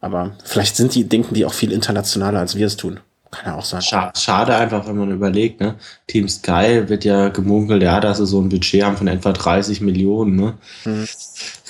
Aber 0.00 0.32
vielleicht 0.44 0.76
sind 0.76 0.94
die, 0.94 1.08
denken 1.08 1.34
die 1.34 1.44
auch 1.44 1.52
viel 1.52 1.72
internationaler, 1.72 2.38
als 2.38 2.54
wir 2.54 2.66
es 2.66 2.76
tun. 2.76 3.00
Kann 3.30 3.52
ja 3.52 3.58
auch 3.58 3.64
sein. 3.64 3.80
Schade 3.82 4.56
einfach, 4.56 4.86
wenn 4.88 4.96
man 4.96 5.10
überlegt, 5.12 5.60
ne? 5.60 5.76
Team 6.08 6.28
Sky 6.28 6.88
wird 6.88 7.04
ja 7.04 7.28
gemunkelt, 7.28 7.82
ja, 7.82 8.00
dass 8.00 8.18
sie 8.18 8.26
so 8.26 8.40
ein 8.40 8.48
Budget 8.48 8.82
haben 8.82 8.96
von 8.96 9.06
etwa 9.06 9.32
30 9.32 9.80
Millionen, 9.80 10.34
ne? 10.34 10.54
Mhm. 10.84 11.06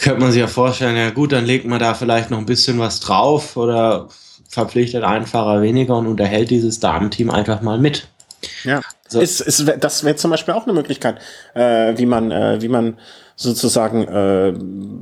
Könnte 0.01 0.21
man 0.21 0.33
sich 0.33 0.41
ja 0.41 0.47
vorstellen, 0.47 0.97
ja 0.97 1.11
gut, 1.11 1.33
dann 1.33 1.45
legt 1.45 1.67
man 1.67 1.79
da 1.79 1.93
vielleicht 1.93 2.31
noch 2.31 2.39
ein 2.39 2.47
bisschen 2.47 2.79
was 2.79 3.01
drauf 3.01 3.59
oder 3.59 4.09
verpflichtet 4.49 5.05
einen 5.05 5.27
Fahrer 5.27 5.61
weniger 5.61 5.97
und 5.97 6.07
unterhält 6.07 6.51
dieses 6.51 6.81
Damenteam 6.81 7.31
einfach 7.31 7.61
mal 7.61 7.79
mit. 7.79 8.09
Ja, 8.65 8.81
so. 9.07 9.21
ist, 9.21 9.41
ist, 9.41 9.71
das 9.81 10.03
wäre 10.03 10.17
zum 10.17 10.31
Beispiel 10.31 10.55
auch 10.55 10.65
eine 10.65 10.73
Möglichkeit, 10.73 11.19
äh, 11.55 11.97
wie 11.97 12.07
man, 12.07 12.31
äh, 12.31 12.63
wie 12.63 12.69
man 12.69 12.97
sozusagen 13.41 14.07
äh, 14.07 14.53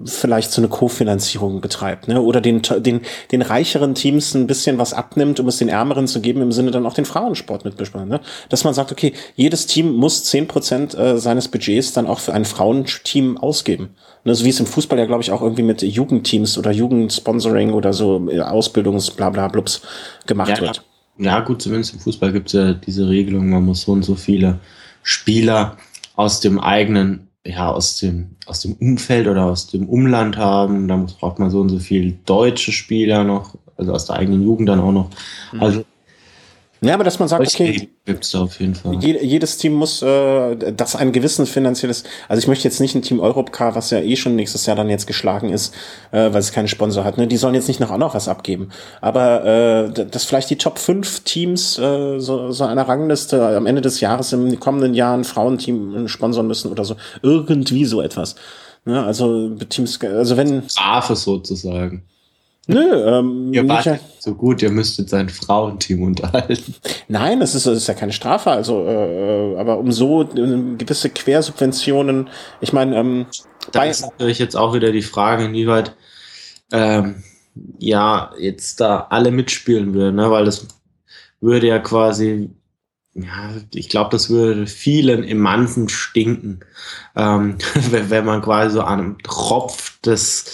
vielleicht 0.05 0.53
so 0.53 0.61
eine 0.61 0.68
Kofinanzierung 0.68 1.61
betreibt, 1.61 2.07
ne? 2.07 2.22
Oder 2.22 2.41
den, 2.41 2.62
den, 2.62 3.01
den 3.32 3.43
reicheren 3.43 3.97
Teams 3.97 4.32
ein 4.34 4.47
bisschen 4.47 4.78
was 4.78 4.95
abnimmt, 4.95 5.41
um 5.41 5.49
es 5.49 5.57
den 5.57 5.68
ärmeren 5.68 6.07
zu 6.07 6.20
geben, 6.20 6.41
im 6.41 6.53
Sinne 6.53 6.70
dann 6.70 6.86
auch 6.86 6.95
den 6.95 7.05
Frauensport 7.05 7.64
mitbesprechen. 7.64 8.07
Ne? 8.07 8.20
Dass 8.49 8.62
man 8.62 8.74
sagt, 8.74 8.93
okay, 8.93 9.12
jedes 9.34 9.66
Team 9.66 9.93
muss 9.93 10.22
zehn 10.22 10.47
Prozent 10.47 10.95
äh, 10.95 11.18
seines 11.18 11.49
Budgets 11.49 11.93
dann 11.93 12.07
auch 12.07 12.20
für 12.20 12.32
ein 12.32 12.45
Frauenteam 12.45 13.39
ausgeben. 13.39 13.91
Ne? 14.22 14.36
So 14.36 14.45
wie 14.45 14.51
es 14.51 14.61
im 14.61 14.66
Fußball 14.66 15.01
ja, 15.01 15.07
glaube 15.07 15.24
ich, 15.24 15.32
auch 15.32 15.43
irgendwie 15.43 15.64
mit 15.64 15.82
Jugendteams 15.82 16.59
oder 16.59 16.70
Jugendsponsoring 16.70 17.72
oder 17.72 17.93
so 17.93 18.28
äh, 18.30 18.39
Ausbildungs 18.39 19.11
blabla 19.11 19.49
blubs 19.49 19.82
gemacht 20.26 20.51
ja, 20.51 20.61
wird. 20.61 20.84
Ja, 21.18 21.41
gut, 21.41 21.61
zumindest 21.61 21.95
im 21.95 22.01
Fußball 22.01 22.30
gibt 22.30 22.47
es 22.47 22.53
ja 22.53 22.72
diese 22.72 23.09
Regelung, 23.09 23.51
man 23.51 23.64
muss 23.64 23.82
so 23.82 23.91
und 23.91 24.05
so 24.05 24.14
viele 24.14 24.61
Spieler 25.03 25.76
aus 26.14 26.39
dem 26.39 26.61
eigenen 26.61 27.28
ja, 27.49 27.71
aus 27.71 27.99
dem, 27.99 28.37
aus 28.47 28.61
dem 28.61 28.75
Umfeld 28.75 29.27
oder 29.27 29.47
aus 29.47 29.67
dem 29.69 29.89
Umland 29.89 30.37
haben. 30.37 30.87
Da 30.87 30.97
braucht 31.19 31.39
man 31.39 31.51
so 31.51 31.61
und 31.61 31.71
so 31.71 31.79
viel 31.79 32.19
deutsche 32.27 32.73
Spieler 32.73 33.25
noch, 33.25 33.55
also 33.77 33.93
aus 33.93 34.07
der 34.07 34.17
eigenen 34.17 34.43
Jugend 34.43 34.69
dann 34.69 34.81
auch 34.81 34.93
noch. 34.93 35.11
Mhm. 35.53 35.63
Also 35.63 35.85
ja, 36.81 36.95
aber 36.95 37.05
dass 37.05 37.18
man 37.18 37.29
sagt, 37.29 37.47
okay, 37.47 37.89
gibt's 38.05 38.31
da 38.31 38.43
auf 38.43 38.61
jeden 38.61 38.74
Fall. 38.74 38.95
jedes 39.03 39.57
Team 39.57 39.74
muss 39.74 40.01
äh, 40.03 40.57
das 40.57 40.95
ein 40.95 41.12
gewissen 41.12 41.47
finanzielles, 41.47 42.05
also 42.29 42.41
ich 42.41 42.47
möchte 42.47 42.64
jetzt 42.64 42.81
nicht 42.81 42.95
ein 42.95 43.03
Team 43.03 43.20
Europcar, 43.20 43.74
was 43.74 43.91
ja 43.91 43.99
eh 44.01 44.16
schon 44.16 44.37
nächstes 44.37 44.66
Jahr 44.66 44.76
dann 44.76 44.89
jetzt 44.89 45.07
geschlagen 45.07 45.51
ist, 45.51 45.74
äh, 46.12 46.33
weil 46.33 46.39
es 46.39 46.53
keinen 46.53 46.68
Sponsor 46.68 47.05
hat, 47.05 47.18
ne? 47.18 47.26
Die 47.26 47.37
sollen 47.37 47.55
jetzt 47.55 47.68
nicht 47.68 47.81
noch 47.81 47.91
auch 47.91 47.99
noch 47.99 48.14
was 48.14 48.29
abgeben. 48.29 48.70
Aber 49.01 49.45
äh, 49.45 50.07
dass 50.07 50.24
vielleicht 50.24 50.51
die 50.51 50.59
Top 50.59 50.79
5 50.79 51.20
Teams 51.20 51.79
äh, 51.79 52.18
so, 52.18 52.53
so 52.53 52.64
einer 52.64 52.89
Rangliste 52.89 53.57
am 53.57 53.66
Ende 53.66 53.81
des 53.81 54.01
Jahres 54.01 54.33
im 54.33 54.61
kommenden 54.61 54.95
Jahr 54.95 55.16
ein 55.16 55.24
Frauenteam 55.24 56.09
sponsern 56.09 56.47
müssen 56.47 56.70
oder 56.70 56.85
so. 56.85 56.97
Irgendwie 57.22 57.85
so 57.85 58.01
etwas. 58.01 58.37
Ne? 58.85 59.03
Also 59.05 59.51
Teams, 59.57 60.01
also 60.03 60.37
wenn. 60.37 60.68
Strafe 60.68 61.16
sozusagen. 61.16 62.05
Nö, 62.71 62.83
ähm, 62.83 63.51
ihr 63.55 63.66
wart 63.66 63.87
ja, 63.87 63.99
so 64.19 64.35
gut, 64.35 64.61
ihr 64.61 64.71
müsstet 64.71 65.09
sein 65.09 65.31
Frauenteam 65.31 66.03
unterhalten. 66.03 66.75
Nein, 67.09 67.41
das 67.41 67.55
ist, 67.55 67.66
das 67.66 67.79
ist 67.79 67.87
ja 67.89 67.95
keine 67.95 68.12
Strafe, 68.12 68.51
also, 68.51 68.87
äh, 68.87 69.57
aber 69.59 69.79
um 69.79 69.91
so 69.91 70.23
äh, 70.23 70.77
gewisse 70.77 71.09
Quersubventionen, 71.09 72.29
ich 72.61 72.75
meine, 72.75 72.97
ähm, 72.99 73.27
da 73.73 73.85
ist 73.85 74.03
natürlich 74.03 74.39
jetzt 74.39 74.55
auch 74.55 74.75
wieder 74.75 74.93
die 74.93 75.01
Frage, 75.01 75.47
inwieweit 75.47 75.97
ähm, 76.71 77.25
ja 77.79 78.33
jetzt 78.39 78.83
da 78.83 79.07
alle 79.09 79.31
mitspielen 79.31 79.95
würden, 79.95 80.16
ne? 80.16 80.31
weil 80.31 80.45
das 80.45 80.66
würde 81.41 81.69
ja 81.69 81.79
quasi, 81.79 82.51
ja, 83.14 83.51
ich 83.73 83.89
glaube, 83.89 84.11
das 84.11 84.29
würde 84.29 84.66
vielen 84.66 85.25
im 85.25 85.39
Mansen 85.39 85.89
stinken, 85.89 86.61
ähm, 87.16 87.57
wenn 87.91 88.27
man 88.27 88.43
quasi 88.43 88.75
so 88.75 88.83
an 88.83 88.99
einem 88.99 89.19
Tropf 89.23 89.99
des 90.03 90.45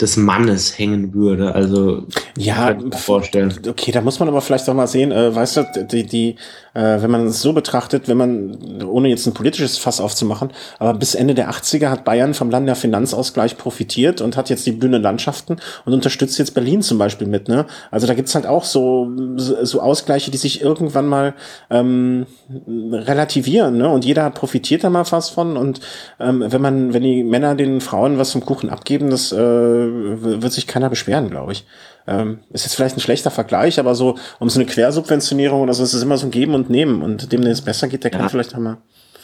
des 0.00 0.16
Mannes 0.16 0.78
hängen 0.78 1.14
würde. 1.14 1.54
Also 1.54 2.06
ja, 2.36 2.76
vorstellen. 2.92 3.52
Okay, 3.68 3.92
da 3.92 4.00
muss 4.00 4.18
man 4.18 4.28
aber 4.28 4.40
vielleicht 4.40 4.68
auch 4.68 4.74
mal 4.74 4.86
sehen, 4.86 5.12
äh, 5.12 5.34
weißt 5.34 5.56
du, 5.56 5.86
die, 5.90 6.06
die 6.06 6.36
wenn 6.74 7.10
man 7.10 7.26
es 7.26 7.42
so 7.42 7.52
betrachtet, 7.52 8.08
wenn 8.08 8.16
man, 8.16 8.82
ohne 8.82 9.08
jetzt 9.08 9.26
ein 9.26 9.34
politisches 9.34 9.78
Fass 9.78 10.00
aufzumachen, 10.00 10.50
aber 10.78 10.94
bis 10.94 11.14
Ende 11.14 11.34
der 11.34 11.50
80er 11.50 11.88
hat 11.88 12.04
Bayern 12.04 12.34
vom 12.34 12.50
Land 12.50 12.66
der 12.66 12.76
Finanzausgleich 12.76 13.58
profitiert 13.58 14.20
und 14.20 14.36
hat 14.36 14.50
jetzt 14.50 14.66
die 14.66 14.72
blühenden 14.72 15.02
Landschaften 15.02 15.56
und 15.84 15.92
unterstützt 15.92 16.38
jetzt 16.38 16.54
Berlin 16.54 16.82
zum 16.82 16.98
Beispiel 16.98 17.26
mit. 17.26 17.48
Ne? 17.48 17.66
Also 17.90 18.06
da 18.06 18.14
gibt's 18.14 18.34
halt 18.34 18.46
auch 18.46 18.64
so, 18.64 19.10
so 19.36 19.80
Ausgleiche, 19.80 20.30
die 20.30 20.38
sich 20.38 20.62
irgendwann 20.62 21.06
mal 21.06 21.34
ähm, 21.70 22.26
relativieren. 22.68 23.76
Ne? 23.78 23.88
Und 23.88 24.04
jeder 24.04 24.30
profitiert 24.30 24.84
da 24.84 24.90
mal 24.90 25.04
was 25.10 25.30
von. 25.30 25.56
Und 25.56 25.80
ähm, 26.20 26.44
wenn 26.46 26.60
man, 26.60 26.94
wenn 26.94 27.02
die 27.02 27.24
Männer 27.24 27.54
den 27.54 27.80
Frauen 27.80 28.18
was 28.18 28.32
vom 28.32 28.44
Kuchen 28.44 28.70
abgeben, 28.70 29.10
das 29.10 29.32
äh, 29.32 29.36
wird 29.38 30.52
sich 30.52 30.66
keiner 30.66 30.90
beschweren, 30.90 31.30
glaube 31.30 31.52
ich. 31.52 31.66
Ähm, 32.06 32.40
ist 32.50 32.64
jetzt 32.64 32.74
vielleicht 32.74 32.96
ein 32.96 33.00
schlechter 33.00 33.30
Vergleich, 33.30 33.78
aber 33.78 33.94
so 33.94 34.18
um 34.40 34.50
so 34.50 34.58
eine 34.58 34.68
Quersubventionierung 34.68 35.60
oder 35.60 35.74
so 35.74 35.82
ist 35.82 35.94
es 35.94 36.02
immer 36.02 36.18
so 36.18 36.26
ein 36.26 36.30
Geben 36.30 36.54
und 36.54 36.70
Nehmen. 36.70 37.02
Und 37.02 37.32
dem, 37.32 37.42
der 37.42 37.52
es 37.52 37.62
besser 37.62 37.88
geht, 37.88 38.04
der 38.04 38.12
ja. 38.12 38.18
kann 38.18 38.28
vielleicht 38.28 38.54
einmal. 38.54 38.78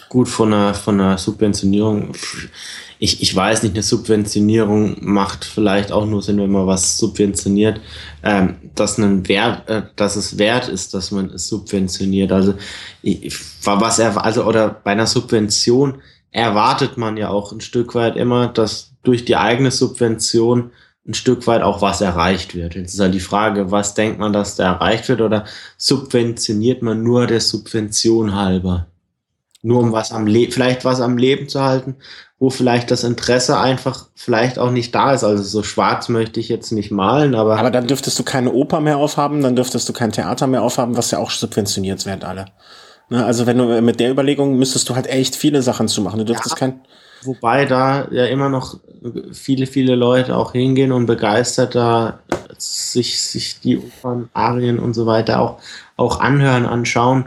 Gut, 0.09 0.29
von 0.29 0.55
einer, 0.55 0.74
von 0.74 1.01
einer 1.01 1.18
Subventionierung. 1.18 2.12
Ich, 2.99 3.22
ich 3.22 3.37
weiß 3.37 3.62
nicht, 3.62 3.74
eine 3.74 3.83
Subventionierung 3.83 4.97
macht 5.01 5.45
vielleicht 5.45 5.93
auch 5.93 6.07
nur 6.07 6.22
Sinn, 6.22 6.39
wenn 6.39 6.51
man 6.51 6.66
was 6.66 6.97
subventioniert, 6.97 7.81
ähm, 8.22 8.57
dass, 8.74 8.99
einen 8.99 9.29
Wert, 9.29 9.68
äh, 9.68 9.83
dass 9.97 10.16
es 10.16 10.39
wert 10.39 10.68
ist, 10.68 10.95
dass 10.95 11.11
man 11.11 11.31
es 11.31 11.49
subventioniert. 11.49 12.33
Also, 12.33 12.55
ich, 13.03 13.39
was 13.62 13.99
er, 13.99 14.24
also, 14.24 14.45
oder 14.45 14.68
bei 14.70 14.93
einer 14.93 15.07
Subvention 15.07 16.01
erwartet 16.31 16.97
man 16.97 17.16
ja 17.16 17.29
auch 17.29 17.53
ein 17.53 17.61
Stück 17.61 17.95
weit 17.95 18.16
immer, 18.16 18.49
dass 18.49 18.93
durch 19.03 19.24
die 19.24 19.37
eigene 19.37 19.70
Subvention 19.70 20.70
ein 21.09 21.14
Stück 21.14 21.46
weit 21.46 21.62
auch 21.62 21.80
was 21.80 22.02
erreicht 22.02 22.54
wird. 22.54 22.74
Jetzt 22.74 22.92
ist 22.92 23.00
halt 23.00 23.14
die 23.14 23.20
Frage, 23.20 23.70
was 23.70 23.94
denkt 23.94 24.18
man, 24.18 24.34
dass 24.34 24.56
da 24.56 24.74
erreicht 24.74 25.09
wird 25.09 25.22
oder 25.22 25.44
subventioniert 25.78 26.82
man 26.82 27.02
nur 27.02 27.26
der 27.26 27.40
Subvention 27.40 28.34
halber? 28.34 28.86
Nur 29.62 29.80
um 29.80 29.90
was 29.90 30.12
am 30.12 30.26
Leben, 30.26 30.52
vielleicht 30.52 30.84
was 30.84 31.00
am 31.00 31.16
Leben 31.16 31.48
zu 31.48 31.62
halten, 31.62 31.96
wo 32.38 32.50
vielleicht 32.50 32.90
das 32.90 33.04
Interesse 33.04 33.59
einfach 33.59 34.06
vielleicht 34.14 34.59
auch 34.59 34.70
nicht 34.70 34.94
da 34.94 35.12
ist. 35.12 35.24
Also 35.24 35.42
so 35.42 35.62
schwarz 35.62 36.11
möchte 36.11 36.40
ich 36.40 36.48
jetzt 36.48 36.70
nicht 36.72 36.90
malen, 36.90 37.34
aber. 37.34 37.59
Aber 37.59 37.70
dann 37.70 37.88
dürftest 37.88 38.18
du 38.18 38.22
keine 38.22 38.52
Oper 38.52 38.80
mehr 38.80 38.98
aufhaben, 38.98 39.42
dann 39.42 39.56
dürftest 39.56 39.88
du 39.88 39.92
kein 39.92 40.12
Theater 40.12 40.46
mehr 40.46 40.62
aufhaben, 40.62 40.96
was 40.96 41.11
ja 41.11 41.18
auch 41.18 41.30
subventioniert 41.30 42.04
werden 42.06 42.22
alle. 42.22 42.46
Ne, 43.09 43.24
also 43.24 43.46
wenn 43.46 43.56
du 43.56 43.80
mit 43.80 43.98
der 43.98 44.11
Überlegung 44.11 44.59
müsstest 44.59 44.88
du 44.88 44.94
halt 44.94 45.06
echt 45.06 45.34
viele 45.34 45.62
Sachen 45.62 45.88
zu 45.88 46.02
machen. 46.02 46.18
Du 46.18 46.26
dürftest 46.26 46.56
ja. 46.56 46.59
kein 46.59 46.80
Wobei 47.22 47.64
da 47.64 48.08
ja 48.10 48.26
immer 48.26 48.48
noch 48.48 48.78
viele, 49.32 49.66
viele 49.66 49.94
Leute 49.94 50.36
auch 50.36 50.52
hingehen 50.52 50.92
und 50.92 51.06
begeistert 51.06 51.74
da 51.74 52.20
sich, 52.58 53.20
sich 53.20 53.60
die 53.60 53.78
Opern, 53.78 54.28
Arien 54.34 54.78
und 54.78 54.94
so 54.94 55.06
weiter 55.06 55.40
auch, 55.40 55.60
auch 55.96 56.20
anhören, 56.20 56.66
anschauen. 56.66 57.26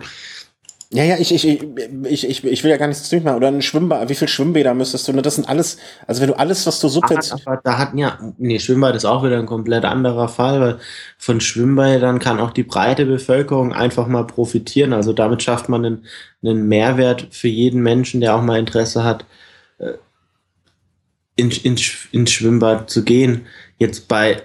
Ja, 0.94 1.06
ja, 1.06 1.16
ich, 1.18 1.34
ich, 1.34 1.48
ich, 1.48 2.30
ich, 2.30 2.44
ich 2.44 2.64
will 2.66 2.70
ja 2.70 2.76
gar 2.76 2.88
nichts 2.88 3.08
zu 3.08 3.16
machen. 3.22 3.38
Oder 3.38 3.48
ein 3.48 3.62
Schwimmbad, 3.62 4.10
wie 4.10 4.16
viel 4.16 4.28
Schwimmbäder 4.28 4.74
müsstest 4.74 5.08
du? 5.08 5.14
Das 5.14 5.36
sind 5.36 5.48
alles, 5.48 5.78
also 6.06 6.20
wenn 6.20 6.28
du 6.28 6.38
alles, 6.38 6.68
was 6.68 6.82
du 6.82 6.90
subventionierst. 6.90 7.48
Aber 7.48 7.62
da 7.64 7.78
hatten 7.78 7.98
ja, 7.98 8.20
nee, 8.38 8.60
Schwimmbad 8.60 8.94
ist 8.96 9.06
auch 9.06 9.24
wieder 9.24 9.40
ein 9.40 9.46
komplett 9.46 9.86
anderer 9.86 10.28
Fall, 10.28 10.60
weil 10.60 10.80
von 11.18 11.40
Schwimmbädern 11.40 12.20
kann 12.20 12.42
auch 12.42 12.52
die 12.52 12.64
breite 12.64 13.06
Bevölkerung 13.06 13.72
einfach 13.72 14.08
mal 14.08 14.28
profitieren. 14.28 14.92
Also 14.92 15.14
damit 15.14 15.42
schafft 15.42 15.70
man 15.70 15.86
einen, 15.86 16.06
einen 16.44 16.68
Mehrwert 16.68 17.28
für 17.32 17.48
jeden 17.48 17.82
Menschen, 17.82 18.20
der 18.20 18.36
auch 18.36 18.42
mal 18.42 18.60
Interesse 18.60 19.06
hat, 19.06 19.24
in, 21.36 21.52
in, 21.52 21.78
ins 22.12 22.32
Schwimmbad 22.32 22.90
zu 22.90 23.04
gehen. 23.04 23.48
Jetzt 23.78 24.08
bei 24.08 24.44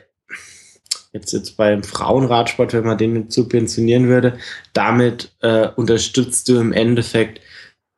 jetzt, 1.12 1.32
jetzt 1.32 1.57
beim 1.57 1.82
Frauenradsport, 1.82 2.72
wenn 2.72 2.84
man 2.84 2.99
den 2.99 3.30
subventionieren 3.30 4.09
würde, 4.09 4.39
damit 4.72 5.32
äh, 5.41 5.68
unterstützt 5.76 6.49
du 6.49 6.59
im 6.59 6.72
Endeffekt 6.72 7.41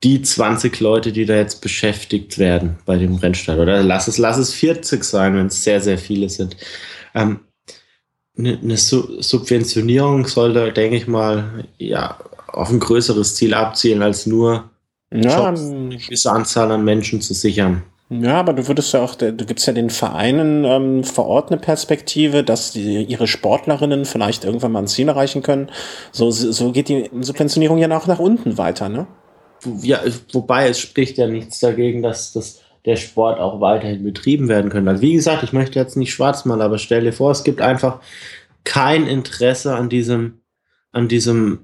die 0.05 0.23
20 0.23 0.79
Leute, 0.81 1.13
die 1.13 1.27
da 1.27 1.35
jetzt 1.35 1.61
beschäftigt 1.61 2.39
werden 2.39 2.79
bei 2.87 2.97
dem 2.97 3.17
Rennstall. 3.17 3.59
Oder 3.59 3.83
lass 3.83 4.07
es, 4.07 4.19
lass 4.19 4.39
es 4.39 4.55
40 4.55 5.03
sein, 5.03 5.35
wenn 5.35 5.47
es 5.47 5.65
sehr, 5.65 5.81
sehr 5.81 5.99
viele 5.99 6.29
sind. 6.29 6.57
Ähm, 7.15 7.41
eine, 8.37 8.59
eine 8.59 8.77
Subventionierung 8.77 10.27
sollte, 10.27 10.73
denke 10.73 10.97
ich 10.97 11.09
mal, 11.09 11.65
ja, 11.79 12.19
auf 12.47 12.71
ein 12.71 12.79
größeres 12.79 13.35
Ziel 13.35 13.55
abzielen, 13.55 14.03
als 14.03 14.27
nur 14.27 14.71
ja, 15.13 15.49
Jobs, 15.49 15.71
eine 15.71 15.97
gewisse 15.97 16.31
Anzahl 16.33 16.71
an 16.71 16.85
Menschen 16.85 17.21
zu 17.21 17.35
sichern. 17.35 17.83
Ja, 18.11 18.41
aber 18.41 18.55
du 18.55 18.67
würdest 18.67 18.95
ja 18.95 19.03
auch, 19.03 19.15
du 19.17 19.33
gibst 19.35 19.67
ja 19.67 19.75
den 19.75 19.91
Vereinen 19.91 20.65
ähm, 20.65 21.05
vor 21.05 21.27
Ort 21.27 21.51
eine 21.51 21.61
Perspektive, 21.61 22.43
dass 22.43 22.73
die, 22.73 23.03
ihre 23.03 23.27
Sportlerinnen 23.27 24.07
vielleicht 24.07 24.45
irgendwann 24.45 24.73
mal 24.73 24.81
ein 24.81 24.87
Ziel 24.87 25.09
erreichen 25.09 25.43
können. 25.43 25.71
So, 26.11 26.31
so 26.31 26.73
geht 26.73 26.89
die 26.89 27.11
Subventionierung 27.21 27.77
ja 27.77 27.95
auch 27.95 28.07
nach 28.07 28.19
unten 28.19 28.57
weiter, 28.57 28.89
ne? 28.89 29.07
Ja, 29.83 30.01
wobei 30.33 30.69
es 30.69 30.79
spricht 30.79 31.19
ja 31.19 31.27
nichts 31.27 31.61
dagegen, 31.61 32.03
dass 32.03 32.33
das 32.33 32.63
der 32.87 32.97
Sport 32.97 33.41
auch 33.41 33.61
weiterhin 33.61 34.03
betrieben 34.03 34.49
werden 34.49 34.71
könnte. 34.71 34.91
Also 34.91 35.03
wie 35.03 35.13
gesagt, 35.13 35.43
ich 35.43 35.53
möchte 35.53 35.79
jetzt 35.79 35.97
nicht 35.97 36.13
schwarz 36.13 36.47
malen, 36.47 36.63
aber 36.63 36.79
stell 36.79 37.03
dir 37.03 37.13
vor, 37.13 37.31
es 37.33 37.45
gibt 37.45 37.61
einfach 37.61 38.01
kein 38.65 39.07
Interesse 39.07 39.75
an 39.75 39.91
diesem, 39.91 40.41
an 40.93 41.09
diesem 41.09 41.59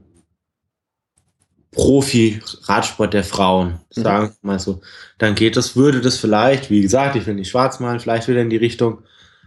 Profi-Radsport 1.75 3.12
der 3.12 3.25
Frauen, 3.25 3.81
mhm. 3.95 4.03
sagen 4.03 4.35
wir 4.41 4.53
mal 4.53 4.59
so, 4.59 4.81
dann 5.18 5.35
geht 5.35 5.57
das, 5.57 5.77
würde 5.77 6.01
das 6.01 6.16
vielleicht, 6.16 6.70
wie 6.70 6.81
gesagt, 6.81 7.16
ich 7.16 7.27
will 7.27 7.35
nicht 7.35 7.51
schwarz 7.51 7.81
malen, 7.81 8.01
vielleicht 8.01 8.29
wieder 8.29 8.41
in 8.41 8.51
die 8.51 8.57
Richtung 8.57 9.03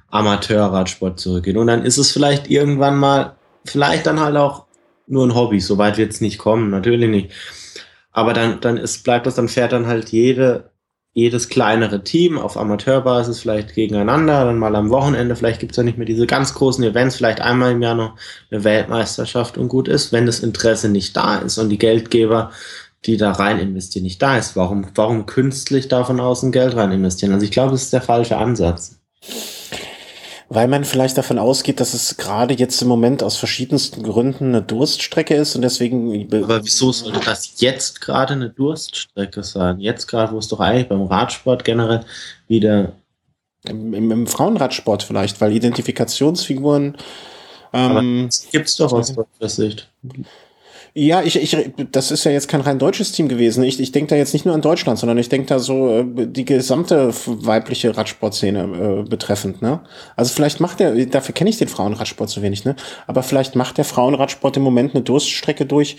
Amateur-Radsport 0.09 1.19
zurückgehen. 1.19 1.57
Und 1.57 1.67
dann 1.67 1.83
ist 1.83 1.97
es 1.97 2.11
vielleicht 2.11 2.49
irgendwann 2.49 2.97
mal, 2.97 3.35
vielleicht 3.65 4.05
dann 4.05 4.19
halt 4.19 4.37
auch 4.37 4.65
nur 5.07 5.25
ein 5.25 5.35
Hobby, 5.35 5.59
soweit 5.59 5.97
wird 5.97 6.11
es 6.11 6.21
nicht 6.21 6.37
kommen, 6.37 6.69
natürlich 6.69 7.09
nicht. 7.09 7.31
Aber 8.11 8.33
dann, 8.33 8.59
dann 8.61 8.77
ist, 8.77 9.03
bleibt 9.03 9.25
das, 9.25 9.35
dann 9.35 9.49
fährt 9.49 9.71
dann 9.71 9.87
halt 9.87 10.09
jede 10.09 10.71
jedes 11.17 11.49
kleinere 11.49 12.03
Team 12.03 12.37
auf 12.37 12.57
Amateurbasis 12.57 13.39
vielleicht 13.39 13.73
gegeneinander, 13.73 14.45
dann 14.45 14.59
mal 14.59 14.75
am 14.75 14.91
Wochenende, 14.91 15.35
vielleicht 15.35 15.59
gibt 15.59 15.71
es 15.71 15.77
ja 15.77 15.81
nicht 15.81 15.97
mehr 15.97 16.05
diese 16.05 16.27
ganz 16.27 16.53
großen 16.53 16.83
Events, 16.83 17.15
vielleicht 17.15 17.41
einmal 17.41 17.71
im 17.71 17.81
Jahr 17.81 17.95
noch 17.95 18.13
eine 18.51 18.63
Weltmeisterschaft 18.63 19.57
und 19.57 19.67
gut 19.67 19.87
ist, 19.87 20.13
wenn 20.13 20.27
das 20.27 20.41
Interesse 20.41 20.89
nicht 20.89 21.17
da 21.17 21.37
ist 21.37 21.57
und 21.57 21.69
die 21.69 21.79
Geldgeber, 21.79 22.51
die 23.07 23.17
da 23.17 23.31
rein 23.31 23.57
investieren, 23.57 24.03
nicht 24.03 24.21
da 24.21 24.37
ist, 24.37 24.55
warum, 24.55 24.85
warum 24.93 25.25
künstlich 25.25 25.87
da 25.87 26.03
von 26.03 26.19
außen 26.19 26.51
Geld 26.51 26.75
rein 26.75 26.91
investieren? 26.91 27.33
Also 27.33 27.45
ich 27.45 27.51
glaube, 27.51 27.71
das 27.71 27.81
ist 27.81 27.93
der 27.93 28.01
falsche 28.01 28.37
Ansatz 28.37 28.99
weil 30.49 30.67
man 30.67 30.85
vielleicht 30.85 31.17
davon 31.17 31.39
ausgeht, 31.39 31.79
dass 31.79 31.93
es 31.93 32.15
gerade 32.17 32.53
jetzt 32.53 32.81
im 32.81 32.87
Moment 32.87 33.21
aus 33.21 33.35
verschiedensten 33.35 34.03
Gründen 34.03 34.47
eine 34.47 34.61
Durststrecke 34.61 35.35
ist 35.35 35.55
und 35.55 35.61
deswegen. 35.61 36.27
Aber 36.43 36.63
wieso 36.63 36.91
sollte 36.91 37.19
das 37.19 37.59
jetzt 37.59 37.99
gerade 37.99 38.33
eine 38.33 38.49
Durststrecke 38.49 39.43
sein? 39.43 39.79
Jetzt 39.79 40.07
gerade, 40.07 40.31
wo 40.31 40.37
es 40.37 40.47
doch 40.47 40.59
eigentlich 40.59 40.87
beim 40.87 41.03
Radsport 41.03 41.65
generell 41.65 42.05
wieder. 42.47 42.93
Im, 43.65 43.93
im, 43.93 44.11
im 44.11 44.27
Frauenradsport 44.27 45.03
vielleicht, 45.03 45.41
weil 45.41 45.51
Identifikationsfiguren. 45.51 46.95
Ähm, 47.73 48.29
Gibt 48.51 48.69
es 48.69 48.77
doch 48.77 48.93
aus 48.93 49.13
deutscher 49.13 49.49
Sicht. 49.49 49.89
Ja, 50.93 51.21
ich, 51.21 51.35
ich, 51.35 51.55
das 51.91 52.11
ist 52.11 52.23
ja 52.23 52.31
jetzt 52.31 52.47
kein 52.47 52.61
rein 52.61 52.79
deutsches 52.79 53.11
Team 53.11 53.27
gewesen. 53.27 53.63
Ich, 53.63 53.79
ich 53.79 53.91
denke 53.91 54.09
da 54.09 54.15
jetzt 54.15 54.33
nicht 54.33 54.45
nur 54.45 54.55
an 54.55 54.61
Deutschland, 54.61 54.97
sondern 54.97 55.17
ich 55.17 55.29
denke 55.29 55.47
da 55.47 55.59
so 55.59 55.89
äh, 55.89 56.05
die 56.27 56.45
gesamte 56.45 57.13
weibliche 57.25 57.95
Radsportszene 57.95 59.03
äh, 59.05 59.09
betreffend. 59.09 59.61
Ne? 59.61 59.81
Also 60.15 60.33
vielleicht 60.33 60.59
macht 60.59 60.79
der, 60.79 61.05
dafür 61.05 61.35
kenne 61.35 61.49
ich 61.49 61.57
den 61.57 61.67
Frauenradsport 61.67 62.29
so 62.29 62.41
wenig, 62.41 62.65
ne? 62.65 62.75
Aber 63.05 63.23
vielleicht 63.23 63.55
macht 63.55 63.77
der 63.77 63.85
Frauenradsport 63.85 64.57
im 64.57 64.63
Moment 64.63 64.95
eine 64.95 65.03
Durststrecke 65.03 65.65
durch, 65.65 65.97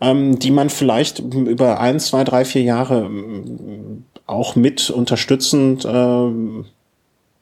ähm, 0.00 0.38
die 0.38 0.50
man 0.50 0.70
vielleicht 0.70 1.20
über 1.20 1.80
ein, 1.80 2.00
zwei, 2.00 2.24
drei, 2.24 2.44
vier 2.44 2.62
Jahre 2.62 3.02
ähm, 3.04 4.04
auch 4.26 4.56
mit 4.56 4.90
unterstützend 4.90 5.84
äh, 5.84 6.28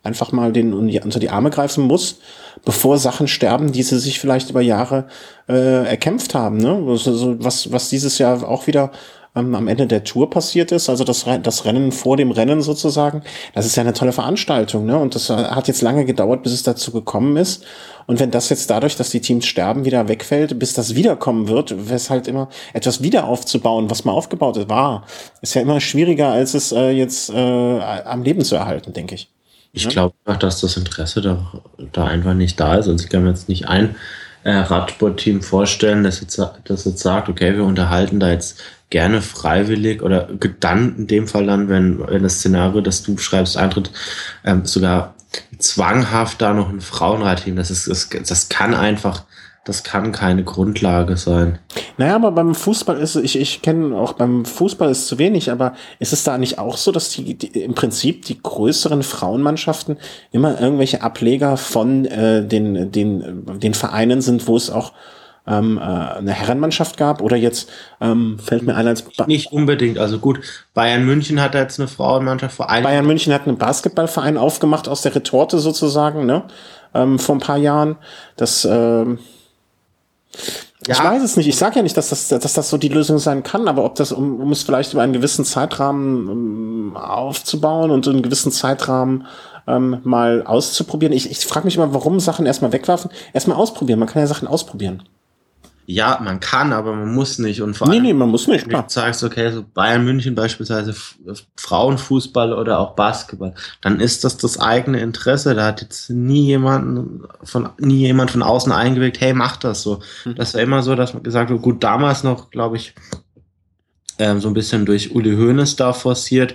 einfach 0.03 0.33
mal 0.33 0.53
den 0.53 0.73
unter 0.73 1.19
die 1.19 1.31
Arme 1.31 1.51
greifen 1.51 1.85
muss, 1.85 2.21
bevor 2.65 2.99
Sachen 2.99 3.29
sterben, 3.29 3.73
die 3.73 3.83
sie 3.83 3.99
sich 3.99 4.19
vielleicht 4.19 4.51
über 4.51 4.61
Jahre 4.63 5.07
äh, 5.49 5.87
erkämpft 5.87 6.35
haben. 6.35 6.57
Ne? 6.57 6.81
was, 6.85 7.73
was 7.73 7.91
dieses 7.91 8.19
Jahr 8.19 8.49
auch 8.49 8.67
wieder 8.67 8.93
ähm, 9.37 9.55
am 9.55 9.69
Ende 9.69 9.87
der 9.87 10.03
Tour 10.03 10.31
passiert 10.31 10.73
ist, 10.73 10.89
also 10.89 11.05
das, 11.05 11.27
das 11.43 11.65
Rennen 11.65 11.93
vor 11.93 12.17
dem 12.17 12.31
Rennen 12.31 12.63
sozusagen, 12.63 13.23
das 13.55 13.67
ist 13.67 13.77
ja 13.77 13.83
eine 13.83 13.93
tolle 13.93 14.13
Veranstaltung. 14.13 14.87
Ne? 14.87 14.99
Und 14.99 15.15
das 15.15 15.29
hat 15.29 15.69
jetzt 15.69 15.83
lange 15.83 16.05
gedauert, 16.05 16.43
bis 16.43 16.53
es 16.53 16.63
dazu 16.63 16.93
gekommen 16.93 17.37
ist. 17.37 17.65
Und 18.07 18.19
wenn 18.19 18.31
das 18.31 18.49
jetzt 18.49 18.71
dadurch, 18.71 18.97
dass 18.97 19.11
die 19.11 19.21
Teams 19.21 19.47
sterben, 19.47 19.85
wieder 19.85 20.09
wegfällt, 20.09 20.59
bis 20.59 20.73
das 20.73 20.95
wiederkommen 20.95 21.47
wird, 21.47 21.89
wäre 21.89 21.97
es 21.97 22.11
halt 22.11 22.27
immer 22.27 22.49
etwas 22.73 23.03
wieder 23.03 23.29
aufzubauen, 23.29 23.89
was 23.91 24.05
mal 24.05 24.13
aufgebaut 24.13 24.69
war, 24.69 25.05
ist 25.43 25.55
ja 25.55 25.63
immer 25.63 25.81
schwieriger, 25.81 26.31
als 26.31 26.55
es 26.55 26.73
äh, 26.73 26.91
jetzt 26.91 27.31
äh, 27.31 27.81
am 27.81 28.23
Leben 28.23 28.43
zu 28.43 28.57
erhalten, 28.57 28.93
denke 28.93 29.15
ich. 29.15 29.31
Ich 29.73 29.85
ja? 29.85 29.91
glaube 29.91 30.15
einfach, 30.25 30.41
dass 30.41 30.61
das 30.61 30.77
Interesse 30.77 31.21
da, 31.21 31.53
da 31.93 32.07
einfach 32.07 32.35
nicht 32.35 32.59
da 32.59 32.77
ist. 32.77 32.89
Also 32.89 33.05
ich 33.05 33.11
kann 33.11 33.23
mir 33.23 33.31
jetzt 33.31 33.49
nicht 33.49 33.69
ein 33.69 33.95
äh, 34.43 34.53
Radsportteam 34.53 35.43
vorstellen, 35.43 36.05
das 36.05 36.21
jetzt, 36.21 36.41
das 36.65 36.85
jetzt 36.85 37.01
sagt, 37.01 37.29
okay, 37.29 37.55
wir 37.55 37.65
unterhalten 37.65 38.21
da 38.21 38.31
jetzt 38.31 38.61
gerne 38.89 39.23
freiwillig 39.23 40.03
oder 40.03 40.29
dann 40.59 40.97
in 40.97 41.07
dem 41.07 41.29
Fall 41.29 41.47
dann, 41.47 41.69
wenn, 41.69 42.01
wenn 42.09 42.23
das 42.23 42.39
Szenario, 42.39 42.81
das 42.81 43.03
du 43.03 43.17
schreibst, 43.19 43.57
eintritt, 43.57 43.93
ähm, 44.45 44.65
sogar 44.65 45.15
zwanghaft 45.59 46.43
da 46.43 46.53
noch 46.53 46.71
ein 46.71 46.81
Frauenradteam. 46.81 47.55
Das 47.55 47.71
ist, 47.71 47.89
das, 47.89 48.09
das 48.09 48.49
kann 48.49 48.75
einfach, 48.75 49.25
das 49.71 49.85
kann 49.85 50.11
keine 50.11 50.43
Grundlage 50.43 51.17
sein. 51.17 51.61
Naja, 51.97 52.17
aber 52.17 52.33
beim 52.33 52.57
Fußball 52.57 52.97
ist, 52.97 53.15
ich, 53.15 53.39
ich 53.39 53.63
kenne 53.63 53.97
auch 53.97 54.15
beim 54.15 54.45
Fußball 54.45 54.91
ist 54.91 55.07
zu 55.07 55.17
wenig, 55.17 55.53
aber 55.53 55.75
ist 56.01 56.13
es 56.13 56.25
da 56.25 56.39
nicht 56.39 56.59
auch 56.59 56.77
so, 56.77 56.91
dass 56.91 57.11
die, 57.11 57.35
die 57.35 57.61
im 57.61 57.75
Prinzip 57.77 58.25
die 58.25 58.43
größeren 58.43 59.05
Frauenmannschaften 59.05 59.97
immer 60.33 60.61
irgendwelche 60.61 61.03
Ableger 61.03 61.57
von 61.57 62.05
äh, 62.05 62.45
den, 62.45 62.91
den, 62.91 63.61
den 63.61 63.75
Vereinen 63.75 64.23
sind, 64.23 64.49
wo 64.49 64.57
es 64.57 64.71
auch 64.71 64.91
ähm, 65.47 65.79
äh, 65.79 65.83
eine 65.83 66.33
Herrenmannschaft 66.33 66.97
gab? 66.97 67.21
Oder 67.23 67.37
jetzt 67.37 67.71
ähm, 68.01 68.41
fällt 68.41 68.65
mir 68.65 68.75
ein 68.75 68.89
als 68.89 69.03
ba 69.03 69.27
nicht 69.29 69.53
unbedingt. 69.53 69.99
Also 69.99 70.19
gut 70.19 70.41
Bayern 70.75 71.07
München 71.07 71.41
hat 71.41 71.55
jetzt 71.55 71.79
eine 71.79 71.87
Frauenmannschaft 71.87 72.57
vor 72.57 72.67
Bayern 72.67 73.07
München 73.07 73.33
hat 73.33 73.47
einen 73.47 73.57
Basketballverein 73.57 74.37
aufgemacht 74.37 74.89
aus 74.89 75.03
der 75.03 75.15
Retorte 75.15 75.61
sozusagen 75.61 76.27
ne 76.27 76.43
ähm, 76.93 77.21
vor 77.21 77.37
ein 77.37 77.41
paar 77.41 77.59
Jahren. 77.59 77.97
Das 78.37 78.65
ähm, 78.65 79.19
ja. 80.87 80.95
Ich 80.95 81.05
weiß 81.05 81.23
es 81.23 81.37
nicht. 81.37 81.49
Ich 81.49 81.57
sage 81.57 81.77
ja 81.77 81.83
nicht, 81.83 81.97
dass 81.97 82.09
das, 82.09 82.29
dass 82.29 82.53
das 82.53 82.71
so 82.71 82.79
die 82.79 82.89
Lösung 82.89 83.19
sein 83.19 83.43
kann, 83.43 83.69
aber 83.69 83.85
ob 83.85 83.97
das, 83.97 84.13
um, 84.13 84.41
um 84.41 84.53
es 84.53 84.63
vielleicht 84.63 84.93
über 84.93 85.03
einen 85.03 85.13
gewissen 85.13 85.45
Zeitrahmen 85.45 86.29
um, 86.29 86.97
aufzubauen 86.97 87.91
und 87.91 88.09
einen 88.09 88.23
gewissen 88.23 88.51
Zeitrahmen 88.53 89.27
ähm, 89.67 89.99
mal 90.05 90.43
auszuprobieren. 90.45 91.13
Ich, 91.13 91.31
ich 91.31 91.39
frage 91.41 91.67
mich 91.67 91.77
immer, 91.77 91.93
warum 91.93 92.19
Sachen 92.21 92.47
erstmal 92.47 92.73
wegwerfen. 92.73 93.11
Erstmal 93.33 93.57
ausprobieren. 93.57 93.99
Man 93.99 94.09
kann 94.09 94.23
ja 94.23 94.27
Sachen 94.27 94.49
ausprobieren. 94.49 95.03
Ja, 95.93 96.21
man 96.23 96.39
kann, 96.39 96.73
aber 96.73 96.95
man 96.95 97.13
muss 97.13 97.41
nicht. 97.41 97.63
Und 97.63 97.77
vor 97.77 97.89
allem, 97.89 98.03
nee, 98.03 98.09
nee, 98.09 98.15
man 98.15 98.29
muss 98.29 98.47
nicht, 98.47 98.69
klar. 98.69 98.85
Du 98.85 98.91
sagst, 98.91 99.25
okay, 99.25 99.51
so 99.51 99.65
Bayern 99.75 100.05
München 100.05 100.37
beispielsweise 100.37 100.95
Frauenfußball 101.57 102.53
oder 102.53 102.79
auch 102.79 102.95
Basketball, 102.95 103.55
dann 103.81 103.99
ist 103.99 104.23
das 104.23 104.37
das 104.37 104.61
eigene 104.61 105.01
Interesse. 105.01 105.57
Da 105.57 105.67
hat 105.67 105.83
jetzt 105.83 106.09
nie 106.09 106.45
jemand 106.45 107.27
von, 107.43 107.71
nie 107.79 107.99
jemand 107.99 108.31
von 108.31 108.45
außen 108.45 108.71
eingewirkt, 108.71 109.21
hey, 109.21 109.35
mach 109.35 109.57
das 109.57 109.83
so. 109.83 110.01
Mhm. 110.25 110.37
Das 110.37 110.55
war 110.55 110.61
immer 110.61 110.85
so, 110.85 110.95
dass 110.95 111.13
man 111.13 111.25
gesagt 111.25 111.51
hat, 111.51 111.61
gut, 111.61 111.83
damals 111.83 112.23
noch, 112.23 112.51
glaube 112.51 112.77
ich, 112.77 112.95
ähm, 114.19 114.41
so 114.41 114.47
ein 114.47 114.55
bisschen 114.55 114.87
durch 114.87 115.13
Uli 115.13 115.35
Hoeneß 115.35 115.75
da 115.75 115.93
forciert. 115.93 116.55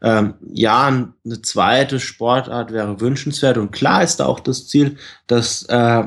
Ähm, 0.00 0.34
ja, 0.50 0.86
eine 0.86 1.42
zweite 1.42 2.00
Sportart 2.00 2.72
wäre 2.72 2.98
wünschenswert 2.98 3.58
und 3.58 3.72
klar 3.72 4.02
ist 4.02 4.20
da 4.20 4.26
auch 4.26 4.40
das 4.40 4.68
Ziel, 4.68 4.96
dass 5.26 5.64
äh, 5.64 6.04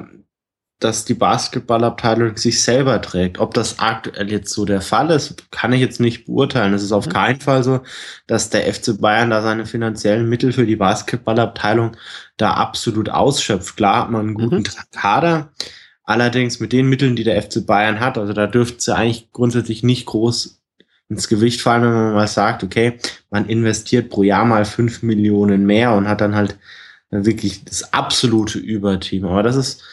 dass 0.83 1.05
die 1.05 1.13
Basketballabteilung 1.13 2.35
sich 2.35 2.61
selber 2.61 3.01
trägt. 3.01 3.39
Ob 3.39 3.53
das 3.53 3.79
aktuell 3.79 4.29
jetzt 4.29 4.51
so 4.53 4.65
der 4.65 4.81
Fall 4.81 5.11
ist, 5.11 5.49
kann 5.49 5.71
ich 5.71 5.79
jetzt 5.79 6.01
nicht 6.01 6.25
beurteilen. 6.25 6.73
Es 6.73 6.83
ist 6.83 6.91
auf 6.91 7.05
mhm. 7.05 7.11
keinen 7.11 7.39
Fall 7.39 7.63
so, 7.63 7.81
dass 8.27 8.49
der 8.49 8.71
FC 8.73 8.99
Bayern 8.99 9.29
da 9.29 9.41
seine 9.41 9.65
finanziellen 9.65 10.27
Mittel 10.27 10.51
für 10.51 10.65
die 10.65 10.75
Basketballabteilung 10.75 11.95
da 12.35 12.55
absolut 12.55 13.09
ausschöpft. 13.09 13.77
Klar 13.77 14.03
hat 14.03 14.11
man 14.11 14.27
einen 14.27 14.33
guten 14.33 14.57
mhm. 14.57 14.63
Kader, 14.91 15.53
allerdings 16.03 16.59
mit 16.59 16.73
den 16.73 16.89
Mitteln, 16.89 17.15
die 17.15 17.23
der 17.23 17.41
FC 17.41 17.65
Bayern 17.65 18.01
hat, 18.01 18.17
also 18.17 18.33
da 18.33 18.47
dürfte 18.47 18.77
es 18.77 18.85
ja 18.85 18.95
eigentlich 18.95 19.31
grundsätzlich 19.31 19.83
nicht 19.83 20.05
groß 20.05 20.59
ins 21.07 21.29
Gewicht 21.29 21.61
fallen, 21.61 21.83
wenn 21.83 21.93
man 21.93 22.13
mal 22.13 22.27
sagt, 22.27 22.63
okay, 22.63 22.97
man 23.29 23.45
investiert 23.45 24.09
pro 24.09 24.23
Jahr 24.23 24.43
mal 24.43 24.65
fünf 24.65 25.01
Millionen 25.01 25.65
mehr 25.65 25.93
und 25.93 26.09
hat 26.09 26.19
dann 26.19 26.35
halt 26.35 26.57
wirklich 27.09 27.63
das 27.63 27.93
absolute 27.93 28.57
Überteam. 28.57 29.25
Aber 29.25 29.43
das 29.43 29.55
ist 29.55 29.83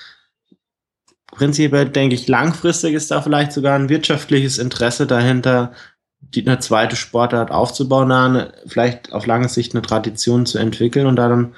prinzipiell 1.40 1.88
denke 1.88 2.14
ich, 2.14 2.28
langfristig 2.28 2.92
ist 2.92 3.10
da 3.10 3.22
vielleicht 3.22 3.52
sogar 3.52 3.74
ein 3.74 3.88
wirtschaftliches 3.88 4.58
Interesse 4.58 5.06
dahinter, 5.06 5.72
die, 6.20 6.46
eine 6.46 6.58
zweite 6.58 6.96
Sportart 6.96 7.50
aufzubauen, 7.50 8.12
eine, 8.12 8.52
vielleicht 8.66 9.14
auf 9.14 9.24
lange 9.24 9.48
Sicht 9.48 9.74
eine 9.74 9.80
Tradition 9.80 10.44
zu 10.44 10.58
entwickeln 10.58 11.06
und 11.06 11.16
da 11.16 11.30
dann 11.30 11.54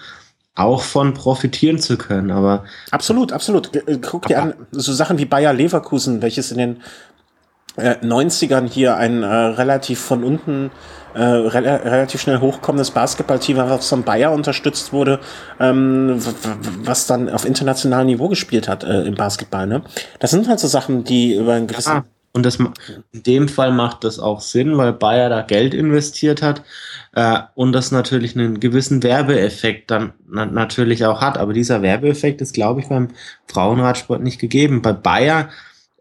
auch 0.54 0.82
von 0.82 1.14
profitieren 1.14 1.80
zu 1.80 1.98
können. 1.98 2.30
Aber 2.30 2.62
absolut, 2.92 3.32
absolut. 3.32 3.74
Äh, 3.74 3.98
guck 3.98 4.28
dir 4.28 4.40
an, 4.40 4.54
so 4.70 4.92
Sachen 4.92 5.18
wie 5.18 5.24
Bayer 5.24 5.52
Leverkusen, 5.52 6.22
welches 6.22 6.52
in 6.52 6.58
den 6.58 6.76
äh, 7.74 7.96
90ern 7.96 8.68
hier 8.70 8.96
ein 8.96 9.24
äh, 9.24 9.26
relativ 9.26 9.98
von 9.98 10.22
unten 10.22 10.70
äh, 11.14 11.22
re 11.22 11.62
relativ 11.62 12.20
schnell 12.20 12.40
hochkommendes 12.40 12.90
Basketballteam, 12.90 13.56
was 13.56 13.88
von 13.88 14.02
Bayer 14.02 14.32
unterstützt 14.32 14.92
wurde, 14.92 15.20
ähm, 15.60 16.20
was 16.84 17.06
dann 17.06 17.28
auf 17.28 17.44
internationalem 17.44 18.06
Niveau 18.06 18.28
gespielt 18.28 18.68
hat 18.68 18.84
äh, 18.84 19.02
im 19.02 19.14
Basketball. 19.14 19.66
Ne? 19.66 19.82
Das 20.18 20.30
sind 20.30 20.48
halt 20.48 20.60
so 20.60 20.68
Sachen, 20.68 21.04
die 21.04 21.34
über 21.34 21.54
einen 21.54 21.66
gewissen... 21.66 21.92
Ja, 21.92 22.04
und 22.34 22.46
das, 22.46 22.58
in 22.58 23.22
dem 23.22 23.46
Fall 23.46 23.72
macht 23.72 24.04
das 24.04 24.18
auch 24.18 24.40
Sinn, 24.40 24.78
weil 24.78 24.94
Bayer 24.94 25.28
da 25.28 25.42
Geld 25.42 25.74
investiert 25.74 26.40
hat 26.40 26.62
äh, 27.14 27.40
und 27.54 27.72
das 27.72 27.92
natürlich 27.92 28.34
einen 28.34 28.58
gewissen 28.58 29.02
Werbeeffekt 29.02 29.90
dann 29.90 30.14
na 30.26 30.46
natürlich 30.46 31.04
auch 31.04 31.20
hat. 31.20 31.36
Aber 31.36 31.52
dieser 31.52 31.82
Werbeeffekt 31.82 32.40
ist, 32.40 32.54
glaube 32.54 32.80
ich, 32.80 32.88
beim 32.88 33.08
Frauenradsport 33.48 34.22
nicht 34.22 34.40
gegeben. 34.40 34.80
Bei 34.80 34.94
Bayer 34.94 35.50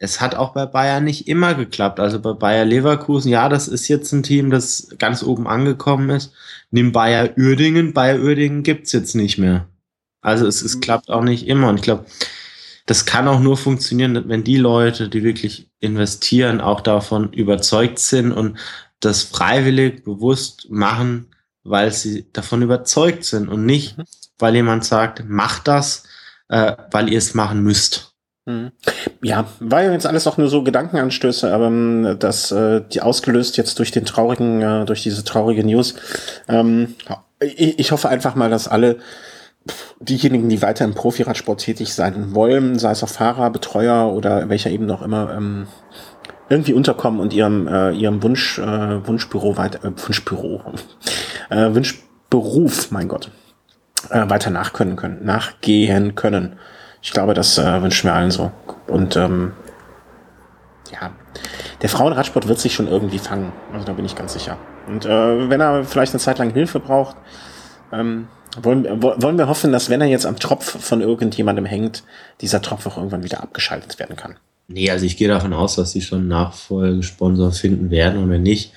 es 0.04 0.20
hat 0.20 0.34
auch 0.34 0.54
bei 0.54 0.66
Bayern 0.66 1.04
nicht 1.04 1.28
immer 1.28 1.54
geklappt. 1.54 2.00
Also 2.00 2.20
bei 2.20 2.34
Bayer 2.34 2.66
Leverkusen, 2.66 3.30
ja, 3.30 3.50
das 3.50 3.68
ist 3.68 3.88
jetzt 3.88 4.12
ein 4.12 4.24
Team, 4.24 4.50
das 4.50 4.88
ganz 4.98 5.22
oben 5.22 5.48
angekommen 5.48 6.10
ist. 6.10 6.34
Nimm 6.72 6.92
Bayer 6.92 7.30
Uerdingen, 7.38 7.94
Bayer 7.94 8.20
Uerdingen 8.20 8.64
gibt's 8.64 8.94
jetzt 8.94 9.14
nicht 9.14 9.38
mehr. 9.38 9.68
Also 10.22 10.48
es, 10.48 10.64
es 10.64 10.78
mhm. 10.78 10.80
klappt 10.82 11.12
auch 11.12 11.22
nicht 11.22 11.48
immer. 11.48 11.70
Und 11.70 11.76
ich 11.76 11.82
glaube, 11.84 12.06
das 12.88 13.06
kann 13.06 13.28
auch 13.28 13.40
nur 13.40 13.58
funktionieren, 13.58 14.28
wenn 14.28 14.44
die 14.44 14.58
Leute, 14.58 15.08
die 15.08 15.24
wirklich 15.24 15.70
investieren, 15.80 16.62
auch 16.62 16.82
davon 16.82 17.32
überzeugt 17.32 18.00
sind 18.00 18.32
und 18.32 18.58
das 19.02 19.22
freiwillig 19.22 20.04
bewusst 20.04 20.66
machen, 20.72 21.28
weil 21.64 21.92
sie 21.92 22.26
davon 22.34 22.64
überzeugt 22.64 23.24
sind 23.24 23.50
und 23.50 23.68
nicht, 23.68 24.00
mhm. 24.00 24.06
weil 24.40 24.56
jemand 24.56 24.84
sagt, 24.84 25.30
macht 25.30 25.68
das, 25.68 26.06
äh, 26.50 26.76
weil 26.90 27.08
ihr 27.08 27.20
es 27.20 27.36
machen 27.36 27.62
müsst. 27.62 28.16
Ja, 29.24 29.46
war 29.60 29.84
ja 29.84 29.92
jetzt 29.92 30.08
alles 30.08 30.26
auch 30.26 30.38
nur 30.38 30.48
so 30.48 30.64
Gedankenanstöße, 30.64 31.54
aber 31.54 31.68
ähm, 31.68 32.16
das, 32.18 32.52
äh, 32.52 32.82
die 32.92 33.02
ausgelöst 33.02 33.56
jetzt 33.58 33.78
durch 33.78 33.92
den 33.92 34.06
traurigen, 34.06 34.62
äh, 34.62 34.86
durch 34.86 35.04
diese 35.04 35.24
traurige 35.24 35.64
News. 35.64 35.94
Ähm, 36.48 36.96
ich, 37.40 37.78
ich 37.78 37.92
hoffe 37.92 38.10
einfach 38.10 38.34
mal, 38.36 38.50
dass 38.50 38.68
alle 38.68 38.98
diejenigen, 40.00 40.50
die 40.50 40.62
weiter 40.62 40.86
im 40.86 40.96
Profiradsport 40.96 41.62
tätig 41.62 41.94
sein 41.94 42.34
wollen, 42.34 42.80
sei 42.80 42.92
es 42.92 43.04
auch 43.04 43.10
Fahrer, 43.10 43.52
Betreuer 43.52 44.12
oder 44.12 44.50
welcher 44.50 44.72
eben 44.72 44.88
noch 44.88 45.04
immer, 45.04 45.34
ähm, 45.36 45.68
irgendwie 46.50 46.74
unterkommen 46.74 47.20
und 47.20 47.34
ihrem, 47.34 47.68
äh, 47.68 47.92
ihrem 47.92 48.24
Wunsch, 48.24 48.58
äh, 48.60 49.08
Wunschbüro 49.08 49.56
weiter, 49.56 49.86
äh, 49.86 49.92
Wunschbüro, 49.96 50.62
äh, 51.50 51.74
Wunschberuf, 51.74 52.92
mein 52.92 53.08
Gott, 53.08 53.30
äh, 54.10 54.30
weiter 54.30 54.50
nachkönnen 54.50 54.96
können, 54.96 55.24
nachgehen 55.24 56.16
können. 56.16 56.58
Ich 57.02 57.12
glaube, 57.12 57.34
das 57.34 57.58
äh, 57.58 57.82
wünschen 57.82 58.08
wir 58.08 58.14
allen 58.14 58.32
so. 58.32 58.52
Und 58.88 59.16
ähm, 59.16 59.54
ja, 60.92 61.12
der 61.82 61.90
Frauenradsport 61.90 62.48
wird 62.48 62.60
sich 62.60 62.74
schon 62.74 62.88
irgendwie 62.88 63.20
fangen. 63.20 63.52
Also 63.74 63.86
da 63.86 63.94
bin 63.94 64.06
ich 64.06 64.16
ganz 64.16 64.34
sicher. 64.34 64.58
Und 64.88 65.06
äh, 65.06 65.50
wenn 65.50 65.62
er 65.62 65.84
vielleicht 65.84 66.14
eine 66.14 66.20
Zeit 66.20 66.38
lang 66.38 66.52
Hilfe 66.52 66.80
braucht, 66.80 67.16
ähm, 67.92 68.28
wollen, 68.62 69.02
wollen 69.02 69.38
wir 69.38 69.48
hoffen, 69.48 69.72
dass 69.72 69.90
wenn 69.90 70.02
er 70.02 70.08
jetzt 70.08 70.26
am 70.26 70.38
Tropf 70.38 70.84
von 70.84 71.02
irgendjemandem 71.02 71.66
hängt, 71.66 72.04
dieser 72.42 72.62
Tropf 72.62 72.86
auch 72.86 72.98
irgendwann 72.98 73.24
wieder 73.24 73.42
abgeschaltet 73.42 73.98
werden 74.00 74.16
kann. 74.16 74.36
Nee, 74.68 74.90
also 74.90 75.06
ich 75.06 75.18
gehe 75.18 75.28
davon 75.28 75.54
aus, 75.54 75.76
dass 75.76 75.92
sie 75.92 76.02
schon 76.02 76.28
Nachfolgesponsor 76.28 77.52
finden 77.52 77.92
werden 77.92 78.22
und 78.22 78.30
wenn 78.30 78.44
nicht, 78.44 78.74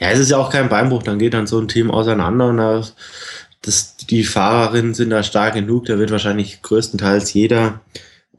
ja, 0.00 0.10
es 0.10 0.18
ist 0.18 0.30
ja 0.30 0.38
auch 0.38 0.50
kein 0.50 0.68
Beinbruch, 0.68 1.02
dann 1.02 1.18
geht 1.18 1.34
dann 1.34 1.46
so 1.46 1.58
ein 1.58 1.68
Team 1.68 1.90
auseinander 1.90 2.48
und 2.48 2.56
da 2.56 2.82
das, 3.64 3.96
die 3.96 4.24
Fahrerinnen 4.24 4.94
sind 4.94 5.10
da 5.10 5.22
stark 5.22 5.54
genug, 5.54 5.86
da 5.86 5.98
wird 5.98 6.10
wahrscheinlich 6.10 6.60
größtenteils 6.62 7.32
jeder 7.32 7.80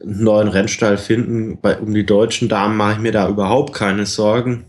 einen 0.02 0.24
neuen 0.24 0.48
Rennstall 0.48 0.98
finden. 0.98 1.60
Bei, 1.62 1.78
um 1.78 1.94
die 1.94 2.06
deutschen 2.06 2.50
Damen 2.50 2.78
mache 2.78 2.94
ich 2.94 3.00
mir 3.00 3.12
da 3.12 3.28
überhaupt 3.28 3.74
keine 3.74 4.06
Sorgen. 4.06 4.66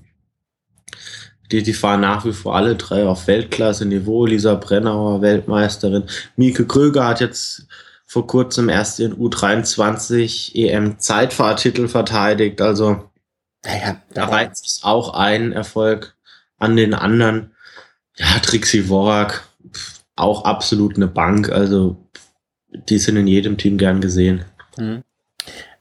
Die, 1.52 1.62
die 1.62 1.74
fahren 1.74 2.00
nach 2.00 2.24
wie 2.24 2.32
vor 2.32 2.56
alle 2.56 2.74
drei 2.76 3.04
auf 3.04 3.26
Weltklasse-Niveau. 3.26 4.26
Lisa 4.26 4.54
Brennauer, 4.54 5.20
Weltmeisterin. 5.22 6.04
Mieke 6.36 6.66
Kröger 6.66 7.06
hat 7.06 7.20
jetzt 7.20 7.66
vor 8.04 8.26
kurzem 8.26 8.68
erst 8.68 8.98
den 8.98 9.14
U23 9.14 10.54
EM 10.54 10.98
Zeitfahrtitel 10.98 11.88
verteidigt. 11.88 12.60
Also 12.60 13.10
naja, 13.64 14.00
da 14.14 14.26
reizt 14.26 14.66
es 14.66 14.80
auch 14.82 15.14
ein 15.14 15.52
Erfolg 15.52 16.16
an 16.58 16.76
den 16.76 16.94
anderen. 16.94 17.52
Ja, 18.16 18.38
Trixie 18.40 18.88
Worak, 18.88 19.46
auch 20.16 20.44
absolut 20.44 20.96
eine 20.96 21.06
Bank. 21.06 21.50
Also 21.50 21.96
die 22.88 22.98
sind 22.98 23.16
in 23.16 23.26
jedem 23.26 23.56
Team 23.56 23.78
gern 23.78 24.00
gesehen. 24.00 24.44
Mhm. 24.76 25.02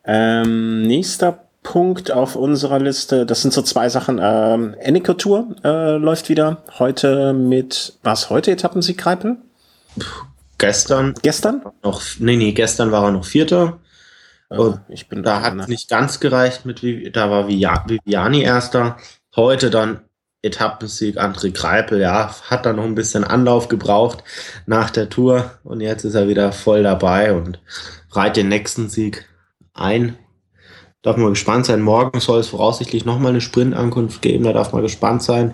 Ähm, 0.04 0.84
nächster 0.84 1.46
Punkt 1.64 2.12
auf 2.12 2.36
unserer 2.36 2.80
Liste, 2.80 3.26
das 3.26 3.42
sind 3.42 3.54
so 3.54 3.64
zwei 3.64 3.90
Sachen. 3.90 4.20
Ähm, 4.22 4.76
Enneke 4.80 5.18
Tour 5.18 5.56
äh, 5.64 5.98
läuft 5.98 6.30
wieder. 6.30 6.64
Heute 6.78 7.34
mit, 7.34 7.98
was 8.04 8.30
heute 8.30 8.52
Etappensieg 8.52 9.00
Kreipel? 9.00 9.38
Gestern. 10.60 11.16
Gestern? 11.24 11.64
Noch, 11.84 12.04
nee, 12.20 12.36
nee, 12.36 12.52
gestern 12.52 12.92
war 12.92 13.06
er 13.06 13.12
noch 13.12 13.26
Vierter. 13.26 13.80
Und 14.50 14.80
ich 14.90 15.10
bin 15.10 15.24
da 15.24 15.42
hat 15.42 15.68
nicht 15.68 15.90
ganz 15.90 16.20
gereicht 16.20 16.66
mit, 16.66 16.82
da 17.16 17.32
war 17.32 17.48
Viviani 17.48 18.42
erster. 18.42 18.98
Heute 19.36 19.72
dann 19.72 20.02
Etappensieg 20.46 21.18
André 21.18 21.52
Greipel, 21.52 22.00
ja, 22.00 22.34
hat 22.44 22.66
da 22.66 22.74
noch 22.74 22.84
ein 22.84 22.96
bisschen 22.96 23.24
Anlauf 23.24 23.68
gebraucht 23.68 24.24
nach 24.66 24.90
der 24.90 25.10
Tour 25.10 25.52
und 25.64 25.82
jetzt 25.82 26.06
ist 26.06 26.16
er 26.16 26.28
wieder 26.28 26.52
voll 26.52 26.84
dabei 26.84 27.34
und 27.34 27.60
reiht 28.12 28.38
den 28.38 28.50
nächsten 28.50 28.90
Sieg 28.90 29.26
ein. 29.74 30.18
Darf 31.02 31.18
man 31.18 31.30
gespannt 31.30 31.68
sein. 31.68 31.82
Morgen 31.82 32.20
soll 32.20 32.40
es 32.40 32.48
voraussichtlich 32.48 33.06
nochmal 33.06 33.30
eine 33.30 33.42
Sprintankunft 33.42 34.24
geben. 34.24 34.44
Da 34.44 34.54
darf 34.54 34.74
man 34.74 34.82
gespannt 34.82 35.22
sein, 35.22 35.54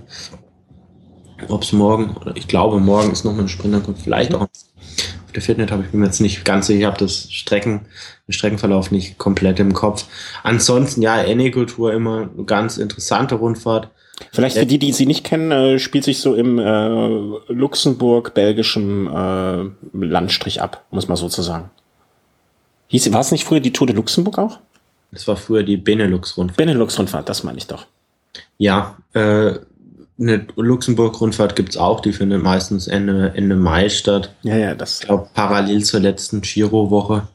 ob 1.50 1.64
es 1.64 1.74
morgen, 1.74 2.16
oder 2.16 2.38
ich 2.38 2.48
glaube, 2.48 2.80
morgen 2.80 3.12
ist 3.12 3.26
nochmal 3.26 3.42
eine 3.42 3.50
Sprintankunft. 3.50 4.02
Vielleicht 4.02 4.34
auch 4.34 4.44
auf 4.44 5.32
der 5.36 5.42
Fitnet 5.42 5.72
habe 5.72 5.84
ich 5.86 5.94
mir 5.94 6.06
jetzt 6.06 6.22
nicht 6.22 6.46
ganz 6.46 6.68
sicher. 6.68 6.80
Ich 6.80 6.86
habe 6.86 6.98
das 6.98 7.32
Strecken, 7.32 7.86
den 8.28 8.34
Streckenverlauf 8.34 8.92
nicht 8.92 9.18
komplett 9.18 9.60
im 9.60 9.74
Kopf. 9.74 10.06
Ansonsten, 10.44 11.02
ja, 11.02 11.22
Enekultur 11.22 11.94
immer 11.94 12.30
eine 12.34 12.46
ganz 12.46 12.78
interessante 12.78 13.36
Rundfahrt. 13.36 13.90
Vielleicht 14.31 14.57
für 14.57 14.65
die, 14.65 14.80
die 14.80 14.91
sie 14.91 15.06
nicht 15.06 15.23
kennen, 15.23 15.52
äh, 15.52 15.80
spielt 15.80 16.03
sich 16.03 16.19
so 16.19 16.35
im 16.35 16.60
äh, 16.60 17.18
Luxemburg-belgischen 17.48 19.07
äh, 19.07 19.65
Landstrich 19.93 20.61
ab, 20.61 20.85
muss 20.91 21.07
man 21.07 21.18
sozusagen. 21.18 21.69
Hieß, 22.88 23.11
war 23.14 23.22
es 23.22 23.31
nicht 23.31 23.45
früher 23.45 23.60
die 23.61 23.73
Tour 23.73 23.88
de 23.88 23.95
Luxemburg 23.95 24.38
auch? 24.38 24.60
Das 25.11 25.27
war 25.27 25.35
früher 25.35 25.64
die 25.64 25.77
Benelux-Rundfahrt. 25.77 26.57
Benelux-Rundfahrt, 26.57 27.27
das 27.27 27.43
meine 27.43 27.57
ich 27.57 27.68
doch. 27.68 27.85
Ja, 28.57 28.98
äh, 29.14 29.56
eine 30.19 30.45
Luxemburg-Rundfahrt 30.56 31.56
gibt's 31.56 31.77
auch, 31.77 31.99
die 31.99 32.14
findet 32.14 32.43
meistens 32.43 32.88
Ende, 32.88 33.34
Ende 33.35 33.56
Mai 33.56 33.89
statt. 33.89 34.34
Ja, 34.43 34.56
ja, 34.56 34.76
das. 34.76 34.99
Ich 35.02 35.07
glaube, 35.07 35.30
parallel 35.34 35.84
zur 35.84 35.99
letzten 35.99 36.41
Giro-Woche. 36.41 37.27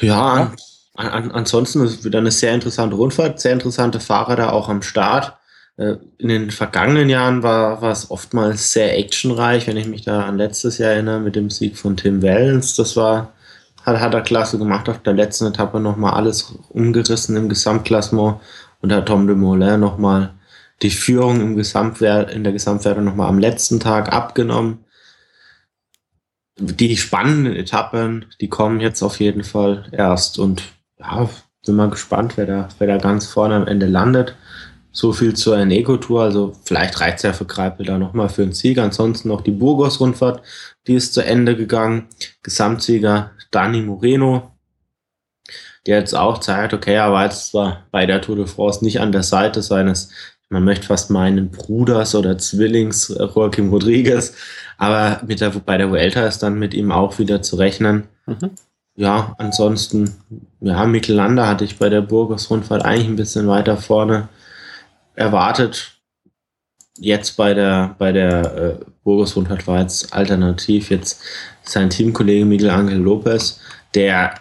Ja, 0.00 0.38
ja. 0.38 0.52
An, 0.98 1.06
an, 1.06 1.30
ansonsten 1.30 1.84
ist 1.84 2.04
wieder 2.04 2.18
eine 2.18 2.32
sehr 2.32 2.52
interessante 2.52 2.96
Rundfahrt, 2.96 3.38
sehr 3.38 3.52
interessante 3.52 4.00
Fahrer 4.00 4.34
da 4.34 4.50
auch 4.50 4.68
am 4.68 4.82
Start. 4.82 5.38
Äh, 5.76 5.94
in 6.18 6.28
den 6.28 6.50
vergangenen 6.50 7.08
Jahren 7.08 7.44
war, 7.44 7.80
war 7.80 7.92
es 7.92 8.10
oftmals 8.10 8.72
sehr 8.72 8.98
actionreich, 8.98 9.68
wenn 9.68 9.76
ich 9.76 9.86
mich 9.86 10.02
da 10.02 10.22
an 10.22 10.38
letztes 10.38 10.78
Jahr 10.78 10.90
erinnere 10.90 11.20
mit 11.20 11.36
dem 11.36 11.50
Sieg 11.50 11.78
von 11.78 11.96
Tim 11.96 12.20
Wellens. 12.20 12.74
Das 12.74 12.96
war 12.96 13.32
hat, 13.86 14.00
hat 14.00 14.12
er 14.12 14.22
klasse 14.22 14.58
gemacht. 14.58 14.88
Auf 14.88 14.98
der 15.04 15.12
letzten 15.12 15.46
Etappe 15.46 15.78
nochmal 15.78 16.14
alles 16.14 16.52
umgerissen 16.70 17.36
im 17.36 17.48
Gesamtklassement 17.48 18.40
und 18.80 18.92
hat 18.92 19.06
Tom 19.06 19.28
de 19.28 19.36
Moulin 19.36 19.78
nochmal 19.78 20.34
die 20.82 20.90
Führung 20.90 21.40
im 21.40 21.54
Gesamtwert, 21.54 22.32
in 22.32 22.42
der 22.42 22.52
Gesamtwertung 22.52 23.04
nochmal 23.04 23.28
am 23.28 23.38
letzten 23.38 23.78
Tag 23.78 24.12
abgenommen. 24.12 24.84
Die 26.58 26.96
spannenden 26.96 27.54
Etappen, 27.54 28.26
die 28.40 28.48
kommen 28.48 28.80
jetzt 28.80 29.02
auf 29.02 29.20
jeden 29.20 29.44
Fall 29.44 29.88
erst 29.92 30.40
und 30.40 30.62
ja, 30.98 31.28
bin 31.68 31.76
mal 31.76 31.90
gespannt, 31.90 32.36
wer 32.36 32.46
da, 32.46 32.68
wer 32.78 32.86
da 32.86 32.96
ganz 32.96 33.26
vorne 33.26 33.54
am 33.54 33.66
Ende 33.66 33.86
landet. 33.86 34.34
So 34.90 35.12
viel 35.12 35.34
zur 35.34 35.58
Eneco-Tour, 35.58 36.22
also 36.22 36.56
vielleicht 36.64 36.98
reicht 37.00 37.18
es 37.18 37.22
ja 37.22 37.32
für 37.32 37.44
Kreipel 37.44 37.86
da 37.86 37.98
nochmal 37.98 38.28
für 38.28 38.42
einen 38.42 38.52
Sieg. 38.52 38.78
Ansonsten 38.78 39.28
noch 39.28 39.42
die 39.42 39.50
Burgos-Rundfahrt, 39.50 40.42
die 40.86 40.94
ist 40.94 41.14
zu 41.14 41.24
Ende 41.24 41.56
gegangen. 41.56 42.08
Gesamtsieger 42.42 43.32
Dani 43.50 43.82
Moreno, 43.82 44.50
der 45.86 45.98
jetzt 45.98 46.14
auch 46.14 46.38
zeigt, 46.38 46.74
okay, 46.74 46.94
er 46.94 47.12
war 47.12 47.24
jetzt 47.24 47.48
zwar 47.48 47.86
bei 47.90 48.06
der 48.06 48.20
Tour 48.20 48.36
de 48.36 48.46
France 48.46 48.84
nicht 48.84 49.00
an 49.00 49.12
der 49.12 49.22
Seite 49.22 49.62
seines, 49.62 50.10
man 50.48 50.64
möchte 50.64 50.86
fast 50.86 51.10
meinen, 51.10 51.50
Bruders 51.50 52.14
oder 52.14 52.38
Zwillings 52.38 53.10
äh, 53.10 53.24
Joaquim 53.24 53.70
Rodriguez, 53.70 54.34
aber 54.78 55.20
mit 55.26 55.40
der, 55.40 55.50
bei 55.50 55.76
der 55.76 55.90
Vuelta 55.90 56.26
ist 56.26 56.42
dann 56.42 56.58
mit 56.58 56.72
ihm 56.74 56.90
auch 56.90 57.18
wieder 57.18 57.42
zu 57.42 57.56
rechnen. 57.56 58.04
Mhm. 58.26 58.50
Ja, 58.98 59.36
ansonsten, 59.38 60.12
ja, 60.60 60.84
Mikkel 60.84 61.14
Lander 61.14 61.46
hatte 61.46 61.64
ich 61.64 61.78
bei 61.78 61.88
der 61.88 62.00
Burgos-Rundfahrt 62.00 62.84
eigentlich 62.84 63.06
ein 63.06 63.14
bisschen 63.14 63.46
weiter 63.46 63.76
vorne 63.76 64.28
erwartet. 65.14 66.00
Jetzt 66.98 67.36
bei 67.36 67.54
der, 67.54 67.94
bei 67.98 68.10
der 68.10 68.54
äh, 68.56 68.84
Burgos-Rundfahrt 69.04 69.68
war 69.68 69.82
jetzt 69.82 70.12
alternativ 70.12 70.90
jetzt 70.90 71.22
sein 71.62 71.90
Teamkollege 71.90 72.44
Miguel 72.44 72.70
Angel 72.70 72.98
Lopez, 72.98 73.60
der 73.94 74.34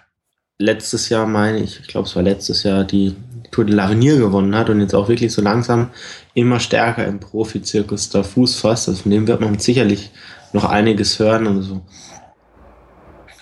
letztes 0.58 1.10
Jahr, 1.10 1.28
meine 1.28 1.60
ich, 1.60 1.80
ich 1.82 1.88
glaube, 1.88 2.08
es 2.08 2.16
war 2.16 2.24
letztes 2.24 2.64
Jahr, 2.64 2.84
die 2.84 3.16
Tour 3.52 3.66
de 3.66 3.76
l'Avenir 3.76 4.18
gewonnen 4.18 4.56
hat 4.56 4.72
und 4.72 4.82
jetzt 4.82 4.96
auch 4.96 5.08
wirklich 5.08 5.34
so 5.34 5.44
langsam 5.44 5.92
immer 6.34 6.60
stärker 6.60 7.06
im 7.06 7.20
Profizirkus 7.20 8.10
da 8.10 8.24
Fuß 8.24 8.60
fasst. 8.60 8.90
Also 8.90 9.04
von 9.04 9.12
dem 9.12 9.28
wird 9.28 9.40
man 9.40 9.60
sicherlich 9.60 10.10
noch 10.52 10.66
einiges 10.66 11.20
hören 11.20 11.46
und 11.46 11.62
so. 11.62 11.82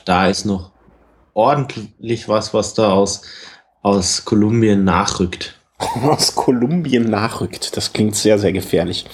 Da 0.04 0.28
ist 0.28 0.44
noch 0.44 0.75
ordentlich 1.36 2.28
was, 2.28 2.54
was 2.56 2.74
da 2.74 2.92
aus, 2.92 3.22
aus 3.84 4.26
Kolumbien 4.26 4.84
nachrückt. 4.84 5.60
Aus 6.04 6.36
Kolumbien 6.36 7.10
nachrückt. 7.10 7.76
Das 7.76 7.92
klingt 7.92 8.16
sehr, 8.16 8.40
sehr 8.40 8.54
gefährlich. 8.54 9.06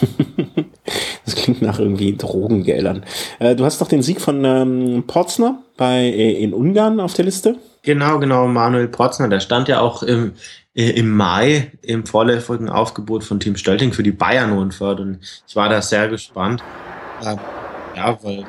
das 1.24 1.34
klingt 1.34 1.62
nach 1.62 1.78
irgendwie 1.78 2.14
Drogengeldern. 2.18 3.04
Äh, 3.38 3.56
du 3.56 3.64
hast 3.64 3.80
doch 3.80 3.88
den 3.88 4.02
Sieg 4.02 4.20
von 4.20 4.44
ähm, 4.44 5.04
Porzner 5.06 5.62
bei, 5.78 6.02
äh, 6.02 6.32
in 6.32 6.52
Ungarn 6.52 7.00
auf 7.00 7.14
der 7.14 7.24
Liste. 7.24 7.56
Genau, 7.82 8.18
genau, 8.18 8.46
Manuel 8.46 8.88
Porzner, 8.88 9.28
der 9.28 9.40
stand 9.40 9.68
ja 9.68 9.80
auch 9.80 10.02
im, 10.02 10.34
äh, 10.74 10.90
im 10.90 11.16
Mai 11.16 11.72
im 11.80 12.04
vorläufigen 12.04 12.68
Aufgebot 12.68 13.24
von 13.24 13.40
Team 13.40 13.56
Stölting 13.56 13.94
für 13.94 14.02
die 14.02 14.12
Bayern-Rundfahrt 14.12 15.00
und 15.00 15.20
ich 15.48 15.56
war 15.56 15.70
da 15.70 15.80
sehr 15.80 16.08
gespannt. 16.08 16.62
Äh, 17.22 17.36
ja, 17.96 18.18
weil 18.22 18.44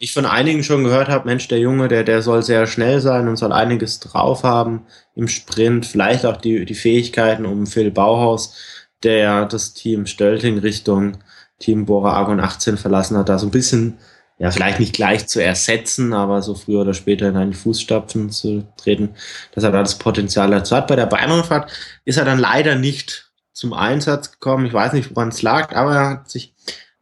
ich 0.00 0.14
von 0.14 0.24
einigen 0.24 0.64
schon 0.64 0.82
gehört 0.82 1.08
habe, 1.08 1.26
Mensch, 1.26 1.46
der 1.48 1.58
Junge, 1.58 1.86
der, 1.86 2.04
der 2.04 2.22
soll 2.22 2.42
sehr 2.42 2.66
schnell 2.66 3.00
sein 3.00 3.28
und 3.28 3.36
soll 3.36 3.52
einiges 3.52 4.00
drauf 4.00 4.42
haben 4.44 4.86
im 5.14 5.28
Sprint, 5.28 5.84
vielleicht 5.84 6.24
auch 6.24 6.38
die, 6.38 6.64
die 6.64 6.74
Fähigkeiten 6.74 7.44
um 7.44 7.66
Phil 7.66 7.90
Bauhaus, 7.90 8.56
der 9.02 9.18
ja 9.18 9.44
das 9.44 9.74
Team 9.74 10.06
Stölting 10.06 10.58
Richtung 10.58 11.18
Team 11.58 11.84
Bora 11.84 12.14
Argon 12.14 12.40
18 12.40 12.78
verlassen 12.78 13.18
hat, 13.18 13.28
da 13.28 13.38
so 13.38 13.46
ein 13.46 13.50
bisschen, 13.50 13.98
ja, 14.38 14.50
vielleicht 14.50 14.80
nicht 14.80 14.94
gleich 14.94 15.26
zu 15.28 15.44
ersetzen, 15.44 16.14
aber 16.14 16.40
so 16.40 16.54
früher 16.54 16.80
oder 16.80 16.94
später 16.94 17.28
in 17.28 17.36
einen 17.36 17.52
Fußstapfen 17.52 18.30
zu 18.30 18.66
treten, 18.78 19.10
dass 19.54 19.64
er 19.64 19.70
da 19.70 19.80
das 19.80 19.98
Potenzial 19.98 20.50
dazu 20.50 20.74
hat. 20.74 20.86
Bei 20.86 20.96
der 20.96 21.04
Bayernrundfahrt 21.04 21.70
ist 22.06 22.16
er 22.16 22.24
dann 22.24 22.38
leider 22.38 22.74
nicht 22.74 23.30
zum 23.52 23.74
Einsatz 23.74 24.32
gekommen. 24.32 24.64
Ich 24.64 24.72
weiß 24.72 24.94
nicht, 24.94 25.14
woran 25.14 25.28
es 25.28 25.42
lag, 25.42 25.76
aber 25.76 25.94
er 25.94 26.08
hat 26.08 26.30
sich 26.30 26.54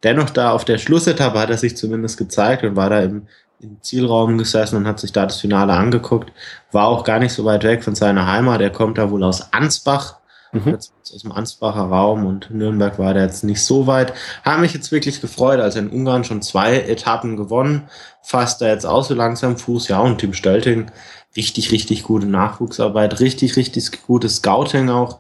dennoch 0.03 0.31
da 0.31 0.53
auf 0.53 0.65
der 0.65 0.79
Schlussetappe 0.79 1.39
hat 1.39 1.51
er 1.51 1.59
sich 1.59 1.77
zumindest 1.77 2.19
gezeigt 2.19 2.65
und 2.65 2.77
war 2.77 2.91
da 2.91 3.01
im, 3.01 3.27
im 3.61 3.83
Zielraum 3.83 4.39
gesessen 4.39 4.77
und 4.77 4.87
hat 4.87 5.01
sich 5.01 5.13
da 5.13 5.27
das 5.27 5.41
Finale 5.41 5.73
angeguckt. 5.73 6.33
War 6.73 6.87
auch 6.87 7.05
gar 7.05 7.19
nicht 7.19 7.33
so 7.33 7.45
weit 7.45 7.65
weg 7.65 7.83
von 7.83 7.95
seiner 7.95 8.27
Heimat. 8.27 8.61
Er 8.61 8.71
kommt 8.71 8.99
da 8.99 9.11
wohl 9.11 9.25
aus 9.25 9.53
Ansbach, 9.53 10.19
mhm. 10.53 10.77
aus 10.77 10.93
dem 11.23 11.33
Ansbacher 11.33 11.83
Raum 11.83 12.27
und 12.27 12.51
Nürnberg 12.51 12.99
war 12.99 13.15
da 13.15 13.23
jetzt 13.23 13.45
nicht 13.45 13.63
so 13.63 13.87
weit. 13.87 14.13
Haben 14.45 14.63
mich 14.63 14.75
jetzt 14.75 14.93
wirklich 14.93 15.21
gefreut, 15.21 15.61
als 15.61 15.75
er 15.75 15.83
in 15.83 15.91
Ungarn 15.91 16.25
schon 16.25 16.43
zwei 16.43 16.81
Etappen 16.81 17.37
gewonnen, 17.37 17.89
fasst 18.23 18.63
er 18.63 18.73
jetzt 18.73 18.87
auch 18.87 19.05
so 19.05 19.15
langsam 19.15 19.57
Fuß. 19.57 19.89
Ja, 19.89 20.01
und 20.01 20.19
Tim 20.19 20.35
Stölting, 20.35 20.91
richtig, 21.37 21.73
richtig 21.73 22.05
gute 22.05 22.27
Nachwuchsarbeit, 22.27 23.19
richtig, 23.21 23.57
richtig 23.57 24.03
gutes 24.07 24.37
Scouting 24.37 24.89
auch. 24.91 25.19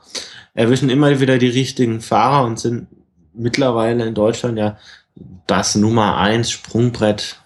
Erwischen 0.55 0.91
immer 0.91 1.21
wieder 1.21 1.39
die 1.39 1.49
richtigen 1.49 2.01
Fahrer 2.01 2.45
und 2.45 2.59
sind 2.59 2.89
mittlerweile 3.39 4.07
in 4.07 4.15
Deutschland 4.15 4.59
ja 4.59 4.77
das 5.47 5.75
Nummer 5.75 6.17
eins 6.19 6.51
Sprungbrett. 6.51 7.41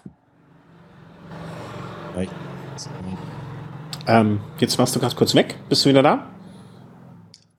Ähm, 4.06 4.40
jetzt 4.59 4.78
warst 4.78 4.97
du 4.97 5.01
gerade 5.01 5.14
kurz 5.14 5.35
weg. 5.35 5.56
Bist 5.69 5.85
du 5.85 5.90
wieder 5.90 6.02
da? 6.02 6.27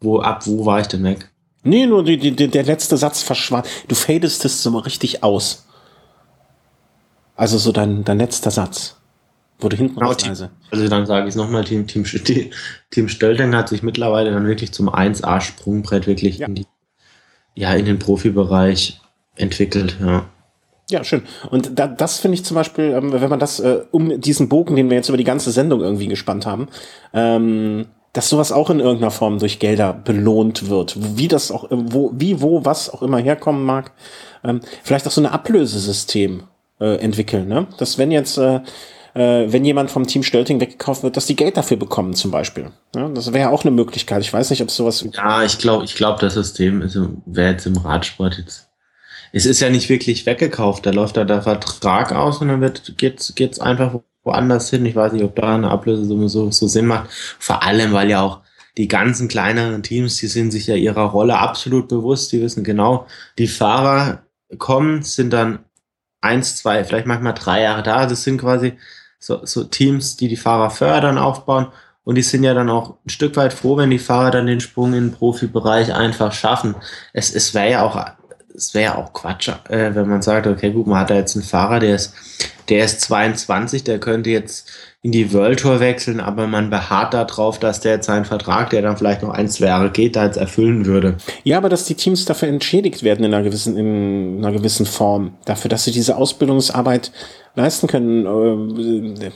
Wo, 0.01 0.19
ab 0.19 0.45
wo 0.45 0.65
war 0.65 0.81
ich 0.81 0.87
denn 0.87 1.03
weg? 1.03 1.29
Nee, 1.63 1.85
nur 1.85 2.03
die, 2.03 2.17
die, 2.17 2.47
der 2.49 2.63
letzte 2.63 2.97
Satz 2.97 3.23
verschwand. 3.23 3.65
Du 3.87 3.95
fadest 3.95 4.43
es 4.43 4.61
so 4.61 4.69
mal 4.71 4.79
richtig 4.79 5.23
aus. 5.23 5.65
Also 7.35 7.57
so 7.57 7.71
dein, 7.71 8.03
dein 8.03 8.17
letzter 8.17 8.51
Satz. 8.51 8.97
Wurde 9.59 9.77
hinten 9.77 9.95
genau, 9.95 10.13
Team, 10.13 10.35
Also 10.71 10.87
dann 10.89 11.05
sage 11.05 11.27
ich 11.27 11.29
es 11.29 11.35
nochmal, 11.35 11.63
Team, 11.63 11.87
Team, 11.87 12.03
Team 12.91 13.07
Stölting 13.07 13.55
hat 13.55 13.69
sich 13.69 13.81
mittlerweile 13.81 14.31
dann 14.31 14.45
wirklich 14.45 14.73
zum 14.73 14.89
1A-Sprungbrett 14.89 16.05
wirklich 16.05 16.39
ja. 16.39 16.47
in 16.47 16.55
die 16.55 16.67
ja, 17.55 17.73
in 17.73 17.85
den 17.85 17.99
Profibereich 17.99 18.99
entwickelt, 19.35 19.97
ja. 20.01 20.25
Ja, 20.89 21.03
schön. 21.03 21.23
Und 21.49 21.79
da, 21.79 21.87
das 21.87 22.19
finde 22.19 22.35
ich 22.35 22.43
zum 22.43 22.55
Beispiel, 22.55 22.91
ähm, 22.91 23.13
wenn 23.13 23.29
man 23.29 23.39
das 23.39 23.59
äh, 23.59 23.81
um 23.91 24.19
diesen 24.19 24.49
Bogen, 24.49 24.75
den 24.75 24.89
wir 24.89 24.97
jetzt 24.97 25.07
über 25.07 25.17
die 25.17 25.23
ganze 25.23 25.51
Sendung 25.51 25.81
irgendwie 25.81 26.07
gespannt 26.07 26.45
haben, 26.45 26.67
ähm, 27.13 27.85
dass 28.11 28.29
sowas 28.29 28.51
auch 28.51 28.69
in 28.69 28.79
irgendeiner 28.79 29.09
Form 29.09 29.39
durch 29.39 29.59
Gelder 29.59 29.93
belohnt 29.93 30.69
wird. 30.69 30.95
Wie 31.17 31.27
das 31.27 31.51
auch, 31.51 31.71
äh, 31.71 31.75
wo, 31.77 32.11
wie, 32.13 32.41
wo, 32.41 32.65
was 32.65 32.89
auch 32.89 33.01
immer 33.01 33.17
herkommen 33.17 33.63
mag. 33.63 33.91
Ähm, 34.43 34.59
vielleicht 34.83 35.07
auch 35.07 35.11
so 35.11 35.21
ein 35.21 35.25
Ablösesystem 35.25 36.43
äh, 36.79 36.97
entwickeln, 36.97 37.47
ne? 37.47 37.67
Dass 37.77 37.97
wenn 37.97 38.11
jetzt 38.11 38.37
äh, 38.37 38.59
äh, 39.13 39.51
wenn 39.51 39.65
jemand 39.65 39.91
vom 39.91 40.07
Team 40.07 40.23
Stölting 40.23 40.59
weggekauft 40.59 41.03
wird, 41.03 41.17
dass 41.17 41.25
die 41.25 41.35
Geld 41.35 41.57
dafür 41.57 41.77
bekommen 41.77 42.13
zum 42.13 42.31
Beispiel. 42.31 42.71
Ja, 42.95 43.09
das 43.09 43.33
wäre 43.33 43.49
auch 43.49 43.63
eine 43.63 43.71
Möglichkeit. 43.71 44.21
Ich 44.21 44.33
weiß 44.33 44.49
nicht, 44.49 44.61
ob 44.61 44.71
sowas... 44.71 45.05
Ja, 45.13 45.43
ich 45.43 45.57
glaube, 45.57 45.85
ich 45.85 45.95
glaube, 45.95 46.19
das 46.19 46.33
System 46.33 46.81
wäre 47.25 47.51
jetzt 47.51 47.65
im 47.65 47.77
Radsport 47.77 48.37
jetzt... 48.37 48.69
Es 49.35 49.47
ist 49.47 49.61
ja 49.61 49.69
nicht 49.71 49.89
wirklich 49.89 50.27
weggekauft, 50.27 50.85
da 50.85 50.91
läuft 50.91 51.17
da 51.17 51.23
der 51.23 51.41
Vertrag 51.41 52.11
aus 52.11 52.39
und 52.39 52.49
dann 52.49 52.61
wird, 52.61 52.97
geht's, 52.97 53.33
geht's 53.33 53.59
einfach 53.59 53.99
woanders 54.23 54.69
hin. 54.69 54.85
Ich 54.85 54.95
weiß 54.95 55.13
nicht, 55.13 55.23
ob 55.23 55.35
da 55.35 55.55
eine 55.55 55.71
Ablösesumme 55.71 56.29
so, 56.29 56.51
so 56.51 56.67
Sinn 56.67 56.85
macht. 56.85 57.09
Vor 57.39 57.63
allem, 57.63 57.93
weil 57.93 58.11
ja 58.11 58.21
auch 58.21 58.41
die 58.77 58.87
ganzen 58.87 59.27
kleineren 59.27 59.83
Teams, 59.83 60.17
die 60.17 60.27
sind 60.27 60.51
sich 60.51 60.67
ja 60.67 60.75
ihrer 60.75 61.03
Rolle 61.03 61.37
absolut 61.39 61.87
bewusst. 61.87 62.31
Die 62.31 62.41
wissen 62.41 62.63
genau, 62.63 63.07
die 63.37 63.47
Fahrer 63.47 64.23
kommen, 64.57 65.03
sind 65.03 65.31
dann 65.31 65.59
eins, 66.21 66.55
zwei, 66.57 66.83
vielleicht 66.83 67.07
manchmal 67.07 67.33
drei 67.33 67.61
Jahre 67.61 67.83
da. 67.83 68.05
Das 68.05 68.23
sind 68.23 68.39
quasi 68.39 68.73
so, 69.23 69.45
so 69.45 69.63
Teams, 69.63 70.17
die 70.17 70.27
die 70.27 70.35
Fahrer 70.35 70.69
fördern, 70.69 71.17
aufbauen. 71.17 71.67
Und 72.03 72.15
die 72.15 72.21
sind 72.21 72.43
ja 72.43 72.53
dann 72.53 72.69
auch 72.69 72.97
ein 73.05 73.09
Stück 73.09 73.37
weit 73.37 73.53
froh, 73.53 73.77
wenn 73.77 73.89
die 73.89 73.99
Fahrer 73.99 74.31
dann 74.31 74.47
den 74.47 74.59
Sprung 74.59 74.93
in 74.93 75.11
den 75.11 75.13
Profibereich 75.13 75.93
einfach 75.93 76.33
schaffen. 76.33 76.75
Es, 77.13 77.33
es 77.33 77.53
wäre 77.53 77.71
ja 77.71 77.83
auch, 77.83 78.05
es 78.53 78.73
wäre 78.73 78.83
ja 78.83 78.95
auch 78.97 79.13
Quatsch, 79.13 79.47
äh, 79.69 79.95
wenn 79.95 80.09
man 80.09 80.21
sagt, 80.21 80.45
okay, 80.45 80.71
gut, 80.71 80.87
man 80.87 80.99
hat 80.99 81.09
da 81.09 81.15
jetzt 81.15 81.37
einen 81.37 81.45
Fahrer, 81.45 81.79
der 81.79 81.95
ist, 81.95 82.13
der 82.67 82.83
ist 82.83 82.99
22, 82.99 83.85
der 83.85 83.99
könnte 83.99 84.29
jetzt 84.29 84.69
in 85.03 85.11
die 85.11 85.33
World 85.33 85.59
Tour 85.59 85.81
wechseln, 85.81 86.21
aber 86.21 86.47
man 86.47 86.69
beharrt 86.69 87.13
darauf, 87.13 87.59
dass 87.59 87.81
der 87.81 87.95
jetzt 87.95 88.05
seinen 88.05 88.23
Vertrag, 88.23 88.69
der 88.69 88.81
dann 88.81 88.95
vielleicht 88.95 89.21
noch 89.21 89.31
ein, 89.31 89.49
zwei 89.49 89.65
Jahre 89.65 89.91
geht, 89.91 90.15
da 90.15 90.25
jetzt 90.25 90.37
erfüllen 90.37 90.85
würde. 90.85 91.17
Ja, 91.43 91.57
aber 91.57 91.67
dass 91.67 91.83
die 91.83 91.95
Teams 91.95 92.23
dafür 92.23 92.47
entschädigt 92.47 93.03
werden 93.03 93.25
in 93.25 93.33
einer 93.33 93.43
gewissen, 93.43 93.75
in 93.75 94.37
einer 94.37 94.53
gewissen 94.53 94.85
Form, 94.85 95.33
dafür, 95.43 95.67
dass 95.67 95.83
sie 95.83 95.91
diese 95.91 96.15
Ausbildungsarbeit 96.15 97.11
leisten 97.53 97.87
können. 97.87 98.25
Äh, 98.25 99.31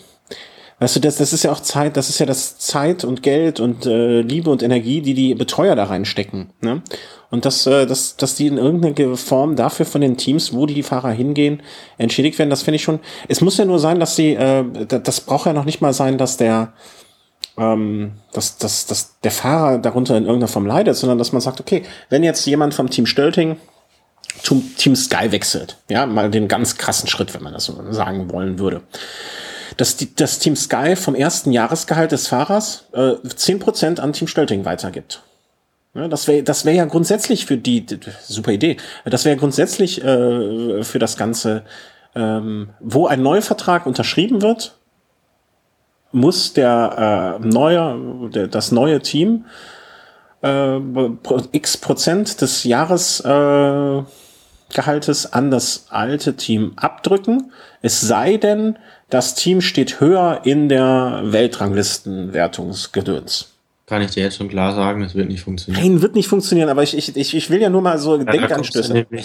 Weißt 0.80 0.95
du, 0.95 0.99
das, 0.99 1.18
das 1.18 1.34
ist 1.34 1.44
ja 1.44 1.52
auch 1.52 1.60
Zeit, 1.60 1.98
das 1.98 2.10
ist 2.10 2.20
ja 2.20 2.28
das 2.28 2.60
Zeit 2.60 3.04
und 3.04 3.24
Geld 3.24 3.60
und 3.60 3.88
äh, 3.88 4.22
Liebe 4.22 4.52
und 4.52 4.62
Energie, 4.62 5.02
die 5.02 5.16
die 5.16 5.34
Betreuer 5.34 5.76
da 5.76 5.86
reinstecken. 5.86 6.52
Ne? 6.62 6.84
Und 7.32 7.45
dass, 7.45 7.66
äh, 7.66 7.88
dass, 7.88 8.16
dass 8.16 8.36
die 8.36 8.45
in 8.45 8.58
irgendeiner 8.58 9.18
Form 9.18 9.56
dafür 9.56 9.88
von 9.88 10.02
den 10.02 10.18
Teams, 10.18 10.54
wo 10.54 10.68
die 10.68 10.84
Fahrer 10.84 11.10
hingehen, 11.10 11.64
entschädigt 11.98 12.38
werden, 12.38 12.52
das 12.52 12.62
finde 12.62 12.76
ich 12.76 12.84
schon. 12.84 12.99
Es 13.28 13.41
muss 13.41 13.58
ja 13.58 13.66
nur 13.66 13.80
sein, 13.80 13.99
dass 13.99 14.16
sie, 14.16 14.36
äh, 14.36 14.64
das 14.86 15.22
braucht 15.22 15.48
ja 15.48 15.54
noch 15.54 15.66
nicht 15.66 15.82
mal 15.82 15.94
sein, 15.94 16.20
dass 16.20 16.38
der, 16.38 16.74
ähm, 17.58 18.12
dass, 18.32 18.60
dass, 18.60 18.86
dass 18.86 19.20
der 19.22 19.32
Fahrer 19.32 19.80
darunter 19.80 20.16
in 20.16 20.26
irgendeiner 20.26 20.48
Form 20.48 20.68
leidet, 20.68 20.95
sondern 20.95 21.18
dass 21.18 21.32
man 21.32 21.41
sagt, 21.41 21.60
okay, 21.60 21.82
wenn 22.12 22.24
jetzt 22.24 22.45
jemand 22.45 22.76
vom 22.76 22.91
Team 22.91 23.08
Stölting 23.08 23.58
zum 24.44 24.76
Team 24.76 24.95
Sky 24.95 25.32
wechselt, 25.32 25.78
ja, 25.90 26.06
mal 26.06 26.30
den 26.30 26.48
ganz 26.48 26.78
krassen 26.78 27.10
Schritt, 27.10 27.34
wenn 27.34 27.41
man 27.41 27.54
das 27.54 27.66
so 27.66 27.82
sagen 27.91 28.32
wollen 28.32 28.60
würde 28.60 28.84
dass 29.78 29.95
die, 29.95 30.14
das 30.14 30.40
Team 30.40 30.56
Sky 30.56 30.95
vom 30.95 31.16
ersten 31.16 31.52
Jahresgehalt 31.52 32.12
des 32.12 32.28
Fahrers 32.28 32.86
äh, 32.94 33.14
10% 33.24 33.99
an 33.99 34.14
Team 34.14 34.28
Stölting 34.28 34.66
weitergibt. 34.66 35.24
Ja, 35.94 36.08
das 36.08 36.28
wäre 36.28 36.44
das 36.44 36.66
wär 36.66 36.74
ja 36.74 36.86
grundsätzlich 36.86 37.45
für 37.45 37.58
die, 37.58 37.86
super 38.24 38.52
Idee, 38.52 38.78
das 39.06 39.26
wäre 39.26 39.38
grundsätzlich 39.38 40.04
äh, 40.04 40.84
für 40.84 40.99
das 40.99 41.18
Ganze, 41.18 41.64
ähm, 42.16 42.70
wo 42.80 43.08
ein 43.08 43.22
neuer 43.22 43.41
Vertrag 43.41 43.86
unterschrieben 43.86 44.41
wird, 44.41 44.76
muss 46.12 46.54
der 46.54 47.40
äh, 47.41 47.48
neue, 47.48 48.30
der, 48.30 48.48
das 48.48 48.72
neue 48.72 49.02
Team 49.02 49.45
äh, 50.41 50.80
x 51.52 51.78
Prozent 51.78 52.41
des 52.41 52.64
Jahresgehaltes 52.64 54.06
äh, 55.26 55.30
an 55.32 55.52
das 55.52 55.88
alte 55.90 56.36
Team 56.36 56.74
abdrücken. 56.76 57.52
Es 57.82 58.02
sei 58.02 58.38
denn, 58.38 58.78
das 59.09 59.35
Team 59.35 59.61
steht 59.61 59.99
höher 59.99 60.41
in 60.43 60.69
der 60.69 61.23
Weltranglistenwertungsgedöns. 61.25 63.57
Kann 63.88 64.01
ich 64.01 64.11
dir 64.11 64.23
jetzt 64.23 64.35
schon 64.35 64.49
klar 64.49 64.75
sagen, 64.75 65.01
das 65.01 65.15
wird 65.15 65.29
nicht 65.29 65.43
funktionieren. 65.43 65.81
Nein, 65.81 66.01
wird 66.01 66.13
nicht 66.13 66.27
funktionieren, 66.27 66.67
aber 66.67 66.84
ich, 66.84 66.97
ich, 66.97 67.34
ich 67.34 67.49
will 67.49 67.61
ja 67.61 67.69
nur 67.69 67.81
mal 67.81 67.97
so 67.97 68.17
ja, 68.17 68.25
Denkanstöße. 68.25 69.07
Da, 69.09 69.17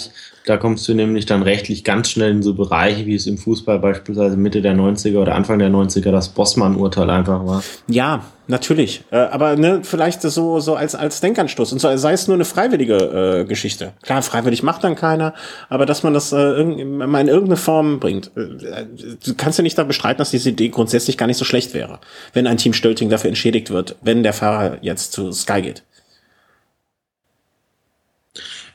da 0.45 0.55
kommst 0.55 0.87
du 0.87 0.93
nämlich 0.93 1.25
dann 1.25 1.43
rechtlich 1.43 1.83
ganz 1.83 2.09
schnell 2.09 2.31
in 2.31 2.41
so 2.41 2.53
Bereiche, 2.53 3.05
wie 3.05 3.15
es 3.15 3.27
im 3.27 3.37
Fußball 3.37 3.79
beispielsweise 3.79 4.37
Mitte 4.37 4.61
der 4.61 4.73
90er 4.73 5.17
oder 5.17 5.35
Anfang 5.35 5.59
der 5.59 5.69
90er 5.69 6.11
das 6.11 6.29
Bossmann-Urteil 6.29 7.09
einfach 7.09 7.45
war. 7.45 7.61
Ja, 7.89 8.23
Natürlich, 8.47 9.05
äh, 9.11 9.15
aber 9.15 9.55
ne, 9.55 9.81
vielleicht 9.83 10.21
so 10.21 10.59
so 10.59 10.75
als 10.75 10.95
als 10.95 11.21
Denkanstoß 11.21 11.71
und 11.71 11.79
so, 11.79 11.95
sei 11.95 12.11
es 12.11 12.27
nur 12.27 12.35
eine 12.35 12.43
freiwillige 12.43 13.41
äh, 13.41 13.45
Geschichte. 13.45 13.93
Klar, 14.01 14.21
freiwillig 14.21 14.63
macht 14.63 14.83
dann 14.83 14.95
keiner, 14.95 15.33
aber 15.69 15.85
dass 15.85 16.03
man 16.03 16.13
das 16.13 16.33
äh, 16.33 16.35
irg 16.35 16.85
mal 16.85 17.21
in 17.21 17.29
irgendeine 17.29 17.55
Form 17.55 18.01
bringt. 18.01 18.31
Äh, 18.35 18.85
du 19.25 19.35
kannst 19.35 19.59
ja 19.59 19.63
nicht 19.63 19.77
da 19.77 19.83
bestreiten, 19.83 20.17
dass 20.17 20.31
diese 20.31 20.49
Idee 20.49 20.67
grundsätzlich 20.67 21.17
gar 21.17 21.27
nicht 21.27 21.37
so 21.37 21.45
schlecht 21.45 21.73
wäre, 21.73 21.99
wenn 22.33 22.45
ein 22.45 22.57
Team 22.57 22.73
Stölting 22.73 23.09
dafür 23.09 23.29
entschädigt 23.29 23.69
wird, 23.69 23.95
wenn 24.01 24.23
der 24.23 24.33
Fahrer 24.33 24.77
jetzt 24.81 25.13
zu 25.13 25.31
Sky 25.31 25.61
geht. 25.61 25.83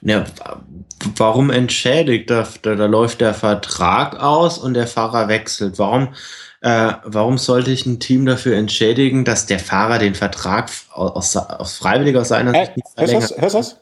Ja, 0.01 0.25
warum 1.17 1.51
entschädigt? 1.51 2.31
Da, 2.31 2.47
da, 2.63 2.75
da 2.75 2.87
läuft 2.87 3.21
der 3.21 3.35
Vertrag 3.35 4.19
aus 4.19 4.57
und 4.57 4.75
der 4.75 4.87
Fahrer 4.87 5.29
wechselt. 5.29 5.79
Warum 5.79 6.09
äh, 6.61 6.93
warum 7.05 7.39
sollte 7.39 7.71
ich 7.71 7.87
ein 7.87 8.01
Team 8.01 8.27
dafür 8.27 8.57
entschädigen, 8.57 9.25
dass 9.25 9.47
der 9.47 9.61
Fahrer 9.61 9.99
den 9.99 10.15
Vertrag 10.15 10.71
aus, 10.93 11.37
aus 11.37 11.77
freiwilliger 11.77 12.25
seiner 12.25 12.53
Sicht 12.53 12.77
nicht 12.77 12.89
verlängert? 12.89 13.23
Hörst 13.23 13.31
du 13.31 13.35
das? 13.35 13.43
Hörst 13.43 13.55
das? 13.55 13.81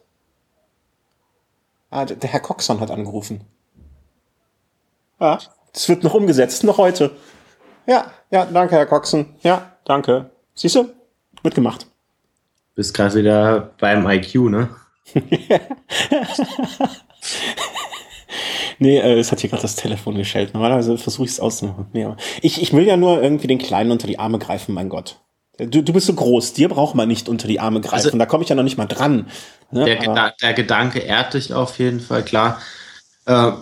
Ah, 1.90 2.04
der 2.04 2.30
Herr 2.30 2.40
Coxon 2.40 2.80
hat 2.80 2.90
angerufen. 2.90 3.42
Ja, 5.18 5.38
das 5.72 5.88
wird 5.88 6.02
noch 6.02 6.14
umgesetzt, 6.14 6.64
noch 6.64 6.78
heute. 6.78 7.12
Ja, 7.86 8.10
ja, 8.30 8.44
danke, 8.44 8.76
Herr 8.76 8.86
Coxon. 8.86 9.34
Ja, 9.40 9.72
danke. 9.84 10.30
Siehst 10.54 10.74
du? 10.74 10.92
Wird 11.42 11.54
gemacht. 11.54 11.86
Bist 12.74 12.92
gerade 12.92 13.14
wieder 13.14 13.70
beim 13.78 14.06
IQ, 14.06 14.34
ne? 14.50 14.68
Nee, 18.78 18.98
äh, 18.98 19.18
es 19.18 19.32
hat 19.32 19.40
hier 19.40 19.50
gerade 19.50 19.62
das 19.62 19.76
Telefon 19.76 20.16
geschellt. 20.16 20.54
Normalerweise 20.54 20.98
versuche 20.98 21.24
ich 21.24 21.32
es 21.32 21.40
auszumachen. 21.40 21.86
Nee, 21.92 22.06
ich, 22.42 22.60
ich 22.60 22.72
will 22.72 22.86
ja 22.86 22.96
nur 22.96 23.22
irgendwie 23.22 23.46
den 23.46 23.58
Kleinen 23.58 23.90
unter 23.90 24.06
die 24.06 24.18
Arme 24.18 24.38
greifen, 24.38 24.74
mein 24.74 24.88
Gott. 24.88 25.20
Du, 25.58 25.82
du 25.82 25.92
bist 25.92 26.06
so 26.06 26.12
groß, 26.12 26.52
dir 26.52 26.68
braucht 26.68 26.94
man 26.94 27.08
nicht 27.08 27.28
unter 27.28 27.48
die 27.48 27.60
Arme 27.60 27.80
greifen. 27.80 27.94
Also, 27.94 28.18
da 28.18 28.26
komme 28.26 28.44
ich 28.44 28.50
ja 28.50 28.56
noch 28.56 28.62
nicht 28.62 28.76
mal 28.76 28.86
dran. 28.86 29.28
Ne? 29.70 29.84
Der, 29.84 29.96
Geda 29.96 30.34
der 30.42 30.52
Gedanke 30.52 30.98
ehrt 30.98 31.34
dich 31.34 31.54
auf 31.54 31.78
jeden 31.78 32.00
Fall, 32.00 32.22
klar. 32.24 32.60
Äh, 33.24 33.52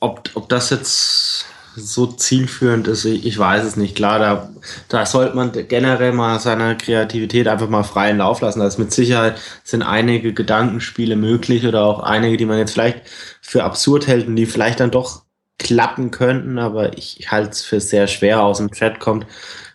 ob, 0.00 0.30
ob 0.34 0.48
das 0.48 0.70
jetzt 0.70 1.46
so 1.76 2.06
zielführend 2.06 2.88
ist, 2.88 3.04
ich 3.04 3.38
weiß 3.38 3.64
es 3.64 3.76
nicht. 3.76 3.94
Klar, 3.96 4.18
da, 4.18 4.50
da 4.88 5.06
sollte 5.06 5.36
man 5.36 5.52
generell 5.52 6.12
mal 6.12 6.40
seine 6.40 6.76
Kreativität 6.76 7.48
einfach 7.48 7.68
mal 7.68 7.82
freien 7.82 8.18
Lauf 8.18 8.40
lassen. 8.40 8.60
Da 8.60 8.66
ist 8.66 8.78
mit 8.78 8.92
Sicherheit 8.92 9.38
sind 9.62 9.82
einige 9.82 10.32
Gedankenspiele 10.32 11.16
möglich 11.16 11.66
oder 11.66 11.84
auch 11.84 12.00
einige, 12.00 12.36
die 12.36 12.46
man 12.46 12.58
jetzt 12.58 12.72
vielleicht 12.72 13.02
für 13.42 13.64
absurd 13.64 14.06
hält 14.06 14.26
und 14.26 14.36
die 14.36 14.46
vielleicht 14.46 14.80
dann 14.80 14.90
doch 14.90 15.22
klappen 15.58 16.10
könnten, 16.10 16.58
aber 16.58 16.96
ich, 16.98 17.30
halte 17.30 17.50
es 17.50 17.62
für 17.62 17.80
sehr 17.80 18.06
schwer. 18.08 18.42
Aus 18.42 18.58
dem 18.58 18.70
Chat 18.70 19.00
kommt 19.00 19.26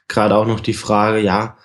gerade 0.07 0.35
auch 0.35 0.45
noch 0.45 0.59
die 0.59 0.73
Frage, 0.73 1.19
ja, 1.19 1.57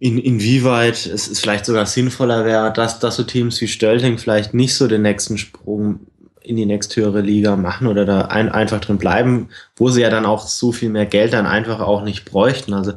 in, 0.00 0.18
inwieweit 0.18 1.06
es, 1.06 1.28
es 1.28 1.40
vielleicht 1.40 1.66
sogar 1.66 1.86
sinnvoller 1.86 2.44
wäre, 2.44 2.72
dass, 2.72 3.00
dass 3.00 3.16
so 3.16 3.24
Teams 3.24 3.60
wie 3.60 3.68
Stölting 3.68 4.18
vielleicht 4.18 4.54
nicht 4.54 4.74
so 4.74 4.86
den 4.86 5.02
nächsten 5.02 5.38
Sprung 5.38 6.00
in 6.48 6.56
die 6.56 6.66
nächsthöhere 6.66 7.20
Liga 7.20 7.56
machen 7.56 7.86
oder 7.86 8.04
da 8.04 8.22
ein, 8.22 8.48
einfach 8.48 8.80
drin 8.80 8.98
bleiben, 8.98 9.48
wo 9.76 9.88
sie 9.88 10.00
ja 10.00 10.10
dann 10.10 10.26
auch 10.26 10.46
so 10.46 10.72
viel 10.72 10.88
mehr 10.88 11.06
Geld 11.06 11.32
dann 11.32 11.46
einfach 11.46 11.80
auch 11.80 12.02
nicht 12.02 12.24
bräuchten. 12.24 12.72
Also 12.72 12.94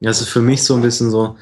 das 0.00 0.20
ist 0.20 0.28
für 0.28 0.40
mich 0.40 0.62
so 0.62 0.74
ein 0.74 0.82
bisschen 0.82 1.10
so 1.10 1.36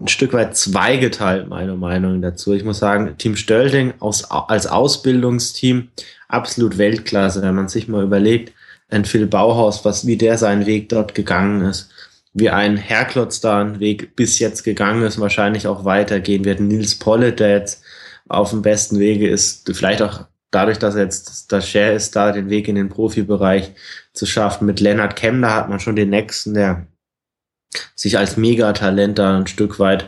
ein 0.00 0.08
Stück 0.08 0.32
weit 0.32 0.56
zweigeteilt, 0.56 1.48
meine 1.48 1.76
Meinung 1.76 2.20
dazu. 2.20 2.52
Ich 2.52 2.64
muss 2.64 2.78
sagen, 2.78 3.16
Team 3.16 3.36
Stölting 3.36 3.94
aus, 4.00 4.28
als 4.30 4.66
Ausbildungsteam 4.66 5.88
absolut 6.28 6.78
Weltklasse, 6.78 7.42
wenn 7.42 7.54
man 7.54 7.68
sich 7.68 7.86
mal 7.86 8.02
überlegt, 8.02 8.52
ein 8.90 9.04
Phil 9.04 9.26
Bauhaus, 9.26 9.84
was, 9.84 10.06
wie 10.06 10.16
der 10.16 10.36
seinen 10.36 10.66
Weg 10.66 10.88
dort 10.88 11.14
gegangen 11.14 11.62
ist, 11.62 11.90
wie 12.32 12.50
ein 12.50 12.76
Herklotz 12.76 13.40
da 13.40 13.60
einen 13.60 13.78
Weg 13.78 14.16
bis 14.16 14.40
jetzt 14.40 14.64
gegangen 14.64 15.02
ist, 15.04 15.20
wahrscheinlich 15.20 15.68
auch 15.68 15.84
weitergehen 15.84 16.44
wird. 16.44 16.60
Nils 16.60 16.96
Pollitt, 16.96 17.38
der 17.38 17.50
jetzt 17.50 17.82
auf 18.28 18.50
dem 18.50 18.62
besten 18.62 18.98
Wege 18.98 19.28
ist, 19.28 19.70
vielleicht 19.74 20.02
auch 20.02 20.26
dadurch, 20.54 20.78
dass 20.78 20.94
jetzt 20.94 21.52
das 21.52 21.68
Share 21.68 21.92
ist, 21.92 22.16
da 22.16 22.32
den 22.32 22.48
Weg 22.50 22.68
in 22.68 22.76
den 22.76 22.88
Profibereich 22.88 23.72
zu 24.12 24.26
schaffen. 24.26 24.66
Mit 24.66 24.80
Lennart 24.80 25.16
Kemner 25.16 25.54
hat 25.54 25.68
man 25.68 25.80
schon 25.80 25.96
den 25.96 26.10
nächsten, 26.10 26.54
der 26.54 26.86
sich 27.94 28.18
als 28.18 28.36
Megatalent 28.36 29.18
da 29.18 29.36
ein 29.36 29.46
Stück 29.46 29.78
weit 29.78 30.06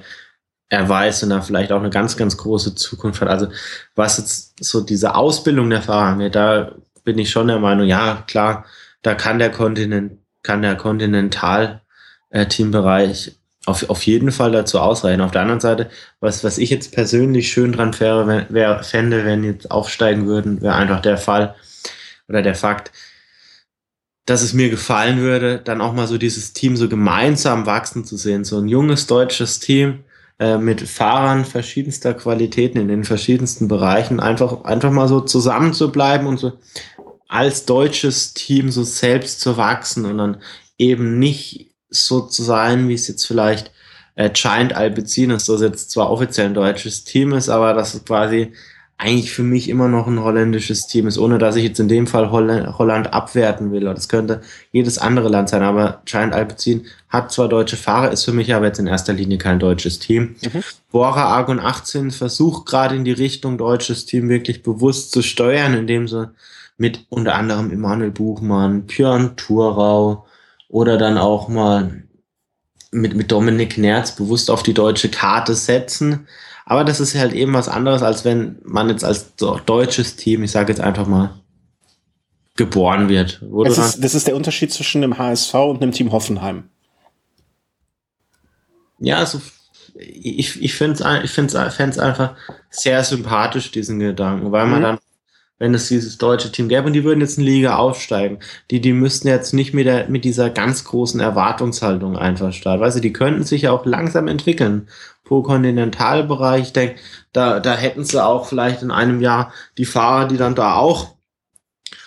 erweist 0.68 1.23
und 1.23 1.31
da 1.31 1.40
vielleicht 1.43 1.70
auch 1.73 1.81
eine 1.81 1.90
ganz, 1.90 2.16
ganz 2.16 2.36
große 2.36 2.74
Zukunft 2.74 3.20
hat. 3.20 3.28
Also 3.28 3.48
was 3.94 4.18
jetzt 4.18 4.64
so 4.64 4.81
diese 4.81 5.14
Ausbildung 5.14 5.70
der 5.70 5.82
Fahrer 5.82 6.12
angeht, 6.12 6.35
da 6.35 6.73
bin 7.05 7.18
ich 7.18 7.31
schon 7.31 7.47
der 7.48 7.60
Meinung, 7.60 7.86
ja, 7.86 8.24
klar, 8.27 8.64
da 9.02 9.14
kann 9.14 9.39
der 9.39 9.51
Kontinent, 9.51 10.18
kann 10.43 10.62
der 10.62 10.77
Kontinental-Teambereich 10.77 13.36
auf, 13.66 13.90
auf 13.90 14.02
jeden 14.05 14.32
Fall 14.32 14.52
dazu 14.52 14.80
ausreichen. 14.80 15.20
Auf 15.20 15.32
der 15.32 15.43
anderen 15.43 15.60
Seite, 15.60 15.90
was, 16.20 16.44
was 16.44 16.59
ich 16.59 16.70
jetzt 16.70 16.93
persönlich 16.93 17.51
schön 17.51 17.72
dran 17.72 17.98
wäre, 17.98 18.26
wenn, 18.26 18.47
wär, 18.48 18.82
fände, 18.82 19.24
wenn 19.24 19.44
jetzt 19.44 19.70
aufsteigen 19.70 20.26
würden, 20.26 20.62
wäre 20.62 20.74
einfach 20.74 21.01
der 21.01 21.18
Fall 21.18 21.55
oder 22.28 22.43
der 22.43 22.55
Fakt, 22.55 22.93
dass 24.24 24.43
es 24.43 24.52
mir 24.52 24.70
gefallen 24.70 25.18
würde, 25.18 25.59
dann 25.59 25.80
auch 25.80 25.93
mal 25.93 26.06
so 26.06 26.18
dieses 26.18 26.52
Team 26.52 26.76
so 26.76 26.88
gemeinsam 26.88 27.66
wachsen 27.66 28.05
zu 28.05 28.16
sehen. 28.16 28.44
So 28.44 28.59
ein 28.59 28.68
junges 28.68 29.06
deutsches 29.06 29.60
Team 29.60 30.05
äh, 30.38 30.59
mit 30.59 30.80
Fahrern 30.82 31.44
verschiedenster 31.44 32.14
Qualitäten 32.14 32.78
in 32.78 32.88
den 32.88 33.05
verschiedensten 33.05 33.68
Bereichen, 33.68 34.20
einfach, 34.20 34.64
einfach 34.64 34.90
mal 34.90 35.09
so 35.09 35.20
zusammen 35.20 35.72
zu 35.72 35.93
bleiben 35.93 36.26
und 36.26 36.38
so 36.38 36.52
als 37.28 37.64
deutsches 37.64 38.34
Team 38.34 38.70
so 38.70 38.84
selbst 38.84 39.40
zu 39.40 39.56
wachsen 39.56 40.05
und 40.05 40.18
dann 40.18 40.36
eben 40.78 41.18
nicht 41.18 41.65
so 41.89 42.21
zu 42.21 42.43
sein, 42.43 42.89
wie 42.89 42.95
es 42.95 43.09
jetzt 43.09 43.27
vielleicht 43.27 43.71
äh, 44.17 44.31
Giant 44.31 44.75
Alpecin 44.75 45.31
ist, 45.31 45.49
das 45.49 45.61
jetzt 45.61 45.91
zwar 45.91 46.11
offiziell 46.11 46.47
ein 46.47 46.55
deutsches 46.55 47.05
Team 47.05 47.33
ist, 47.33 47.49
aber 47.49 47.75
das 47.75 47.95
ist 47.95 48.07
quasi 48.07 48.53
eigentlich 48.99 49.31
für 49.31 49.43
mich 49.43 49.69
immer 49.69 49.89
noch 49.89 50.07
ein 50.07 50.23
holländisches 50.23 50.87
Team 50.87 51.07
ist, 51.07 51.19
ohne 51.19 51.37
dass 51.37 51.57
ich 51.57 51.65
jetzt 51.65 51.81
in 51.81 51.89
dem 51.89 52.07
Fall 52.07 52.31
Holland 52.31 53.13
abwerten 53.13 53.71
will. 53.71 53.83
Das 53.83 54.09
könnte 54.09 54.41
jedes 54.73 54.97
andere 54.97 55.29
Land 55.29 55.51
sein, 55.51 55.63
aber 55.63 56.01
Giant 56.07 56.33
Alpecin 56.33 56.87
hat 57.11 57.31
zwar 57.31 57.49
deutsche 57.49 57.77
Fahrer, 57.77 58.11
ist 58.11 58.25
für 58.25 58.33
mich 58.33 58.55
aber 58.55 58.67
jetzt 58.67 58.79
in 58.79 58.87
erster 58.87 59.13
Linie 59.13 59.37
kein 59.37 59.59
deutsches 59.59 59.99
Team. 59.99 60.37
Mhm. 60.43 60.63
Bora 60.91 61.27
Argon 61.27 61.61
18 61.61 62.11
versucht 62.11 62.67
gerade 62.67 62.97
in 62.97 63.05
die 63.05 63.13
Richtung 63.13 63.59
deutsches 63.59 64.07
Team 64.07 64.31
wirklich 64.31 64.63
bewusst 64.63 65.13
zu 65.13 65.21
steuern, 65.21 65.75
indem 65.75 66.09
sie 66.09 66.31
mit 66.79 67.05
unter 67.11 67.35
anderem 67.35 67.71
Emanuel 67.71 68.11
Buchmann, 68.11 68.87
Björn 68.87 69.37
Thurau 69.37 70.26
oder 70.68 70.98
dann 70.98 71.18
auch 71.18 71.48
mal 71.48 72.02
mit, 72.90 73.14
mit 73.14 73.30
Dominik 73.30 73.78
Nerz 73.78 74.12
bewusst 74.12 74.51
auf 74.51 74.62
die 74.62 74.74
deutsche 74.74 75.09
Karte 75.09 75.55
setzen. 75.55 76.26
Aber 76.64 76.84
das 76.84 77.01
ist 77.01 77.14
halt 77.14 77.32
eben 77.32 77.55
was 77.55 77.68
anderes, 77.68 78.02
als 78.02 78.24
wenn 78.24 78.59
man 78.64 78.88
jetzt 78.88 79.05
als 79.05 79.34
deutsches 79.36 80.16
Team, 80.16 80.43
ich 80.43 80.51
sage 80.51 80.72
jetzt 80.72 80.80
einfach 80.80 81.06
mal, 81.06 81.40
geboren 82.56 83.09
wird. 83.09 83.43
Das 83.64 83.78
ist, 83.78 84.02
das 84.02 84.14
ist 84.14 84.26
der 84.26 84.34
Unterschied 84.34 84.72
zwischen 84.72 85.02
dem 85.02 85.18
HSV 85.18 85.55
und 85.55 85.82
dem 85.82 85.93
Team 85.93 86.10
Hoffenheim. 86.10 86.64
Ja, 88.98 89.18
also 89.18 89.40
ich, 89.94 90.62
ich 90.62 90.74
finde 90.74 91.05
es 91.05 91.24
ich 91.24 91.30
find's, 91.30 91.56
find's 91.76 91.98
einfach 91.98 92.34
sehr 92.70 93.05
sympathisch, 93.05 93.70
diesen 93.70 93.98
Gedanken, 93.98 94.52
weil 94.52 94.66
man 94.66 94.78
mhm. 94.78 94.82
dann 94.82 94.98
wenn 95.59 95.74
es 95.74 95.89
dieses 95.89 96.19
deutsche 96.19 96.53
Team 96.53 96.69
gäbe 96.69 96.87
und 96.87 96.93
die 96.93 97.05
würden 97.05 97.20
jetzt 97.20 97.39
in 97.39 97.45
Liga 97.45 97.77
aufsteigen. 97.77 98.39
Die, 98.70 98.81
die 98.81 98.93
müssten 98.93 99.28
jetzt 99.28 99.55
nicht 99.55 99.73
mit, 99.73 99.87
der, 99.87 100.09
mit 100.09 100.24
dieser 100.24 100.51
ganz 100.51 100.85
großen 100.85 101.20
Erwartungshaltung 101.20 102.16
einfach 102.16 102.53
starten. 102.53 102.83
Weißt 102.83 102.97
du, 102.97 103.01
die 103.01 103.12
könnten 103.12 103.45
sich 103.45 103.62
ja 103.62 103.73
auch 103.73 103.87
langsam 103.87 104.28
entwickeln. 104.28 104.89
Pro 105.24 105.43
Kontinentalbereich, 105.43 106.62
ich 106.62 106.73
denke, 106.73 106.97
da, 107.33 107.59
da 107.59 107.74
hätten 107.74 108.05
sie 108.05 108.23
auch 108.24 108.47
vielleicht 108.47 108.83
in 108.83 108.91
einem 108.91 109.20
Jahr 109.20 109.53
die 109.78 109.87
Fahrer, 109.87 110.28
die 110.28 110.37
dann 110.37 110.55
da 110.55 110.77
auch 110.77 111.16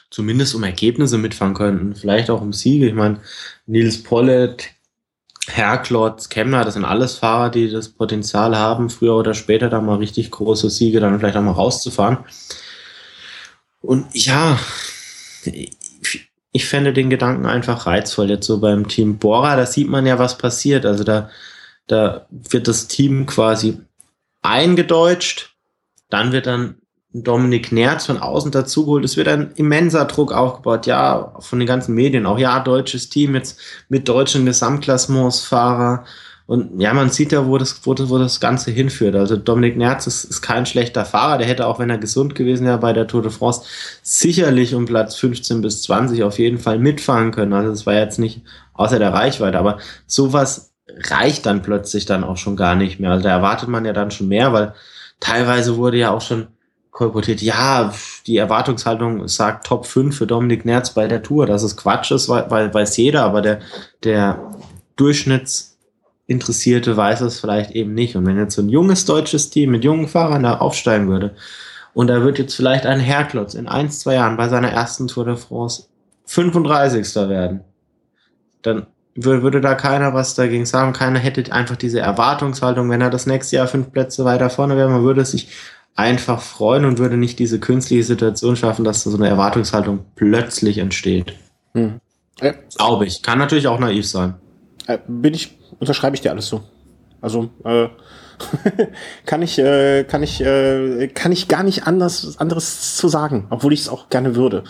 zumindest 0.09 0.55
um 0.55 0.63
Ergebnisse 0.63 1.17
mitfahren 1.17 1.53
könnten. 1.53 1.95
Vielleicht 1.95 2.29
auch 2.29 2.41
um 2.41 2.53
Siege. 2.53 2.87
Ich 2.87 2.93
meine, 2.93 3.19
Nils 3.65 4.03
Pollet, 4.03 4.69
Herklotz, 5.47 6.29
Kemner, 6.29 6.63
das 6.63 6.75
sind 6.75 6.85
alles 6.85 7.15
Fahrer, 7.15 7.49
die 7.49 7.69
das 7.69 7.89
Potenzial 7.89 8.57
haben, 8.57 8.89
früher 8.89 9.15
oder 9.15 9.33
später 9.33 9.69
da 9.69 9.81
mal 9.81 9.97
richtig 9.97 10.31
große 10.31 10.69
Siege 10.69 10.99
dann 10.99 11.19
vielleicht 11.19 11.37
auch 11.37 11.41
mal 11.41 11.51
rauszufahren. 11.51 12.19
Und 13.81 14.07
ja, 14.13 14.59
ich 16.51 16.67
fände 16.67 16.93
den 16.93 17.09
Gedanken 17.09 17.45
einfach 17.45 17.85
reizvoll. 17.85 18.29
Jetzt 18.29 18.45
so 18.45 18.59
beim 18.59 18.87
Team 18.87 19.17
Bora, 19.17 19.55
da 19.55 19.65
sieht 19.65 19.89
man 19.89 20.05
ja, 20.05 20.19
was 20.19 20.37
passiert. 20.37 20.85
Also 20.85 21.03
da, 21.03 21.29
da 21.87 22.27
wird 22.29 22.67
das 22.67 22.87
Team 22.87 23.25
quasi 23.25 23.79
eingedeutscht, 24.41 25.55
dann 26.09 26.31
wird 26.31 26.47
dann 26.47 26.75
Dominik 27.11 27.71
Nerz 27.71 28.05
von 28.05 28.19
außen 28.19 28.51
dazugeholt. 28.51 29.03
Es 29.03 29.17
wird 29.17 29.27
ein 29.27 29.51
immenser 29.55 30.05
Druck 30.05 30.31
aufgebaut, 30.31 30.85
ja, 30.85 31.33
von 31.39 31.59
den 31.59 31.67
ganzen 31.67 31.95
Medien 31.95 32.25
auch, 32.25 32.37
ja, 32.37 32.59
deutsches 32.59 33.09
Team 33.09 33.35
jetzt 33.35 33.59
mit 33.89 34.07
deutschen 34.07 34.45
Gesamtklassementsfahrer. 34.45 36.05
Und 36.49 36.81
ja, 36.81 36.95
man 36.95 37.11
sieht 37.11 37.31
ja, 37.31 37.45
wo 37.45 37.59
das, 37.59 37.79
wo 37.83 37.93
das, 37.93 38.09
wo 38.09 38.17
das 38.17 38.39
Ganze 38.39 38.71
hinführt. 38.71 39.15
Also 39.15 39.37
Dominik 39.37 39.77
Nerz 39.77 40.07
ist, 40.07 40.23
ist 40.23 40.41
kein 40.41 40.65
schlechter 40.65 41.05
Fahrer. 41.05 41.37
Der 41.37 41.45
hätte 41.45 41.67
auch, 41.67 41.77
wenn 41.77 41.91
er 41.91 41.99
gesund 41.99 42.33
gewesen 42.33 42.65
wäre 42.65 42.79
bei 42.79 42.91
der 42.91 43.05
Tour 43.05 43.21
de 43.21 43.29
France, 43.29 43.61
sicherlich 44.01 44.73
um 44.73 44.87
Platz 44.87 45.15
15 45.17 45.61
bis 45.61 45.83
20 45.83 46.23
auf 46.23 46.39
jeden 46.39 46.57
Fall 46.57 46.79
mitfahren 46.79 47.29
können. 47.29 47.53
Also 47.53 47.69
das 47.69 47.85
war 47.85 47.93
jetzt 47.93 48.17
nicht 48.17 48.41
außer 48.73 48.97
der 48.97 49.13
Reichweite. 49.13 49.59
Aber 49.59 49.77
sowas 50.07 50.73
reicht 51.11 51.45
dann 51.45 51.61
plötzlich 51.61 52.07
dann 52.07 52.23
auch 52.23 52.37
schon 52.37 52.55
gar 52.55 52.73
nicht 52.73 52.99
mehr. 52.99 53.11
Also 53.11 53.25
da 53.25 53.29
erwartet 53.29 53.69
man 53.69 53.85
ja 53.85 53.93
dann 53.93 54.09
schon 54.09 54.27
mehr, 54.27 54.51
weil 54.51 54.73
teilweise 55.19 55.77
wurde 55.77 55.97
ja 55.97 56.09
auch 56.09 56.21
schon 56.21 56.47
kolportiert, 56.89 57.43
ja, 57.43 57.93
die 58.25 58.37
Erwartungshaltung 58.37 59.27
sagt 59.27 59.67
Top 59.67 59.85
5 59.85 60.17
für 60.17 60.25
Dominik 60.25 60.65
Nerz 60.65 60.95
bei 60.95 61.07
der 61.07 61.21
Tour. 61.21 61.45
Das 61.45 61.61
ist 61.61 61.77
Quatsch 61.77 62.09
ist, 62.09 62.27
weil, 62.27 62.49
weil 62.49 62.73
weiß 62.73 62.97
jeder, 62.97 63.23
aber 63.23 63.43
der, 63.43 63.59
der 64.03 64.51
Durchschnitts 64.95 65.68
Interessierte 66.29 66.95
weiß 66.95 67.21
es 67.21 67.39
vielleicht 67.39 67.71
eben 67.71 67.95
nicht. 67.95 68.15
Und 68.15 68.27
wenn 68.27 68.37
jetzt 68.37 68.53
so 68.55 68.61
ein 68.61 68.69
junges 68.69 69.05
deutsches 69.05 69.49
Team 69.49 69.71
mit 69.71 69.83
jungen 69.83 70.07
Fahrern 70.07 70.43
da 70.43 70.57
aufsteigen 70.57 71.09
würde 71.09 71.35
und 71.95 72.05
da 72.07 72.21
wird 72.23 72.37
jetzt 72.37 72.55
vielleicht 72.55 72.85
ein 72.85 72.99
Herklotz 72.99 73.55
in 73.55 73.67
ein, 73.67 73.89
zwei 73.89 74.13
Jahren 74.13 74.37
bei 74.37 74.47
seiner 74.47 74.69
ersten 74.69 75.07
Tour 75.07 75.25
de 75.25 75.35
France 75.37 75.87
35. 76.25 77.15
werden, 77.15 77.61
dann 78.61 78.85
würde 79.15 79.59
da 79.59 79.73
keiner 79.73 80.13
was 80.13 80.35
dagegen 80.35 80.67
sagen. 80.67 80.93
Keiner 80.93 81.17
hätte 81.17 81.51
einfach 81.51 81.75
diese 81.75 81.99
Erwartungshaltung, 81.99 82.91
wenn 82.91 83.01
er 83.01 83.09
das 83.09 83.25
nächste 83.25 83.55
Jahr 83.55 83.67
fünf 83.67 83.91
Plätze 83.91 84.23
weiter 84.23 84.51
vorne 84.51 84.77
wäre. 84.77 84.89
Man 84.89 85.01
würde 85.01 85.25
sich 85.25 85.49
einfach 85.95 86.41
freuen 86.41 86.85
und 86.85 86.99
würde 86.99 87.17
nicht 87.17 87.39
diese 87.39 87.59
künstliche 87.59 88.03
Situation 88.03 88.55
schaffen, 88.55 88.85
dass 88.85 89.01
so 89.01 89.17
eine 89.17 89.27
Erwartungshaltung 89.27 90.05
plötzlich 90.15 90.77
entsteht. 90.77 91.33
Hm. 91.73 91.99
Ja. 92.39 92.53
Glaube 92.77 93.07
ich. 93.07 93.23
Kann 93.23 93.39
natürlich 93.39 93.67
auch 93.67 93.79
naiv 93.79 94.07
sein. 94.07 94.35
Äh, 94.85 94.99
bin 95.07 95.33
ich 95.33 95.58
unterschreibe 95.79 96.15
ich 96.15 96.21
dir 96.21 96.31
alles 96.31 96.47
so. 96.47 96.63
Also 97.21 97.49
äh, 97.65 97.89
kann 99.25 99.41
ich 99.41 99.59
äh, 99.59 100.03
kann 100.05 100.23
ich 100.23 100.41
äh, 100.41 101.07
kann 101.07 101.31
ich 101.31 101.47
gar 101.47 101.63
nicht 101.63 101.87
anders 101.87 102.37
anderes 102.37 102.95
zu 102.95 103.07
sagen, 103.07 103.47
obwohl 103.49 103.73
ich 103.73 103.81
es 103.81 103.89
auch 103.89 104.09
gerne 104.09 104.35
würde. 104.35 104.63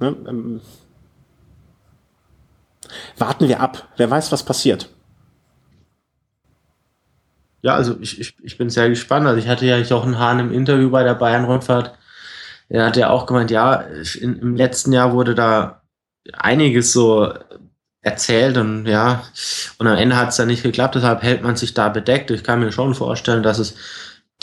Ne? 0.00 0.14
Ähm, 0.28 0.60
warten 3.16 3.48
wir 3.48 3.60
ab. 3.60 3.88
Wer 3.96 4.10
weiß, 4.10 4.32
was 4.32 4.42
passiert. 4.42 4.90
Ja, 7.62 7.74
also 7.74 7.96
ich, 8.00 8.20
ich, 8.20 8.36
ich 8.42 8.58
bin 8.58 8.68
sehr 8.68 8.90
gespannt. 8.90 9.26
Also 9.26 9.38
ich 9.38 9.48
hatte 9.48 9.64
ja 9.64 9.78
Jochen 9.78 10.18
Hahn 10.18 10.38
im 10.38 10.52
Interview 10.52 10.90
bei 10.90 11.02
der 11.02 11.14
Bayern-Rundfahrt. 11.14 11.96
Er 12.68 12.86
hat 12.86 12.96
ja 12.96 13.08
auch 13.08 13.24
gemeint, 13.24 13.50
ja, 13.50 13.84
in, 14.20 14.38
im 14.38 14.56
letzten 14.56 14.92
Jahr 14.92 15.12
wurde 15.14 15.34
da 15.34 15.82
einiges 16.34 16.92
so 16.92 17.32
erzählt 18.04 18.58
und 18.58 18.86
ja, 18.86 19.24
und 19.78 19.86
am 19.86 19.96
Ende 19.96 20.16
hat 20.16 20.28
es 20.28 20.36
dann 20.36 20.48
nicht 20.48 20.62
geklappt, 20.62 20.94
deshalb 20.94 21.22
hält 21.22 21.42
man 21.42 21.56
sich 21.56 21.72
da 21.72 21.88
bedeckt. 21.88 22.30
Ich 22.30 22.44
kann 22.44 22.60
mir 22.60 22.70
schon 22.70 22.94
vorstellen, 22.94 23.42
dass 23.42 23.58
es 23.58 23.74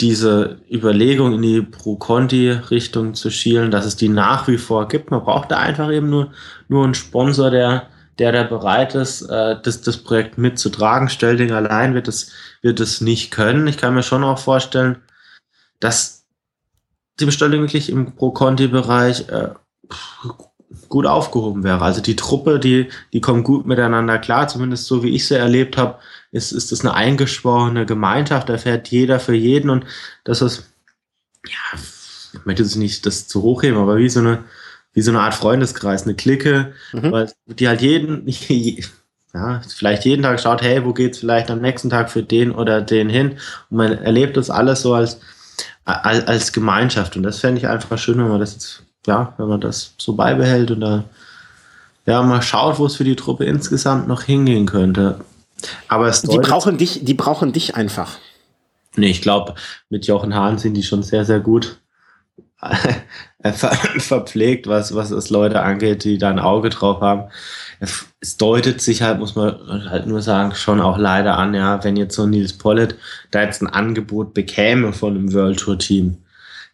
diese 0.00 0.58
Überlegung 0.68 1.32
in 1.34 1.42
die 1.42 1.62
Pro-Conti-Richtung 1.62 3.14
zu 3.14 3.30
schielen, 3.30 3.70
dass 3.70 3.86
es 3.86 3.94
die 3.94 4.08
nach 4.08 4.48
wie 4.48 4.58
vor 4.58 4.88
gibt. 4.88 5.12
Man 5.12 5.22
braucht 5.22 5.52
da 5.52 5.58
einfach 5.58 5.92
eben 5.92 6.10
nur, 6.10 6.32
nur 6.68 6.84
einen 6.84 6.94
Sponsor, 6.94 7.50
der, 7.50 7.88
der 8.18 8.32
da 8.32 8.42
bereit 8.42 8.96
ist, 8.96 9.22
äh, 9.22 9.56
das, 9.62 9.80
das 9.82 9.98
Projekt 9.98 10.38
mitzutragen. 10.38 11.08
Stellding 11.08 11.52
allein 11.52 11.94
wird 11.94 12.08
es, 12.08 12.32
wird 12.62 12.80
es 12.80 13.00
nicht 13.00 13.30
können. 13.30 13.68
Ich 13.68 13.76
kann 13.76 13.94
mir 13.94 14.02
schon 14.02 14.24
auch 14.24 14.38
vorstellen, 14.38 14.98
dass 15.78 16.26
die 17.20 17.26
Bestellung 17.26 17.60
wirklich 17.60 17.90
im 17.90 18.16
Pro-Conti-Bereich 18.16 19.28
äh, 19.28 19.50
gut 20.88 21.06
aufgehoben 21.06 21.64
wäre. 21.64 21.82
Also 21.82 22.00
die 22.00 22.16
Truppe, 22.16 22.58
die, 22.58 22.88
die 23.12 23.20
kommen 23.20 23.42
gut 23.42 23.66
miteinander 23.66 24.18
klar, 24.18 24.48
zumindest 24.48 24.86
so 24.86 25.02
wie 25.02 25.10
ich 25.10 25.26
sie 25.26 25.36
erlebt 25.36 25.76
habe, 25.76 25.98
ist, 26.30 26.52
ist 26.52 26.72
das 26.72 26.80
eine 26.80 26.94
eingeschworene 26.94 27.86
Gemeinschaft, 27.86 28.48
da 28.48 28.58
fährt 28.58 28.88
jeder 28.88 29.20
für 29.20 29.34
jeden. 29.34 29.70
Und 29.70 29.84
das 30.24 30.42
ist, 30.42 30.70
ja, 31.46 31.78
ich 32.32 32.44
möchte 32.46 32.62
jetzt 32.62 32.76
nicht 32.76 33.06
das 33.06 33.28
zu 33.28 33.42
hochheben, 33.42 33.78
aber 33.78 33.98
wie 33.98 34.08
so 34.08 34.20
eine, 34.20 34.44
wie 34.94 35.02
so 35.02 35.10
eine 35.10 35.20
Art 35.20 35.34
Freundeskreis, 35.34 36.04
eine 36.04 36.14
Clique, 36.14 36.72
mhm. 36.92 37.12
weil 37.12 37.32
die 37.46 37.68
halt 37.68 37.82
jeden, 37.82 38.26
ja, 39.34 39.60
vielleicht 39.76 40.04
jeden 40.04 40.22
Tag 40.22 40.40
schaut, 40.40 40.62
hey, 40.62 40.84
wo 40.84 40.92
geht's 40.92 41.18
vielleicht 41.18 41.50
am 41.50 41.60
nächsten 41.60 41.90
Tag 41.90 42.10
für 42.10 42.22
den 42.22 42.52
oder 42.52 42.80
den 42.80 43.08
hin? 43.08 43.38
Und 43.70 43.76
man 43.76 43.92
erlebt 43.98 44.36
das 44.36 44.50
alles 44.50 44.82
so 44.82 44.94
als, 44.94 45.20
als, 45.84 46.26
als 46.26 46.52
Gemeinschaft. 46.52 47.16
Und 47.16 47.22
das 47.22 47.40
fände 47.40 47.58
ich 47.60 47.68
einfach 47.68 47.98
schön, 47.98 48.18
wenn 48.18 48.28
man 48.28 48.40
das 48.40 48.52
jetzt 48.52 48.84
ja, 49.06 49.34
wenn 49.36 49.48
man 49.48 49.60
das 49.60 49.94
so 49.98 50.14
beibehält 50.14 50.70
und 50.70 50.80
da 50.80 51.04
ja, 52.06 52.22
mal 52.22 52.42
schaut, 52.42 52.78
wo 52.78 52.86
es 52.86 52.96
für 52.96 53.04
die 53.04 53.16
Truppe 53.16 53.44
insgesamt 53.44 54.08
noch 54.08 54.22
hingehen 54.22 54.66
könnte. 54.66 55.20
Aber 55.86 56.08
es 56.08 56.22
die 56.22 56.38
brauchen 56.38 56.76
dich, 56.76 57.04
die 57.04 57.14
brauchen 57.14 57.52
dich 57.52 57.76
einfach. 57.76 58.18
Nee, 58.96 59.10
ich 59.10 59.22
glaube, 59.22 59.54
mit 59.88 60.06
Jochen 60.06 60.34
Hahn 60.34 60.58
sind 60.58 60.74
die 60.74 60.82
schon 60.82 61.02
sehr, 61.02 61.24
sehr 61.24 61.40
gut 61.40 61.80
verpflegt, 63.98 64.66
was, 64.66 64.94
was 64.94 65.10
es 65.10 65.30
Leute 65.30 65.62
angeht, 65.62 66.04
die 66.04 66.18
da 66.18 66.30
ein 66.30 66.38
Auge 66.38 66.70
drauf 66.70 67.00
haben. 67.00 67.24
Es 67.80 68.36
deutet 68.36 68.80
sich 68.80 69.02
halt, 69.02 69.18
muss 69.18 69.34
man 69.34 69.90
halt 69.90 70.06
nur 70.06 70.22
sagen, 70.22 70.54
schon 70.54 70.80
auch 70.80 70.98
leider 70.98 71.36
an, 71.36 71.54
ja, 71.54 71.82
wenn 71.82 71.96
jetzt 71.96 72.14
so 72.14 72.26
Nils 72.26 72.52
Pollitt 72.52 72.96
da 73.32 73.42
jetzt 73.42 73.62
ein 73.62 73.66
Angebot 73.66 74.34
bekäme 74.34 74.92
von 74.92 75.16
einem 75.16 75.32
World 75.32 75.58
Tour 75.58 75.78
Team, 75.78 76.18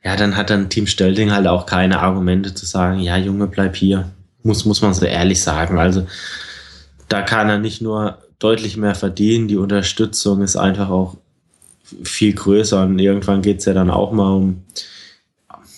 ja, 0.02 0.16
dann 0.16 0.36
hat 0.36 0.50
dann 0.50 0.68
Team 0.68 0.86
Stölding 0.86 1.32
halt 1.32 1.46
auch 1.46 1.66
keine 1.66 2.00
Argumente 2.00 2.54
zu 2.54 2.66
sagen, 2.66 3.00
ja, 3.00 3.16
Junge, 3.16 3.46
bleib 3.46 3.76
hier. 3.76 4.10
Muss, 4.42 4.64
muss 4.64 4.80
man 4.80 4.94
so 4.94 5.04
ehrlich 5.04 5.42
sagen. 5.42 5.78
Also 5.78 6.06
da 7.08 7.22
kann 7.22 7.48
er 7.48 7.58
nicht 7.58 7.82
nur 7.82 8.18
deutlich 8.38 8.76
mehr 8.76 8.94
verdienen, 8.94 9.48
die 9.48 9.56
Unterstützung 9.56 10.42
ist 10.42 10.56
einfach 10.56 10.90
auch 10.90 11.16
viel 12.02 12.34
größer 12.34 12.84
und 12.84 12.98
irgendwann 12.98 13.42
geht 13.42 13.58
es 13.58 13.64
ja 13.64 13.72
dann 13.72 13.90
auch 13.90 14.12
mal 14.12 14.34
um, 14.34 14.62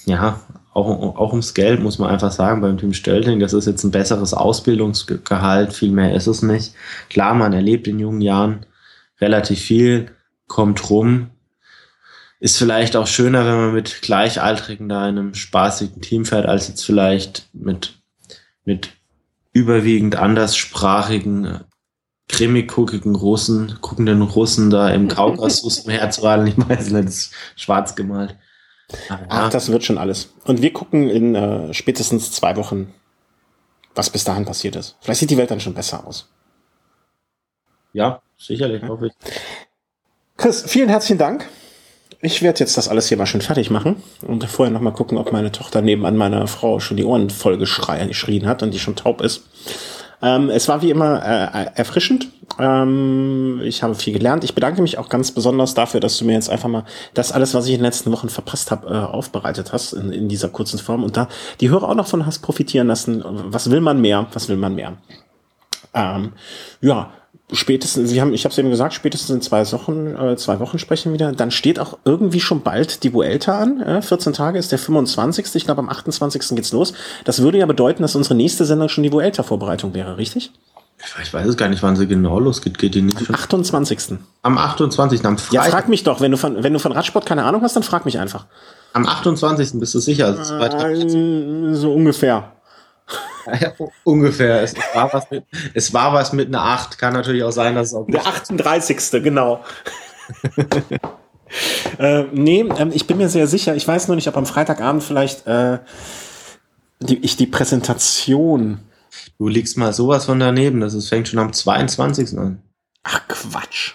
ja, 0.07 0.41
auch, 0.73 1.17
auch 1.17 1.31
ums 1.31 1.55
Geld, 1.55 1.81
muss 1.81 1.99
man 1.99 2.11
einfach 2.11 2.33
sagen, 2.33 2.61
beim 2.61 2.79
Team 2.79 2.93
Stölding. 2.93 3.41
Das 3.41 3.53
ist 3.53 3.67
jetzt 3.67 3.85
ein 3.85 3.91
besseres 3.91 4.35
Ausbildungsgehalt, 4.35 5.73
viel 5.73 5.91
mehr 5.91 6.15
ist 6.15 6.27
es 6.27 6.43
nicht. 6.43 6.75
Klar, 7.09 7.35
man 7.35 7.53
erlebt 7.53 7.89
in 7.89 7.99
jungen 7.99 8.21
Jahren 8.21 8.67
relativ 9.21 9.61
viel, 9.61 10.11
kommt 10.47 10.91
rum, 10.91 11.31
ist 12.41 12.57
vielleicht 12.57 12.97
auch 12.97 13.07
schöner, 13.07 13.45
wenn 13.45 13.57
man 13.57 13.75
mit 13.75 14.01
Gleichaltrigen 14.01 14.89
da 14.89 15.09
in 15.09 15.19
einem 15.19 15.35
spaßigen 15.35 16.01
Team 16.01 16.25
fährt, 16.25 16.47
als 16.47 16.69
jetzt 16.69 16.85
vielleicht 16.85 17.49
mit, 17.53 17.99
mit 18.65 18.91
überwiegend 19.53 20.17
anderssprachigen, 20.17 21.61
grimmig 22.29 22.69
guckigen 22.69 23.15
Russen, 23.15 23.79
guckenden 23.83 24.23
Russen 24.23 24.71
da 24.71 24.89
im 24.89 25.09
Kaukasus 25.09 25.81
umherzuradeln. 25.85 26.49
Ich 26.49 26.59
weiß 26.59 26.91
nicht, 26.91 27.09
das 27.09 27.15
ist 27.15 27.35
schwarz 27.57 27.95
gemalt. 27.95 28.37
Aber, 29.11 29.27
Ach, 29.29 29.51
das 29.51 29.71
wird 29.71 29.85
schon 29.85 29.99
alles. 29.99 30.33
Und 30.45 30.63
wir 30.63 30.73
gucken 30.73 31.11
in 31.11 31.35
äh, 31.35 31.75
spätestens 31.75 32.33
zwei 32.33 32.57
Wochen, 32.57 32.95
was 33.95 34.09
bis 34.09 34.25
dahin 34.25 34.47
passiert 34.47 34.77
ist. 34.77 34.97
Vielleicht 35.01 35.21
sieht 35.21 35.31
die 35.31 35.37
Welt 35.37 35.51
dann 35.51 35.61
schon 35.61 35.75
besser 35.75 36.07
aus. 36.07 36.29
Ja, 37.93 38.23
sicherlich, 38.39 38.83
hoffe 38.83 39.09
ich. 39.09 39.13
Chris, 40.37 40.63
vielen 40.63 40.89
herzlichen 40.89 41.19
Dank. 41.19 41.47
Ich 42.23 42.43
werde 42.43 42.61
jetzt 42.61 42.77
das 42.77 42.89
alles 42.89 43.09
hier 43.09 43.17
mal 43.17 43.27
schön 43.27 43.41
fertig 43.41 43.71
machen 43.71 43.97
und 44.27 44.45
vorher 44.45 44.73
noch 44.73 44.83
mal 44.83 44.91
gucken, 44.91 45.17
ob 45.17 45.33
meine 45.33 45.53
Tochter 45.53 45.81
nebenan 45.81 46.17
meiner 46.17 46.47
Frau 46.47 46.79
schon 46.79 46.99
die 46.99 47.05
Ohren 47.05 47.31
voll 47.31 47.57
geschrien 47.57 48.47
hat 48.47 48.63
und 48.63 48.75
die 48.75 48.79
schon 48.79 48.97
taub 48.97 49.23
ist. 49.23 49.45
Ähm, 50.23 50.51
es 50.51 50.69
war 50.69 50.83
wie 50.83 50.91
immer 50.91 51.23
äh, 51.25 51.71
erfrischend. 51.75 52.29
Ähm, 52.59 53.63
ich 53.65 53.83
habe 53.83 53.95
viel 53.95 54.13
gelernt. 54.13 54.45
Ich 54.45 54.55
bedanke 54.55 54.83
mich 54.83 54.99
auch 54.99 55.09
ganz 55.09 55.33
besonders 55.33 55.73
dafür, 55.73 56.01
dass 56.01 56.19
du 56.19 56.27
mir 56.27 56.35
jetzt 56.35 56.51
einfach 56.51 56.69
mal 56.69 56.85
das 57.15 57.33
alles, 57.33 57.55
was 57.55 57.65
ich 57.67 57.73
in 57.73 57.79
den 57.79 57.85
letzten 57.85 58.13
Wochen 58.13 58.29
verpasst 58.29 58.71
habe, 58.71 58.89
äh, 58.89 58.99
aufbereitet 58.99 59.73
hast 59.73 59.95
in, 59.95 60.13
in 60.13 60.29
dieser 60.29 60.51
kurzen 60.51 60.79
Form 60.79 61.05
und 61.05 61.17
da 61.17 61.29
die 61.61 61.71
Hörer 61.71 61.89
auch 61.89 61.95
noch 61.95 62.07
von 62.07 62.27
hast 62.27 62.41
profitieren 62.41 62.89
lassen. 62.89 63.25
Was 63.25 63.71
will 63.71 63.81
man 63.81 64.01
mehr? 64.03 64.27
Was 64.35 64.51
will 64.51 64.59
man 64.59 64.75
mehr? 64.75 64.99
Ähm, 65.95 66.33
ja, 66.83 67.11
spätestens, 67.53 68.11
Sie 68.11 68.21
haben, 68.21 68.33
ich 68.33 68.45
habe 68.45 68.53
es 68.53 68.59
eben 68.59 68.71
gesagt, 68.71 68.95
spätestens 68.95 69.31
in 69.31 69.41
zwei 69.43 69.71
Wochen, 69.73 70.15
äh, 70.15 70.37
zwei 70.37 70.61
Wochen 70.61 70.79
sprechen 70.79 71.13
wieder. 71.13 71.33
Dann 71.33 71.51
steht 71.51 71.79
auch 71.79 71.99
irgendwie 72.05 72.41
schon 72.41 72.63
bald 72.63 73.03
die 73.03 73.13
Vuelta 73.13 73.59
an. 73.59 73.81
Äh, 73.81 74.03
14 74.03 74.33
Tage 74.33 74.59
ist 74.59 74.73
der 74.73 74.79
25. 74.79 75.55
Ich 75.55 75.65
glaube, 75.65 75.81
am 75.81 75.89
28. 75.89 76.57
geht's 76.57 76.73
los. 76.73 76.93
Das 77.25 77.43
würde 77.43 77.59
ja 77.59 77.67
bedeuten, 77.67 78.03
dass 78.03 78.15
unsere 78.15 78.35
nächste 78.35 78.65
Sendung 78.65 78.89
schon 78.89 79.05
die 79.05 79.13
Vuelta-Vorbereitung 79.13 79.95
wäre, 79.95 80.17
richtig? 80.17 80.53
Ich 81.23 81.33
weiß 81.33 81.47
es 81.47 81.57
gar 81.57 81.69
nicht, 81.69 81.83
wann 81.83 81.97
sie 81.97 82.07
genau 82.07 82.39
losgeht. 82.39 82.79
Geht 82.79 82.95
die 82.95 83.03
nicht 83.03 83.29
am 83.29 83.35
28. 83.35 84.19
Am 84.43 84.59
28. 84.59 85.25
am 85.25 85.39
Freitag. 85.39 85.53
Ja, 85.53 85.71
frag 85.71 85.89
mich 85.89 86.05
doch. 86.05 86.21
Wenn 86.21 86.31
du 86.31 86.37
von, 86.37 86.63
wenn 86.63 86.73
du 86.73 86.79
von 86.79 86.93
Radsport 86.93 87.25
keine 87.25 87.45
Ahnung 87.45 87.63
hast, 87.63 87.75
dann 87.75 87.83
frag 87.83 88.05
mich 88.05 88.19
einfach. 88.19 88.47
Am 88.93 89.07
28. 89.07 89.81
bist 89.81 89.95
du 89.95 89.99
sicher? 89.99 90.37
Äh, 90.61 91.75
so 91.75 91.93
ungefähr. 91.95 92.53
Ja, 93.61 93.73
ungefähr. 94.05 94.63
Es 94.63 94.75
war, 94.95 95.13
was 95.13 95.31
mit, 95.31 95.45
es 95.75 95.93
war 95.93 96.13
was 96.13 96.33
mit 96.33 96.49
einer 96.49 96.63
8. 96.63 96.99
Kann 96.99 97.13
natürlich 97.13 97.43
auch 97.43 97.51
sein, 97.51 97.75
dass 97.75 97.89
es 97.89 97.95
auch. 97.95 98.07
Der 98.07 98.27
38. 98.27 99.23
genau. 99.23 99.65
äh, 101.99 102.25
nee, 102.33 102.61
ähm, 102.79 102.91
ich 102.93 103.07
bin 103.07 103.19
mir 103.19 103.29
sehr 103.29 103.47
sicher. 103.47 103.75
Ich 103.75 103.87
weiß 103.87 104.09
nur 104.09 104.17
nicht, 104.17 104.29
ob 104.29 104.37
am 104.37 104.47
Freitagabend 104.47 105.03
vielleicht 105.03 105.47
äh, 105.47 105.79
die, 107.01 107.19
ich 107.19 107.37
die 107.37 107.47
Präsentation. 107.47 108.81
Du 109.39 109.49
liegst 109.49 109.77
mal 109.77 109.93
sowas 109.93 110.27
von 110.27 110.39
daneben. 110.39 110.81
Das 110.81 110.95
ist, 110.95 111.09
fängt 111.09 111.29
schon 111.29 111.39
am 111.39 111.53
22. 111.53 112.39
an. 112.39 112.63
Ach 113.03 113.27
Quatsch. 113.29 113.95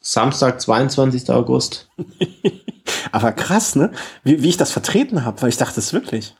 Samstag, 0.00 0.60
22. 0.60 1.30
August. 1.30 1.88
Aber 3.12 3.32
krass, 3.32 3.74
ne? 3.74 3.92
Wie, 4.24 4.42
wie 4.42 4.48
ich 4.48 4.56
das 4.56 4.70
vertreten 4.70 5.24
habe, 5.24 5.42
weil 5.42 5.48
ich 5.48 5.56
dachte 5.56 5.80
es 5.80 5.92
wirklich. 5.92 6.34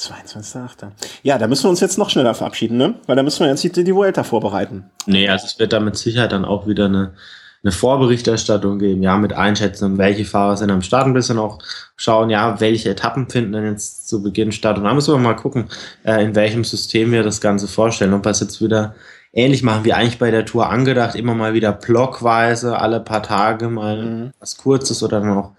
22.8. 0.00 0.90
Ja, 1.22 1.38
da 1.38 1.46
müssen 1.46 1.64
wir 1.64 1.70
uns 1.70 1.80
jetzt 1.80 1.98
noch 1.98 2.10
schneller 2.10 2.34
verabschieden, 2.34 2.76
ne? 2.76 2.94
Weil 3.06 3.16
da 3.16 3.22
müssen 3.22 3.40
wir 3.40 3.48
jetzt 3.48 3.62
die, 3.62 3.84
die 3.84 3.94
Vuelta 3.94 4.24
vorbereiten. 4.24 4.84
Nee, 5.06 5.28
also 5.28 5.46
es 5.46 5.58
wird 5.58 5.72
da 5.72 5.80
mit 5.80 5.96
Sicherheit 5.96 6.32
dann 6.32 6.44
auch 6.44 6.66
wieder 6.66 6.86
eine, 6.86 7.12
eine 7.62 7.72
Vorberichterstattung 7.72 8.78
geben, 8.78 9.02
ja, 9.02 9.18
mit 9.18 9.32
Einschätzung, 9.32 9.98
welche 9.98 10.24
Fahrer 10.24 10.56
sind 10.56 10.70
am 10.70 10.82
Start, 10.82 11.06
ein 11.06 11.14
bisschen 11.14 11.38
auch 11.38 11.58
schauen, 11.96 12.30
ja, 12.30 12.60
welche 12.60 12.90
Etappen 12.90 13.28
finden 13.28 13.52
denn 13.52 13.66
jetzt 13.66 14.08
zu 14.08 14.22
Beginn 14.22 14.52
statt. 14.52 14.78
Und 14.78 14.84
dann 14.84 14.94
müssen 14.94 15.14
wir 15.14 15.18
mal 15.18 15.34
gucken, 15.34 15.66
äh, 16.04 16.24
in 16.24 16.34
welchem 16.34 16.64
System 16.64 17.12
wir 17.12 17.22
das 17.22 17.40
Ganze 17.40 17.68
vorstellen. 17.68 18.14
Ob 18.14 18.24
wir 18.24 18.30
es 18.30 18.40
jetzt 18.40 18.62
wieder 18.62 18.94
ähnlich 19.32 19.62
machen 19.62 19.84
wie 19.84 19.92
eigentlich 19.92 20.18
bei 20.18 20.30
der 20.30 20.44
Tour 20.44 20.68
angedacht, 20.70 21.14
immer 21.14 21.34
mal 21.34 21.54
wieder 21.54 21.72
blockweise, 21.72 22.78
alle 22.78 23.00
paar 23.00 23.22
Tage 23.22 23.68
mal 23.68 24.02
mhm. 24.02 24.30
was 24.40 24.56
Kurzes 24.56 25.02
oder 25.02 25.20
dann 25.20 25.36
auch 25.36 25.52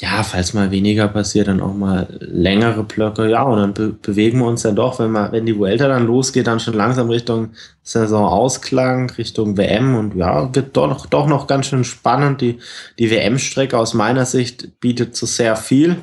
ja, 0.00 0.22
falls 0.22 0.54
mal 0.54 0.70
weniger 0.70 1.06
passiert, 1.06 1.48
dann 1.48 1.60
auch 1.60 1.74
mal 1.74 2.08
längere 2.18 2.82
Blöcke. 2.82 3.28
Ja, 3.28 3.42
und 3.42 3.58
dann 3.58 3.74
be 3.74 3.88
bewegen 3.90 4.38
wir 4.38 4.46
uns 4.46 4.62
dann 4.62 4.74
doch, 4.74 4.98
wenn 4.98 5.10
man, 5.10 5.32
wenn 5.32 5.46
die 5.46 5.56
Vuelta 5.56 5.86
dann 5.86 6.06
losgeht, 6.06 6.46
dann 6.46 6.60
schon 6.60 6.74
langsam 6.74 7.08
Richtung 7.08 7.50
Saisonausklang, 7.82 9.10
Richtung 9.10 9.56
WM 9.56 9.94
und 9.94 10.16
ja, 10.16 10.52
wird 10.54 10.76
doch 10.76 10.88
noch, 10.88 11.06
doch 11.06 11.26
noch 11.26 11.46
ganz 11.46 11.66
schön 11.66 11.84
spannend. 11.84 12.40
Die, 12.40 12.58
die 12.98 13.10
WM-Strecke 13.10 13.78
aus 13.78 13.92
meiner 13.94 14.24
Sicht 14.24 14.80
bietet 14.80 15.14
so 15.14 15.26
sehr 15.26 15.56
viel. 15.56 15.96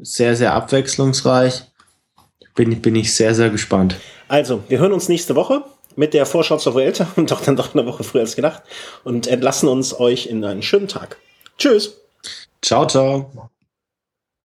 Sehr, 0.00 0.34
sehr 0.36 0.54
abwechslungsreich. 0.54 1.62
Bin, 2.54 2.82
bin 2.82 2.96
ich 2.96 3.14
sehr, 3.14 3.34
sehr 3.34 3.50
gespannt. 3.50 3.96
Also, 4.28 4.62
wir 4.68 4.78
hören 4.78 4.92
uns 4.92 5.08
nächste 5.08 5.36
Woche 5.36 5.64
mit 5.96 6.12
der 6.12 6.26
Vorschau 6.26 6.56
zur 6.56 6.74
Vuelta 6.74 7.06
und 7.16 7.30
doch 7.30 7.40
dann 7.40 7.56
doch 7.56 7.74
eine 7.74 7.86
Woche 7.86 8.02
früher 8.02 8.22
als 8.22 8.36
gedacht 8.36 8.62
und 9.04 9.28
entlassen 9.28 9.68
uns 9.68 9.98
euch 9.98 10.26
in 10.26 10.44
einen 10.44 10.62
schönen 10.62 10.88
Tag. 10.88 11.16
Tschüss! 11.56 11.99
Ciao, 12.62 12.86
ciao. 12.86 13.49